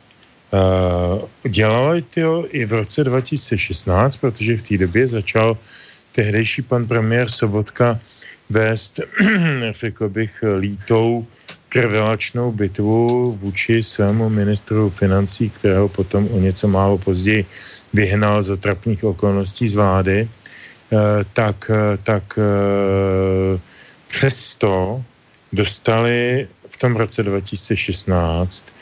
Eh, 0.52 1.48
dělali 1.48 2.02
to 2.02 2.47
i 2.51 2.64
v 2.64 2.73
roce 2.73 3.05
2016, 3.05 4.16
protože 4.16 4.56
v 4.56 4.62
té 4.62 4.78
době 4.78 5.09
začal 5.09 5.59
tehdejší 6.12 6.62
pan 6.62 6.86
premiér 6.86 7.28
Sobotka 7.28 8.01
vést, 8.51 9.01
řekl 9.70 10.09
bych, 10.09 10.44
lítou 10.59 11.27
krvelačnou 11.68 12.52
bitvu 12.52 13.32
vůči 13.32 13.82
svému 13.82 14.28
ministru 14.28 14.90
financí, 14.90 15.51
kterého 15.51 15.89
potom 15.89 16.28
o 16.32 16.39
něco 16.39 16.68
málo 16.68 16.98
později 16.98 17.44
vyhnal 17.93 18.43
z 18.43 18.56
trapných 18.56 19.05
okolností 19.05 19.68
z 19.68 19.74
vlády, 19.74 20.28
eh, 20.28 20.97
tak, 21.32 21.70
tak 22.02 22.39
eh, 22.39 23.59
přesto 24.06 25.02
dostali 25.52 26.48
v 26.68 26.77
tom 26.77 26.97
roce 26.97 27.23
2016 27.23 28.76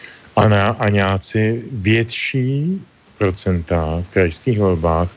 Aňáci 0.79 1.63
větší 1.73 2.83
procenta 3.19 4.03
v 4.03 4.09
krajských 4.09 4.59
volbách 4.59 5.11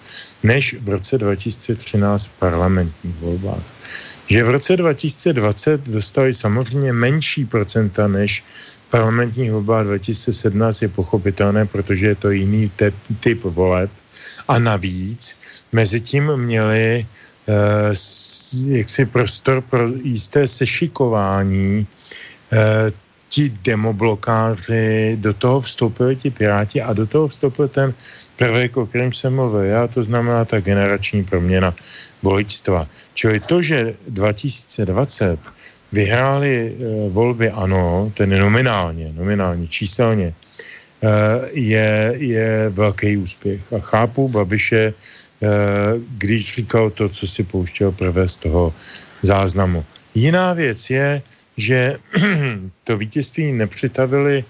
než 0.44 0.76
v 0.82 0.90
roce 0.90 1.18
2013 1.18 2.28
v 2.28 2.40
parlamentních 2.40 3.16
volbách. 3.16 3.64
Že 4.28 4.44
v 4.44 4.50
roce 4.50 4.78
2020 4.78 5.82
dostali 5.90 6.34
samozřejmě 6.34 6.94
menší 6.94 7.46
procenta 7.46 8.08
než 8.08 8.44
parlamentních 8.90 9.52
volbách 9.52 9.86
2017 9.86 10.82
je 10.82 10.88
pochopitelné, 10.88 11.66
protože 11.66 12.08
je 12.08 12.16
to 12.16 12.30
jiný 12.32 12.72
te- 12.76 12.94
typ 13.20 13.44
voleb. 13.44 13.92
A 14.48 14.60
navíc 14.60 15.38
mezi 15.72 16.02
tím 16.02 16.38
měli 16.38 17.06
uh, 17.48 18.76
jaksi 18.78 19.06
prostor 19.06 19.62
pro 19.62 19.88
jisté 20.04 20.48
sešikování 20.48 21.88
uh, 22.52 22.92
ti 23.38 23.54
demoblokáři, 23.62 25.14
do 25.22 25.34
toho 25.34 25.62
vstoupili 25.62 26.16
ti 26.16 26.34
piráti 26.34 26.82
a 26.82 26.90
do 26.94 27.06
toho 27.06 27.28
vstoupil 27.30 27.68
ten 27.70 27.94
prvek, 28.34 28.78
o 28.78 28.86
kterém 28.90 29.14
jsem 29.14 29.30
mluvil 29.30 29.64
já, 29.78 29.88
to 29.88 30.04
znamená 30.04 30.46
ta 30.46 30.58
generační 30.60 31.22
proměna 31.24 31.70
voličstva. 32.26 32.90
Čili 33.14 33.40
to, 33.40 33.62
že 33.62 33.94
2020 34.10 35.38
vyhráli 35.94 36.54
e, 36.58 36.74
volby 37.14 37.54
ano, 37.54 38.10
ten 38.18 38.34
nominálně, 38.34 39.14
nominálně, 39.14 39.68
číselně, 39.70 40.34
e, 40.34 41.14
je, 41.54 42.18
je 42.18 42.70
velký 42.74 43.22
úspěch. 43.22 43.62
A 43.74 43.80
chápu 43.80 44.34
Babiše, 44.34 44.82
e, 44.82 44.94
když 46.18 46.56
říkal 46.66 46.90
to, 46.90 47.06
co 47.10 47.28
si 47.28 47.46
pouštěl 47.46 47.94
prvé 47.94 48.26
z 48.28 48.50
toho 48.50 48.74
záznamu. 49.22 49.86
Jiná 50.18 50.58
věc 50.58 50.90
je, 50.90 51.22
že 51.58 51.98
to 52.84 52.98
vítězství 52.98 53.54
nepřitavili 53.54 54.44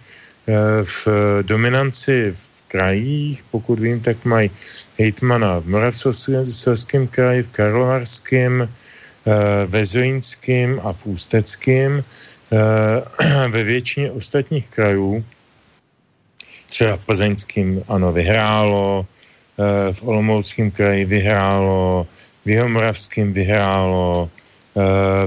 v 0.83 1.07
dominanci 1.41 2.31
v 2.31 2.67
krajích, 2.67 3.43
pokud 3.51 3.79
vím, 3.79 3.99
tak 3.99 4.25
mají 4.25 4.51
hejtmana 4.99 5.59
v 5.59 5.67
Moravskoslezském 5.67 7.07
kraji, 7.07 7.43
v 7.43 7.51
Karlovarském, 7.51 8.69
Eh, 9.27 9.65
ve 9.67 9.85
Zlínském 9.85 10.79
a 10.83 10.93
v 10.93 11.05
Ústeckém, 11.05 11.99
eh, 11.99 13.47
ve 13.51 13.63
většině 13.63 14.11
ostatních 14.11 14.67
krajů, 14.71 15.25
třeba 16.71 16.95
v 16.95 17.05
Plzeňském, 17.05 17.83
ano, 17.87 18.13
vyhrálo, 18.13 19.03
eh, 19.03 19.93
v 19.93 19.99
Olomouckém 20.03 20.71
kraji 20.71 21.05
vyhrálo, 21.05 22.07
v 22.45 22.49
Jihomoravském 22.49 23.33
vyhrálo, 23.33 24.31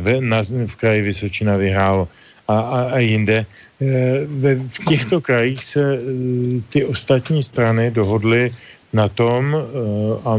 v, 0.01 0.21
na, 0.21 0.43
v 0.67 0.77
kraji 0.77 1.03
Vysočina 1.03 1.57
vyhrálo 1.57 2.09
a, 2.49 2.59
a, 2.59 2.79
a 2.83 2.99
jinde. 2.99 3.47
Ve, 4.27 4.55
v 4.55 4.79
těchto 4.89 5.21
krajích 5.21 5.65
se 5.65 5.99
ty 6.69 6.85
ostatní 6.85 7.43
strany 7.43 7.91
dohodly 7.91 8.53
na 8.93 9.09
tom 9.09 9.57
a 10.25 10.37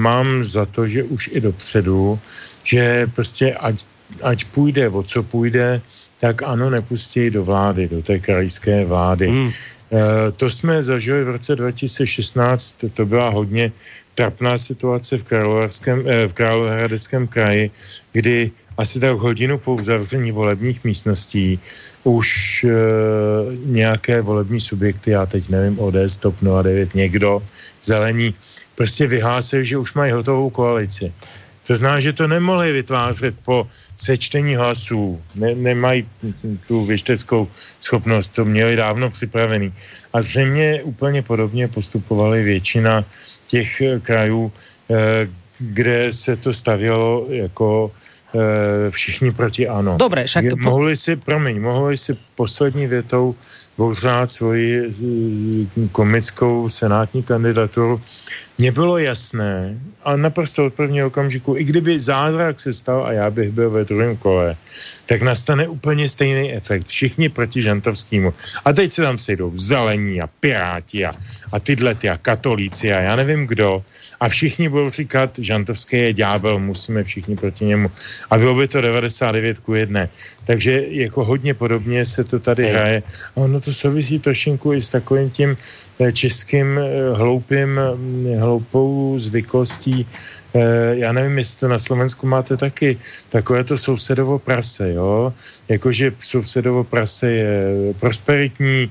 mám 0.00 0.44
za 0.44 0.66
to, 0.66 0.88
že 0.88 1.02
už 1.02 1.30
i 1.32 1.40
dopředu 1.40 2.18
že 2.64 3.06
prostě 3.14 3.54
ať, 3.54 3.84
ať 4.22 4.44
půjde 4.44 4.88
o 4.88 5.02
co 5.02 5.22
půjde, 5.22 5.80
tak 6.20 6.42
ano, 6.42 6.70
nepustí 6.70 7.30
do 7.30 7.44
vlády, 7.44 7.88
do 7.88 8.02
té 8.02 8.18
krajské 8.18 8.84
vlády. 8.84 9.28
Hmm. 9.28 9.50
To 10.36 10.50
jsme 10.50 10.82
zažili 10.82 11.24
v 11.24 11.30
roce 11.30 11.56
2016, 11.56 12.76
to 12.94 13.06
byla 13.06 13.28
hodně 13.28 13.72
trapná 14.14 14.58
situace 14.58 15.18
v, 15.18 15.24
v 16.26 16.32
Královéhradeckém 16.32 17.26
kraji, 17.26 17.70
kdy 18.12 18.50
asi 18.78 19.00
tak 19.00 19.16
hodinu 19.16 19.58
po 19.58 19.74
uzavření 19.74 20.32
volebních 20.32 20.84
místností 20.84 21.58
už 22.04 22.28
e, 22.64 22.74
nějaké 23.64 24.20
volební 24.20 24.60
subjekty, 24.60 25.10
já 25.10 25.26
teď 25.26 25.48
nevím, 25.48 25.78
ODS, 25.80 26.18
TOP 26.18 26.34
09, 26.62 26.94
někdo, 26.94 27.42
zelení, 27.82 28.34
prostě 28.74 29.06
vyhlásil, 29.06 29.64
že 29.64 29.78
už 29.78 29.94
mají 29.94 30.12
hotovou 30.12 30.50
koalici. 30.50 31.12
To 31.66 31.76
znamená, 31.76 32.00
že 32.00 32.12
to 32.12 32.28
nemohli 32.28 32.72
vytvářet 32.72 33.34
po 33.44 33.66
sečtení 33.96 34.54
hlasů, 34.54 35.22
ne, 35.34 35.54
nemají 35.54 36.08
tu 36.66 36.84
věšteckou 36.84 37.48
schopnost, 37.80 38.28
to 38.28 38.44
měli 38.44 38.76
dávno 38.76 39.10
připravený. 39.10 39.72
A 40.12 40.22
zřejmě 40.22 40.82
úplně 40.82 41.22
podobně 41.22 41.68
postupovali 41.68 42.42
většina 42.42 43.04
těch 43.46 43.82
krajů, 44.02 44.52
e, 44.90 45.28
kde 45.58 46.12
se 46.12 46.36
to 46.36 46.52
stavělo 46.52 47.26
jako 47.28 47.90
Eh, 48.34 48.90
všichni 48.90 49.30
proti 49.30 49.68
ano. 49.68 49.94
Dobre, 49.96 50.26
však... 50.26 50.58
Mohli 50.58 50.96
si, 50.96 51.16
promiň, 51.16 51.60
mohli 51.62 51.96
si 51.96 52.16
poslední 52.34 52.86
větou 52.86 53.34
ohřát 53.76 54.30
svoji 54.30 54.90
eh, 54.90 55.88
komickou 55.92 56.68
senátní 56.68 57.22
kandidaturu. 57.22 58.02
Mně 58.58 58.72
bylo 58.72 58.98
jasné, 58.98 59.78
a 60.04 60.16
naprosto 60.16 60.66
od 60.66 60.74
prvního 60.74 61.06
okamžiku, 61.06 61.56
i 61.56 61.64
kdyby 61.64 62.00
zázrak 62.00 62.60
se 62.60 62.72
stal 62.72 63.06
a 63.06 63.12
já 63.12 63.30
bych 63.30 63.50
byl 63.50 63.70
ve 63.70 63.84
druhém 63.84 64.16
kole, 64.16 64.56
tak 65.06 65.22
nastane 65.22 65.68
úplně 65.68 66.08
stejný 66.08 66.52
efekt. 66.52 66.86
Všichni 66.86 67.28
proti 67.28 67.62
Žantovskému. 67.62 68.34
A 68.64 68.72
teď 68.72 68.92
se 68.92 69.02
tam 69.02 69.18
sejdou 69.18 69.52
zelení 69.56 70.20
a 70.20 70.26
piráti 70.26 71.04
a, 71.04 71.12
a 71.52 71.60
tyhle 71.60 71.94
ty 71.94 72.08
a 72.08 72.16
katolíci 72.16 72.92
a 72.92 73.00
já 73.00 73.16
nevím 73.16 73.46
kdo 73.46 73.84
a 74.20 74.28
všichni 74.28 74.68
budou 74.68 74.90
říkat, 74.90 75.38
Žantovský 75.38 75.96
je 75.96 76.12
ďábel, 76.12 76.58
musíme 76.58 77.04
všichni 77.04 77.36
proti 77.36 77.64
němu. 77.64 77.90
A 78.30 78.38
bylo 78.38 78.54
by 78.54 78.68
to 78.68 78.80
99 78.80 79.58
ku 79.58 79.74
1. 79.74 80.08
Takže 80.44 80.82
jako 80.88 81.24
hodně 81.24 81.54
podobně 81.54 82.04
se 82.04 82.24
to 82.24 82.40
tady 82.40 82.68
hraje. 82.68 83.02
A 83.36 83.36
ono 83.36 83.60
to 83.60 83.72
souvisí 83.72 84.18
trošinku 84.18 84.72
i 84.72 84.82
s 84.82 84.88
takovým 84.88 85.30
tím 85.30 85.56
eh, 86.00 86.12
českým 86.12 86.78
eh, 86.78 87.14
hloupým, 87.14 87.80
hm, 87.80 88.26
hloupou 88.38 89.18
zvyklostí, 89.18 90.06
eh, 90.54 90.60
já 91.00 91.12
nevím, 91.12 91.38
jestli 91.38 91.60
to 91.60 91.68
na 91.68 91.78
Slovensku 91.78 92.26
máte 92.26 92.56
taky, 92.56 92.98
takové 93.28 93.64
to 93.64 93.78
sousedovo 93.78 94.38
prase, 94.38 94.92
jo, 94.92 95.32
jakože 95.68 96.12
sousedovo 96.20 96.84
prase 96.84 97.30
je 97.30 97.50
prosperitní, 98.00 98.90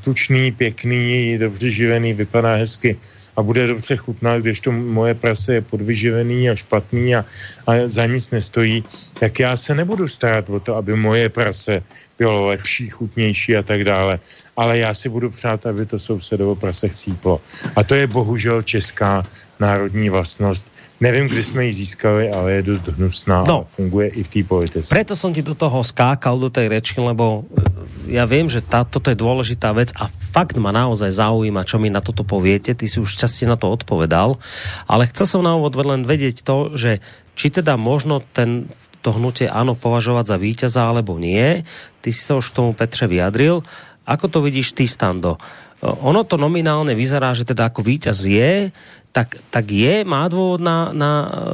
tučný, 0.00 0.52
pěkný, 0.52 1.38
dobře 1.38 1.70
živený, 1.70 2.14
vypadá 2.14 2.54
hezky 2.54 2.96
a 3.36 3.42
bude 3.42 3.66
dobře 3.66 3.96
chutná, 3.96 4.38
když 4.38 4.60
to 4.60 4.72
moje 4.72 5.14
prase 5.14 5.54
je 5.54 5.60
podvyživený 5.60 6.50
a 6.50 6.54
špatný 6.54 7.16
a, 7.16 7.24
a 7.66 7.72
za 7.86 8.06
nic 8.06 8.30
nestojí, 8.30 8.84
tak 9.18 9.40
já 9.40 9.56
se 9.56 9.74
nebudu 9.74 10.08
starat 10.08 10.50
o 10.50 10.60
to, 10.60 10.76
aby 10.76 10.96
moje 10.96 11.28
prase 11.28 11.82
bylo 12.18 12.46
lepší, 12.46 12.90
chutnější 12.90 13.56
a 13.56 13.62
tak 13.62 13.84
dále. 13.84 14.20
Ale 14.56 14.78
já 14.78 14.94
si 14.94 15.08
budu 15.08 15.30
přát, 15.30 15.66
aby 15.66 15.86
to 15.86 15.98
sousedovo 15.98 16.54
prase 16.54 16.88
chcíplo. 16.88 17.40
A 17.76 17.82
to 17.82 17.94
je 17.94 18.06
bohužel 18.06 18.62
česká 18.62 19.22
národní 19.60 20.10
vlastnost, 20.10 20.66
Nevím, 21.00 21.26
kdy 21.26 21.42
jsme 21.42 21.66
ji 21.66 21.72
získali, 21.72 22.30
ale 22.30 22.52
je 22.52 22.62
dost 22.62 22.86
hnusná 22.86 23.44
no. 23.48 23.66
a 23.66 23.70
funguje 23.70 24.08
i 24.14 24.22
v 24.22 24.28
té 24.28 24.40
politice. 24.46 24.94
Preto 24.94 25.18
som 25.18 25.34
ti 25.34 25.42
do 25.42 25.58
toho 25.58 25.82
skákal, 25.82 26.38
do 26.38 26.46
tej 26.46 26.70
reči, 26.70 26.94
lebo 27.02 27.42
eh, 27.50 28.14
ja 28.14 28.24
viem, 28.30 28.46
že 28.46 28.62
tá, 28.62 28.86
toto 28.86 29.10
je 29.10 29.18
dôležitá 29.18 29.74
vec 29.74 29.90
a 29.98 30.06
fakt 30.06 30.54
ma 30.54 30.70
naozaj 30.70 31.10
zaujíma, 31.10 31.66
čo 31.66 31.82
mi 31.82 31.90
na 31.90 31.98
toto 31.98 32.22
poviete. 32.22 32.78
Ty 32.78 32.86
si 32.86 33.02
už 33.02 33.18
časti 33.18 33.42
na 33.42 33.58
to 33.58 33.74
odpovedal, 33.74 34.38
ale 34.86 35.10
chcel 35.10 35.26
som 35.26 35.42
na 35.42 35.58
úvod 35.58 35.74
len 35.82 36.06
vedieť 36.06 36.46
to, 36.46 36.78
že 36.78 37.02
či 37.34 37.50
teda 37.50 37.74
možno 37.74 38.22
ten, 38.22 38.70
to 39.02 39.10
hnutie 39.10 39.50
áno 39.50 39.74
považovať 39.74 40.24
za 40.30 40.36
víťaza 40.38 40.82
alebo 40.86 41.18
nie. 41.18 41.66
Ty 42.06 42.08
si 42.14 42.22
sa 42.22 42.38
už 42.38 42.54
k 42.54 42.56
tomu 42.62 42.70
Petře 42.70 43.10
vyjadril. 43.10 43.66
Ako 44.06 44.30
to 44.30 44.38
vidíš 44.44 44.76
ty, 44.78 44.86
Stando? 44.86 45.42
Ono 45.82 46.20
to 46.22 46.38
nominálne 46.38 46.94
vyzerá, 46.94 47.34
že 47.34 47.48
teda 47.48 47.70
ako 47.70 47.80
víťaz 47.82 48.24
je, 48.24 48.70
tak, 49.14 49.38
tak 49.50 49.70
je, 49.70 50.02
má 50.02 50.26
dôvod 50.26 50.58
na, 50.58 50.90
na, 50.90 51.10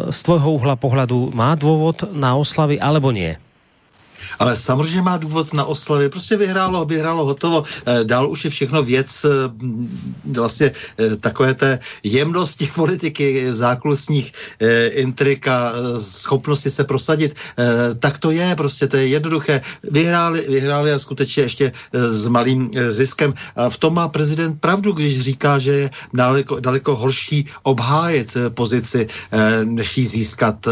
z 0.08 0.18
tvojho 0.24 0.56
uhla 0.56 0.80
pohľadu, 0.80 1.32
má 1.36 1.52
dôvod 1.56 2.08
na 2.12 2.32
oslavy 2.36 2.80
alebo 2.80 3.12
nie? 3.12 3.36
Ale 4.38 4.56
samozřejmě 4.56 5.02
má 5.02 5.16
důvod 5.16 5.52
na 5.54 5.64
oslavy. 5.64 6.08
Prostě 6.08 6.36
vyhrálo, 6.36 6.84
vyhrálo, 6.84 7.24
hotovo. 7.24 7.64
Eh, 7.86 8.04
dál 8.04 8.30
už 8.30 8.44
je 8.44 8.50
všechno 8.50 8.82
věc 8.82 9.24
eh, 9.24 9.28
vlastně 10.40 10.72
eh, 10.98 11.16
takové 11.16 11.54
té 11.54 11.78
jemnosti 12.02 12.70
politiky, 12.74 13.52
zákulisních 13.52 14.32
intrik 14.90 15.48
a 15.48 15.72
schopnosti 15.98 16.70
se 16.70 16.84
prosadit. 16.84 17.34
Tak 17.98 18.18
to 18.18 18.30
je, 18.30 18.54
prostě 18.56 18.86
to 18.86 18.96
je 18.96 19.06
jednoduché. 19.06 19.60
Vyhráli, 19.82 20.40
vyhráli 20.48 20.92
a 20.92 20.98
skutečně 20.98 21.42
ještě 21.42 21.72
s 21.92 22.26
malým 22.26 22.70
ziskem. 22.88 23.34
A 23.56 23.70
v 23.70 23.76
tom 23.76 23.94
má 23.94 24.08
prezident 24.08 24.60
pravdu, 24.60 24.92
když 24.92 25.20
říká, 25.20 25.58
že 25.58 25.72
je 25.72 25.90
daleko, 26.14 26.60
daleko 26.60 26.96
horší 26.96 27.46
obhájet 27.62 28.34
pozici, 28.54 29.06
než 29.64 29.98
ji 29.98 30.04
získat. 30.06 30.68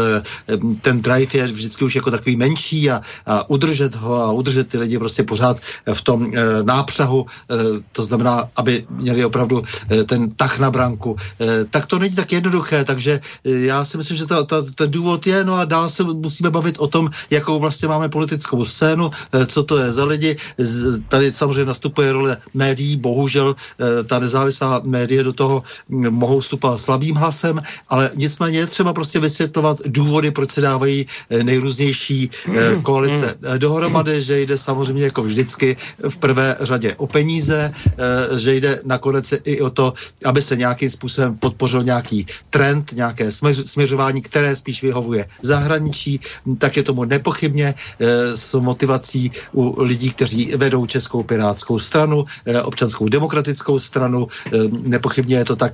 Ten 0.81 1.01
drive 1.01 1.33
je 1.33 1.47
vždycky 1.47 1.85
už 1.85 1.95
jako 1.95 2.11
takový 2.11 2.35
menší 2.35 2.91
a, 2.91 3.01
a 3.25 3.38
udržet 3.47 3.95
ho 3.95 4.15
a 4.15 4.31
udržet 4.31 4.67
ty 4.67 4.77
lidi 4.77 4.99
prostě 4.99 5.23
pořád 5.23 5.57
v 5.93 6.01
tom 6.01 6.31
e, 6.33 6.63
nápřahu, 6.63 7.25
e, 7.25 7.55
to 7.91 8.03
znamená, 8.03 8.49
aby 8.55 8.85
měli 8.89 9.25
opravdu 9.25 9.63
e, 9.91 10.03
ten 10.03 10.31
tah 10.31 10.59
na 10.59 10.71
branku. 10.71 11.15
E, 11.41 11.65
tak 11.65 11.85
to 11.85 11.99
není 11.99 12.15
tak 12.15 12.31
jednoduché, 12.31 12.83
takže 12.83 13.19
e, 13.45 13.49
já 13.51 13.85
si 13.85 13.97
myslím, 13.97 14.17
že 14.17 14.25
to, 14.25 14.45
to, 14.45 14.63
ten 14.63 14.91
důvod 14.91 15.27
je, 15.27 15.43
no 15.43 15.55
a 15.55 15.65
dál 15.65 15.89
se 15.89 16.03
musíme 16.03 16.49
bavit 16.49 16.77
o 16.79 16.87
tom, 16.87 17.09
jakou 17.29 17.59
vlastně 17.59 17.87
máme 17.87 18.09
politickou 18.09 18.65
scénu, 18.65 19.11
e, 19.33 19.45
co 19.45 19.63
to 19.63 19.77
je 19.77 19.91
za 19.91 20.05
lidi. 20.05 20.35
Z, 20.57 21.01
tady 21.07 21.33
samozřejmě 21.33 21.65
nastupuje 21.65 22.13
role 22.13 22.37
médií, 22.53 22.97
bohužel 22.97 23.55
e, 23.55 24.03
ta 24.03 24.19
nezávislá 24.19 24.81
média 24.83 25.23
do 25.23 25.33
toho 25.33 25.63
m, 25.89 26.09
mohou 26.09 26.39
vstupovat 26.39 26.81
slabým 26.81 27.15
hlasem, 27.15 27.61
ale 27.89 28.09
nicméně 28.15 28.59
je 28.59 28.67
třeba 28.67 28.93
prostě 28.93 29.19
vysvětlovat 29.19 29.77
důvody, 29.85 30.31
proč 30.31 30.51
se 30.51 30.61
dávají 30.61 31.05
nejrůznější 31.43 32.29
e, 32.55 32.81
koalice 32.81 33.28
Eh, 33.43 33.59
dohromady, 33.59 34.21
že 34.21 34.41
jde 34.41 34.57
samozřejmě 34.57 35.03
jako 35.03 35.23
vždycky 35.23 35.77
v 36.09 36.17
prvé 36.17 36.57
řadě 36.59 36.95
o 36.95 37.07
peníze, 37.07 37.71
eh, 37.71 38.39
že 38.39 38.55
jde 38.55 38.81
nakonec 38.85 39.33
i 39.43 39.61
o 39.61 39.69
to, 39.69 39.93
aby 40.25 40.41
se 40.41 40.55
nějakým 40.55 40.89
způsobem 40.89 41.37
podpořil 41.37 41.83
nějaký 41.83 42.25
trend, 42.49 42.91
nějaké 42.93 43.31
směřování, 43.51 44.21
které 44.21 44.55
spíš 44.55 44.81
vyhovuje 44.81 45.25
zahraničí, 45.41 46.19
tak 46.57 46.77
je 46.77 46.83
tomu 46.83 47.03
nepochybně 47.05 47.75
eh, 47.75 48.37
s 48.37 48.59
motivací 48.59 49.31
u 49.53 49.83
lidí, 49.83 50.09
kteří 50.09 50.53
vedou 50.57 50.85
Českou 50.85 51.23
pirátskou 51.23 51.79
stranu, 51.79 52.25
občanskou 52.63 53.07
demokratickou 53.09 53.79
stranu, 53.79 54.27
nepochybně 54.71 55.37
je 55.37 55.45
to 55.45 55.55
tak 55.55 55.73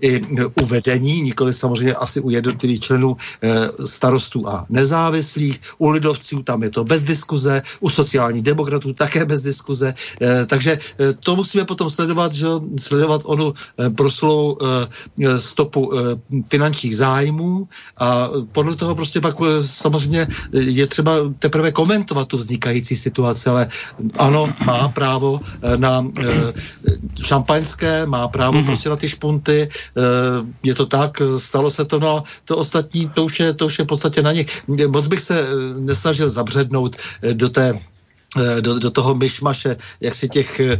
i 0.00 0.20
u 0.62 0.66
vedení, 0.66 1.22
nikoli 1.22 1.52
samozřejmě 1.52 1.94
asi 1.94 2.20
u 2.20 2.30
jednotlivých 2.30 2.80
členů 2.80 3.16
starostů 3.84 4.48
a 4.48 4.66
nezávislých, 4.70 5.60
u 5.78 5.90
lidovců 5.90 6.42
tam 6.42 6.62
je 6.62 6.70
to 6.70 6.84
bez 6.84 6.93
diskuze, 7.02 7.62
u 7.80 7.90
sociálních 7.90 8.42
demokratů 8.42 8.92
také 8.92 9.24
bez 9.24 9.42
diskuze. 9.42 9.94
Eh, 10.20 10.46
takže 10.46 10.78
eh, 10.78 11.12
to 11.12 11.36
musíme 11.36 11.64
potom 11.64 11.90
sledovat, 11.90 12.32
že 12.32 12.46
sledovat 12.78 13.22
onu 13.24 13.54
eh, 13.54 13.90
proslou 13.90 14.58
stopu 15.36 15.92
finančních 16.50 16.96
zájmů 16.96 17.68
a 17.98 18.28
podle 18.52 18.76
toho 18.76 18.94
prostě 18.94 19.20
pak 19.20 19.36
samozřejmě 19.60 20.26
je 20.52 20.86
třeba 20.86 21.12
teprve 21.38 21.72
komentovat 21.72 22.28
tu 22.28 22.36
vznikající 22.36 22.96
situaci, 22.96 23.50
ale 23.50 23.68
ano, 24.18 24.52
má 24.66 24.88
právo 24.88 25.40
na 25.76 26.06
šampaňské, 27.24 28.06
má 28.06 28.28
právo 28.28 28.58
mm-hmm. 28.58 28.66
prostě 28.66 28.88
na 28.88 28.96
ty 28.96 29.08
špunty, 29.08 29.68
je 30.62 30.74
to 30.74 30.86
tak, 30.86 31.22
stalo 31.38 31.70
se 31.70 31.84
to, 31.84 31.98
no 32.00 32.22
to 32.44 32.56
ostatní, 32.56 33.08
to 33.14 33.24
už 33.24 33.40
je, 33.40 33.52
to 33.52 33.66
už 33.66 33.78
je 33.78 33.84
v 33.84 33.88
podstatě 33.88 34.22
na 34.22 34.32
nich. 34.32 34.46
Moc 34.88 35.08
bych 35.08 35.20
se 35.20 35.46
nesnažil 35.78 36.28
zabřednout 36.28 36.83
zahrnout 36.84 36.96
eh, 37.22 37.34
do 37.34 37.48
té 37.48 37.80
do, 38.60 38.78
do 38.78 38.90
toho 38.90 39.14
myšmaše, 39.14 39.76
jak 40.00 40.14
si 40.14 40.28
těch 40.28 40.60
eh, 40.60 40.78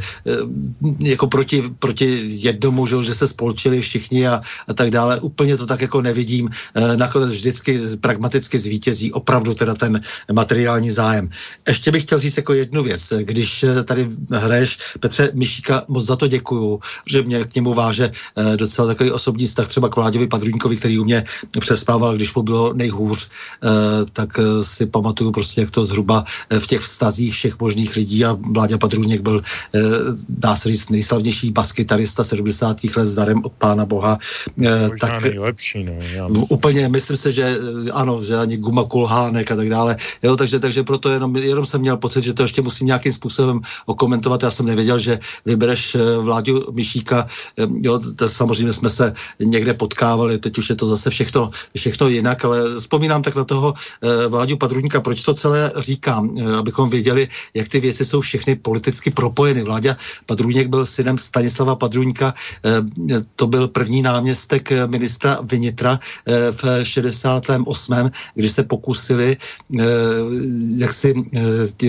jako 0.98 1.26
proti, 1.26 1.62
proti 1.78 2.20
jednomu, 2.24 2.86
že, 2.86 3.02
že 3.02 3.14
se 3.14 3.28
spolčili 3.28 3.80
všichni 3.80 4.28
a, 4.28 4.40
a 4.68 4.72
tak 4.74 4.90
dále. 4.90 5.20
Úplně 5.20 5.56
to 5.56 5.66
tak 5.66 5.80
jako 5.80 6.02
nevidím. 6.02 6.48
Eh, 6.74 6.96
nakonec 6.96 7.30
vždycky 7.30 7.80
pragmaticky 8.00 8.58
zvítězí 8.58 9.12
opravdu 9.12 9.54
teda 9.54 9.74
ten 9.74 10.00
materiální 10.32 10.90
zájem. 10.90 11.30
Ještě 11.68 11.90
bych 11.90 12.02
chtěl 12.02 12.18
říct 12.18 12.36
jako 12.36 12.52
jednu 12.52 12.82
věc. 12.82 13.12
Když 13.20 13.64
tady 13.84 14.08
hraješ 14.30 14.78
Petře 15.00 15.30
Myšíka, 15.34 15.84
moc 15.88 16.04
za 16.04 16.16
to 16.16 16.26
děkuju, 16.26 16.80
že 17.06 17.22
mě 17.22 17.44
k 17.44 17.54
němu 17.54 17.72
váže 17.74 18.10
docela 18.56 18.88
takový 18.88 19.10
osobní 19.10 19.46
vztah 19.46 19.68
třeba 19.68 19.88
k 19.88 19.96
Vláďovi 19.96 20.26
Padrůňkovi, 20.26 20.76
který 20.76 20.98
u 20.98 21.04
mě 21.04 21.24
přespával, 21.60 22.16
když 22.16 22.34
mu 22.34 22.42
bylo 22.42 22.72
nejhůř, 22.72 23.28
tak 24.12 24.40
si 24.62 24.86
pamatuju 24.86 25.30
prostě, 25.30 25.60
jak 25.60 25.70
to 25.70 25.84
zhruba 25.84 26.24
v 26.58 26.66
těch 26.66 26.80
vztazích 26.80 27.43
všech 27.44 27.60
možných 27.60 27.96
lidí 27.96 28.24
a 28.24 28.32
Vláďa 28.40 28.78
Padrůněk 28.78 29.20
byl, 29.20 29.42
eh, 29.74 29.80
dá 30.28 30.56
se 30.56 30.68
říct, 30.68 30.88
nejslavnější 30.88 31.52
baskytarista 31.52 32.24
70. 32.24 32.96
let 32.96 33.04
s 33.04 33.14
darem 33.14 33.44
od 33.44 33.52
Pána 33.52 33.84
Boha. 33.84 34.16
Eh, 34.16 34.88
Možná 34.88 34.96
tak, 34.96 35.28
nejlepší, 35.28 35.84
no. 35.84 35.92
Já 36.00 36.28
myslím. 36.28 36.48
Úplně, 36.48 36.88
myslím 36.88 37.16
si, 37.16 37.28
že 37.32 37.44
ano, 37.92 38.22
že 38.24 38.32
ani 38.32 38.56
Guma 38.56 38.88
Kulhánek 38.88 39.44
a 39.52 39.56
tak 39.60 39.68
dále. 39.68 39.96
Jo, 40.24 40.40
takže, 40.40 40.56
takže 40.56 40.88
proto 40.88 41.12
jenom, 41.12 41.36
jenom 41.36 41.66
jsem 41.68 41.80
měl 41.84 42.00
pocit, 42.00 42.24
že 42.24 42.32
to 42.32 42.48
ještě 42.48 42.64
musím 42.64 42.96
nějakým 42.96 43.12
způsobem 43.12 43.60
okomentovat. 43.84 44.40
Já 44.40 44.50
jsem 44.50 44.64
nevěděl, 44.66 44.96
že 44.96 45.18
vybereš 45.44 45.96
Vláďu 46.24 46.72
Myšíka. 46.72 47.26
Jo, 47.60 48.00
to, 48.16 48.24
samozřejmě 48.30 48.72
jsme 48.72 48.88
se 48.90 49.12
někde 49.36 49.74
potkávali, 49.76 50.40
teď 50.40 50.58
už 50.58 50.66
je 50.70 50.76
to 50.80 50.86
zase 50.86 51.10
všechno, 51.10 51.50
všechno 51.76 52.08
jinak, 52.08 52.44
ale 52.44 52.80
vzpomínám 52.80 53.20
tak 53.20 53.36
na 53.36 53.44
toho 53.44 53.74
Vláďu 54.28 54.56
Padrůníka, 54.56 55.00
proč 55.04 55.20
to 55.20 55.34
celé 55.34 55.72
říkám, 55.76 56.32
abychom 56.56 56.88
věděli, 56.88 57.28
jak 57.54 57.68
ty 57.68 57.80
věci 57.80 58.04
jsou 58.04 58.20
všechny 58.20 58.56
politicky 58.56 59.10
propojeny. 59.10 59.62
Vláďa 59.62 59.96
Padrůněk 60.26 60.68
byl 60.68 60.86
synem 60.86 61.18
Stanislava 61.18 61.76
Padrůňka, 61.76 62.34
eh, 62.64 63.22
to 63.36 63.46
byl 63.46 63.68
první 63.68 64.02
náměstek 64.02 64.72
ministra 64.86 65.38
vnitra 65.42 65.98
eh, 66.26 66.52
v 66.52 66.84
68., 66.84 68.10
kdy 68.34 68.48
se 68.48 68.62
pokusili 68.62 69.36
eh, 69.36 69.84
jak 70.76 70.92
si 70.92 71.14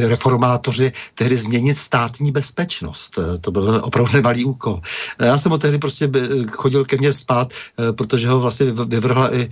reformátoři 0.08 0.92
tehdy 1.16 1.38
změnit 1.38 1.78
státní 1.78 2.32
bezpečnost. 2.32 3.20
To 3.42 3.52
byl 3.52 3.82
opravdu 3.84 4.14
nemalý 4.14 4.46
úkol. 4.46 4.82
Já 5.20 5.38
jsem 5.38 5.52
ho 5.52 5.58
tehdy 5.58 5.78
prostě 5.78 6.10
chodil 6.52 6.86
ke 6.86 6.98
mně 6.98 7.14
spát, 7.14 7.54
protože 7.92 8.28
ho 8.30 8.40
vlastně 8.40 8.72
vyvrhla 8.72 9.36
i 9.36 9.50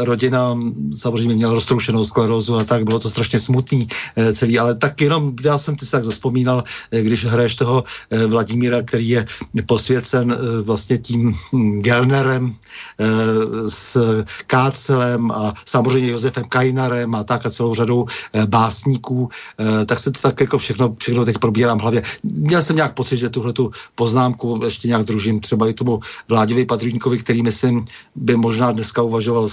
rodina, 0.00 0.58
samozřejmě 0.96 1.34
měl 1.34 1.54
roztroušenou 1.54 2.04
sklerózu 2.04 2.56
a 2.56 2.64
tak, 2.64 2.84
bylo 2.84 2.98
to 2.98 3.10
strašně 3.10 3.40
smutný 3.40 3.88
celý, 4.32 4.58
ale 4.58 4.74
tak 4.74 5.00
jenom 5.00 5.33
já 5.44 5.58
jsem 5.58 5.78
se 5.78 5.90
tak 5.90 6.04
zaspomínal, 6.04 6.64
eh, 6.90 7.02
když 7.02 7.24
hraješ 7.24 7.56
toho 7.56 7.84
eh, 8.10 8.26
Vladimíra, 8.26 8.82
který 8.82 9.08
je 9.08 9.26
posvěcen 9.66 10.32
eh, 10.32 10.62
vlastně 10.62 10.98
tím 10.98 11.34
Gelnerem 11.80 12.54
s 13.68 13.96
Kácelem 14.46 15.30
a 15.30 15.54
samozřejmě 15.64 16.10
Josefem 16.10 16.44
Kajnarem 16.44 17.14
a 17.14 17.24
tak 17.24 17.46
a 17.46 17.50
celou 17.50 17.74
řadou 17.74 18.06
básníků, 18.46 19.28
tak 19.86 20.00
se 20.00 20.10
to 20.10 20.20
tak 20.20 20.40
jako 20.40 20.58
všechno, 20.58 20.96
všechno 20.98 21.24
teď 21.24 21.38
probírám 21.38 21.78
v 21.78 21.82
hlavě. 21.82 22.02
Měl 22.22 22.62
jsem 22.62 22.76
nějak 22.76 22.94
pocit, 22.94 23.16
že 23.16 23.30
tuhle 23.30 23.52
tu 23.52 23.70
poznámku 23.94 24.60
ještě 24.64 24.88
nějak 24.88 25.04
družím 25.04 25.40
třeba 25.40 25.68
i 25.68 25.72
tomu 25.74 26.00
Vládivi 26.28 26.66
Patříníkovi, 26.66 27.18
který 27.18 27.42
myslím 27.42 27.84
by 28.14 28.36
možná 28.36 28.72
dneska 28.72 29.02
uvažoval, 29.02 29.48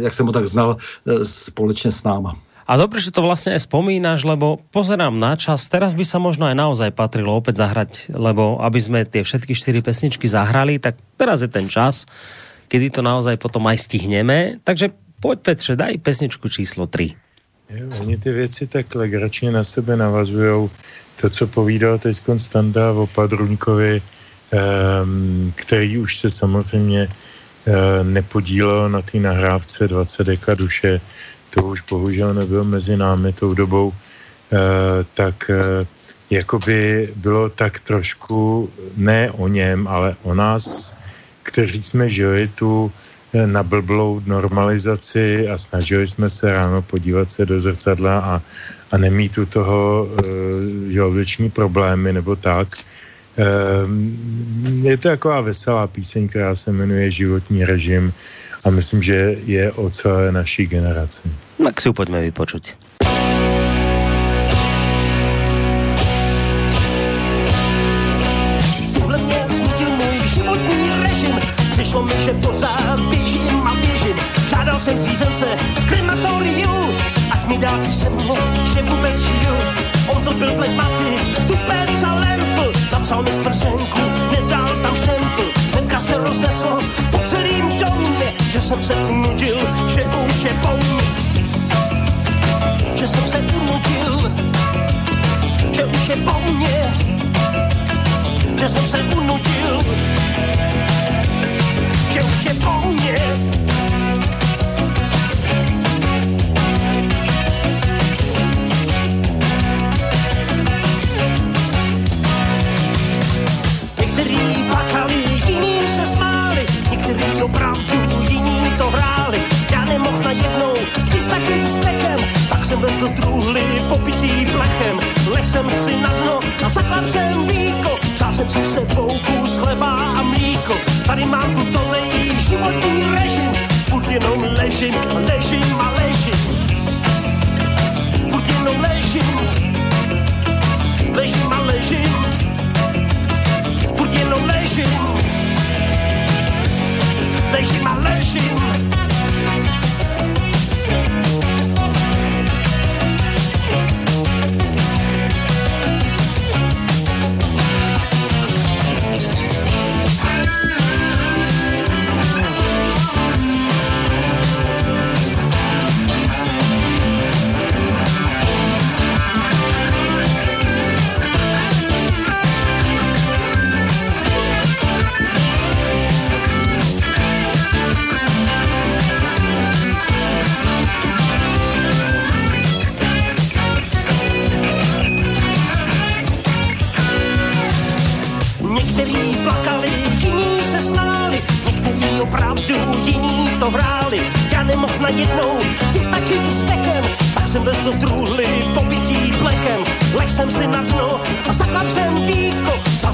jak 0.00 0.14
jsem 0.14 0.26
ho 0.26 0.32
tak 0.32 0.46
znal, 0.46 0.76
společně 1.22 1.90
s 1.90 2.02
náma. 2.02 2.36
A 2.70 2.76
dobře, 2.76 3.00
že 3.00 3.10
to 3.10 3.22
vlastně 3.22 3.52
aj 3.52 3.66
spomínaš, 3.66 4.22
lebo 4.22 4.62
pozerám 4.70 5.18
na 5.18 5.34
čas. 5.34 5.66
Teraz 5.66 5.90
by 5.90 6.06
sa 6.06 6.22
možno 6.22 6.46
aj 6.46 6.54
naozaj 6.54 6.94
patrilo 6.94 7.34
opäť 7.34 7.66
zahrať, 7.66 8.14
lebo 8.14 8.62
aby 8.62 8.78
sme 8.78 9.02
tie 9.02 9.26
všetky 9.26 9.58
čtyři 9.58 9.82
pesničky 9.82 10.30
zahrali, 10.30 10.78
tak 10.78 10.94
teraz 11.18 11.42
je 11.42 11.50
ten 11.50 11.66
čas, 11.66 12.06
kedy 12.70 12.94
to 12.94 13.02
naozaj 13.02 13.34
potom 13.42 13.66
aj 13.66 13.74
stihneme. 13.74 14.62
Takže 14.62 14.94
poď 15.18 15.38
Petře, 15.42 15.74
daj 15.74 15.98
pesničku 15.98 16.46
číslo 16.46 16.86
3. 16.86 17.10
Jo, 17.74 17.86
oni 18.00 18.16
ty 18.16 18.30
věci 18.32 18.66
tak 18.66 18.94
legračně 18.94 19.50
na 19.50 19.64
sebe 19.66 19.96
navazují. 19.96 20.70
To, 21.20 21.30
co 21.30 21.46
povídal 21.46 21.98
teď 21.98 22.22
Konstanta 22.22 22.92
o 22.92 23.06
Padruňkovi, 23.06 23.98
um, 23.98 25.52
který 25.56 25.98
už 25.98 26.18
se 26.18 26.30
samozřejmě 26.30 27.08
uh, 27.10 28.06
nepodílel 28.06 28.90
na 28.90 29.02
té 29.02 29.18
nahrávce 29.18 29.88
20 29.88 30.24
deka 30.24 30.54
duše, 30.54 31.00
to 31.50 31.62
už 31.62 31.82
bohužel 31.90 32.34
nebyl 32.34 32.64
mezi 32.64 32.96
námi 32.96 33.32
tou 33.32 33.54
dobou, 33.54 33.92
eh, 33.92 34.56
tak 35.14 35.50
eh, 35.50 35.86
jakoby 36.30 37.10
bylo 37.16 37.48
tak 37.48 37.80
trošku 37.80 38.70
ne 38.96 39.30
o 39.30 39.48
něm, 39.48 39.88
ale 39.88 40.16
o 40.22 40.34
nás, 40.34 40.94
kteří 41.42 41.82
jsme 41.82 42.10
žili 42.10 42.48
tu 42.48 42.92
eh, 43.34 43.46
nablblou 43.46 44.22
normalizaci 44.26 45.48
a 45.48 45.58
snažili 45.58 46.06
jsme 46.08 46.30
se 46.30 46.52
ráno 46.52 46.82
podívat 46.82 47.32
se 47.32 47.46
do 47.46 47.60
zrcadla 47.60 48.18
a, 48.18 48.42
a 48.90 48.96
nemít 48.98 49.38
u 49.38 49.46
toho 49.46 50.08
e, 50.10 50.92
žaludeční 50.92 51.50
problémy 51.50 52.12
nebo 52.12 52.36
tak. 52.36 52.68
E, 52.74 53.46
je 54.82 54.96
to 54.96 55.08
taková 55.08 55.40
veselá 55.40 55.86
píseň, 55.86 56.28
která 56.28 56.54
se 56.54 56.72
jmenuje 56.72 57.10
Životní 57.10 57.64
režim 57.64 58.12
a 58.64 58.70
myslím, 58.70 59.02
že 59.02 59.36
je 59.46 59.72
o 59.72 59.90
celé 59.90 60.32
naší 60.32 60.66
generaci. 60.66 61.22
Tak 61.56 61.80
si 61.80 61.88
ju 61.88 61.92
poďme 61.92 62.20
vypočuť. 62.28 62.89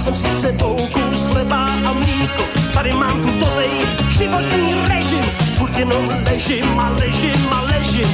jsem 0.06 0.16
si 0.16 0.30
sebou 0.30 0.76
kus 0.92 1.26
chleba 1.26 1.66
a 1.86 1.92
mlíko. 1.92 2.42
Tady 2.72 2.92
mám 2.92 3.20
tu 3.22 3.38
dolej 3.38 3.70
životní 4.08 4.74
režim, 4.88 5.24
furt 5.58 5.78
jenom 5.78 6.08
ležím 6.30 6.80
a 6.80 6.90
ležím 6.90 7.48
a 7.50 7.60
ležím. 7.60 8.08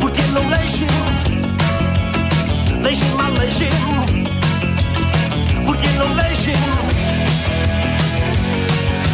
Furt 0.00 0.18
jenom 0.18 0.48
ležím, 0.48 0.88
ležím 2.82 3.20
a 3.20 3.28
ležím. 3.28 4.04
Furt 5.64 5.82
jenom 5.82 6.16
ležím, 6.16 6.64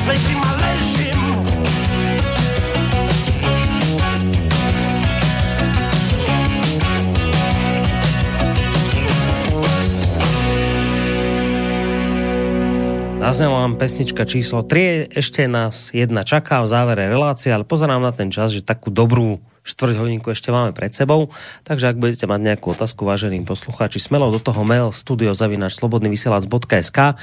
ležím 0.07 0.41
a 0.43 0.53
ležím. 0.67 1.20
Zaznela 13.21 13.69
vám 13.69 13.77
pesnička 13.77 14.25
číslo 14.25 14.65
3, 14.65 15.13
ešte 15.13 15.45
nás 15.45 15.93
jedna 15.93 16.25
čaká 16.25 16.65
v 16.65 16.73
závere 16.73 17.05
relácie, 17.05 17.53
ale 17.53 17.69
pozerám 17.69 18.01
na 18.01 18.17
ten 18.17 18.33
čas, 18.33 18.49
že 18.49 18.65
takú 18.65 18.89
dobrú 18.89 19.45
štvrť 19.61 20.01
hodinku 20.01 20.33
ešte 20.33 20.49
máme 20.49 20.73
pred 20.73 20.97
sebou, 20.97 21.29
takže 21.69 21.93
ak 21.93 22.01
budete 22.01 22.25
mať 22.25 22.41
nejakú 22.41 22.73
otázku, 22.73 23.05
váženým 23.05 23.45
poslucháči, 23.45 24.01
smelo 24.01 24.33
do 24.33 24.41
toho 24.41 24.65
mail 24.65 24.89
studiozavinač.slobodnyvysielac.sk 24.89 26.99
e, 26.99 27.15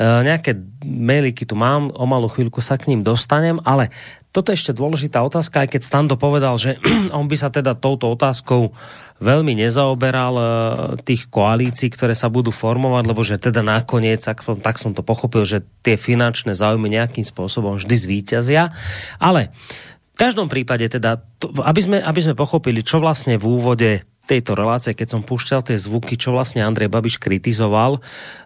nejaké 0.00 0.56
mailiky 0.82 1.44
tu 1.44 1.52
mám, 1.52 1.92
o 1.92 2.08
malú 2.08 2.32
chvíľku 2.32 2.64
sa 2.64 2.80
k 2.80 2.88
ním 2.88 3.04
dostanem, 3.04 3.60
ale 3.68 3.92
toto 4.32 4.48
je 4.48 4.56
ešte 4.56 4.72
dôležitá 4.72 5.20
otázka, 5.20 5.68
aj 5.68 5.76
keď 5.76 5.82
Stando 5.84 6.16
povedal, 6.16 6.56
že 6.56 6.80
on 7.18 7.28
by 7.28 7.36
sa 7.36 7.52
teda 7.52 7.76
touto 7.76 8.08
otázkou 8.08 8.72
veľmi 9.22 9.54
nezaoberal 9.54 10.34
uh, 10.34 10.46
tých 10.98 11.30
koalícií, 11.30 11.94
ktoré 11.94 12.16
sa 12.16 12.26
budú 12.26 12.50
formovať, 12.50 13.04
lebo 13.06 13.22
že 13.22 13.38
teda 13.38 13.62
nakoniec, 13.62 14.18
tak, 14.18 14.42
tak 14.42 14.82
som 14.82 14.96
to 14.96 15.06
pochopil, 15.06 15.46
že 15.46 15.62
tie 15.86 15.94
finančné 15.94 16.58
záujmy 16.58 16.90
nejakým 16.90 17.22
spôsobom 17.22 17.78
vždy 17.78 17.94
zvíťazia. 17.94 18.74
Ale 19.22 19.54
každom 20.22 20.46
prípade 20.46 20.86
teda, 20.86 21.18
to, 21.42 21.50
aby, 21.66 21.80
sme, 21.82 21.98
aby 21.98 22.20
sme 22.22 22.38
pochopili, 22.38 22.86
čo 22.86 23.02
vlastne 23.02 23.34
v 23.34 23.44
úvode 23.50 23.90
tejto 24.30 24.54
relácie, 24.54 24.94
keď 24.94 25.18
som 25.18 25.26
púšťal 25.26 25.66
tie 25.66 25.74
zvuky, 25.74 26.14
čo 26.14 26.30
vlastne 26.30 26.62
Andrej 26.62 26.86
Babiš 26.94 27.18
kritizoval, 27.18 27.98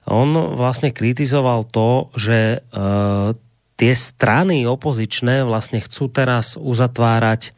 on 0.09 0.57
vlastne 0.57 0.89
kritizoval 0.89 1.69
to, 1.69 2.09
že 2.17 2.65
uh, 2.73 3.37
tie 3.77 3.93
strany 3.93 4.65
opozičné 4.65 5.45
vlastne 5.45 5.85
chcú 5.85 6.09
teraz 6.09 6.57
uzatvárať 6.57 7.53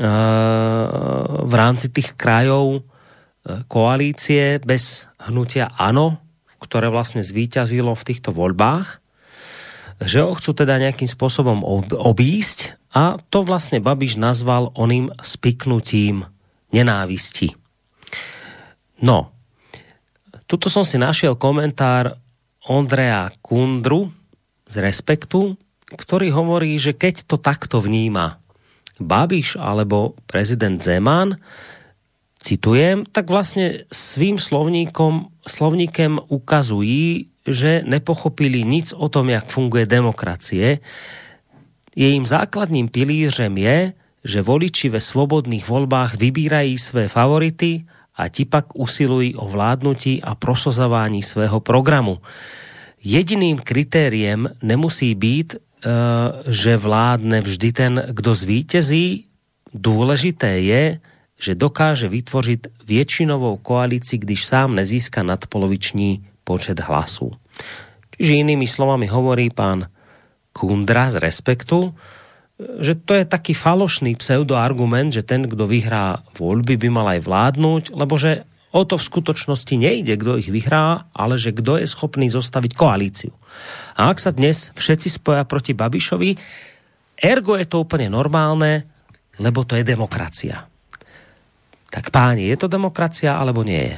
Eh, 0.00 0.04
v 1.44 1.52
rámci 1.52 1.92
tých 1.92 2.16
krajov 2.16 2.80
eh, 2.80 3.60
koalície 3.68 4.56
bez 4.64 5.04
hnutia 5.28 5.68
ANO, 5.76 6.16
ktoré 6.56 6.88
vlastne 6.88 7.20
zvíťazilo 7.20 7.92
v 7.92 8.06
týchto 8.08 8.32
voľbách, 8.32 9.01
že 10.02 10.22
ho 10.22 10.34
chcú 10.34 10.50
teda 10.54 10.78
nejakým 10.78 11.08
spôsobom 11.08 11.62
obísť 11.94 12.76
a 12.92 13.16
to 13.32 13.46
vlastne 13.46 13.80
Babiš 13.80 14.20
nazval 14.20 14.74
oným 14.76 15.08
spiknutím 15.24 16.28
nenávisti. 16.74 17.56
No, 19.02 19.32
tuto 20.46 20.68
som 20.68 20.84
si 20.84 21.00
našiel 21.00 21.34
komentár 21.34 22.20
Ondreja 22.68 23.32
Kundru 23.42 24.12
z 24.68 24.74
Respektu, 24.78 25.58
ktorý 25.92 26.30
hovorí, 26.30 26.78
že 26.78 26.94
keď 26.94 27.26
to 27.26 27.36
takto 27.40 27.82
vníma 27.82 28.38
Babiš 29.00 29.58
alebo 29.58 30.14
prezident 30.28 30.78
Zeman, 30.78 31.34
citujem, 32.42 33.04
tak 33.12 33.30
vlastně 33.30 33.88
svým 33.92 34.38
slovníkom, 34.38 35.26
slovníkem 35.48 36.18
ukazují, 36.28 37.31
že 37.46 37.82
nepochopili 37.86 38.64
nic 38.64 38.92
o 38.92 39.08
tom, 39.08 39.28
jak 39.28 39.46
funguje 39.46 39.86
demokracie. 39.86 40.78
Jejím 41.96 42.26
základním 42.26 42.88
pilířem 42.88 43.58
je, 43.58 43.92
že 44.24 44.42
voliči 44.42 44.88
ve 44.88 45.00
svobodných 45.00 45.68
volbách 45.68 46.14
vybírají 46.14 46.78
své 46.78 47.08
favority 47.08 47.84
a 48.16 48.28
ti 48.28 48.44
pak 48.44 48.78
usilují 48.78 49.34
o 49.34 49.48
vládnutí 49.48 50.22
a 50.22 50.34
prosazování 50.34 51.22
svého 51.22 51.60
programu. 51.60 52.18
Jediným 53.04 53.58
kritériem 53.58 54.48
nemusí 54.62 55.14
být, 55.14 55.56
Eh, 55.82 55.90
že 56.46 56.78
vládne 56.78 57.42
vždy 57.42 57.68
ten, 57.72 57.92
kdo 58.14 58.34
zvítězí. 58.34 59.26
Důležité 59.74 60.62
je, 60.62 61.00
že 61.34 61.58
dokáže 61.58 62.08
vytvořit 62.08 62.66
většinovou 62.86 63.56
koalici, 63.56 64.18
když 64.18 64.46
sám 64.46 64.74
nezíska 64.74 65.22
nadpoloviční 65.22 66.22
počet 66.44 66.80
hlasů. 66.80 67.30
Čiže 68.18 68.42
inými 68.44 68.68
slovami 68.68 69.08
hovorí 69.08 69.48
pán 69.50 69.88
Kundra 70.52 71.08
z 71.10 71.22
Respektu, 71.22 71.96
že 72.78 72.94
to 72.94 73.16
je 73.18 73.24
taký 73.26 73.56
falošný 73.56 74.14
pseudoargument, 74.14 75.10
že 75.10 75.26
ten, 75.26 75.48
kdo 75.48 75.66
vyhrá 75.66 76.22
voľby, 76.36 76.78
by 76.78 76.88
mal 76.92 77.06
aj 77.18 77.20
vládnuť, 77.24 77.82
lebo 77.96 78.14
že 78.20 78.46
O 78.72 78.88
to 78.88 78.96
v 78.96 79.04
skutočnosti 79.04 79.76
nejde, 79.76 80.16
kdo 80.16 80.40
ich 80.40 80.48
vyhrá, 80.48 81.04
ale 81.12 81.36
že 81.36 81.52
kdo 81.52 81.76
je 81.76 81.84
schopný 81.84 82.32
zostaviť 82.32 82.72
koalíciu. 82.72 83.28
A 84.00 84.08
ak 84.08 84.16
sa 84.16 84.32
dnes 84.32 84.72
všetci 84.72 85.20
spoja 85.20 85.44
proti 85.44 85.76
Babišovi, 85.76 86.40
ergo 87.20 87.60
je 87.60 87.68
to 87.68 87.84
úplne 87.84 88.08
normálne, 88.08 88.88
lebo 89.36 89.68
to 89.68 89.76
je 89.76 89.84
demokracia. 89.84 90.64
Tak 91.92 92.08
páni, 92.08 92.48
je 92.48 92.64
to 92.64 92.72
demokracia, 92.72 93.36
alebo 93.36 93.60
nie 93.60 93.92
je? 93.92 93.96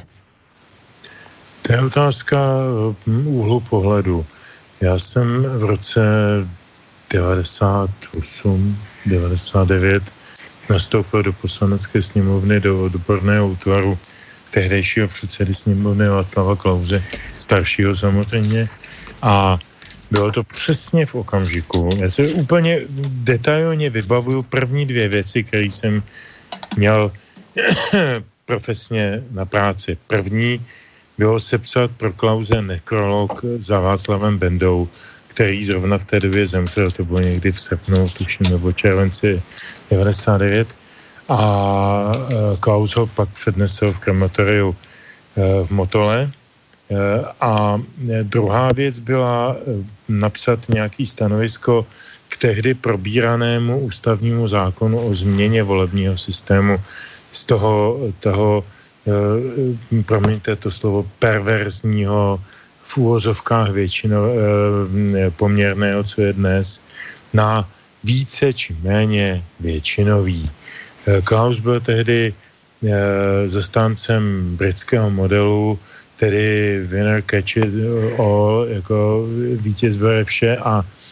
To 1.65 1.73
je 1.73 1.81
otázka 1.81 2.37
hm, 3.07 3.27
úhlu 3.27 3.59
pohledu. 3.59 4.25
Já 4.81 4.99
jsem 4.99 5.43
v 5.43 5.63
roce 5.63 6.01
98, 7.13 8.77
99 9.05 10.03
nastoupil 10.69 11.23
do 11.23 11.33
poslanecké 11.33 12.01
sněmovny 12.01 12.59
do 12.59 12.83
odborného 12.83 13.47
útvaru 13.47 13.97
tehdejšího 14.51 15.07
předsedy 15.07 15.53
sněmovny 15.53 16.09
Václava 16.09 16.55
Klauze, 16.55 17.03
staršího 17.37 17.95
samozřejmě. 17.95 18.69
A 19.21 19.57
bylo 20.11 20.31
to 20.31 20.43
přesně 20.43 21.05
v 21.05 21.15
okamžiku. 21.15 21.89
Já 21.97 22.09
se 22.09 22.27
úplně 22.27 22.81
detailně 23.07 23.89
vybavuju 23.89 24.43
první 24.43 24.85
dvě 24.85 25.07
věci, 25.07 25.43
které 25.43 25.65
jsem 25.65 26.03
měl 26.77 27.11
profesně 28.45 29.23
na 29.31 29.45
práci. 29.45 29.97
První 30.07 30.65
bylo 31.17 31.39
sepsat 31.39 31.91
pro 31.97 32.13
Klauze 32.13 32.61
nekrolog 32.61 33.41
za 33.59 33.79
Václavem 33.79 34.37
Bendou, 34.37 34.87
který 35.27 35.63
zrovna 35.63 35.97
v 35.97 36.05
té 36.05 36.19
době 36.19 36.47
zemřel, 36.47 36.91
to 36.91 37.05
bylo 37.05 37.19
někdy 37.19 37.51
v 37.51 37.61
srpnu, 37.61 38.09
tuším, 38.09 38.47
nebo 38.49 38.71
červenci 38.71 39.41
99 39.91 40.67
a 41.29 41.39
e, 42.13 42.57
Klaus 42.59 42.95
ho 42.95 43.07
pak 43.07 43.29
přednesl 43.29 43.91
v 43.91 43.99
krematoriu 43.99 44.75
e, 44.75 45.65
v 45.65 45.69
Motole. 45.71 46.29
E, 46.29 46.29
a 47.41 47.81
druhá 48.23 48.71
věc 48.71 48.99
byla 48.99 49.55
napsat 50.09 50.69
nějaký 50.69 51.05
stanovisko 51.05 51.85
k 52.29 52.37
tehdy 52.37 52.73
probíranému 52.73 53.79
ústavnímu 53.79 54.47
zákonu 54.47 54.99
o 54.99 55.15
změně 55.15 55.63
volebního 55.63 56.17
systému 56.17 56.77
z 57.31 57.45
toho, 57.45 57.99
toho 58.19 58.63
promiňte 60.05 60.55
to 60.55 60.71
slovo, 60.71 61.05
perverzního 61.19 62.41
v 62.83 62.97
úvozovkách 62.97 63.69
většinou 63.71 64.21
poměrného, 65.37 66.03
co 66.03 66.21
je 66.21 66.33
dnes, 66.33 66.81
na 67.33 67.69
více 68.05 68.53
či 68.53 68.77
méně 68.81 69.43
většinový. 69.59 70.49
Eh, 71.07 71.21
Klaus 71.21 71.59
byl 71.59 71.79
tehdy 71.79 72.33
eh, 72.33 72.89
zastáncem 73.49 74.55
britského 74.57 75.09
modelu, 75.09 75.79
tedy 76.15 76.79
winner 76.85 77.23
catch 77.25 77.57
it 77.57 77.73
all, 78.17 78.65
jako 78.69 79.27
vítěz 79.57 79.95
bere 79.97 80.23
vše 80.23 80.57
a 80.57 80.85
eh, 80.85 81.04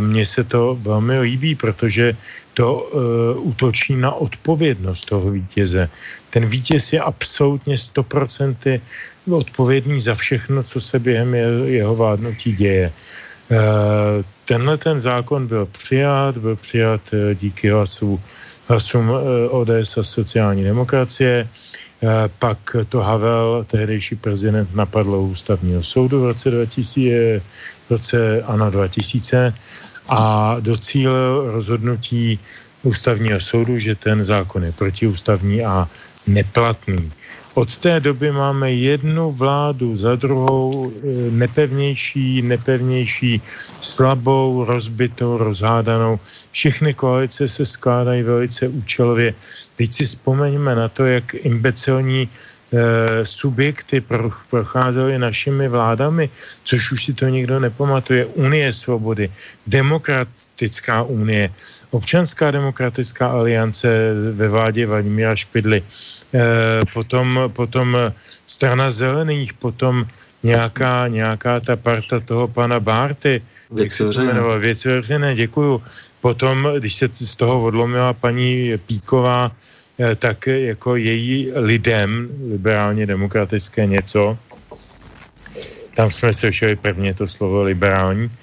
mně 0.00 0.26
se 0.26 0.44
to 0.44 0.78
velmi 0.82 1.20
líbí, 1.20 1.54
protože 1.54 2.16
to 2.54 2.74
uh, 2.74 3.48
útočí 3.48 3.94
na 3.96 4.12
odpovědnost 4.12 5.06
toho 5.06 5.30
vítěze. 5.30 5.88
Ten 6.30 6.46
vítěz 6.46 6.92
je 6.92 7.00
absolutně 7.00 7.76
100% 7.76 8.80
odpovědný 9.30 10.00
za 10.00 10.14
všechno, 10.14 10.62
co 10.62 10.80
se 10.80 10.98
během 10.98 11.34
jeho, 11.64 11.94
vládnutí 11.94 12.52
děje. 12.52 12.92
Uh, 13.50 13.58
tenhle 14.44 14.78
ten 14.78 15.00
zákon 15.00 15.46
byl 15.46 15.66
přijat, 15.66 16.36
byl 16.36 16.56
přijat 16.56 17.00
díky 17.34 17.70
hlasu 17.70 18.20
hlasům 18.68 19.10
eh, 19.10 19.48
ODS 19.48 19.98
a 19.98 20.02
sociální 20.02 20.64
demokracie. 20.64 21.48
Eh, 22.02 22.28
pak 22.38 22.76
to 22.88 23.00
Havel, 23.00 23.64
tehdejší 23.70 24.16
prezident, 24.16 24.74
napadlo 24.74 25.22
ústavního 25.22 25.82
soudu 25.82 26.20
v 26.20 26.26
roce 26.26 26.50
2000, 26.50 27.42
v 27.86 27.90
roce 27.90 28.42
ANO 28.42 28.70
2000 28.70 29.54
a 30.08 30.56
docílil 30.60 31.50
rozhodnutí 31.52 32.38
ústavního 32.82 33.40
soudu, 33.40 33.78
že 33.78 33.94
ten 33.94 34.24
zákon 34.24 34.64
je 34.64 34.72
protiústavní 34.72 35.64
a 35.64 35.88
neplatný. 36.26 37.12
Od 37.54 37.68
té 37.76 38.00
doby 38.00 38.32
máme 38.32 38.72
jednu 38.72 39.30
vládu 39.30 39.96
za 39.96 40.16
druhou 40.16 40.88
e, 40.88 40.92
nepevnější, 41.30 42.42
nepevnější, 42.42 43.42
slabou, 43.80 44.64
rozbitou, 44.64 45.36
rozhádanou. 45.36 46.20
Všechny 46.50 46.94
koalice 46.94 47.48
se 47.48 47.64
skládají 47.64 48.22
velice 48.22 48.68
účelově. 48.68 49.34
Teď 49.76 49.92
si 49.92 50.04
vzpomeňme 50.04 50.74
na 50.74 50.88
to, 50.88 51.04
jak 51.04 51.34
imbecilní 51.34 52.24
e, 52.24 52.28
subjekty 53.26 54.00
procházely 54.50 55.18
našimi 55.18 55.68
vládami, 55.68 56.30
což 56.64 56.92
už 56.92 57.04
si 57.04 57.12
to 57.12 57.28
nikdo 57.28 57.60
nepamatuje. 57.60 58.26
Unie 58.40 58.72
svobody, 58.72 59.28
demokratická 59.66 61.02
unie, 61.02 61.52
občanská 61.90 62.50
demokratická 62.50 63.28
aliance 63.28 63.88
ve 64.32 64.48
vládě 64.48 64.86
Vladimíra 64.86 65.36
Špidly, 65.36 65.84
potom, 66.92 67.50
potom 67.52 67.96
strana 68.46 68.90
zelených, 68.90 69.52
potom 69.52 70.06
nějaká, 70.42 71.08
nějaká 71.08 71.60
ta 71.60 71.76
parta 71.76 72.20
toho 72.20 72.48
pana 72.48 72.80
Bárty, 72.80 73.42
Věci 74.58 74.88
veřejné. 74.88 75.34
Děkuju. 75.34 75.82
Potom, 76.20 76.68
když 76.78 76.94
se 76.94 77.08
z 77.12 77.36
toho 77.36 77.62
odlomila 77.64 78.12
paní 78.12 78.78
Píková, 78.86 79.52
eh, 79.98 80.14
tak 80.14 80.46
jako 80.46 80.96
její 80.96 81.50
lidem, 81.54 82.28
liberálně 82.52 83.06
demokratické 83.06 83.86
něco, 83.86 84.38
tam 85.94 86.10
jsme 86.10 86.34
slyšeli 86.34 86.76
prvně 86.76 87.14
to 87.14 87.28
slovo 87.28 87.62
liberální, 87.62 88.30
eh, 88.30 88.41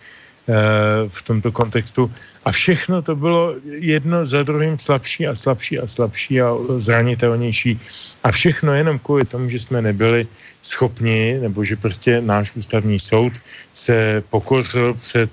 v 1.07 1.21
tomto 1.21 1.51
kontextu. 1.51 2.11
A 2.45 2.51
všechno 2.51 3.01
to 3.01 3.15
bylo 3.15 3.55
jedno 3.65 4.25
za 4.25 4.43
druhým 4.43 4.79
slabší 4.79 5.27
a 5.27 5.35
slabší 5.35 5.79
a 5.79 5.87
slabší 5.87 6.41
a 6.41 6.55
zranitelnější. 6.77 7.79
A 8.23 8.31
všechno 8.31 8.73
jenom 8.73 8.99
kvůli 8.99 9.25
tomu, 9.25 9.49
že 9.49 9.59
jsme 9.59 9.81
nebyli 9.81 10.27
schopni, 10.61 11.37
nebo 11.41 11.63
že 11.63 11.75
prostě 11.75 12.21
náš 12.21 12.55
ústavní 12.55 12.99
soud 12.99 13.33
se 13.73 14.23
pokořil 14.29 14.93
před 14.93 15.31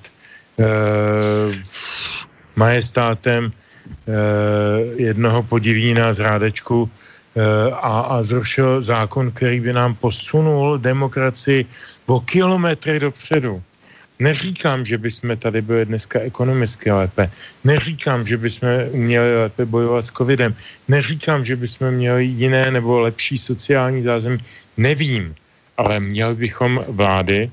eh, 0.61 0.65
majestátem 2.57 3.53
eh, 3.53 4.13
jednoho 4.97 5.43
podivína 5.43 6.13
z 6.13 6.19
Rádečku 6.19 6.91
eh, 6.91 7.73
a, 7.73 8.01
a 8.01 8.23
zrušil 8.23 8.83
zákon, 8.83 9.31
který 9.31 9.61
by 9.61 9.73
nám 9.73 9.95
posunul 9.95 10.79
demokracii 10.79 11.67
o 12.07 12.21
kilometry 12.21 13.01
dopředu. 13.01 13.63
Neříkám, 14.19 14.85
že 14.85 14.99
bychom 14.99 15.37
tady 15.37 15.63
byli 15.63 15.85
dneska 15.87 16.21
ekonomicky 16.21 16.91
lépe. 16.91 17.31
Neříkám, 17.65 18.27
že 18.27 18.37
bychom 18.37 18.69
měli 18.93 19.37
lépe 19.37 19.65
bojovat 19.65 20.07
s 20.07 20.11
covidem. 20.11 20.55
Neříkám, 20.89 21.45
že 21.45 21.57
bychom 21.57 21.91
měli 21.91 22.25
jiné 22.25 22.71
nebo 22.71 23.01
lepší 23.01 23.39
sociální 23.39 24.03
zázemí. 24.03 24.39
Nevím, 24.77 25.35
ale 25.77 26.01
měli 26.01 26.35
bychom 26.35 26.85
vlády, 26.89 27.51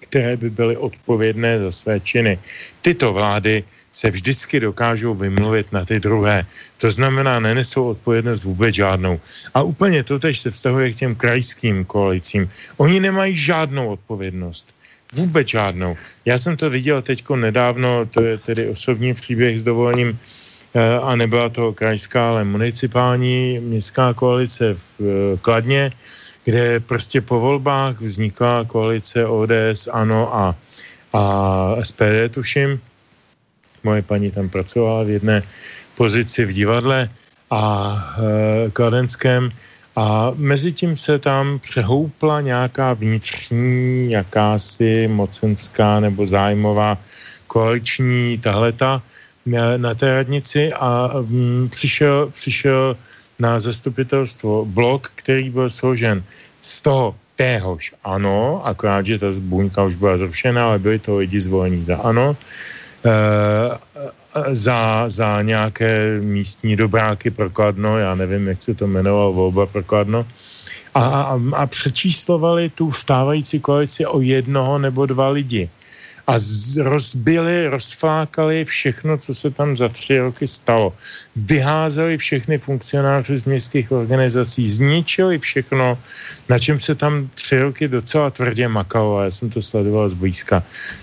které 0.00 0.36
by 0.36 0.50
byly 0.50 0.76
odpovědné 0.76 1.60
za 1.60 1.70
své 1.70 2.00
činy. 2.00 2.38
Tyto 2.82 3.12
vlády 3.12 3.64
se 3.92 4.10
vždycky 4.10 4.60
dokážou 4.60 5.14
vymluvit 5.14 5.72
na 5.72 5.84
ty 5.84 6.00
druhé. 6.00 6.46
To 6.82 6.90
znamená, 6.90 7.40
nenesou 7.40 7.94
odpovědnost 7.94 8.44
vůbec 8.44 8.74
žádnou. 8.74 9.20
A 9.54 9.62
úplně 9.62 10.02
to 10.02 10.18
tež 10.18 10.38
se 10.38 10.50
vztahuje 10.50 10.92
k 10.92 10.96
těm 10.96 11.14
krajským 11.14 11.84
koalicím. 11.84 12.50
Oni 12.76 13.00
nemají 13.00 13.36
žádnou 13.36 13.88
odpovědnost. 13.94 14.73
Vůbec 15.14 15.48
žádnou. 15.48 15.96
Já 16.24 16.38
jsem 16.38 16.56
to 16.56 16.70
viděl 16.70 17.02
teďko 17.02 17.36
nedávno, 17.36 18.06
to 18.06 18.22
je 18.22 18.38
tedy 18.38 18.68
osobní 18.68 19.14
příběh 19.14 19.60
s 19.60 19.62
dovolením, 19.62 20.18
eh, 20.74 20.98
a 21.02 21.16
nebyla 21.16 21.48
to 21.48 21.72
krajská, 21.72 22.28
ale 22.28 22.44
municipální 22.44 23.58
městská 23.62 24.14
koalice 24.14 24.74
v 24.74 25.00
eh, 25.00 25.38
Kladně, 25.38 25.90
kde 26.44 26.80
prostě 26.80 27.20
po 27.20 27.40
volbách 27.40 28.00
vznikla 28.00 28.64
koalice 28.64 29.26
ODS, 29.26 29.88
ANO 29.92 30.34
a, 30.34 30.54
a 31.12 31.22
SPD, 31.82 32.28
tuším. 32.30 32.80
Moje 33.84 34.02
paní 34.02 34.30
tam 34.30 34.48
pracovala 34.48 35.02
v 35.02 35.10
jedné 35.10 35.42
pozici 35.94 36.44
v 36.44 36.52
divadle 36.52 37.08
a 37.50 37.62
e, 38.18 38.70
kladenském 38.70 39.50
a 39.96 40.32
mezi 40.34 40.72
tím 40.72 40.96
se 40.96 41.18
tam 41.18 41.58
přehoupla 41.58 42.40
nějaká 42.40 42.92
vnitřní, 42.92 44.10
jakási 44.10 45.08
mocenská 45.08 46.00
nebo 46.00 46.26
zájmová 46.26 46.98
koaliční 47.46 48.38
tahleta 48.38 49.02
na, 49.76 49.94
té 49.94 50.14
radnici 50.14 50.72
a 50.72 51.10
m, 51.30 51.68
přišel, 51.70 52.30
přišel 52.32 52.96
na 53.38 53.58
zastupitelstvo 53.60 54.64
blok, 54.64 55.12
který 55.14 55.50
byl 55.50 55.70
složen 55.70 56.24
z 56.60 56.82
toho 56.82 57.14
téhož 57.36 57.92
ano, 58.04 58.66
akorát, 58.66 59.06
že 59.06 59.18
ta 59.18 59.26
buňka 59.38 59.84
už 59.84 59.94
byla 59.94 60.18
zrušená, 60.18 60.66
ale 60.66 60.78
byli 60.78 60.98
to 60.98 61.18
lidi 61.18 61.40
zvolení 61.40 61.84
za 61.84 61.96
ano, 61.96 62.36
e, 63.04 63.10
za, 64.52 65.08
za 65.08 65.42
nějaké 65.42 66.20
místní 66.20 66.76
dobráky 66.76 67.30
prokladno, 67.30 67.98
já 67.98 68.14
nevím, 68.14 68.48
jak 68.48 68.62
se 68.62 68.74
to 68.74 68.84
jmenovalo, 68.84 69.32
volba 69.32 69.66
prokladno, 69.66 70.26
a, 70.94 71.04
a, 71.04 71.40
a 71.52 71.66
přečíslovali 71.66 72.68
tu 72.68 72.92
stávající 72.92 73.60
koalici 73.60 74.06
o 74.06 74.20
jednoho 74.20 74.78
nebo 74.78 75.06
dva 75.06 75.28
lidi 75.28 75.70
a 76.26 76.38
z, 76.38 76.76
rozbili, 76.76 77.68
rozflákali 77.68 78.64
všechno, 78.64 79.18
co 79.18 79.34
se 79.34 79.50
tam 79.50 79.76
za 79.76 79.88
tři 79.88 80.18
roky 80.18 80.46
stalo. 80.46 80.92
Vyházeli 81.36 82.16
všechny 82.16 82.58
funkcionáře 82.58 83.36
z 83.36 83.44
městských 83.44 83.92
organizací, 83.92 84.68
zničili 84.68 85.38
všechno, 85.38 85.98
na 86.48 86.58
čem 86.58 86.80
se 86.80 86.94
tam 86.94 87.28
tři 87.34 87.58
roky 87.58 87.88
docela 87.88 88.30
tvrdě 88.30 88.68
makalo, 88.68 89.22
já 89.22 89.30
jsem 89.30 89.50
to 89.50 89.62
sledoval 89.62 90.08
zblízka. 90.08 90.62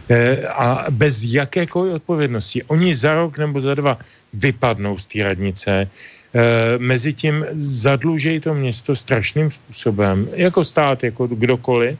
E, 0.09 0.47
a 0.47 0.85
bez 0.89 1.23
jakékoliv 1.23 1.93
odpovědnosti. 1.93 2.63
Oni 2.63 2.93
za 2.93 3.13
rok 3.15 3.37
nebo 3.37 3.61
za 3.61 3.73
dva 3.73 3.97
vypadnou 4.33 4.97
z 4.97 5.05
té 5.05 5.23
radnice, 5.23 5.71
e, 5.71 5.87
mezi 6.77 7.13
tím 7.13 7.45
zadlužejí 7.53 8.39
to 8.39 8.53
město 8.53 8.95
strašným 8.95 9.51
způsobem, 9.51 10.29
jako 10.33 10.65
stát, 10.65 11.03
jako 11.03 11.27
kdokoliv, 11.27 11.99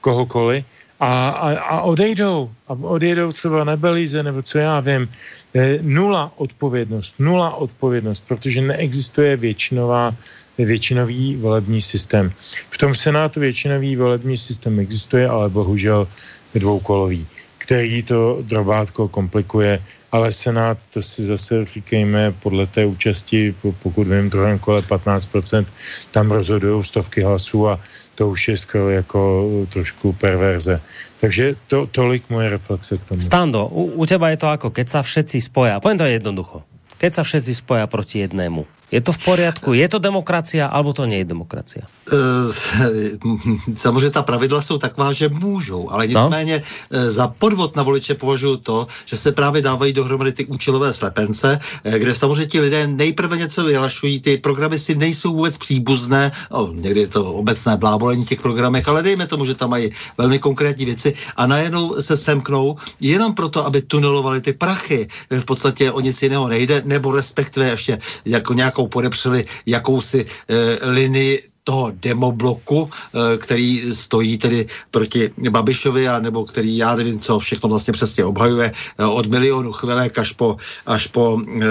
kohokoliv, 0.00 0.64
a, 1.00 1.28
a, 1.28 1.48
a 1.58 1.80
odejdou. 1.80 2.50
A 2.68 2.72
odejdou 2.72 3.32
třeba 3.32 3.64
na 3.64 3.76
Belize, 3.76 4.22
nebo 4.22 4.42
co 4.42 4.58
já 4.58 4.80
vím. 4.80 5.08
E, 5.54 5.78
nula 5.82 6.32
odpovědnost, 6.36 7.14
nula 7.18 7.54
odpovědnost, 7.54 8.24
protože 8.28 8.60
neexistuje 8.60 9.36
většinová, 9.36 10.14
většinový 10.58 11.36
volební 11.36 11.80
systém. 11.80 12.32
V 12.70 12.78
tom 12.78 12.94
Senátu 12.94 13.40
většinový 13.40 13.96
volební 13.96 14.36
systém 14.36 14.80
existuje, 14.80 15.28
ale 15.28 15.48
bohužel 15.48 16.08
dvoukolový, 16.54 17.26
který 17.58 18.02
to 18.02 18.38
drobátko 18.42 19.08
komplikuje, 19.08 19.82
ale 20.12 20.32
Senát, 20.32 20.78
to 20.90 21.02
si 21.02 21.24
zase 21.24 21.64
říkejme, 21.64 22.32
podle 22.40 22.66
té 22.66 22.86
účasti, 22.86 23.54
pokud 23.82 24.06
vím, 24.08 24.30
druhém 24.30 24.58
kole 24.58 24.80
15%, 24.80 25.66
tam 26.10 26.30
rozhodují 26.30 26.84
stovky 26.84 27.22
hlasů 27.22 27.68
a 27.68 27.80
to 28.16 28.32
už 28.32 28.48
je 28.48 28.56
skoro 28.56 28.90
jako 28.90 29.20
trošku 29.68 30.16
perverze. 30.16 30.80
Takže 31.20 31.56
to, 31.68 31.86
tolik 31.88 32.28
moje 32.32 32.48
reflexe 32.48 32.96
k 32.96 33.04
tomu. 33.04 33.20
Stando, 33.20 33.68
u, 33.68 34.00
u 34.00 34.04
teba 34.08 34.32
je 34.32 34.40
to 34.40 34.48
ako, 34.48 34.68
keď 34.72 34.86
sa 34.88 35.00
všetci 35.04 35.40
spoja, 35.40 35.80
poviem 35.80 36.00
to 36.00 36.08
jednoducho, 36.08 36.64
keď 36.96 37.20
sa 37.20 37.22
všetci 37.24 37.52
spoja 37.56 37.84
proti 37.88 38.24
jednému, 38.24 38.64
je 38.86 39.00
to 39.02 39.12
v 39.12 39.18
poriadku? 39.18 39.74
Je 39.74 39.88
to 39.90 39.98
demokracia, 39.98 40.70
alebo 40.70 40.94
to 40.94 41.06
nie 41.10 41.18
je 41.18 41.26
demokracia? 41.26 41.84
Eh, 42.06 43.74
samozřejmě 43.76 44.10
ta 44.10 44.22
pravidla 44.22 44.62
jsou 44.62 44.78
taková, 44.78 45.12
že 45.12 45.28
můžou, 45.28 45.90
ale 45.90 46.06
no. 46.06 46.20
nicméně 46.20 46.62
no? 46.90 47.10
za 47.10 47.28
podvod 47.28 47.76
na 47.76 47.82
voliče 47.82 48.14
považuji 48.14 48.56
to, 48.56 48.86
že 49.06 49.16
se 49.16 49.32
právě 49.32 49.62
dávají 49.62 49.92
dohromady 49.92 50.32
ty 50.32 50.46
účelové 50.46 50.92
slepence, 50.92 51.58
eh, 51.84 51.98
kde 51.98 52.14
samozřejmě 52.14 52.46
ti 52.46 52.60
lidé 52.60 52.86
nejprve 52.86 53.36
něco 53.36 53.64
vyhlašují, 53.64 54.20
ty 54.20 54.38
programy 54.38 54.78
si 54.78 54.94
nejsou 54.94 55.34
vůbec 55.34 55.58
příbuzné, 55.58 56.32
no, 56.50 56.70
někdy 56.72 57.00
je 57.00 57.08
to 57.08 57.34
obecné 57.34 57.76
blábolení 57.76 58.24
těch 58.24 58.40
programech, 58.40 58.88
ale 58.88 59.02
dejme 59.02 59.26
tomu, 59.26 59.44
že 59.44 59.54
tam 59.54 59.70
mají 59.70 59.90
velmi 60.18 60.38
konkrétní 60.38 60.84
věci 60.84 61.14
a 61.36 61.46
najednou 61.46 61.94
se 62.02 62.16
semknou 62.16 62.76
jenom 63.00 63.34
proto, 63.34 63.66
aby 63.66 63.82
tunelovali 63.82 64.40
ty 64.40 64.52
prachy. 64.52 65.08
V 65.30 65.44
podstatě 65.44 65.92
o 65.92 66.00
nic 66.00 66.22
jiného 66.22 66.48
nejde, 66.48 66.82
nebo 66.84 67.12
respektive 67.12 67.66
ještě 67.66 67.98
jako 68.24 68.54
nějakou 68.76 68.88
podepřeli 68.88 69.44
jakousi 69.66 70.24
eh, 70.24 70.90
linii 70.90 71.40
toho 71.66 71.90
demobloku, 71.98 72.86
eh, 72.86 73.36
který 73.42 73.82
stojí 73.90 74.38
tedy 74.38 74.66
proti 74.94 75.34
Babišovi, 75.50 76.08
a 76.08 76.22
nebo 76.22 76.46
který 76.46 76.78
já 76.78 76.94
nevím, 76.94 77.18
co 77.18 77.42
všechno 77.42 77.68
vlastně 77.68 77.92
přesně 77.92 78.22
obhajuje, 78.24 78.70
eh, 78.70 79.04
od 79.04 79.26
milionu 79.26 79.74
chvilek 79.74 80.14
až 80.18 80.32
po, 80.38 80.56
až 80.86 81.10
po 81.10 81.40
e, 81.40 81.66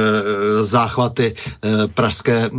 záchvaty 0.64 1.36
pražské, 1.94 2.50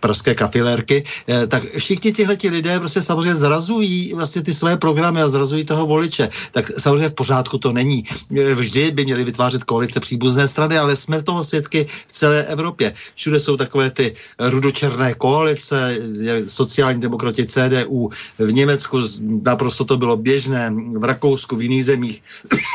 pražské 0.00 0.34
kafilérky, 0.34 1.04
tak 1.48 1.62
všichni 1.78 2.12
tihle 2.12 2.36
lidé 2.50 2.80
prostě 2.80 3.02
samozřejmě 3.02 3.34
zrazují 3.34 4.12
vlastně 4.14 4.42
ty 4.42 4.54
své 4.54 4.76
programy 4.76 5.22
a 5.22 5.28
zrazují 5.28 5.64
toho 5.64 5.86
voliče. 5.86 6.28
Tak 6.52 6.70
samozřejmě 6.78 7.08
v 7.08 7.18
pořádku 7.18 7.58
to 7.58 7.72
není. 7.72 8.04
Vždy 8.30 8.90
by 8.90 9.04
měli 9.04 9.24
vytvářet 9.24 9.64
koalice 9.64 10.00
příbuzné 10.00 10.48
strany, 10.48 10.78
ale 10.78 10.96
jsme 10.96 11.22
toho 11.22 11.44
svědky 11.44 11.86
v 11.88 12.12
celé 12.12 12.44
Evropě. 12.44 12.92
Všude 13.14 13.40
jsou 13.40 13.56
takové 13.56 13.90
ty 13.90 14.14
rudočerné 14.38 15.14
koalice, 15.14 15.96
sociální 16.46 16.73
sociální 16.74 17.00
demokrati 17.00 17.46
CDU, 17.46 18.10
v 18.38 18.52
Německu 18.52 18.98
naprosto 19.22 19.84
to 19.84 19.96
bylo 19.96 20.16
běžné, 20.18 20.74
v 20.98 21.04
Rakousku, 21.04 21.56
v 21.56 21.62
jiných 21.70 21.84
zemích. 21.84 22.22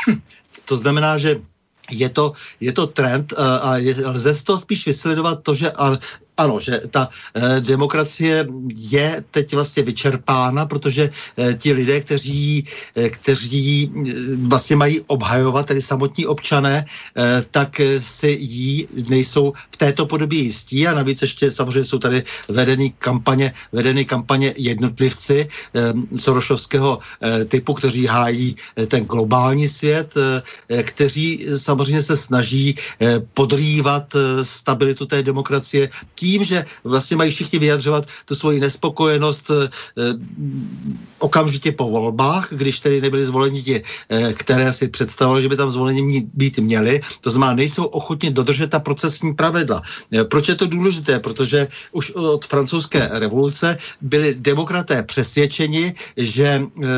to 0.64 0.76
znamená, 0.76 1.20
že 1.20 1.36
je 1.92 2.08
to, 2.08 2.32
je 2.60 2.72
to 2.72 2.86
trend 2.86 3.36
a 3.36 3.76
je, 3.76 3.92
lze 3.92 4.34
z 4.34 4.42
toho 4.42 4.58
spíš 4.60 4.86
vysledovat 4.86 5.44
to, 5.44 5.52
že 5.54 5.68
ano, 6.40 6.60
že 6.60 6.80
ta 6.90 7.08
eh, 7.08 7.60
demokracie 7.60 8.46
je 8.74 9.24
teď 9.30 9.54
vlastně 9.54 9.82
vyčerpána, 9.82 10.66
protože 10.66 11.10
eh, 11.12 11.54
ti 11.54 11.72
lidé, 11.72 12.00
kteří, 12.00 12.64
eh, 12.96 13.08
kteří 13.10 13.92
vlastně 14.48 14.76
mají 14.76 15.00
obhajovat, 15.12 15.66
tedy 15.66 15.82
samotní 15.82 16.26
občané, 16.26 16.84
eh, 16.84 17.44
tak 17.50 17.80
eh, 17.80 18.00
si 18.00 18.30
jí 18.40 18.88
nejsou 19.08 19.52
v 19.52 19.76
této 19.76 20.06
podobě 20.06 20.38
jistí. 20.48 20.86
A 20.86 20.94
navíc 20.94 21.22
ještě 21.22 21.50
samozřejmě 21.50 21.84
jsou 21.84 21.98
tady 21.98 22.22
vedeny 22.48 22.92
kampaně, 22.98 23.52
vedeny 23.72 24.04
kampaně 24.04 24.54
jednotlivci 24.56 25.44
eh, 25.44 25.92
Sorošovského 26.16 26.98
eh, 26.98 27.44
typu, 27.44 27.74
kteří 27.74 28.06
hájí 28.06 28.54
eh, 28.76 28.86
ten 28.86 29.04
globální 29.04 29.68
svět, 29.68 30.14
eh, 30.16 30.82
kteří 30.82 31.46
samozřejmě 31.56 32.02
se 32.02 32.16
snaží 32.16 32.74
eh, 33.00 33.20
podrývat 33.34 34.14
eh, 34.14 34.44
stabilitu 34.44 35.06
té 35.06 35.22
demokracie. 35.22 35.88
Tím, 36.14 36.29
že 36.38 36.64
vlastně 36.84 37.16
mají 37.16 37.30
všichni 37.30 37.58
vyjadřovat 37.58 38.06
tu 38.24 38.34
svoji 38.34 38.60
nespokojenost 38.60 39.50
eh, 39.50 39.68
okamžitě 41.18 41.72
po 41.72 41.90
volbách, 41.90 42.48
když 42.52 42.80
tedy 42.80 43.00
nebyli 43.00 43.26
zvoleni 43.26 43.62
ti, 43.62 43.82
eh, 44.08 44.32
které 44.32 44.72
si 44.72 44.88
představovali, 44.88 45.42
že 45.42 45.48
by 45.48 45.56
tam 45.56 45.70
zvoleni 45.70 46.26
být 46.34 46.58
měli. 46.58 47.00
To 47.20 47.30
znamená, 47.30 47.54
nejsou 47.54 47.84
ochotni 47.84 48.30
dodržet 48.30 48.70
ta 48.70 48.78
procesní 48.78 49.34
pravidla. 49.34 49.82
Eh, 50.12 50.24
Proč 50.24 50.48
je 50.48 50.54
to 50.54 50.66
důležité? 50.66 51.18
Protože 51.18 51.68
už 51.92 52.12
od 52.14 52.46
francouzské 52.46 53.08
revoluce 53.12 53.76
byli 54.00 54.34
demokraté 54.38 55.02
přesvědčeni, 55.02 55.94
že 56.16 56.62
eh, 56.62 56.88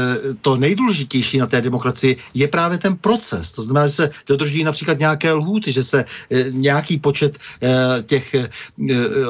to 0.40 0.56
nejdůležitější 0.56 1.38
na 1.38 1.46
té 1.46 1.60
demokracii 1.60 2.16
je 2.34 2.48
právě 2.48 2.78
ten 2.78 2.96
proces. 2.96 3.52
To 3.52 3.62
znamená, 3.62 3.86
že 3.86 3.92
se 3.92 4.10
dodrží 4.26 4.64
například 4.64 4.98
nějaké 4.98 5.32
lhůty, 5.32 5.72
že 5.72 5.82
se 5.82 6.04
eh, 6.30 6.44
nějaký 6.50 6.98
počet 6.98 7.38
eh, 7.62 8.02
těch 8.02 8.34
eh, 8.34 8.48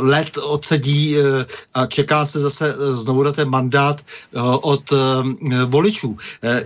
let 0.00 0.36
odsedí 0.36 1.16
eh, 1.16 1.44
a 1.74 1.86
čeká 1.86 2.26
se 2.26 2.40
zase 2.40 2.74
eh, 2.74 2.96
znovu 2.96 3.22
na 3.22 3.32
ten 3.32 3.48
mandát 3.48 4.00
eh, 4.00 4.40
od 4.42 4.90
voličů. 5.66 6.16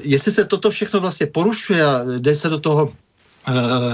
Jestli 0.00 0.32
se 0.32 0.44
toto 0.44 0.70
všechno 0.70 1.00
vlastně 1.00 1.26
porušuje 1.26 1.84
a 1.84 2.02
jde 2.18 2.34
se 2.34 2.48
do 2.48 2.58
toho 2.58 2.92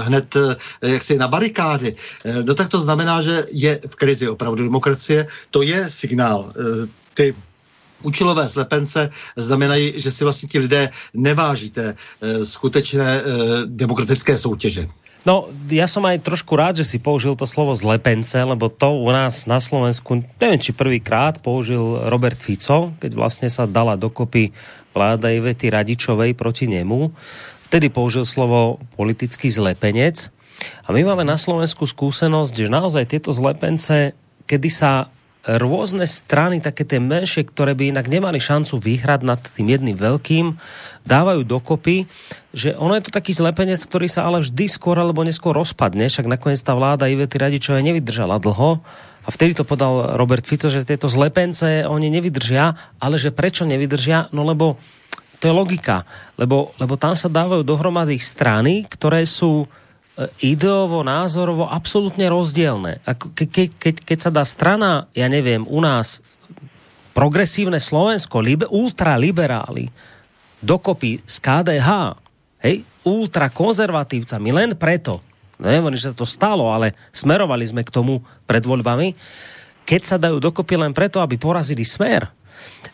hned 0.03 0.37
jaksi 0.81 1.17
na 1.17 1.27
barikády, 1.27 1.95
no 2.45 2.53
tak 2.53 2.69
to 2.69 2.79
znamená, 2.79 3.21
že 3.21 3.45
je 3.51 3.79
v 3.87 3.95
krizi 3.95 4.29
opravdu 4.29 4.63
demokracie. 4.63 5.27
To 5.51 5.61
je 5.61 5.89
signál. 5.89 6.53
Ty 7.13 7.35
účelové 8.01 8.49
slepence 8.49 9.09
znamenají, 9.35 9.93
že 9.95 10.11
si 10.11 10.23
vlastně 10.23 10.49
ti 10.49 10.59
lidé 10.59 10.89
nevážíte 11.13 11.93
eh, 11.93 12.45
skutečné 12.45 13.21
demokratické 13.65 14.37
soutěže. 14.37 14.87
No, 15.23 15.47
ja 15.71 15.87
som 15.87 16.03
aj 16.03 16.19
trošku 16.19 16.51
rád, 16.59 16.83
že 16.83 16.83
si 16.83 16.99
použil 16.99 17.39
to 17.39 17.47
slovo 17.47 17.71
zlepence, 17.79 18.35
lebo 18.35 18.67
to 18.67 18.91
u 18.91 19.07
nás 19.07 19.47
na 19.47 19.63
Slovensku, 19.63 20.19
neviem, 20.35 20.59
či 20.59 20.75
prvýkrát 20.75 21.39
použil 21.39 21.79
Robert 22.11 22.43
Fico, 22.43 22.91
keď 22.99 23.11
vlastne 23.15 23.47
sa 23.47 23.63
dala 23.63 23.95
dokopy 23.95 24.51
vláda 24.91 25.31
Ivety 25.31 25.71
Radičovej 25.71 26.35
proti 26.35 26.67
nemu. 26.67 27.15
Vtedy 27.71 27.87
použil 27.87 28.27
slovo 28.27 28.83
politický 28.99 29.47
zlepenec. 29.47 30.27
A 30.83 30.91
my 30.91 31.07
máme 31.07 31.23
na 31.23 31.39
Slovensku 31.39 31.87
skúsenosť, 31.87 32.53
že 32.53 32.67
naozaj 32.67 33.07
tieto 33.07 33.31
zlepence, 33.31 34.11
kedy 34.43 34.69
sa 34.69 35.07
rôzne 35.43 36.07
strany, 36.07 36.63
také 36.63 36.87
tie 36.87 37.03
menšie, 37.03 37.43
ktoré 37.43 37.75
by 37.75 37.91
inak 37.91 38.07
nemali 38.07 38.39
šancu 38.39 38.79
vyhrať 38.79 39.21
nad 39.27 39.39
tým 39.43 39.67
jedným 39.75 39.99
veľkým, 39.99 40.55
dávajú 41.03 41.43
dokopy, 41.43 42.07
že 42.55 42.71
ono 42.79 42.95
je 42.95 43.03
to 43.03 43.11
taký 43.11 43.35
zlepenec, 43.35 43.83
ktorý 43.83 44.07
sa 44.07 44.23
ale 44.23 44.39
vždy 44.39 44.71
skôr 44.71 44.95
alebo 44.95 45.19
neskôr 45.27 45.51
rozpadne, 45.51 46.07
však 46.07 46.31
nakoniec 46.31 46.63
tá 46.63 46.71
vláda 46.71 47.11
Ivety 47.11 47.35
Radičovej 47.35 47.83
nevydržala 47.83 48.39
dlho 48.39 48.79
a 49.23 49.29
vtedy 49.31 49.55
to 49.55 49.67
podal 49.67 50.15
Robert 50.15 50.47
Fico, 50.47 50.71
že 50.71 50.87
tieto 50.87 51.11
zlepence 51.11 51.83
oni 51.87 52.07
nevydržia, 52.07 52.95
ale 53.03 53.15
že 53.19 53.35
prečo 53.35 53.67
nevydržia? 53.67 54.31
No 54.31 54.47
lebo 54.47 54.79
to 55.43 55.51
je 55.51 55.59
logika, 55.59 56.07
lebo, 56.39 56.71
lebo 56.79 56.95
tam 56.95 57.19
sa 57.19 57.27
dávajú 57.27 57.67
dohromady 57.67 58.15
strany, 58.15 58.87
ktoré 58.87 59.27
sú 59.27 59.67
ideovo, 60.37 61.01
názorovo 61.01 61.65
absolútne 61.65 62.29
rozdielne. 62.29 63.01
Ako 63.01 63.33
ke, 63.33 63.49
ke, 63.49 63.97
keď, 63.97 64.17
sa 64.21 64.29
dá 64.29 64.45
strana, 64.45 65.09
ja 65.17 65.25
neviem, 65.25 65.65
u 65.65 65.81
nás 65.81 66.21
progresívne 67.17 67.81
Slovensko, 67.81 68.41
libe, 68.41 68.69
ultraliberáli, 68.69 69.89
dokopy 70.61 71.21
z 71.25 71.37
KDH, 71.41 71.89
hej, 72.61 72.85
ultrakonzervatívcami, 73.05 74.49
len 74.53 74.69
preto, 74.77 75.17
neviem, 75.57 75.93
že 75.97 76.09
sa 76.09 76.15
to 76.15 76.25
stalo, 76.29 76.69
ale 76.69 76.93
smerovali 77.13 77.65
sme 77.65 77.81
k 77.81 77.93
tomu 77.93 78.21
pred 78.45 78.63
voľbami, 78.63 79.13
keď 79.83 80.01
sa 80.01 80.17
dajú 80.21 80.39
dokopy 80.39 80.79
len 80.79 80.95
preto, 80.95 81.19
aby 81.19 81.35
porazili 81.35 81.83
smer, 81.83 82.31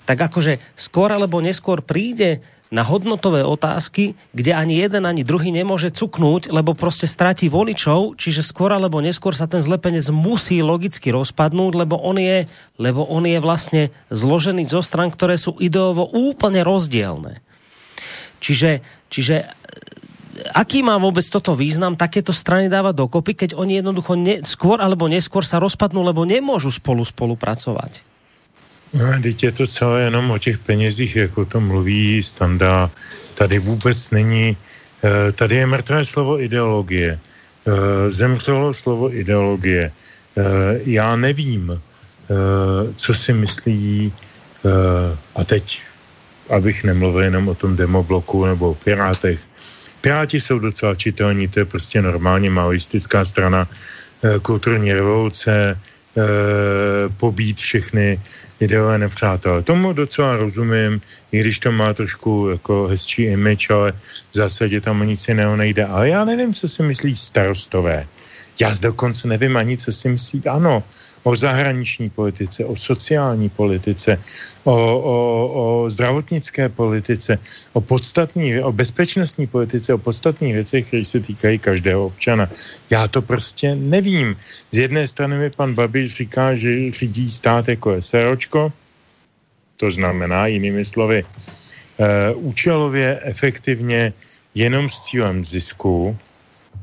tak 0.03 0.17
akože 0.17 0.57
skôr 0.73 1.13
alebo 1.13 1.37
neskôr 1.37 1.85
príde 1.85 2.41
na 2.69 2.85
hodnotové 2.85 3.41
otázky, 3.41 4.13
kde 4.29 4.53
ani 4.53 4.77
jeden, 4.77 5.09
ani 5.09 5.25
druhý 5.25 5.49
nemôže 5.49 5.89
cuknúť, 5.89 6.53
lebo 6.53 6.77
proste 6.77 7.09
stratí 7.09 7.49
voličov, 7.49 8.13
čiže 8.13 8.45
skôr 8.45 8.69
alebo 8.69 9.01
neskôr 9.01 9.33
sa 9.33 9.49
ten 9.49 9.57
zlepenec 9.57 10.05
musí 10.13 10.61
logicky 10.61 11.09
rozpadnúť, 11.09 11.73
lebo 11.73 11.97
on 11.97 12.21
je, 12.21 12.45
lebo 12.77 13.09
on 13.09 13.25
je 13.25 13.41
vlastne 13.41 13.83
zložený 14.13 14.69
zo 14.69 14.85
stran, 14.85 15.09
ktoré 15.09 15.41
sú 15.41 15.57
ideovo 15.57 16.05
úplne 16.13 16.61
rozdielne. 16.61 17.41
Čiže, 18.37 18.85
čiže 19.09 19.49
aký 20.53 20.85
má 20.85 20.95
vôbec 21.01 21.25
toto 21.25 21.57
význam 21.57 21.97
takéto 21.97 22.31
strany 22.31 22.69
dávať 22.69 22.95
dokopy, 23.01 23.33
keď 23.33 23.49
oni 23.57 23.81
jednoducho 23.81 24.13
ne, 24.13 24.45
skôr 24.45 24.77
alebo 24.77 25.09
neskôr 25.09 25.41
sa 25.41 25.57
rozpadnú, 25.57 26.05
lebo 26.05 26.21
nemôžu 26.23 26.69
spolu 26.69 27.01
spolupracovať? 27.01 28.08
No, 28.93 29.05
teď 29.21 29.43
je 29.43 29.51
to 29.51 29.67
celé 29.67 30.01
jenom 30.01 30.31
o 30.31 30.37
těch 30.37 30.57
penězích, 30.57 31.15
jako 31.15 31.45
to 31.45 31.59
mluví 31.61 32.23
Standa. 32.23 32.89
Tady 33.37 33.59
vůbec 33.59 34.11
není, 34.11 34.57
eh, 35.03 35.31
tady 35.31 35.55
je 35.55 35.65
mrtvé 35.65 36.05
slovo 36.05 36.41
ideologie. 36.41 37.19
Eh, 37.19 38.11
Zemřelo 38.11 38.73
slovo 38.73 39.13
ideologie. 39.13 39.91
Eh, 40.37 40.41
Já 40.85 41.15
nevím, 41.15 41.81
co 42.95 43.11
si 43.13 43.33
myslí, 43.33 44.13
a 45.35 45.41
teď, 45.43 45.81
abych 46.53 46.83
nemluvil 46.85 47.33
jenom 47.33 47.49
o 47.49 47.57
tom 47.57 47.73
demobloku 47.73 48.45
nebo 48.45 48.71
o 48.71 48.77
Pirátech. 48.77 49.49
Piráti 50.01 50.37
jsou 50.37 50.61
docela 50.61 50.93
čitelní, 50.93 51.49
to 51.49 51.59
je 51.59 51.65
prostě 51.65 52.05
normálně 52.05 52.53
maoistická 52.53 53.25
strana, 53.25 53.65
kulturní 54.45 54.93
revoluce, 54.93 55.73
pobít 57.17 57.57
všechny 57.57 58.21
ideové 58.59 58.97
nepřátelé. 58.97 59.61
Tomu 59.61 59.93
docela 59.93 60.35
rozumím, 60.35 61.01
i 61.31 61.39
když 61.39 61.59
to 61.59 61.71
má 61.71 61.93
trošku 61.93 62.49
jako 62.51 62.87
hezčí 62.87 63.23
image, 63.23 63.69
ale 63.69 63.91
v 64.31 64.35
zásadě 64.35 64.81
tam 64.81 65.01
o 65.01 65.03
nic 65.03 65.27
jiného 65.27 65.55
nejde. 65.55 65.85
Ale 65.85 66.09
já 66.09 66.25
nevím, 66.25 66.53
co 66.53 66.67
si 66.67 66.83
myslí 66.83 67.15
starostové. 67.15 68.07
Já 68.61 68.73
dokonce 68.81 69.27
nevím 69.27 69.57
ani, 69.57 69.77
co 69.77 69.91
si 69.91 70.09
myslí 70.09 70.47
ano 70.47 70.83
o 71.23 71.35
zahraniční 71.35 72.09
politice, 72.09 72.65
o 72.65 72.75
sociální 72.75 73.49
politice, 73.49 74.21
o, 74.63 74.73
o, 74.73 75.15
o 75.83 75.89
zdravotnické 75.89 76.69
politice, 76.69 77.39
o 77.73 77.81
podstatní, 77.81 78.59
o 78.59 78.71
bezpečnostní 78.71 79.47
politice, 79.47 79.93
o 79.93 79.97
podstatných 79.97 80.53
věcech, 80.53 80.87
které 80.87 81.05
se 81.05 81.19
týkají 81.19 81.59
každého 81.59 82.05
občana. 82.05 82.49
Já 82.89 83.07
to 83.07 83.21
prostě 83.21 83.75
nevím. 83.75 84.35
Z 84.71 84.77
jedné 84.77 85.07
strany 85.07 85.37
mi 85.37 85.49
pan 85.49 85.73
Babiš 85.73 86.15
říká, 86.15 86.55
že 86.55 86.91
řídí 86.91 87.29
stát 87.29 87.67
jako 87.67 88.01
SROčko, 88.01 88.73
to 89.77 89.91
znamená 89.91 90.47
jinými 90.47 90.85
slovy, 90.85 91.23
uh, 91.23 92.07
účelově, 92.35 93.19
efektivně, 93.23 94.13
jenom 94.55 94.89
s 94.89 94.99
cílem 94.99 95.45
zisku, 95.45 96.17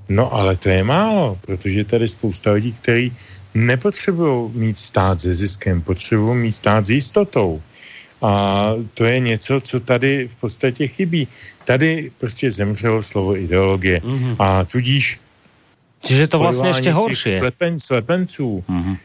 no 0.09 0.33
ale 0.33 0.57
to 0.57 0.69
je 0.69 0.85
málo, 0.85 1.39
protože 1.47 1.85
tady 1.85 2.09
spousta 2.09 2.53
lidí, 2.53 2.73
kteří 2.73 3.13
nepotřebují 3.57 4.51
mít 4.55 4.79
stát 4.79 5.21
se 5.21 5.35
ziskem, 5.35 5.83
potřebují 5.83 6.37
mít 6.37 6.53
stát 6.53 6.87
s 6.87 6.91
jistotou. 6.91 7.63
A 8.23 8.73
to 8.95 9.05
je 9.05 9.21
něco, 9.21 9.61
co 9.61 9.81
tady 9.81 10.29
v 10.29 10.35
podstatě 10.35 10.89
chybí. 10.89 11.29
Tady 11.65 12.11
prostě 12.19 12.51
zemřelo 12.51 13.03
slovo 13.03 13.37
ideologie. 13.37 14.01
Mm-hmm. 14.01 14.37
A 14.39 14.65
tudíž 14.65 15.21
Čiže 16.05 16.29
to 16.29 16.39
vlastně 16.39 16.69
ještě 16.69 16.93
horší. 16.93 17.39
Slepen, 17.39 17.79
slepenců 17.79 18.65
mm-hmm. 18.69 18.97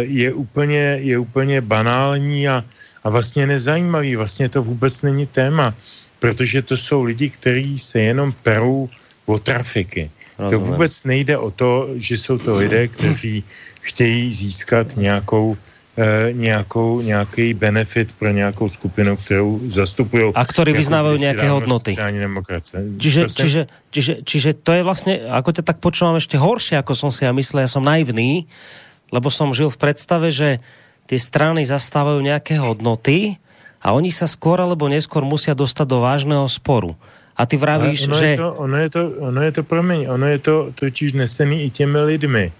je, 0.00 0.32
úplně, 0.32 0.98
je 1.00 1.18
úplně 1.18 1.60
banální 1.60 2.48
a, 2.48 2.64
a 3.04 3.10
vlastně 3.10 3.46
nezajímavý. 3.46 4.16
Vlastně 4.16 4.48
to 4.48 4.62
vůbec 4.62 5.02
není 5.02 5.26
téma, 5.26 5.74
protože 6.18 6.62
to 6.62 6.76
jsou 6.76 7.02
lidi, 7.02 7.30
kteří 7.30 7.78
se 7.78 8.00
jenom 8.00 8.32
perou 8.42 8.88
o 9.26 9.38
trafiky. 9.38 10.10
Rozumím. 10.38 10.50
To 10.50 10.70
vůbec 10.72 11.04
nejde 11.04 11.38
o 11.38 11.50
to, 11.50 11.88
že 11.94 12.16
jsou 12.16 12.38
to 12.38 12.56
lidé, 12.56 12.88
kteří 12.88 13.44
chtějí 13.80 14.32
získat 14.32 14.96
nějakou 14.96 15.56
e, 15.98 16.32
nějakou, 16.32 17.00
nějaký 17.00 17.54
benefit 17.54 18.14
pro 18.18 18.30
nějakou 18.30 18.68
skupinu, 18.68 19.16
kterou 19.16 19.60
zastupují. 19.66 20.30
A 20.34 20.42
ktorí 20.46 20.70
vyznávajú 20.72 21.18
nejaké 21.18 21.46
hodnoty. 21.50 21.98
Čiže, 22.98 23.26
čiže, 23.26 23.60
čiže, 23.90 24.12
čiže 24.22 24.50
to 24.54 24.70
je 24.78 24.82
vlastne, 24.86 25.18
ako 25.26 25.50
ťa 25.58 25.62
tak 25.66 25.82
počúvam 25.82 26.14
ešte 26.14 26.38
horšie, 26.38 26.78
ako 26.78 26.94
som 26.94 27.10
si 27.10 27.26
ja 27.26 27.34
myslel, 27.34 27.66
ja 27.66 27.70
som 27.70 27.82
naivný, 27.82 28.46
lebo 29.10 29.26
som 29.32 29.50
žil 29.50 29.74
v 29.74 29.80
predstave, 29.80 30.30
že 30.30 30.62
tie 31.10 31.18
strany 31.18 31.66
zastávajú 31.66 32.22
nejaké 32.22 32.60
hodnoty 32.62 33.40
a 33.82 33.96
oni 33.96 34.12
sa 34.14 34.30
skôr 34.30 34.60
alebo 34.62 34.86
neskôr 34.86 35.26
musia 35.26 35.56
dostať 35.56 35.86
do 35.88 35.98
vážného 36.04 36.46
sporu. 36.46 36.94
A 37.38 37.46
ty 37.46 37.54
vravíš, 37.54 38.10
ono 38.10 38.18
že... 38.18 38.28
Je 38.34 38.38
to, 38.38 38.50
ono, 38.58 38.76
je 38.76 38.90
to, 38.90 39.02
ono 39.22 39.40
je 39.46 39.52
to, 39.54 39.62
promiň, 39.62 40.00
ono 40.10 40.26
je 40.26 40.38
to 40.42 40.54
totiž 40.74 41.14
nesený 41.14 41.66
i 41.66 41.68
těmi 41.70 41.98
lidmi. 41.98 42.52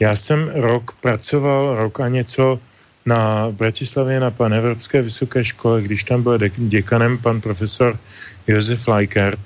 Já 0.00 0.16
jsem 0.16 0.52
rok 0.54 0.92
pracoval, 1.00 1.74
rok 1.74 2.00
a 2.00 2.08
něco 2.08 2.60
na 3.06 3.50
Bratislavě 3.50 4.20
na 4.20 4.30
pan 4.30 4.54
Evropské 4.54 5.02
vysoké 5.02 5.44
škole, 5.44 5.82
když 5.82 6.04
tam 6.04 6.22
byl 6.22 6.38
děkanem 6.56 7.18
pan 7.18 7.40
profesor 7.40 7.98
Josef 8.46 8.88
Leikert, 8.88 9.40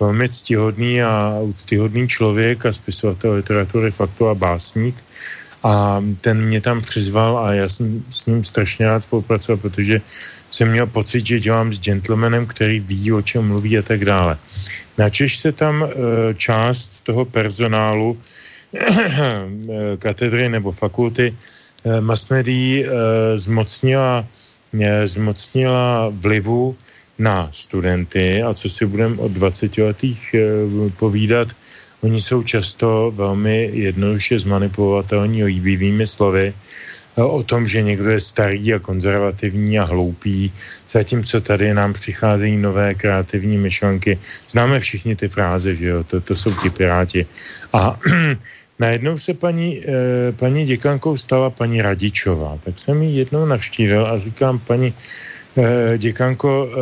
velmi 0.00 0.28
ctihodný 0.28 1.02
a 1.02 1.38
úctyhodný 1.40 2.08
člověk 2.08 2.66
a 2.66 2.72
spisovatel 2.72 3.32
literatury, 3.32 3.90
faktu 3.90 4.28
a 4.28 4.34
básník. 4.34 5.04
A 5.62 6.04
ten 6.20 6.40
mě 6.40 6.60
tam 6.60 6.80
přizval 6.80 7.38
a 7.38 7.52
já 7.52 7.68
jsem 7.68 8.04
s 8.10 8.26
ním 8.26 8.44
strašně 8.44 8.86
rád 8.86 9.02
spolupracoval, 9.02 9.56
protože 9.56 10.00
jsem 10.50 10.70
měl 10.70 10.86
pocit, 10.86 11.26
že 11.26 11.40
dělám 11.40 11.74
s 11.74 11.80
gentlemanem, 11.80 12.46
který 12.46 12.80
ví, 12.80 13.12
o 13.12 13.22
čem 13.22 13.46
mluví 13.46 13.78
a 13.78 13.82
tak 13.82 14.04
dále. 14.04 14.38
Načež 14.98 15.38
se 15.38 15.52
tam 15.52 15.84
e, 15.84 15.88
část 16.34 17.00
toho 17.00 17.24
personálu 17.24 18.18
katedry 19.98 20.48
nebo 20.48 20.72
fakulty 20.72 21.34
e, 21.84 22.00
mass 22.00 22.28
médií 22.28 22.86
zmocnila, 23.34 24.26
zmocnila 25.04 26.08
vlivu 26.10 26.76
na 27.18 27.48
studenty 27.52 28.42
a 28.42 28.54
co 28.54 28.70
si 28.70 28.86
budeme 28.86 29.16
od 29.18 29.32
20 29.32 29.78
letých 29.78 30.34
povídat, 30.98 31.48
oni 32.00 32.20
jsou 32.20 32.42
často 32.42 33.12
velmi 33.14 33.70
jednoduše 33.72 34.38
zmanipulovatelní 34.38 35.44
ojíbivými 35.44 36.06
slovy, 36.06 36.54
o 37.16 37.42
tom, 37.42 37.66
že 37.66 37.82
někdo 37.82 38.10
je 38.10 38.20
starý 38.20 38.74
a 38.74 38.78
konzervativní 38.78 39.78
a 39.78 39.84
hloupý, 39.84 40.52
zatímco 40.88 41.40
tady 41.40 41.74
nám 41.74 41.92
přicházejí 41.92 42.56
nové 42.56 42.94
kreativní 42.94 43.58
myšlenky. 43.58 44.18
Známe 44.48 44.80
všichni 44.80 45.16
ty 45.16 45.28
fráze, 45.28 45.74
že 45.74 45.86
jo, 45.86 46.04
to, 46.04 46.20
to 46.20 46.36
jsou 46.36 46.54
ti 46.54 46.70
piráti. 46.70 47.26
A 47.72 47.98
najednou 48.80 49.18
se 49.18 49.34
paní, 49.34 49.84
eh, 49.84 50.32
paní 50.32 50.64
děkankou 50.64 51.16
stala 51.16 51.50
paní 51.50 51.82
Radičová. 51.82 52.58
Tak 52.64 52.78
jsem 52.78 53.02
ji 53.02 53.18
jednou 53.18 53.46
navštívil 53.46 54.06
a 54.06 54.18
říkám, 54.18 54.58
paní 54.58 54.94
eh, 55.56 55.98
děkanko, 55.98 56.50
eh, 56.50 56.74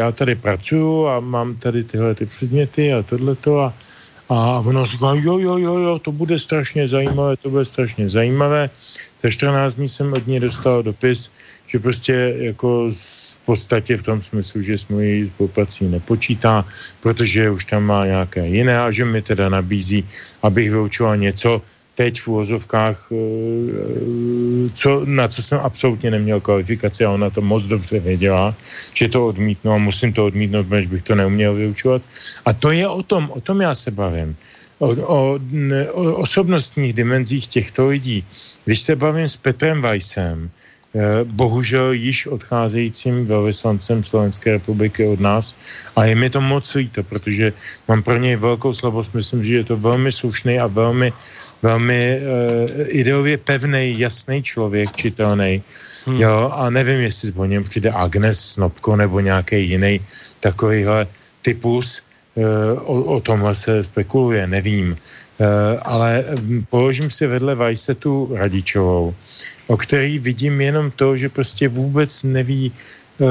já 0.00 0.12
tady 0.12 0.34
pracuju 0.34 1.06
a 1.06 1.20
mám 1.20 1.56
tady 1.60 1.84
tyhle 1.84 2.14
ty 2.14 2.26
předměty 2.26 2.92
a 2.92 3.02
tohleto 3.02 3.60
a, 3.60 3.74
a 4.28 4.62
ona 4.64 4.86
říká, 4.86 5.12
jo, 5.20 5.38
jo, 5.38 5.58
jo, 5.58 5.74
jo, 5.78 5.98
to 5.98 6.12
bude 6.12 6.38
strašně 6.38 6.88
zajímavé, 6.88 7.36
to 7.36 7.50
bude 7.50 7.64
strašně 7.64 8.08
zajímavé. 8.08 8.70
Za 9.22 9.30
14 9.30 9.74
dní 9.74 9.88
jsem 9.88 10.12
od 10.12 10.26
ní 10.26 10.40
dostal 10.40 10.82
dopis, 10.82 11.30
že 11.66 11.78
prostě 11.78 12.34
jako 12.38 12.88
podstatě 13.48 13.96
v 13.96 14.02
tom 14.02 14.20
smyslu, 14.20 14.60
že 14.60 14.76
s 14.76 14.92
mojí 14.92 15.32
spoluprací 15.32 15.88
nepočítá, 15.88 16.68
protože 17.00 17.48
už 17.48 17.64
tam 17.64 17.88
má 17.88 18.04
nějaké 18.04 18.44
jiné 18.44 18.76
a 18.76 18.92
že 18.92 19.08
mi 19.08 19.24
teda 19.24 19.48
nabízí, 19.48 20.04
abych 20.44 20.68
vyučoval 20.68 21.16
něco 21.16 21.64
teď 21.96 22.12
v 22.20 22.28
úvozovkách, 22.28 22.98
eh, 23.10 23.16
co, 24.76 24.90
na 25.08 25.24
co 25.32 25.40
jsem 25.42 25.58
absolutně 25.64 26.12
neměl 26.12 26.44
kvalifikaci 26.44 27.08
a 27.08 27.16
ona 27.16 27.32
to 27.32 27.40
moc 27.40 27.64
dobře 27.64 28.04
věděla, 28.04 28.52
že 28.92 29.08
to 29.08 29.32
odmítnu 29.32 29.72
a 29.72 29.80
musím 29.80 30.12
to 30.12 30.28
odmítnout, 30.28 30.68
protože 30.68 30.92
bych 30.92 31.02
to 31.08 31.14
neuměl 31.16 31.56
vyučovat. 31.56 32.04
A 32.44 32.52
to 32.52 32.68
je 32.70 32.84
o 32.84 33.02
tom, 33.02 33.32
o 33.32 33.40
tom 33.40 33.64
já 33.64 33.72
se 33.74 33.90
bavím. 33.90 34.36
O, 34.78 34.94
o, 34.94 35.18
o 35.90 36.02
osobnostních 36.22 36.94
dimenzích 36.94 37.48
těchto 37.50 37.90
lidí. 37.90 38.22
Když 38.62 38.78
se 38.78 38.94
bavím 38.94 39.26
s 39.26 39.34
Petrem 39.34 39.82
Weissem, 39.82 40.54
bohužel 41.24 41.92
již 41.92 42.26
odcházejícím 42.26 43.26
velvyslancem 43.26 44.02
Slovenské 44.02 44.52
republiky 44.52 45.06
od 45.06 45.20
nás 45.20 45.54
a 45.96 46.04
je 46.04 46.14
mi 46.14 46.30
to 46.30 46.40
moc 46.40 46.74
líto, 46.74 47.02
protože 47.02 47.52
mám 47.88 48.02
pro 48.02 48.16
něj 48.16 48.36
velkou 48.36 48.74
slabost, 48.74 49.14
myslím, 49.14 49.44
že 49.44 49.54
je 49.54 49.64
to 49.64 49.76
velmi 49.76 50.12
slušný 50.12 50.60
a 50.60 50.66
velmi, 50.66 51.12
velmi 51.62 52.20
uh, 52.20 52.86
ideově 52.86 53.36
pevný, 53.38 53.98
jasný 53.98 54.42
člověk, 54.42 54.96
čitelný. 54.96 55.62
Hmm. 56.06 56.16
Jo, 56.16 56.50
a 56.54 56.70
nevím, 56.70 57.00
jestli 57.00 57.32
po 57.32 57.44
něm 57.44 57.64
přijde 57.64 57.90
Agnes 57.90 58.40
Snobko 58.40 58.96
nebo 58.96 59.20
nějaký 59.20 59.68
jiný 59.68 60.00
takovýhle 60.40 61.06
typus. 61.42 62.02
Uh, 62.34 62.44
o, 62.84 63.02
o 63.02 63.20
tomhle 63.20 63.54
se 63.54 63.84
spekuluje, 63.84 64.46
nevím. 64.46 64.96
Eh, 65.38 65.78
ale 65.82 66.24
hm, 66.34 66.64
položím 66.70 67.10
si 67.10 67.26
vedle 67.26 67.54
Vajse 67.54 67.94
tu 67.94 68.30
Radičovou, 68.34 69.14
o 69.68 69.76
který 69.76 70.18
vidím 70.18 70.60
jenom 70.60 70.90
to, 70.90 71.16
že 71.16 71.28
prostě 71.28 71.68
vůbec 71.68 72.22
neví, 72.22 72.72
eh, 72.72 73.24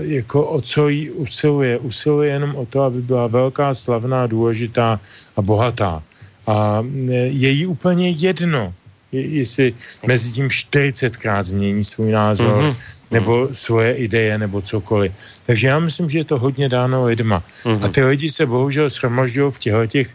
jako 0.00 0.44
o 0.44 0.60
co 0.60 0.88
jí 0.88 1.10
usiluje. 1.10 1.78
Usiluje 1.78 2.30
jenom 2.32 2.56
o 2.56 2.66
to, 2.66 2.82
aby 2.82 3.02
byla 3.02 3.26
velká, 3.26 3.74
slavná, 3.74 4.26
důležitá 4.26 5.00
a 5.36 5.40
bohatá. 5.42 6.02
A 6.46 6.80
hm, 6.80 7.08
je 7.30 7.50
jí 7.50 7.66
úplně 7.66 8.10
jedno, 8.10 8.74
jestli 9.12 9.74
mezi 10.06 10.32
tím 10.32 10.48
40krát 10.48 11.42
změní 11.42 11.84
svůj 11.84 12.12
názor, 12.12 12.48
mm-hmm. 12.48 12.76
nebo 13.10 13.48
svoje 13.52 13.94
ideje, 13.94 14.38
nebo 14.38 14.62
cokoliv. 14.62 15.12
Takže 15.46 15.68
já 15.68 15.78
myslím, 15.78 16.10
že 16.10 16.18
je 16.18 16.24
to 16.24 16.38
hodně 16.38 16.68
dáno 16.68 17.04
lidma. 17.06 17.44
Mm-hmm. 17.64 17.84
A 17.84 17.88
ty 17.88 18.04
lidi 18.04 18.30
se 18.30 18.46
bohužel 18.46 18.90
shromažďují 18.90 19.52
v 19.52 19.58
těchto 19.58 19.86
těch 19.86 20.08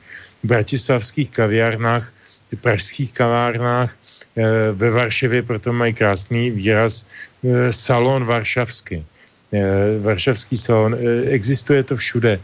bratislavských 0.44 1.30
kaviárnách, 1.30 2.14
pražských 2.62 3.14
kavárnách, 3.14 3.94
eh, 3.94 3.99
ve 4.74 4.90
Varšavě 4.92 5.42
proto 5.44 5.74
mají 5.74 5.94
krásný 5.94 6.52
výraz 6.52 7.06
eh, 7.44 7.74
salon 7.74 8.26
varšavský. 8.26 9.06
Eh, 9.54 10.00
varšavský 10.00 10.58
salon. 10.58 10.96
Existuje 11.28 11.84
to 11.84 11.96
všude. 11.96 12.40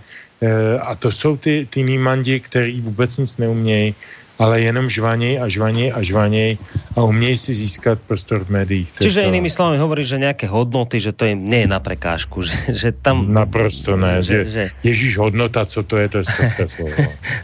A 0.81 0.95
to 0.95 1.11
jsou 1.11 1.37
ty, 1.37 1.67
ty 1.69 1.83
nímandi, 1.83 2.39
který 2.39 2.81
vůbec 2.81 3.17
nic 3.17 3.37
neumějí 3.37 3.95
ale 4.39 4.61
jenom 4.61 4.89
žvaněj 4.89 5.41
a 5.41 5.45
žvaněj 5.47 5.89
a 5.95 5.99
žvaněj 6.03 6.57
a 6.95 6.99
umějí 7.03 7.37
si 7.37 7.53
získat 7.53 7.99
prostor 8.07 8.43
v 8.43 8.49
médiích. 8.49 8.91
Čiže 8.99 9.27
inými 9.27 9.47
slovami 9.47 9.79
hovorí, 9.79 10.03
že 10.03 10.19
nějaké 10.19 10.47
hodnoty, 10.47 10.99
že 10.99 11.15
to 11.15 11.25
jim 11.25 11.39
nie 11.45 11.63
je 11.63 11.69
na 11.71 11.79
prekážku, 11.79 12.41
že, 12.47 12.57
že 12.75 12.89
tam... 12.91 13.31
Naprosto 13.31 13.95
ne, 13.95 14.19
že, 14.19 14.47
že... 14.49 14.63
Ježíš 14.83 15.17
hodnota, 15.17 15.65
co 15.65 15.83
to 15.83 15.97
je, 15.97 16.07
to 16.09 16.17
je 16.19 16.25
slovo. 16.75 16.95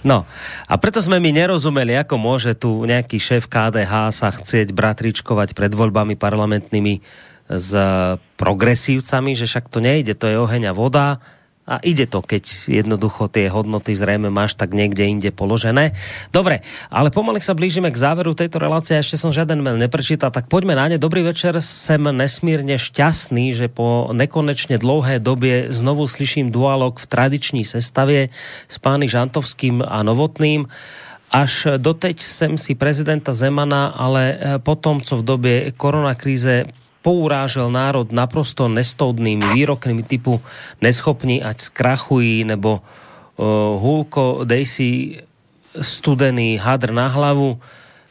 no 0.04 0.26
a 0.68 0.74
preto 0.78 1.02
jsme 1.02 1.20
mi 1.20 1.32
nerozumeli, 1.32 1.96
ako 1.96 2.16
môže 2.20 2.52
tu 2.60 2.84
nejaký 2.84 3.20
šéf 3.20 3.48
KDH 3.48 4.12
sa 4.12 4.30
chcieť 4.32 4.76
bratričkovať 4.76 5.56
pred 5.56 5.72
voľbami 5.72 6.20
parlamentnými 6.20 7.00
s 7.52 7.72
progresívcami, 8.40 9.32
že 9.36 9.46
však 9.48 9.68
to 9.68 9.84
nejde, 9.84 10.16
to 10.16 10.28
je 10.28 10.40
oheň 10.40 10.72
a 10.72 10.74
voda, 10.74 11.20
a 11.62 11.78
ide 11.86 12.10
to, 12.10 12.26
keď 12.26 12.68
jednoducho 12.68 13.30
tie 13.30 13.46
hodnoty 13.46 13.94
zrejme 13.94 14.34
máš 14.34 14.58
tak 14.58 14.74
niekde 14.74 15.06
inde 15.06 15.30
položené. 15.30 15.94
Dobre, 16.34 16.66
ale 16.90 17.14
pomaly 17.14 17.38
sa 17.38 17.54
blížime 17.54 17.94
k 17.94 18.02
záveru 18.02 18.34
tejto 18.34 18.58
relácie, 18.58 18.98
ešte 18.98 19.16
som 19.16 19.30
žiaden 19.30 19.62
mail 19.62 19.78
neprečítal, 19.78 20.34
tak 20.34 20.50
poďme 20.50 20.74
na 20.74 20.90
ne. 20.90 20.98
Dobrý 20.98 21.22
večer, 21.22 21.54
sem 21.62 22.02
nesmírne 22.02 22.82
šťastný, 22.82 23.54
že 23.54 23.70
po 23.70 24.10
nekonečne 24.10 24.82
dlouhé 24.82 25.22
době 25.22 25.70
znovu 25.70 26.10
slyším 26.10 26.50
dualog 26.50 26.98
v 26.98 27.06
tradiční 27.06 27.62
sestavě 27.62 28.34
s 28.68 28.76
pány 28.82 29.06
Žantovským 29.06 29.86
a 29.86 30.02
Novotným. 30.02 30.66
Až 31.32 31.68
doteď 31.78 32.20
jsem 32.20 32.58
si 32.58 32.76
prezidenta 32.76 33.32
Zemana, 33.32 33.88
ale 33.96 34.38
potom, 34.60 35.00
co 35.00 35.18
v 35.18 35.24
době 35.24 35.72
koronakríze 35.72 36.66
pourážel 37.02 37.72
národ 37.72 38.12
naprosto 38.12 38.70
nestoudnými 38.70 39.54
výrokmi 39.54 40.04
typu 40.04 40.42
neschopní, 40.82 41.44
ať 41.44 41.62
skrachují, 41.62 42.44
nebo 42.44 42.82
uh, 42.82 43.46
hulko, 43.82 44.42
dej 44.46 44.66
si 44.66 44.90
studený 45.82 46.58
hadr 46.58 46.92
na 46.94 47.08
hlavu, 47.08 47.60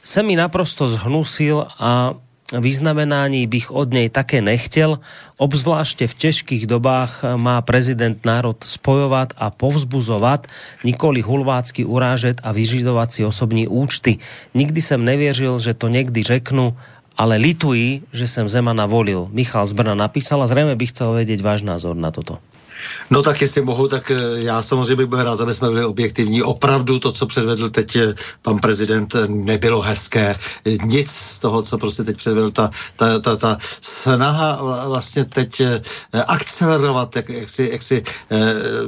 se 0.02 0.22
mi 0.22 0.36
naprosto 0.36 0.88
zhnusil 0.88 1.66
a 1.78 2.14
vyznamenání 2.58 3.46
bych 3.46 3.70
od 3.70 3.92
něj 3.92 4.08
také 4.08 4.42
nechtěl. 4.42 4.98
Obzvláště 5.36 6.06
v 6.06 6.14
těžkých 6.14 6.66
dobách 6.66 7.22
má 7.36 7.62
prezident 7.62 8.24
národ 8.26 8.56
spojovat 8.64 9.32
a 9.36 9.50
povzbuzovat, 9.50 10.46
nikoli 10.84 11.20
hulvácky 11.20 11.84
urážet 11.84 12.40
a 12.42 12.52
vyžidovat 12.52 13.12
si 13.12 13.24
osobní 13.24 13.68
účty. 13.68 14.18
Nikdy 14.54 14.82
jsem 14.82 15.04
nevěřil, 15.04 15.58
že 15.58 15.74
to 15.74 15.88
někdy 15.88 16.22
řeknu 16.22 16.76
ale 17.20 17.36
lituji, 17.36 18.02
že 18.12 18.28
jsem 18.28 18.48
Zemana 18.48 18.86
volil. 18.86 19.28
Michal 19.32 19.66
z 19.66 19.72
Brna 19.72 19.94
napísal 19.94 20.42
a 20.42 20.46
zřejmě 20.46 20.76
bych 20.76 20.88
chcel 20.88 21.12
vědět 21.12 21.40
váš 21.40 21.62
názor 21.62 21.96
na 21.96 22.10
toto. 22.10 22.38
No 23.10 23.22
tak 23.22 23.40
jestli 23.40 23.62
mohu, 23.62 23.88
tak 23.88 24.10
eh, 24.10 24.16
já 24.34 24.62
samozřejmě 24.62 24.96
bych 24.96 25.06
byl 25.06 25.22
rád, 25.22 25.40
aby 25.40 25.54
jsme 25.54 25.68
byli 25.68 25.84
objektivní. 25.84 26.42
Opravdu 26.42 26.98
to, 26.98 27.12
co 27.12 27.26
předvedl 27.26 27.70
teď 27.70 27.96
eh, 27.96 28.14
pan 28.42 28.58
prezident, 28.58 29.14
eh, 29.14 29.28
nebylo 29.28 29.80
hezké. 29.80 30.36
Nic 30.84 31.10
z 31.10 31.38
toho, 31.38 31.62
co 31.62 31.78
prostě 31.78 32.04
teď 32.04 32.16
předvedl, 32.16 32.50
ta, 32.50 32.70
ta, 32.96 33.18
ta, 33.18 33.36
ta 33.36 33.56
snaha 33.80 34.60
vlastně 34.88 35.24
teď 35.24 35.62
akcelerovat, 36.26 37.16
jak, 37.16 37.28
jak 37.28 37.50
si, 37.50 37.68
jak 37.72 37.82
si 37.82 38.02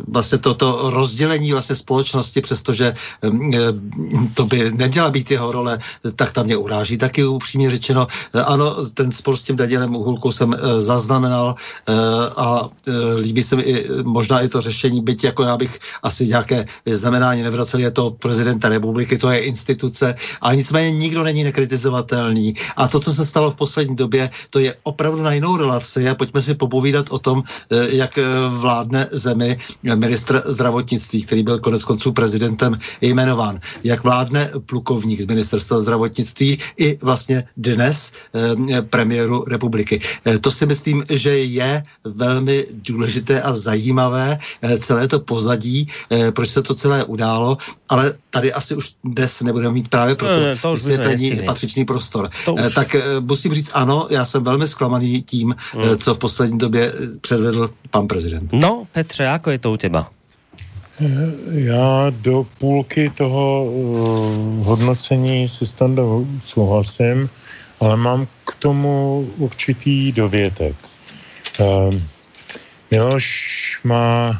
vlastně 0.08 0.38
toto 0.38 0.62
to 0.62 0.90
rozdělení 0.90 1.52
vlastně 1.52 1.76
společnosti, 1.76 2.40
přestože 2.40 2.94
to 4.34 4.46
by 4.46 4.70
neměla 4.70 5.10
být 5.10 5.30
jeho 5.30 5.52
role, 5.52 5.78
tak 6.16 6.32
tam 6.32 6.46
mě 6.46 6.56
uráží. 6.56 6.98
Taky 6.98 7.24
upřímně 7.24 7.70
řečeno, 7.70 8.06
ano, 8.46 8.86
ten 8.94 9.12
spor 9.12 9.36
s 9.36 9.42
tím 9.42 9.56
Danielem 9.56 9.96
Uhulkou 9.96 10.32
jsem 10.32 10.56
zaznamenal 10.78 11.54
a 12.36 12.68
líbí 13.18 13.42
se 13.42 13.56
mi 13.56 13.62
i 13.62 13.81
možná 14.02 14.40
i 14.40 14.48
to 14.48 14.60
řešení, 14.60 15.00
byť 15.00 15.24
jako 15.24 15.42
já 15.42 15.56
bych 15.56 15.78
asi 16.02 16.26
nějaké 16.26 16.64
znamenání 16.86 17.42
nevracel, 17.42 17.80
je 17.80 17.90
to 17.90 18.10
prezidenta 18.10 18.68
republiky, 18.68 19.18
to 19.18 19.30
je 19.30 19.38
instituce, 19.38 20.14
ale 20.40 20.56
nicméně 20.56 20.90
nikdo 20.90 21.22
není 21.22 21.44
nekritizovatelný. 21.44 22.54
A 22.76 22.88
to, 22.88 23.00
co 23.00 23.14
se 23.14 23.24
stalo 23.24 23.50
v 23.50 23.56
poslední 23.56 23.96
době, 23.96 24.30
to 24.50 24.58
je 24.58 24.74
opravdu 24.82 25.22
na 25.22 25.32
jinou 25.32 25.56
relaci 25.56 26.08
a 26.08 26.14
pojďme 26.14 26.42
si 26.42 26.54
popovídat 26.54 27.06
o 27.10 27.18
tom, 27.18 27.42
eh, 27.42 27.96
jak 27.96 28.18
eh, 28.18 28.24
vládne 28.48 29.08
zemi 29.12 29.56
ministr 29.82 30.42
zdravotnictví, 30.46 31.22
který 31.22 31.42
byl 31.42 31.58
konec 31.58 31.84
konců 31.84 32.12
prezidentem 32.12 32.78
jmenován. 33.00 33.60
Jak 33.84 34.04
vládne 34.04 34.50
plukovník 34.66 35.20
z 35.20 35.26
ministerstva 35.26 35.78
zdravotnictví 35.80 36.58
i 36.76 36.98
vlastně 37.02 37.44
dnes 37.56 38.12
eh, 38.12 38.82
premiéru 38.82 39.44
republiky. 39.44 40.00
To 40.40 40.50
si 40.50 40.66
myslím, 40.66 41.04
že 41.10 41.38
je 41.38 41.82
velmi 42.04 42.66
důležité 42.72 43.42
a 43.42 43.52
zajímavé 43.52 43.71
zajímavé, 43.72 44.38
eh, 44.62 44.78
celé 44.78 45.08
to 45.08 45.20
pozadí, 45.24 45.86
eh, 46.12 46.32
proč 46.32 46.48
se 46.48 46.62
to 46.62 46.74
celé 46.76 47.04
událo, 47.04 47.56
ale 47.88 48.12
tady 48.30 48.52
asi 48.52 48.76
už 48.76 48.92
dnes 49.04 49.40
nebudeme 49.40 49.74
mít 49.74 49.88
právě 49.88 50.14
pro 50.14 50.28
to, 50.28 50.34
to 50.62 50.74
vysvětlení 50.74 51.40
patřičný 51.46 51.84
prostor. 51.84 52.28
Eh, 52.28 52.70
tak 52.70 52.96
musím 53.24 53.52
říct 53.52 53.70
ano, 53.74 54.06
já 54.10 54.24
jsem 54.24 54.42
velmi 54.44 54.68
zklamaný 54.68 55.22
tím, 55.22 55.54
hmm. 55.72 55.98
co 55.98 56.14
v 56.14 56.18
poslední 56.18 56.58
době 56.58 56.92
předvedl 57.20 57.70
pan 57.90 58.04
prezident. 58.06 58.52
No, 58.52 58.84
Petře, 58.92 59.22
jako 59.22 59.50
je 59.50 59.58
to 59.58 59.72
u 59.72 59.76
těba? 59.76 60.10
Já 61.50 62.06
do 62.10 62.46
půlky 62.58 63.10
toho 63.10 63.64
uh, 63.64 64.66
hodnocení 64.66 65.48
se 65.48 65.66
standou 65.66 66.26
souhlasím, 66.42 67.30
ale 67.80 67.96
mám 67.96 68.26
k 68.44 68.54
tomu 68.54 69.26
určitý 69.36 70.12
dovětek. 70.12 70.76
Uh, 71.60 71.94
Miloš 72.92 73.26
má, 73.88 74.36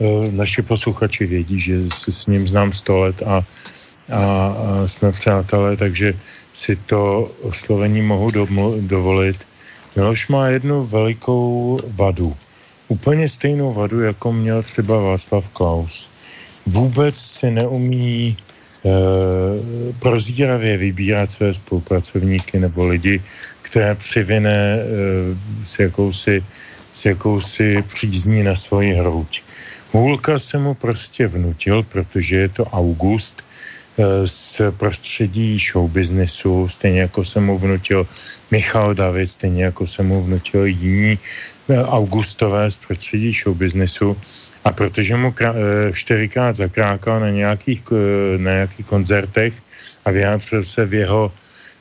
e, 0.00 0.32
naši 0.32 0.62
posluchači 0.62 1.26
vědí, 1.26 1.60
že 1.60 1.74
se 1.92 2.12
s 2.12 2.26
ním 2.26 2.48
znám 2.48 2.72
sto 2.72 2.98
let 2.98 3.22
a, 3.22 3.36
a, 3.36 3.42
a 4.16 4.86
jsme 4.86 5.12
přátelé, 5.12 5.76
takže 5.76 6.16
si 6.56 6.76
to 6.76 7.28
oslovení 7.44 8.02
mohu 8.02 8.30
domlu, 8.30 8.80
dovolit. 8.80 9.36
Miloš 9.96 10.28
má 10.28 10.48
jednu 10.48 10.84
velikou 10.84 11.78
vadu. 12.00 12.36
Úplně 12.88 13.28
stejnou 13.28 13.72
vadu, 13.72 14.00
jako 14.00 14.32
měl 14.32 14.62
třeba 14.62 15.00
Václav 15.00 15.48
Klaus. 15.48 16.08
Vůbec 16.66 17.16
si 17.20 17.50
neumí 17.50 18.32
e, 18.32 18.90
prozíravě 20.00 20.76
vybírat 20.76 21.32
své 21.32 21.54
spolupracovníky 21.54 22.58
nebo 22.58 22.88
lidi, 22.88 23.20
které 23.62 23.94
přivine 23.94 24.56
e, 24.56 24.80
s 25.62 25.78
jakousi 25.78 26.44
s 26.96 27.04
jakousi 27.04 27.84
přízní 27.86 28.42
na 28.42 28.54
svoji 28.54 28.94
hrouď. 28.96 29.42
Hůlka 29.92 30.38
se 30.38 30.58
mu 30.58 30.74
prostě 30.74 31.26
vnutil, 31.26 31.82
protože 31.82 32.36
je 32.36 32.48
to 32.48 32.64
August 32.64 33.44
eh, 33.44 34.26
z 34.26 34.72
prostředí 34.76 35.60
showbiznesu, 35.60 36.68
stejně 36.68 37.00
jako 37.00 37.24
se 37.24 37.40
mu 37.40 37.58
vnutil 37.58 38.08
Michal 38.50 38.94
David, 38.94 39.28
stejně 39.28 39.64
jako 39.64 39.86
se 39.86 40.02
mu 40.02 40.24
vnutil 40.24 40.64
jiní 40.64 41.18
eh, 41.68 41.84
Augustové 41.84 42.70
z 42.70 42.76
prostředí 42.76 43.32
showbiznesu. 43.32 44.16
A 44.64 44.72
protože 44.72 45.16
mu 45.16 45.32
krá, 45.36 45.52
eh, 45.52 45.92
čtyřikrát 45.92 46.56
zakrákal 46.56 47.20
na 47.20 47.30
nějakých, 47.30 47.92
na 48.36 48.50
nějakých 48.52 48.86
koncertech 48.86 49.54
a 50.04 50.10
vyjádřil 50.10 50.64
se 50.64 50.86
v 50.86 50.94
jeho 50.94 51.32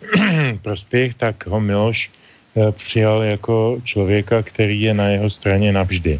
prospěch, 0.61 1.15
tak 1.15 1.47
ho 1.47 1.59
Miloš 1.63 2.11
přijal 2.71 3.23
jako 3.23 3.81
člověka, 3.83 4.43
který 4.43 4.81
je 4.81 4.93
na 4.93 5.07
jeho 5.07 5.29
straně 5.29 5.71
navždy. 5.71 6.19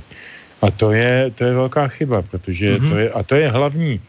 A 0.62 0.72
to 0.72 0.92
je, 0.92 1.32
to 1.36 1.44
je 1.44 1.54
velká 1.54 1.88
chyba, 1.88 2.22
protože 2.22 2.76
mm-hmm. 2.76 2.90
to 2.90 2.98
je, 2.98 3.10
a 3.10 3.24
to 3.24 3.36
je 3.36 3.52
hlavní 3.52 4.02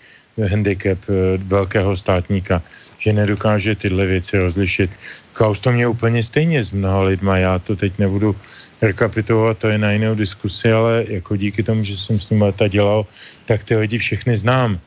handicap 0.45 0.99
eh, 1.09 1.39
velkého 1.39 1.97
státníka, 1.97 2.63
že 2.99 3.13
nedokáže 3.13 3.75
tyhle 3.75 4.07
věci 4.07 4.39
rozlišit. 4.39 4.91
Klaus 5.33 5.61
to 5.61 5.73
mě 5.73 5.87
úplně 5.87 6.23
stejně 6.23 6.65
s 6.65 6.71
mnoha 6.71 7.03
lidma, 7.03 7.39
já 7.39 7.59
to 7.59 7.77
teď 7.77 7.99
nebudu 7.99 8.37
rekapitulovat, 8.83 9.59
to 9.59 9.69
je 9.69 9.79
na 9.79 9.91
jinou 9.93 10.15
diskusi, 10.15 10.73
ale 10.73 11.05
jako 11.09 11.37
díky 11.37 11.63
tomu, 11.63 11.85
že 11.85 11.97
jsem 11.97 12.21
s 12.21 12.31
ním 12.31 12.43
leta 12.43 12.69
dělal, 12.69 13.07
tak 13.45 13.65
ty 13.65 13.77
lidi 13.77 13.99
všechny 13.99 14.37
znám. 14.37 14.77
E, 14.77 14.79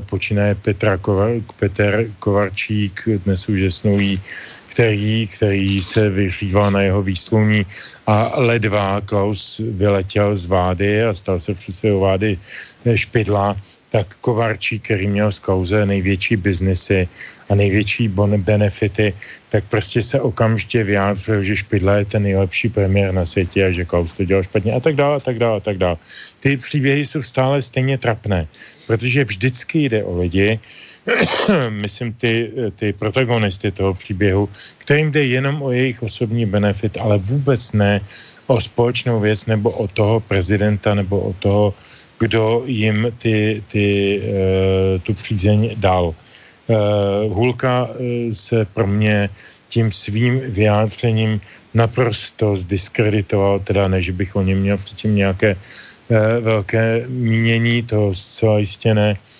počínaje 0.00 0.54
Petra 0.54 0.96
Kovar, 0.96 1.30
Petr 1.58 2.08
Kovarčík, 2.18 3.08
dnes 3.24 3.48
už 3.48 3.58
je 3.60 3.70
snoví 3.70 4.20
který, 4.78 5.26
který 5.26 5.80
se 5.82 6.06
vyžíval 6.06 6.70
na 6.70 6.86
jeho 6.86 7.02
výsluní 7.02 7.66
a 8.06 8.38
ledva 8.38 9.02
Klaus 9.02 9.58
vyletěl 9.58 10.38
z 10.38 10.46
vády 10.46 11.02
a 11.02 11.10
stal 11.10 11.42
se 11.42 11.54
předsedou 11.54 12.06
vády 12.06 12.38
Špidla, 12.94 13.58
tak 13.90 14.14
Kovarčí, 14.22 14.78
který 14.78 15.10
měl 15.10 15.34
z 15.34 15.38
Klauze 15.38 15.82
největší 15.82 16.36
biznesy 16.38 17.08
a 17.50 17.58
největší 17.58 18.08
bon- 18.08 18.38
benefity, 18.38 19.14
tak 19.50 19.66
prostě 19.66 19.98
se 19.98 20.20
okamžitě 20.20 20.84
vyjádřil, 20.86 21.42
že 21.42 21.56
Špidla 21.66 21.94
je 21.94 22.04
ten 22.14 22.22
nejlepší 22.22 22.68
premiér 22.70 23.10
na 23.10 23.26
světě 23.26 23.66
a 23.66 23.74
že 23.74 23.82
Klaus 23.84 24.14
to 24.14 24.24
dělal 24.24 24.46
špatně 24.46 24.72
a 24.72 24.80
tak 24.80 24.94
dále, 24.94 25.16
a 25.16 25.20
tak 25.20 25.38
dále, 25.42 25.56
a 25.56 25.60
tak 25.60 25.78
dále. 25.78 25.96
Ty 26.40 26.56
příběhy 26.56 27.02
jsou 27.02 27.22
stále 27.22 27.62
stejně 27.62 27.98
trapné, 27.98 28.46
protože 28.86 29.24
vždycky 29.24 29.78
jde 29.90 30.04
o 30.04 30.22
lidi, 30.22 30.60
myslím, 31.68 32.12
ty, 32.12 32.52
ty 32.76 32.92
protagonisty 32.92 33.70
toho 33.70 33.94
příběhu, 33.94 34.48
kterým 34.78 35.12
jde 35.12 35.24
jenom 35.24 35.62
o 35.62 35.72
jejich 35.72 36.02
osobní 36.02 36.46
benefit, 36.46 36.96
ale 37.00 37.18
vůbec 37.18 37.72
ne 37.72 38.00
o 38.46 38.60
společnou 38.60 39.20
věc 39.20 39.46
nebo 39.46 39.70
o 39.70 39.88
toho 39.88 40.20
prezidenta 40.20 40.94
nebo 40.94 41.20
o 41.20 41.32
toho, 41.32 41.74
kdo 42.18 42.62
jim 42.66 43.12
ty, 43.18 43.62
ty, 43.68 44.20
uh, 44.20 45.00
tu 45.02 45.14
přízeň 45.14 45.70
dal. 45.76 46.14
Uh, 46.68 47.32
Hulka 47.32 47.84
uh, 47.84 47.96
se 48.32 48.64
pro 48.64 48.86
mě 48.86 49.30
tím 49.68 49.92
svým 49.92 50.40
vyjádřením 50.40 51.40
naprosto 51.74 52.56
zdiskreditoval, 52.56 53.60
teda 53.60 53.88
ne, 53.88 54.02
že 54.02 54.12
bych 54.12 54.36
o 54.36 54.42
něm 54.42 54.58
měl 54.58 54.76
předtím 54.78 55.14
nějaké 55.14 55.56
velké 56.40 57.04
mínění, 57.08 57.82
to 57.82 58.14
zcela 58.14 58.58
jistě 58.58 58.94
ne, 58.94 59.16
Eh, 59.16 59.37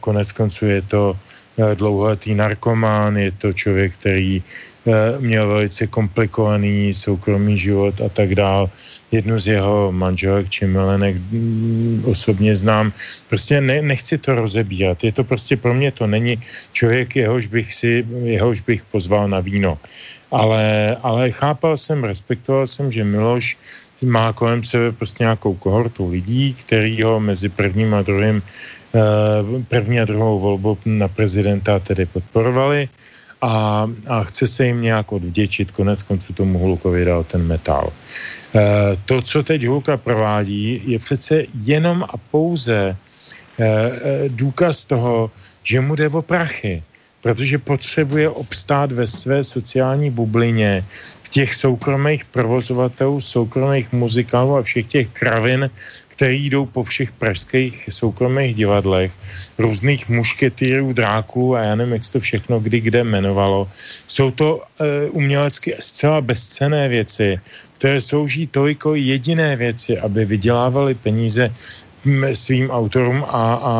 konec 0.00 0.32
konců 0.32 0.66
je 0.66 0.82
to 0.82 1.16
eh, 1.58 1.74
dlouholetý 1.74 2.34
narkomán, 2.34 3.16
je 3.16 3.32
to 3.32 3.52
člověk, 3.52 3.92
který 3.92 4.42
eh, 4.42 4.92
měl 5.18 5.48
velice 5.48 5.86
komplikovaný 5.86 6.94
soukromý 6.94 7.58
život 7.58 8.00
a 8.00 8.08
tak 8.08 8.34
dál. 8.34 8.70
Jednu 9.10 9.38
z 9.38 9.46
jeho 9.46 9.92
manželek 9.92 10.50
či 10.50 10.66
milenek 10.66 11.16
mm, 11.16 12.02
osobně 12.06 12.56
znám. 12.56 12.92
Prostě 13.28 13.60
ne, 13.60 13.82
nechci 13.82 14.18
to 14.18 14.34
rozebírat. 14.34 15.04
Je 15.04 15.12
to 15.12 15.24
prostě 15.24 15.56
pro 15.56 15.74
mě 15.74 15.92
to 15.92 16.06
není 16.06 16.42
člověk, 16.72 17.16
jehož 17.16 17.46
bych 17.46 17.74
si, 17.74 18.06
jehož 18.22 18.60
bych 18.60 18.84
pozval 18.84 19.28
na 19.28 19.40
víno. 19.40 19.78
Ale, 20.30 20.96
ale 21.02 21.30
chápal 21.30 21.76
jsem, 21.76 22.04
respektoval 22.04 22.66
jsem, 22.66 22.92
že 22.92 23.04
Miloš 23.04 23.56
má 24.04 24.32
kolem 24.32 24.64
sebe 24.64 24.92
prostě 24.92 25.24
nějakou 25.24 25.54
kohortu 25.54 26.10
lidí, 26.10 26.54
který 26.54 27.02
ho 27.02 27.20
mezi 27.20 27.48
prvním 27.48 27.94
a 27.94 28.02
druhým 28.02 28.42
Eh, 28.85 28.85
první 29.68 30.00
a 30.00 30.04
druhou 30.04 30.38
volbu 30.38 30.78
na 30.84 31.08
prezidenta 31.08 31.78
tedy 31.78 32.06
podporovali 32.06 32.88
a, 33.42 33.86
a 34.06 34.24
chce 34.24 34.46
se 34.46 34.66
jim 34.66 34.82
nějak 34.82 35.12
odvděčit. 35.12 35.70
Konec 35.70 36.02
konců 36.02 36.32
tomu 36.32 36.58
Hulukovi 36.58 37.04
dal 37.04 37.24
ten 37.24 37.46
metal. 37.46 37.92
E, 38.54 38.96
to, 39.04 39.22
co 39.22 39.42
teď 39.42 39.66
Hulka 39.66 39.96
provádí, 39.96 40.82
je 40.86 40.98
přece 40.98 41.44
jenom 41.64 42.02
a 42.02 42.16
pouze 42.16 42.76
e, 42.86 42.96
důkaz 44.28 44.84
toho, 44.84 45.30
že 45.62 45.80
mu 45.80 45.94
jde 45.94 46.08
o 46.08 46.22
prachy, 46.22 46.82
protože 47.22 47.58
potřebuje 47.58 48.28
obstát 48.28 48.92
ve 48.92 49.06
své 49.06 49.44
sociální 49.44 50.10
bublině, 50.10 50.84
v 51.22 51.28
těch 51.28 51.54
soukromých 51.54 52.24
provozovatelů, 52.24 53.20
soukromých 53.20 53.92
muzikálů 53.92 54.56
a 54.56 54.62
všech 54.62 54.86
těch 54.86 55.08
kravin, 55.08 55.70
který 56.16 56.50
jdou 56.50 56.66
po 56.66 56.82
všech 56.82 57.12
pražských 57.12 57.88
soukromých 57.92 58.54
divadlech, 58.54 59.12
různých 59.58 60.08
mušketýrů, 60.08 60.92
dráků 60.92 61.56
a 61.56 61.62
já 61.62 61.74
nevím, 61.74 61.92
jak 61.92 62.04
se 62.04 62.12
to 62.12 62.20
všechno 62.20 62.60
kdy 62.60 62.80
kde 62.80 63.00
jmenovalo. 63.04 63.68
Jsou 64.06 64.30
to 64.30 64.62
e, 64.64 65.10
umělecky 65.12 65.76
zcela 65.78 66.20
bezcené 66.20 66.88
věci, 66.88 67.40
které 67.76 68.00
slouží 68.00 68.46
toliko 68.46 68.94
jediné 68.94 69.56
věci, 69.56 69.98
aby 69.98 70.24
vydělávali 70.24 70.94
peníze 70.94 71.52
svým 72.32 72.70
autorům 72.70 73.24
a, 73.28 73.44
a 73.54 73.74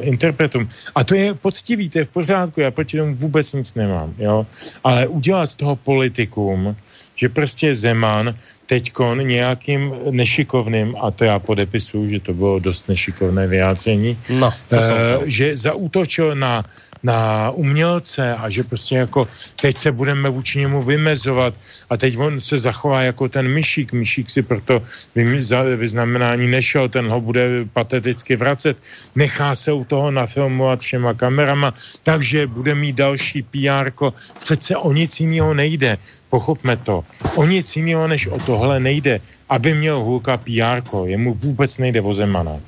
interpretům. 0.00 0.68
A 0.94 1.04
to 1.04 1.14
je 1.14 1.34
poctivý, 1.34 1.88
to 1.88 1.98
je 1.98 2.04
v 2.04 2.08
pořádku, 2.08 2.60
já 2.60 2.70
proti 2.70 2.96
tomu 2.96 3.14
vůbec 3.14 3.52
nic 3.52 3.74
nemám, 3.74 4.14
jo. 4.18 4.46
Ale 4.84 5.06
udělat 5.06 5.46
z 5.46 5.56
toho 5.56 5.76
politikum, 5.76 6.76
že 7.16 7.28
prostě 7.28 7.74
Zeman 7.74 8.34
teďkon 8.66 9.26
nějakým 9.26 9.94
nešikovným, 10.10 10.96
a 11.00 11.10
to 11.10 11.24
já 11.24 11.38
podepisuju, 11.38 12.08
že 12.08 12.20
to 12.20 12.34
bylo 12.34 12.58
dost 12.58 12.88
nešikovné 12.88 13.46
vyjádření, 13.46 14.18
no, 14.30 14.50
to 14.68 14.76
e, 14.76 15.20
že 15.30 15.56
zaútočil 15.56 16.34
na 16.34 16.64
na 17.06 17.50
umělce 17.54 18.34
a 18.34 18.50
že 18.50 18.66
prostě 18.66 19.06
jako 19.06 19.28
teď 19.62 19.74
se 19.78 19.90
budeme 19.94 20.26
vůči 20.28 20.58
němu 20.58 20.82
vymezovat 20.82 21.54
a 21.90 21.94
teď 21.96 22.18
on 22.18 22.40
se 22.42 22.58
zachová 22.58 23.02
jako 23.02 23.28
ten 23.30 23.46
myšík. 23.46 23.94
Myšík 23.94 24.26
si 24.30 24.42
proto 24.42 24.82
vyznamenání 25.76 26.50
nešel, 26.50 26.90
ten 26.90 27.06
ho 27.06 27.20
bude 27.22 27.64
pateticky 27.70 28.36
vracet. 28.36 28.76
Nechá 29.14 29.54
se 29.54 29.70
u 29.72 29.84
toho 29.86 30.10
nafilmovat 30.10 30.82
všema 30.82 31.14
kamerama, 31.14 31.74
takže 32.02 32.50
bude 32.50 32.74
mít 32.74 32.96
další 32.98 33.42
PR. 33.42 33.94
Přece 34.38 34.76
o 34.76 34.90
nic 34.92 35.20
jiného 35.20 35.54
nejde. 35.54 35.98
Pochopme 36.28 36.76
to. 36.76 37.06
O 37.38 37.46
nic 37.46 37.76
jiného 37.76 38.08
než 38.10 38.26
o 38.26 38.38
tohle 38.42 38.82
nejde. 38.82 39.20
Aby 39.46 39.78
měl 39.78 40.02
Hulka 40.02 40.36
PR, 40.42 40.82
jemu 41.06 41.34
vůbec 41.34 41.78
nejde 41.78 42.02
o 42.02 42.10
Zemana. 42.14 42.58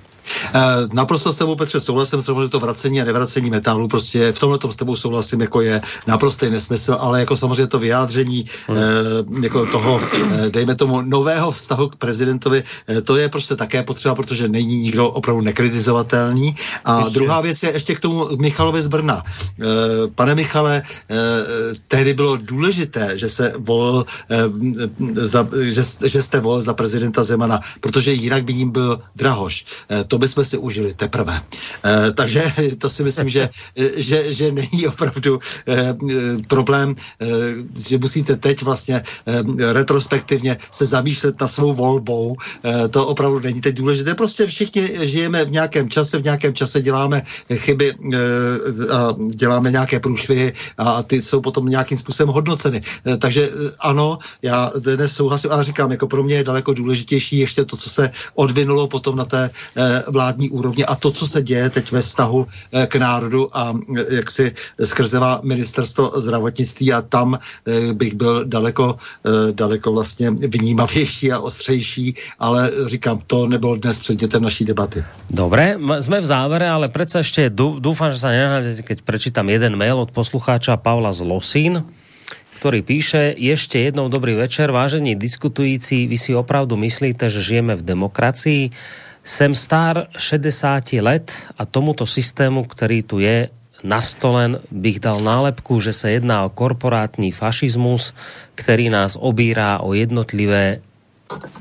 Uh, 0.54 0.60
naprosto 0.92 1.32
s 1.32 1.36
tebou, 1.36 1.54
Petře, 1.56 1.80
souhlasím, 1.80 2.22
samozřejmě 2.22 2.48
to 2.48 2.60
vracení 2.60 3.00
a 3.00 3.04
nevracení 3.04 3.50
metálu, 3.50 3.88
prostě 3.88 4.32
v 4.32 4.38
tomhle 4.38 4.58
s 4.70 4.76
tebou 4.76 4.96
souhlasím, 4.96 5.40
jako 5.40 5.60
je 5.60 5.80
naprostý 6.06 6.50
nesmysl, 6.50 6.96
ale 7.00 7.20
jako 7.20 7.36
samozřejmě 7.36 7.66
to 7.66 7.78
vyjádření 7.78 8.44
hmm. 8.66 8.76
uh, 8.76 9.44
jako 9.44 9.66
toho, 9.66 9.94
uh, 9.94 10.46
dejme 10.50 10.74
tomu, 10.74 11.00
nového 11.00 11.50
vztahu 11.50 11.88
k 11.88 11.96
prezidentovi, 11.96 12.62
to 13.04 13.16
je 13.16 13.28
prostě 13.28 13.56
také 13.56 13.82
potřeba, 13.82 14.14
protože 14.14 14.48
není 14.48 14.76
nikdo 14.76 15.08
opravdu 15.08 15.42
nekritizovatelný. 15.42 16.56
A 16.84 16.98
ještě. 16.98 17.14
druhá 17.14 17.40
věc 17.40 17.62
je 17.62 17.72
ještě 17.72 17.94
k 17.94 18.00
tomu 18.00 18.36
Michalovi 18.36 18.82
z 18.82 18.86
Brna. 18.86 19.22
Pane 20.14 20.34
Michale, 20.34 20.82
tehdy 21.88 22.14
bylo 22.14 22.36
důležité, 22.36 23.18
že 23.18 23.28
se 23.28 23.52
volil, 23.58 24.04
za, 25.14 25.48
že, 25.60 25.82
že 26.04 26.22
jste 26.22 26.40
volil 26.40 26.60
za 26.60 26.74
prezidenta 26.74 27.22
Zemana, 27.22 27.60
protože 27.80 28.12
jinak 28.12 28.44
by 28.44 28.54
ním 28.54 28.70
byl 28.70 29.00
Drahoš. 29.16 29.64
Uh, 29.90 30.04
bychom 30.18 30.44
si 30.44 30.58
užili 30.58 30.94
teprve. 30.94 31.42
E, 31.84 32.12
takže 32.12 32.42
to 32.78 32.90
si 32.90 33.02
myslím, 33.02 33.28
že, 33.28 33.48
že, 33.96 34.32
že 34.32 34.52
není 34.52 34.86
opravdu 34.86 35.38
e, 35.68 35.96
problém, 36.48 36.94
e, 37.20 37.26
že 37.78 37.98
musíte 37.98 38.36
teď 38.36 38.62
vlastně 38.62 38.96
e, 38.96 39.02
retrospektivně 39.72 40.56
se 40.70 40.84
zamýšlet 40.84 41.40
na 41.40 41.48
svou 41.48 41.74
volbou. 41.74 42.36
E, 42.64 42.88
to 42.88 43.06
opravdu 43.06 43.40
není 43.40 43.60
teď 43.60 43.76
důležité. 43.76 44.14
Prostě 44.14 44.46
všichni 44.46 45.06
žijeme 45.06 45.44
v 45.44 45.50
nějakém 45.50 45.88
čase, 45.90 46.18
v 46.18 46.24
nějakém 46.24 46.54
čase 46.54 46.82
děláme 46.82 47.22
chyby 47.54 47.94
e, 47.94 48.18
a 48.92 49.14
děláme 49.34 49.70
nějaké 49.70 50.00
průšvihy 50.00 50.52
a 50.78 51.02
ty 51.02 51.22
jsou 51.22 51.40
potom 51.40 51.66
nějakým 51.66 51.98
způsobem 51.98 52.34
hodnoceny. 52.34 52.80
E, 53.06 53.16
takže 53.16 53.48
ano, 53.80 54.18
já 54.42 54.70
dnes 54.78 55.12
souhlasím, 55.12 55.52
ale 55.52 55.64
říkám, 55.64 55.90
jako 55.90 56.06
pro 56.06 56.22
mě 56.22 56.34
je 56.34 56.44
daleko 56.44 56.74
důležitější 56.74 57.38
ještě 57.38 57.64
to, 57.64 57.76
co 57.76 57.90
se 57.90 58.10
odvinulo 58.34 58.88
potom 58.88 59.16
na 59.16 59.24
té 59.24 59.50
vládní 60.12 60.50
úrovni 60.50 60.84
a 60.84 60.94
to, 60.94 61.10
co 61.10 61.26
se 61.26 61.42
děje 61.42 61.70
teď 61.70 61.92
ve 61.92 62.02
vztahu 62.02 62.46
eh, 62.46 62.86
k 62.86 62.96
národu 62.96 63.56
a 63.56 63.74
eh, 63.74 64.14
jak 64.14 64.30
si 64.30 64.52
skrzeva 64.84 65.40
ministerstvo 65.42 66.12
zdravotnictví 66.16 66.92
a 66.92 67.02
tam 67.02 67.38
eh, 67.38 67.92
bych 67.92 68.14
byl 68.14 68.44
daleko, 68.44 68.96
daleko 69.52 69.92
vlastně 69.92 70.30
vnímavější 70.30 71.32
a 71.32 71.38
ostřejší, 71.38 72.14
ale 72.38 72.70
říkám, 72.86 73.20
to 73.26 73.48
nebylo 73.48 73.76
dnes 73.76 74.00
předmětem 74.00 74.42
naší 74.42 74.64
debaty. 74.64 75.04
Dobré, 75.30 75.76
jsme 76.00 76.20
v 76.20 76.26
závere, 76.26 76.70
ale 76.70 76.88
přece 76.88 77.18
ještě 77.18 77.50
doufám, 77.78 78.12
že 78.12 78.18
se 78.18 78.28
nenahádete, 78.28 78.82
keď 78.82 79.02
prečítam 79.02 79.48
jeden 79.48 79.76
mail 79.76 79.98
od 79.98 80.10
poslucháča 80.10 80.76
Pavla 80.76 81.12
z 81.12 81.20
Losín, 81.20 81.84
ktorý 82.58 82.82
píše, 82.82 83.38
ešte 83.38 83.78
jednou 83.78 84.10
dobrý 84.10 84.34
večer, 84.34 84.74
vážení 84.74 85.14
diskutující, 85.14 86.10
vy 86.10 86.18
si 86.18 86.34
opravdu 86.34 86.74
myslíte, 86.74 87.30
že 87.30 87.38
žijeme 87.38 87.78
v 87.78 87.86
demokracii? 87.86 88.74
Jsem 89.28 89.52
star 89.54 90.08
60 90.16 91.04
let 91.04 91.52
a 91.58 91.68
tomuto 91.68 92.06
systému, 92.06 92.64
který 92.64 93.02
tu 93.02 93.18
je 93.18 93.48
nastolen, 93.84 94.56
bych 94.70 95.00
dal 95.00 95.20
nálepku, 95.20 95.80
že 95.80 95.92
se 95.92 96.10
jedná 96.10 96.44
o 96.44 96.48
korporátní 96.48 97.32
fašismus, 97.32 98.14
který 98.54 98.88
nás 98.88 99.20
obírá 99.20 99.78
o 99.84 99.92
jednotlivé 99.92 100.80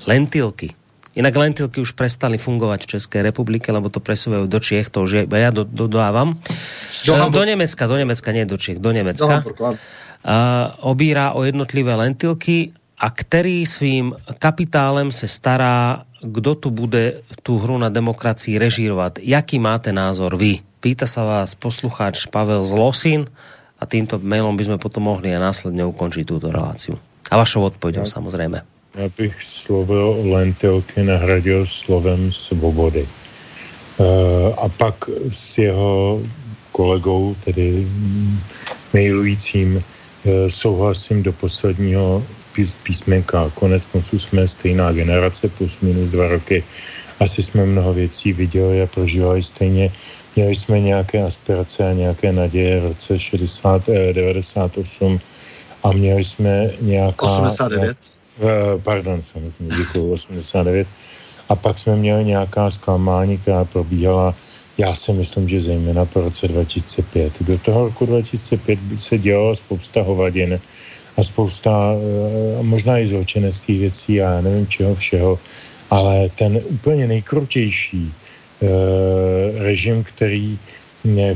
lentilky. 0.07 0.73
Inak 1.15 1.35
lentilky 1.35 1.81
už 1.81 1.91
prestali 1.91 2.37
fungovat 2.37 2.81
v 2.81 2.87
České 2.87 3.21
republike, 3.21 3.67
lebo 3.71 3.91
to 3.91 3.99
presúvajú 3.99 4.47
do 4.47 4.63
Čiech, 4.63 4.87
to 4.87 5.03
už 5.03 5.11
je, 5.11 5.23
ja 5.27 5.51
do, 5.51 5.67
do, 5.67 5.91
dodávam. 5.91 6.39
Do, 7.03 7.19
do 7.33 7.43
Nemecka, 7.43 7.83
do 7.83 7.99
Nemecka, 7.99 8.31
nie 8.31 8.47
do 8.47 8.55
Čiech, 8.55 8.79
do 8.79 8.95
Nemecka. 8.95 9.43
Do 9.43 9.75
uh, 9.75 9.75
obírá 10.87 11.35
o 11.35 11.43
jednotlivé 11.43 11.95
lentilky 11.99 12.71
a 12.95 13.11
který 13.11 13.65
svým 13.65 14.15
kapitálem 14.39 15.11
se 15.11 15.27
stará 15.27 16.06
kdo 16.21 16.55
tu 16.55 16.69
bude 16.69 17.21
tu 17.43 17.57
hru 17.57 17.77
na 17.77 17.89
demokracii 17.89 18.57
režírovat. 18.57 19.19
Jaký 19.21 19.59
máte 19.59 19.93
názor 19.93 20.35
vy? 20.37 20.61
Pýta 20.79 21.09
sa 21.09 21.25
vás 21.25 21.57
poslucháč 21.57 22.29
Pavel 22.29 22.61
z 22.63 22.71
Losin 22.73 23.21
a 23.77 23.83
týmto 23.85 24.21
mailom 24.21 24.57
by 24.57 24.63
sme 24.69 24.77
potom 24.77 25.09
mohli 25.09 25.33
a 25.33 25.39
následně 25.39 25.85
ukončiť 25.85 26.23
túto 26.25 26.51
reláciu. 26.51 26.97
A 27.31 27.37
vašou 27.37 27.61
odpovědou 27.61 28.05
samozřejmě. 28.05 28.61
Já 28.95 29.09
bych 29.17 29.43
slovo 29.43 30.17
lentilky 30.25 31.03
nahradil 31.03 31.65
slovem 31.65 32.31
svobody. 32.31 33.07
Uh, 33.97 34.05
a 34.57 34.69
pak 34.69 35.09
s 35.31 35.57
jeho 35.57 36.21
kolegou, 36.71 37.35
tedy 37.45 37.87
mailujícím, 38.93 39.75
uh, 39.75 39.81
souhlasím 40.47 41.23
do 41.23 41.33
posledního 41.33 42.23
písmenka. 42.83 43.51
Konec 43.55 43.85
konců 43.85 44.19
jsme 44.19 44.47
stejná 44.47 44.91
generace, 44.91 45.49
plus 45.49 45.79
minus 45.79 46.09
dva 46.09 46.27
roky. 46.27 46.63
Asi 47.19 47.43
jsme 47.43 47.65
mnoho 47.65 47.93
věcí 47.93 48.33
viděli 48.33 48.81
a 48.81 48.87
prožívali 48.87 49.43
stejně. 49.43 49.91
Měli 50.35 50.55
jsme 50.55 50.79
nějaké 50.79 51.23
aspirace 51.23 51.89
a 51.89 51.93
nějaké 51.93 52.31
naděje 52.31 52.79
v 52.79 52.85
roce 52.85 53.19
60, 53.19 53.89
eh, 53.89 54.13
98 54.13 55.19
a 55.83 55.91
měli 55.91 56.23
jsme 56.23 56.71
nějaká... 56.81 57.25
89? 57.25 57.97
Eh, 58.37 58.79
pardon, 58.83 59.21
samozřejmě, 59.23 59.75
děkuji, 59.77 60.11
89. 60.11 60.87
A 61.49 61.55
pak 61.55 61.79
jsme 61.79 61.95
měli 61.95 62.25
nějaká 62.25 62.71
zklamání, 62.71 63.37
která 63.37 63.65
probíhala 63.65 64.35
já 64.77 64.95
si 64.95 65.13
myslím, 65.13 65.49
že 65.49 65.61
zejména 65.61 66.05
po 66.05 66.21
roce 66.21 66.47
2005. 66.47 67.33
Do 67.41 67.57
toho 67.57 67.85
roku 67.85 68.05
2005 68.05 68.79
by 68.79 68.97
se 68.97 69.17
dělalo 69.17 69.55
spousta 69.55 70.01
hovadin, 70.01 70.59
a 71.17 71.23
spousta 71.23 71.93
eh, 71.93 72.63
možná 72.63 72.99
i 72.99 73.07
zločineckých 73.07 73.79
věcí 73.79 74.21
a 74.21 74.41
nevím 74.41 74.67
čeho 74.67 74.95
všeho, 74.95 75.39
ale 75.89 76.29
ten 76.29 76.61
úplně 76.65 77.07
nejkrutější 77.07 78.13
eh, 78.13 78.67
režim, 79.63 80.03
který, 80.03 80.59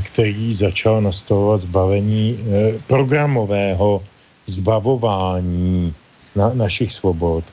který 0.02 0.54
začal 0.54 1.00
nastavovat 1.00 1.60
zbavení 1.60 2.38
eh, 2.38 2.78
programového 2.86 4.02
zbavování 4.46 5.94
na, 6.36 6.54
našich 6.54 6.92
svobod, 6.92 7.44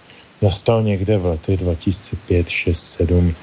nastal 0.41 0.83
někde 0.83 1.17
v 1.17 1.25
letech 1.25 1.57
2005, 1.57 2.49
6, 2.49 2.83
7, 2.83 3.35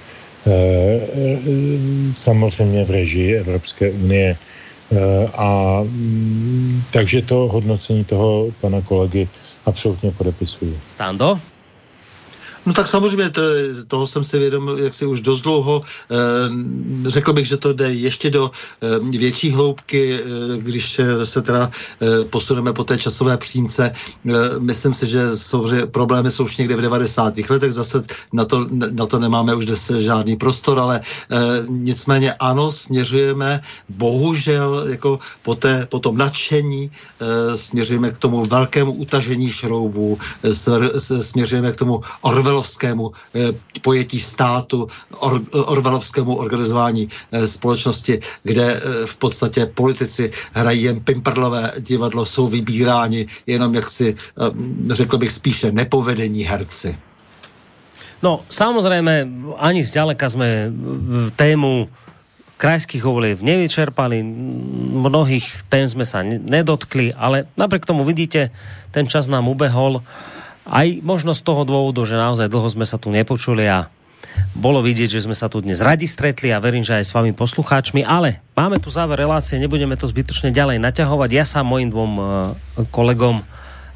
samozřejmě 2.13 2.85
v 2.85 2.91
režii 2.91 3.35
Evropské 3.35 3.91
unie. 3.91 4.37
Eh, 4.37 4.66
a 5.35 5.81
mm, 5.83 6.83
takže 6.93 7.23
to 7.23 7.35
hodnocení 7.35 8.05
toho 8.05 8.53
pana 8.61 8.83
kolegy 8.83 9.29
absolutně 9.67 10.11
podepisuju. 10.11 10.81
Stando? 10.87 11.41
No 12.67 12.73
tak 12.73 12.89
samozřejmě, 12.89 13.31
to, 13.31 13.43
toho 13.87 14.07
jsem 14.07 14.25
si 14.25 14.39
vědom, 14.39 14.71
jak 14.79 14.95
si 14.95 15.07
už 15.07 15.21
dost 15.21 15.41
dlouho. 15.41 15.83
E, 16.11 17.11
řekl 17.11 17.33
bych, 17.33 17.47
že 17.47 17.57
to 17.57 17.73
jde 17.73 17.95
ještě 17.95 18.31
do 18.31 18.51
e, 18.83 19.19
větší 19.19 19.51
hloubky, 19.51 20.15
e, 20.15 20.21
když 20.59 21.01
se 21.25 21.43
teda 21.43 21.71
e, 22.03 22.25
posuneme 22.25 22.73
po 22.73 22.85
té 22.85 22.99
časové 22.99 23.37
přímce. 23.37 23.85
E, 23.91 24.33
myslím 24.59 24.95
si, 24.95 25.07
že 25.07 25.37
samozřejmě 25.37 25.87
problémy 25.87 26.31
jsou 26.31 26.45
už 26.45 26.57
někde 26.57 26.77
v 26.77 26.81
90. 26.81 27.39
letech, 27.51 27.73
zase 27.73 28.03
na 28.33 28.45
to, 28.45 28.67
na 28.93 29.07
to 29.07 29.19
nemáme 29.19 29.55
už 29.55 29.67
dnes 29.67 29.91
žádný 29.91 30.37
prostor, 30.37 30.79
ale 30.79 31.01
e, 31.01 31.03
nicméně 31.69 32.35
ano, 32.35 32.73
směřujeme 32.73 33.61
bohužel 33.89 34.85
jako 34.89 35.19
po, 35.43 35.55
té, 35.55 35.87
po 35.91 35.99
tom 35.99 36.17
nadšení 36.17 36.91
e, 36.91 37.57
směřujeme 37.57 38.11
k 38.11 38.19
tomu 38.19 38.47
velkému 38.47 38.93
utažení 38.93 39.51
šroubů, 39.51 40.19
směřujeme 41.21 41.73
k 41.73 41.77
tomu 41.77 42.01
Orwell 42.21 42.56
orvelovskému 42.57 43.13
pojetí 43.83 44.17
státu, 44.17 44.89
or, 45.21 45.45
orvelovskému 45.53 46.37
organizování 46.37 47.09
společnosti, 47.45 48.21
kde 48.43 48.81
v 49.07 49.17
podstatě 49.17 49.67
politici 49.67 50.31
hrají 50.53 50.83
jen 50.83 51.01
pimperlové 51.01 51.73
divadlo, 51.81 52.27
jsou 52.27 52.47
vybíráni 52.47 53.27
jenom 53.47 53.75
jaksi, 53.75 54.15
řekl 54.89 55.19
bych 55.19 55.33
spíše 55.33 55.73
nepovedení 55.73 56.43
herci. 56.43 56.97
No, 58.25 58.41
samozrejme, 58.49 59.29
ani 59.61 59.85
zďaleka 59.85 60.25
sme 60.33 60.73
tému 61.37 61.85
krajských 62.57 63.05
volieb 63.05 63.45
nevyčerpali, 63.45 64.25
mnohých 65.05 65.69
tém 65.69 65.85
sme 65.85 66.09
sa 66.09 66.25
nedotkli, 66.25 67.13
ale 67.13 67.45
napriek 67.61 67.85
tomu 67.85 68.09
vidíte, 68.09 68.49
ten 68.89 69.05
čas 69.05 69.29
nám 69.29 69.53
ubehol, 69.53 70.01
aj 70.67 71.01
možno 71.03 71.33
z 71.33 71.43
toho 71.47 71.63
dôvodu, 71.63 72.03
že 72.03 72.19
naozaj 72.19 72.51
dlho 72.51 72.69
sme 72.69 72.87
sa 72.87 72.99
tu 72.99 73.09
nepočuli 73.15 73.65
a 73.67 73.87
bolo 74.53 74.85
vidieť, 74.85 75.17
že 75.17 75.25
sme 75.25 75.37
sa 75.37 75.49
tu 75.49 75.65
dnes 75.65 75.81
radi 75.81 76.05
stretli 76.05 76.53
a 76.53 76.61
verím, 76.61 76.85
že 76.85 76.97
aj 77.01 77.05
s 77.09 77.15
vami 77.17 77.33
poslucháčmi, 77.33 78.05
ale 78.05 78.45
máme 78.53 78.77
tu 78.81 78.93
záver 78.93 79.17
relácie, 79.17 79.57
nebudeme 79.57 79.97
to 79.97 80.09
zbytočne 80.09 80.53
ďalej 80.53 80.81
naťahovať. 80.81 81.31
Ja 81.33 81.45
sa 81.49 81.65
mojim 81.65 81.89
dvom 81.89 82.13
eh, 82.17 82.25
kolegom 82.93 83.45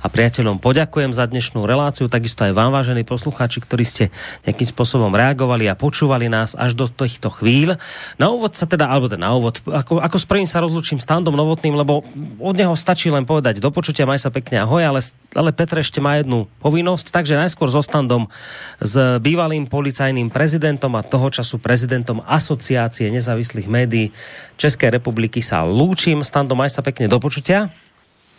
a 0.01 0.07
priateľom 0.09 0.57
poďakujem 0.65 1.13
za 1.13 1.29
dnešnú 1.29 1.69
reláciu, 1.69 2.09
takisto 2.09 2.49
aj 2.49 2.57
vám, 2.57 2.73
vážení 2.73 3.05
poslucháči, 3.05 3.61
ktorí 3.61 3.85
ste 3.85 4.05
nejakým 4.49 4.69
spôsobom 4.73 5.13
reagovali 5.13 5.69
a 5.69 5.77
počúvali 5.77 6.33
nás 6.33 6.57
až 6.57 6.73
do 6.73 6.89
týchto 6.89 7.29
chvíľ. 7.29 7.77
Na 8.17 8.33
úvod 8.33 8.57
sa 8.57 8.65
teda, 8.65 8.89
alebo 8.89 9.13
teda 9.13 9.21
na 9.21 9.37
úvod, 9.37 9.61
ako, 9.69 10.01
ako 10.01 10.17
s 10.17 10.25
prvým 10.25 10.49
sa 10.49 10.65
rozlučím 10.65 10.97
s 10.97 11.05
Tandom 11.05 11.37
Novotným, 11.37 11.77
lebo 11.77 12.01
od 12.41 12.55
neho 12.57 12.73
stačí 12.73 13.13
len 13.13 13.29
povedať 13.29 13.61
do 13.61 13.69
počutia, 13.69 14.09
maj 14.09 14.25
sa 14.25 14.33
pekne 14.33 14.65
ahoj, 14.65 14.81
ale, 14.81 15.01
ale 15.37 15.53
Petr 15.53 15.85
ešte 15.85 16.01
má 16.01 16.17
jednu 16.17 16.49
povinnosť, 16.65 17.13
takže 17.13 17.37
najskôr 17.37 17.69
so 17.69 17.85
Standom, 17.85 18.33
s 18.81 18.97
bývalým 19.21 19.69
policajným 19.69 20.33
prezidentom 20.33 20.97
a 20.97 21.05
toho 21.05 21.29
času 21.29 21.61
prezidentom 21.61 22.25
Asociácie 22.25 23.13
nezávislých 23.13 23.69
médií 23.69 24.17
Českej 24.57 24.97
republiky 24.97 25.45
sa 25.45 25.61
lúčim. 25.65 26.25
Stando, 26.25 26.57
maj 26.57 26.73
sa 26.73 26.81
pekne 26.81 27.09
do 27.09 27.21
počutia. 27.21 27.69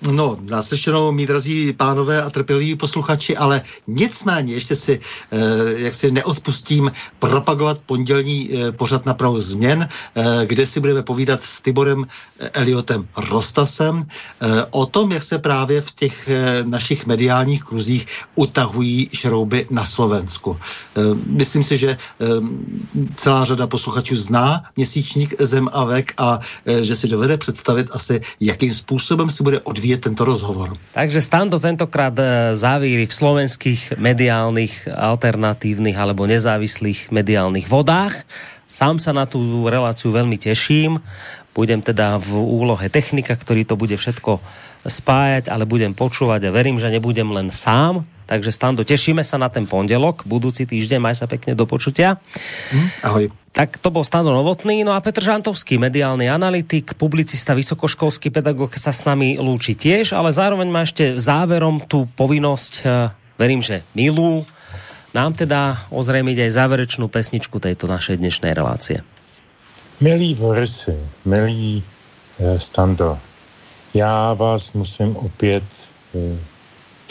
No, 0.10 0.38
naslyšenou, 0.42 1.12
mý 1.12 1.26
drazí 1.26 1.74
pánové 1.74 2.24
a 2.24 2.30
trpěliví 2.30 2.76
posluchači, 2.76 3.38
ale 3.38 3.62
nicméně 3.88 4.54
ještě 4.54 4.76
si, 4.76 5.00
eh, 5.32 5.38
jak 5.78 5.94
si 5.94 6.12
neodpustím, 6.12 6.92
propagovat 7.20 7.82
pondělní 7.86 8.50
eh, 8.50 8.72
pořad 8.72 9.06
na 9.06 9.14
prahu 9.14 9.40
změn, 9.40 9.86
eh, 9.86 10.46
kde 10.46 10.66
si 10.66 10.80
budeme 10.80 11.04
povídat 11.04 11.44
s 11.44 11.62
Tiborem 11.62 12.08
Eliotem 12.54 13.08
Rostasem 13.30 14.06
o 14.72 14.86
tom, 14.86 15.12
jak 15.12 15.24
se 15.24 15.38
právě 15.40 15.82
v 15.82 15.92
těch 15.92 16.30
našich 16.66 17.06
mediálních 17.06 17.64
kruzích 17.64 18.06
utahují 18.36 19.10
šrouby 19.14 19.68
na 19.70 19.86
Slovensku. 19.86 20.58
Myslím 21.26 21.64
si, 21.64 21.78
že 21.78 21.98
celá 23.16 23.46
řada 23.46 23.68
posluchačů 23.68 24.16
zná 24.16 24.64
měsíčník 24.76 25.42
Zem 25.42 25.70
a 25.74 25.86
vek 25.86 26.14
a 26.18 26.40
že 26.66 26.96
si 26.96 27.08
dovede 27.08 27.38
představit 27.38 27.88
asi, 27.94 28.22
jakým 28.40 28.74
způsobem 28.74 29.30
si 29.30 29.44
bude 29.44 29.60
odvíjet 29.60 29.91
je 29.92 30.00
tento 30.00 30.24
rozhovor. 30.24 30.74
Takže 30.96 31.20
Stando 31.20 31.60
tentokrát 31.60 32.16
e, 32.16 32.56
závíry 32.56 33.06
v 33.06 33.14
slovenských 33.14 34.00
mediálnych, 34.00 34.88
alternatívnych 34.88 35.96
alebo 36.00 36.28
nezávislých 36.28 37.12
mediálnych 37.12 37.68
vodách. 37.68 38.24
Sám 38.72 39.04
sa 39.04 39.12
na 39.12 39.28
tú 39.28 39.68
reláciu 39.68 40.16
veľmi 40.16 40.40
teším. 40.40 41.04
Budem 41.52 41.84
teda 41.84 42.16
v 42.16 42.40
úlohe 42.40 42.88
technika, 42.88 43.36
ktorý 43.36 43.68
to 43.68 43.76
bude 43.76 44.00
všetko 44.00 44.40
spájať, 44.88 45.52
ale 45.52 45.68
budem 45.68 45.92
počúvať 45.92 46.48
a 46.48 46.56
verím, 46.56 46.80
že 46.80 46.90
nebudem 46.90 47.28
len 47.28 47.52
sám. 47.52 48.08
Takže 48.32 48.56
Stando, 48.56 48.88
tešíme 48.88 49.28
sa 49.28 49.36
na 49.36 49.52
ten 49.52 49.68
pondelok, 49.68 50.24
budúci 50.24 50.64
týždeň, 50.64 51.04
maj 51.04 51.20
sa 51.20 51.28
pekne 51.28 51.52
do 51.52 51.68
počutia. 51.68 52.16
Hm, 52.72 52.88
ahoj. 53.04 53.24
Tak 53.52 53.76
to 53.84 53.92
bol 53.92 54.08
Stando 54.08 54.32
Novotný, 54.32 54.88
no 54.88 54.96
a 54.96 55.04
Petr 55.04 55.20
Žantovský, 55.20 55.76
mediálny 55.76 56.32
analytik, 56.32 56.96
publicista, 56.96 57.52
vysokoškolský 57.52 58.32
pedagóg 58.32 58.72
sa 58.80 58.96
s 58.96 59.04
nami 59.04 59.36
lúči 59.36 59.76
tiež, 59.76 60.16
ale 60.16 60.32
zároveň 60.32 60.72
má 60.72 60.88
ešte 60.88 61.20
záverom 61.20 61.84
tú 61.84 62.08
povinnosť, 62.16 62.74
eh, 62.88 63.12
verím, 63.36 63.60
že 63.60 63.84
milú, 63.92 64.48
nám 65.12 65.36
teda 65.36 65.92
ozrejmiť 65.92 66.48
aj 66.48 66.56
záverečnú 66.56 67.12
pesničku 67.12 67.60
tejto 67.60 67.92
našej 67.92 68.16
dnešnej 68.16 68.56
relácie. 68.56 69.04
Milí 70.00 70.40
Borisy, 70.40 70.96
milí 71.28 71.84
eh, 72.40 72.56
Stando, 72.64 73.20
já 73.92 74.32
vás 74.40 74.72
musím 74.72 75.20
opět 75.20 75.68
eh, 76.16 76.51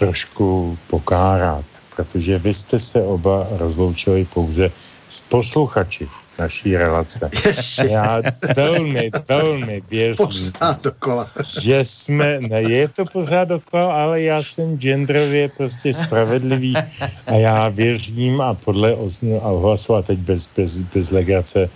trošku 0.01 0.79
pokárat, 0.89 1.65
protože 1.97 2.39
vy 2.39 2.55
jste 2.55 2.79
se 2.79 3.03
oba 3.03 3.47
rozloučili 3.51 4.25
pouze 4.25 4.71
s 5.09 5.21
posluchači 5.21 6.09
naší 6.39 6.77
relace. 6.77 7.31
Ještě. 7.47 7.87
Já 7.93 8.23
velmi, 8.57 9.11
velmi 9.29 9.83
věřím, 9.91 10.17
Pořád 10.17 10.83
dokola. 10.83 11.31
že 11.61 11.85
jsme, 11.85 12.41
ne, 12.49 12.63
je 12.63 12.89
to 12.89 13.05
pořád 13.13 13.49
dokola, 13.49 13.93
ale 13.93 14.23
já 14.23 14.43
jsem 14.43 14.79
genderově 14.79 15.49
prostě 15.57 15.95
spravedlivý 15.95 16.77
a 17.27 17.35
já 17.35 17.69
věřím 17.69 18.41
a 18.41 18.55
podle 18.55 18.97
ohlasu 19.41 19.95
a 19.95 20.03
teď 20.03 20.19
bez, 20.19 20.49
bez, 20.57 20.81
bez 20.81 21.11
legrace 21.11 21.71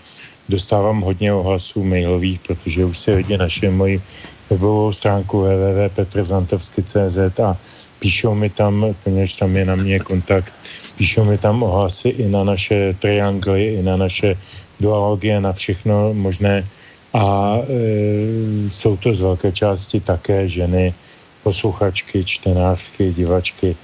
dostávám 0.48 1.00
hodně 1.00 1.32
ohlasů 1.32 1.84
mailových, 1.84 2.40
protože 2.40 2.84
už 2.84 2.98
se 2.98 3.14
lidi 3.14 3.36
našli 3.36 3.70
moji 3.70 4.02
webovou 4.50 4.92
stránku 4.92 5.40
www.petrzantovsky.cz 5.40 7.40
a 7.40 7.56
píšou 8.04 8.36
mi 8.36 8.52
tam, 8.52 8.92
poněž 9.00 9.40
tam 9.40 9.56
je 9.56 9.64
na 9.64 9.76
mě 9.80 9.98
kontakt, 9.98 10.52
píšou 11.00 11.24
mi 11.24 11.40
tam 11.40 11.62
ohlasy 11.64 12.08
i 12.20 12.28
na 12.28 12.44
naše 12.44 12.92
triangly, 13.00 13.80
i 13.80 13.82
na 13.82 13.96
naše 13.96 14.36
dualogie, 14.76 15.40
na 15.40 15.56
všechno 15.56 16.12
možné 16.12 16.68
a 17.16 17.56
e, 17.64 17.72
jsou 18.68 18.96
to 19.00 19.14
z 19.14 19.20
velké 19.20 19.52
části 19.52 20.04
také 20.04 20.48
ženy, 20.48 20.92
posluchačky, 21.42 22.24
čtenářky, 22.24 23.12
divačky, 23.12 23.72
e, 23.72 23.76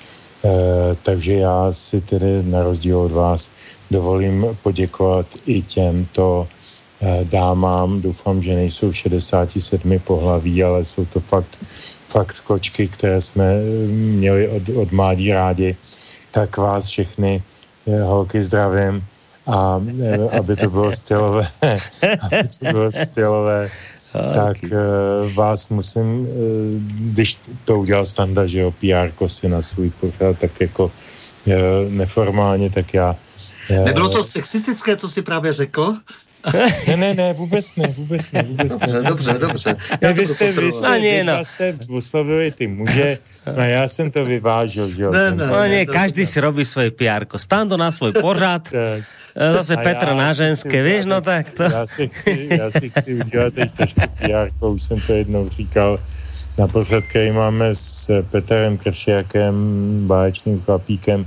takže 1.01 1.33
já 1.33 1.73
si 1.73 2.01
tedy 2.05 2.45
na 2.45 2.61
rozdíl 2.63 3.01
od 3.01 3.13
vás 3.17 3.49
dovolím 3.89 4.53
poděkovat 4.61 5.27
i 5.49 5.63
těmto 5.65 6.45
e, 6.45 7.25
dámám. 7.25 8.05
Doufám, 8.05 8.43
že 8.43 8.69
nejsou 8.69 8.93
67 8.93 9.65
pohlaví, 10.05 10.61
ale 10.61 10.85
jsou 10.85 11.09
to 11.09 11.21
fakt 11.21 11.57
fakt 12.11 12.41
kočky, 12.41 12.89
které 12.89 13.21
jsme 13.21 13.45
eh, 13.45 13.87
měli 14.19 14.49
od, 14.49 14.63
od 14.69 14.93
mládí 14.93 15.33
rádi, 15.33 15.77
tak 16.31 16.57
vás 16.57 16.87
všechny 16.87 17.43
eh, 17.87 18.03
holky 18.03 18.43
zdravím 18.43 19.05
a 19.47 19.81
eh, 20.03 20.39
aby 20.39 20.57
to 20.57 20.71
bylo 20.71 20.93
stylové, 20.93 21.49
aby 22.21 22.49
to 22.59 22.67
bylo 22.71 22.93
stylové, 22.93 23.71
tak 24.35 24.57
vás 25.35 25.69
musím, 25.69 26.27
když 27.15 27.39
to 27.65 27.79
udělal 27.79 28.07
Standa, 28.07 28.47
že 28.47 28.59
jo, 28.61 28.75
PR 28.83 29.27
si 29.27 29.49
na 29.49 29.63
svůj 29.63 29.91
pořád, 29.91 30.39
tak 30.39 30.61
jako 30.61 30.91
neformálně, 31.89 32.71
tak 32.71 32.95
já 32.95 33.17
Nebylo 33.85 34.09
to 34.09 34.25
sexistické, 34.25 34.97
co 34.97 35.09
si 35.09 35.23
právě 35.23 35.53
řekl? 35.53 35.95
ne, 36.87 36.97
ne, 36.97 37.15
ne, 37.15 37.33
vůbec 37.33 37.77
ne, 37.77 37.89
vůbec 37.89 38.33
ne, 38.33 38.43
vůbec 38.43 38.77
dobře, 38.77 39.03
ne. 39.03 39.09
Dobře, 39.09 39.33
dobře, 39.33 39.77
Ne, 40.03 40.13
vy 40.13 40.27
jste, 40.27 40.53
vy 40.53 40.73
jste, 40.73 40.89
No, 40.89 41.01
vy 41.01 41.25
no. 41.25 41.45
jste 41.45 41.75
oslovili 41.91 42.51
ty 42.53 42.67
muže, 42.67 43.19
a 43.57 43.63
já 43.65 43.89
jsem 43.89 44.11
to 44.11 44.25
vyvážil, 44.25 44.89
že 44.91 45.03
jo. 45.03 45.11
Ne, 45.13 45.31
ne. 45.31 45.47
No 45.47 45.65
nie, 45.67 45.87
to- 45.87 45.93
každý 45.93 46.27
si 46.27 46.41
robí 46.41 46.65
svoje 46.65 46.91
PR. 46.91 47.25
Stando 47.37 47.77
na 47.77 47.91
svoj 47.91 48.13
pořad, 48.13 48.69
Tak. 48.73 49.05
zase 49.53 49.75
A 49.75 49.83
Petr 49.83 50.15
na 50.15 50.33
ženské, 50.33 50.69
chci 50.69 50.83
vieš, 50.83 51.07
no 51.07 51.21
tak 51.21 51.51
to... 51.51 51.63
Já 51.63 51.87
si 51.87 52.09
chci, 52.09 52.49
já 52.51 52.71
si 52.71 52.91
chci 52.91 53.15
udělat 53.15 53.55
teď 53.55 53.71
trošku 53.71 54.01
PR, 54.01 54.51
už 54.67 54.83
jsem 54.85 55.01
to 55.07 55.13
jednou 55.13 55.49
říkal, 55.49 56.01
na 56.59 56.67
pořad, 56.69 57.05
který 57.05 57.31
máme 57.31 57.75
s 57.75 58.23
Petrem 58.31 58.79
Kršiakem, 58.79 59.55
báječným 60.07 60.61
chlapíkem 60.63 61.27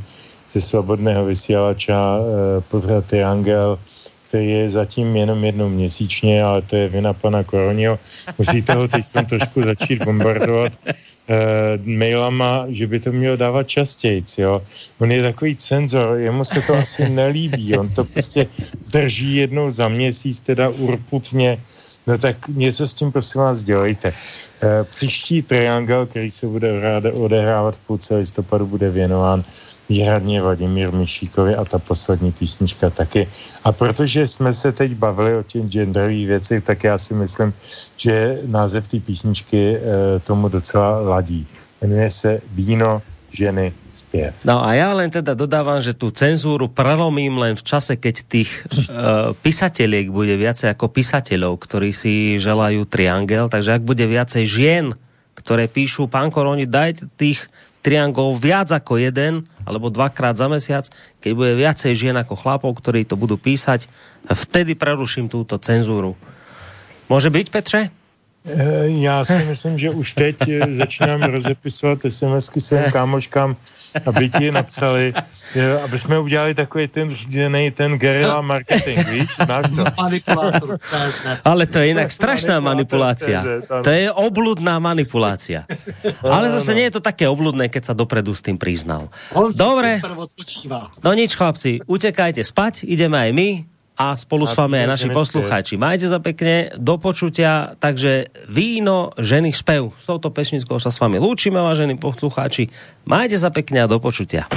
ze 0.51 0.61
Slobodného 0.61 1.25
vysílača, 1.25 2.17
eh, 2.19 2.61
pořad 2.61 3.05
Triangel, 3.05 3.79
který 3.79 3.92
je 4.37 4.69
zatím 4.69 5.15
jenom 5.15 5.43
jednou 5.43 5.69
měsíčně, 5.69 6.43
ale 6.43 6.61
to 6.61 6.75
je 6.75 6.89
vina 6.89 7.13
pana 7.13 7.43
Koronio. 7.43 7.99
Musíte 8.37 8.73
ho 8.73 8.87
teď 8.87 9.05
trošku 9.29 9.61
začít 9.61 10.03
bombardovat 10.03 10.71
eh, 10.85 11.35
mailama, 11.83 12.65
že 12.69 12.87
by 12.87 12.99
to 12.99 13.11
mělo 13.11 13.35
dávat 13.35 13.63
častěji, 13.63 14.23
jo. 14.37 14.61
On 14.99 15.11
je 15.11 15.21
takový 15.21 15.55
cenzor, 15.55 16.17
jemu 16.17 16.45
se 16.45 16.61
to 16.61 16.73
asi 16.75 17.09
nelíbí, 17.09 17.77
on 17.77 17.89
to 17.89 18.05
prostě 18.05 18.47
drží 18.87 19.35
jednou 19.35 19.69
za 19.69 19.87
měsíc, 19.87 20.41
teda 20.41 20.69
urputně, 20.69 21.59
no 22.07 22.17
tak 22.17 22.47
něco 22.47 22.87
s 22.87 22.93
tím 22.93 23.11
prosím 23.11 23.41
vás 23.41 23.63
dělejte. 23.63 24.13
Eh, 24.63 24.83
příští 24.83 25.41
triangel, 25.41 26.05
který 26.05 26.31
se 26.31 26.47
bude 26.47 26.71
odehrá- 26.71 27.23
odehrávat 27.23 27.75
v 27.75 27.79
půlce 27.79 28.15
listopadu, 28.15 28.65
bude 28.65 28.89
věnován 28.89 29.43
výhradně 29.89 30.41
Vladimír 30.41 30.91
Mišíkovi 30.91 31.55
a 31.55 31.65
ta 31.65 31.79
poslední 31.79 32.31
písnička 32.31 32.89
taky. 32.89 33.27
A 33.63 33.71
protože 33.71 34.27
jsme 34.27 34.53
se 34.53 34.71
teď 34.71 34.93
bavili 34.95 35.35
o 35.35 35.43
těch 35.43 35.63
genderových 35.63 36.27
věcech, 36.27 36.63
tak 36.63 36.83
já 36.83 36.97
si 36.97 37.13
myslím, 37.13 37.53
že 37.97 38.39
název 38.45 38.87
té 38.87 38.99
písničky 38.99 39.75
e, 39.75 39.79
tomu 40.19 40.49
docela 40.49 41.01
ladí. 41.01 41.47
Jmenuje 41.81 42.11
se 42.11 42.41
Víno 42.51 43.01
ženy 43.31 43.73
zpěv. 43.93 44.33
No 44.45 44.61
a 44.61 44.73
ja 44.77 44.93
len 44.93 45.09
teda 45.09 45.33
dodávam, 45.33 45.81
že 45.81 45.93
tú 45.93 46.09
cenzúru 46.13 46.69
prelomím 46.69 47.37
len 47.37 47.53
v 47.57 47.63
čase, 47.65 47.97
keď 47.97 48.15
tých 48.25 48.49
uh, 48.89 49.33
písateliek 49.41 50.09
bude 50.09 50.33
viacej 50.37 50.73
ako 50.73 50.89
písateľov, 50.89 51.61
ktorí 51.61 51.93
si 51.93 52.37
želajú 52.37 52.85
triangel, 52.89 53.49
takže 53.49 53.77
ak 53.77 53.83
bude 53.85 54.05
viacej 54.05 54.43
žien, 54.45 54.85
ktoré 55.33 55.65
píšu, 55.65 56.09
pán 56.09 56.29
Koroni, 56.29 56.69
dajte 56.69 57.09
tých 57.17 57.49
triangov 57.83 58.39
viac 58.39 58.71
ako 58.71 58.95
jeden, 58.95 59.43
alebo 59.67 59.91
dvakrát 59.91 60.39
za 60.39 60.47
mesiac, 60.47 60.87
keď 61.19 61.31
bude 61.35 61.53
viacej 61.59 61.93
žien 61.93 62.15
ako 62.15 62.39
chlapov, 62.39 62.71
ktorí 62.79 63.03
to 63.03 63.19
budú 63.19 63.35
písať, 63.35 63.91
vtedy 64.31 64.79
preruším 64.79 65.27
túto 65.27 65.59
cenzúru. 65.59 66.15
Môže 67.11 67.27
byť, 67.27 67.47
Petře? 67.51 68.02
Eh, 68.45 68.85
Já 68.87 69.25
si 69.25 69.45
myslím, 69.45 69.77
že 69.77 69.89
už 69.89 70.13
teď 70.13 70.35
eh, 70.47 70.75
začínám 70.75 71.23
rozepisovat 71.23 71.99
SMSky 72.07 72.59
svým 72.61 72.91
kámoškám, 72.91 73.55
aby 74.05 74.29
ti 74.29 74.51
napsali, 74.51 75.15
eh, 75.55 75.79
aby 75.79 75.95
jsme 75.99 76.19
udělali 76.19 76.51
takový 76.55 76.87
ten 76.87 77.09
řízený 77.09 77.71
ten 77.71 77.95
guerilla 77.95 78.41
marketing, 78.41 78.99
víš? 79.09 79.29
Náš 79.47 79.65
to. 79.71 79.83
Manipulátor. 79.97 80.69
Ale 81.45 81.65
to 81.65 81.79
je 81.79 81.87
jinak 81.87 82.11
strašná 82.11 82.59
manipulácia. 82.59 83.43
To 83.83 83.89
je 83.89 84.11
obludná 84.11 84.75
manipulácia. 84.79 85.63
Ale 86.23 86.51
zase 86.51 86.75
nie 86.75 86.91
je 86.91 86.99
to 86.99 87.01
také 87.01 87.31
obludné, 87.31 87.71
keď 87.71 87.83
sa 87.85 87.93
dopredu 87.95 88.35
s 88.35 88.43
tým 88.43 88.59
priznal. 88.59 89.07
Dobre. 89.55 90.03
No 90.99 91.15
nič, 91.15 91.31
chlapci, 91.31 91.79
utekajte 91.87 92.43
spať, 92.43 92.83
ideme 92.83 93.15
aj 93.15 93.31
my 93.31 93.72
a 93.93 94.17
spolu 94.17 94.49
s 94.49 94.57
vami 94.57 94.81
aj 94.81 94.87
naši 94.89 95.09
poslucháči. 95.13 95.77
Majte 95.77 96.09
za 96.09 96.17
pekne, 96.17 96.73
do 96.81 96.97
počutia, 96.97 97.77
takže 97.77 98.33
víno, 98.49 99.13
ženy, 99.21 99.53
spev. 99.53 99.93
S 100.01 100.09
touto 100.09 100.33
pešnickou 100.33 100.81
sa 100.81 100.89
s 100.89 100.97
vami 100.97 101.21
lúčime, 101.21 101.61
vážení 101.61 101.93
poslucháči. 102.01 102.73
Majte 103.05 103.37
za 103.37 103.53
pekne 103.53 103.85
a 103.85 103.87
do 103.87 104.01
počutia. 104.01 104.49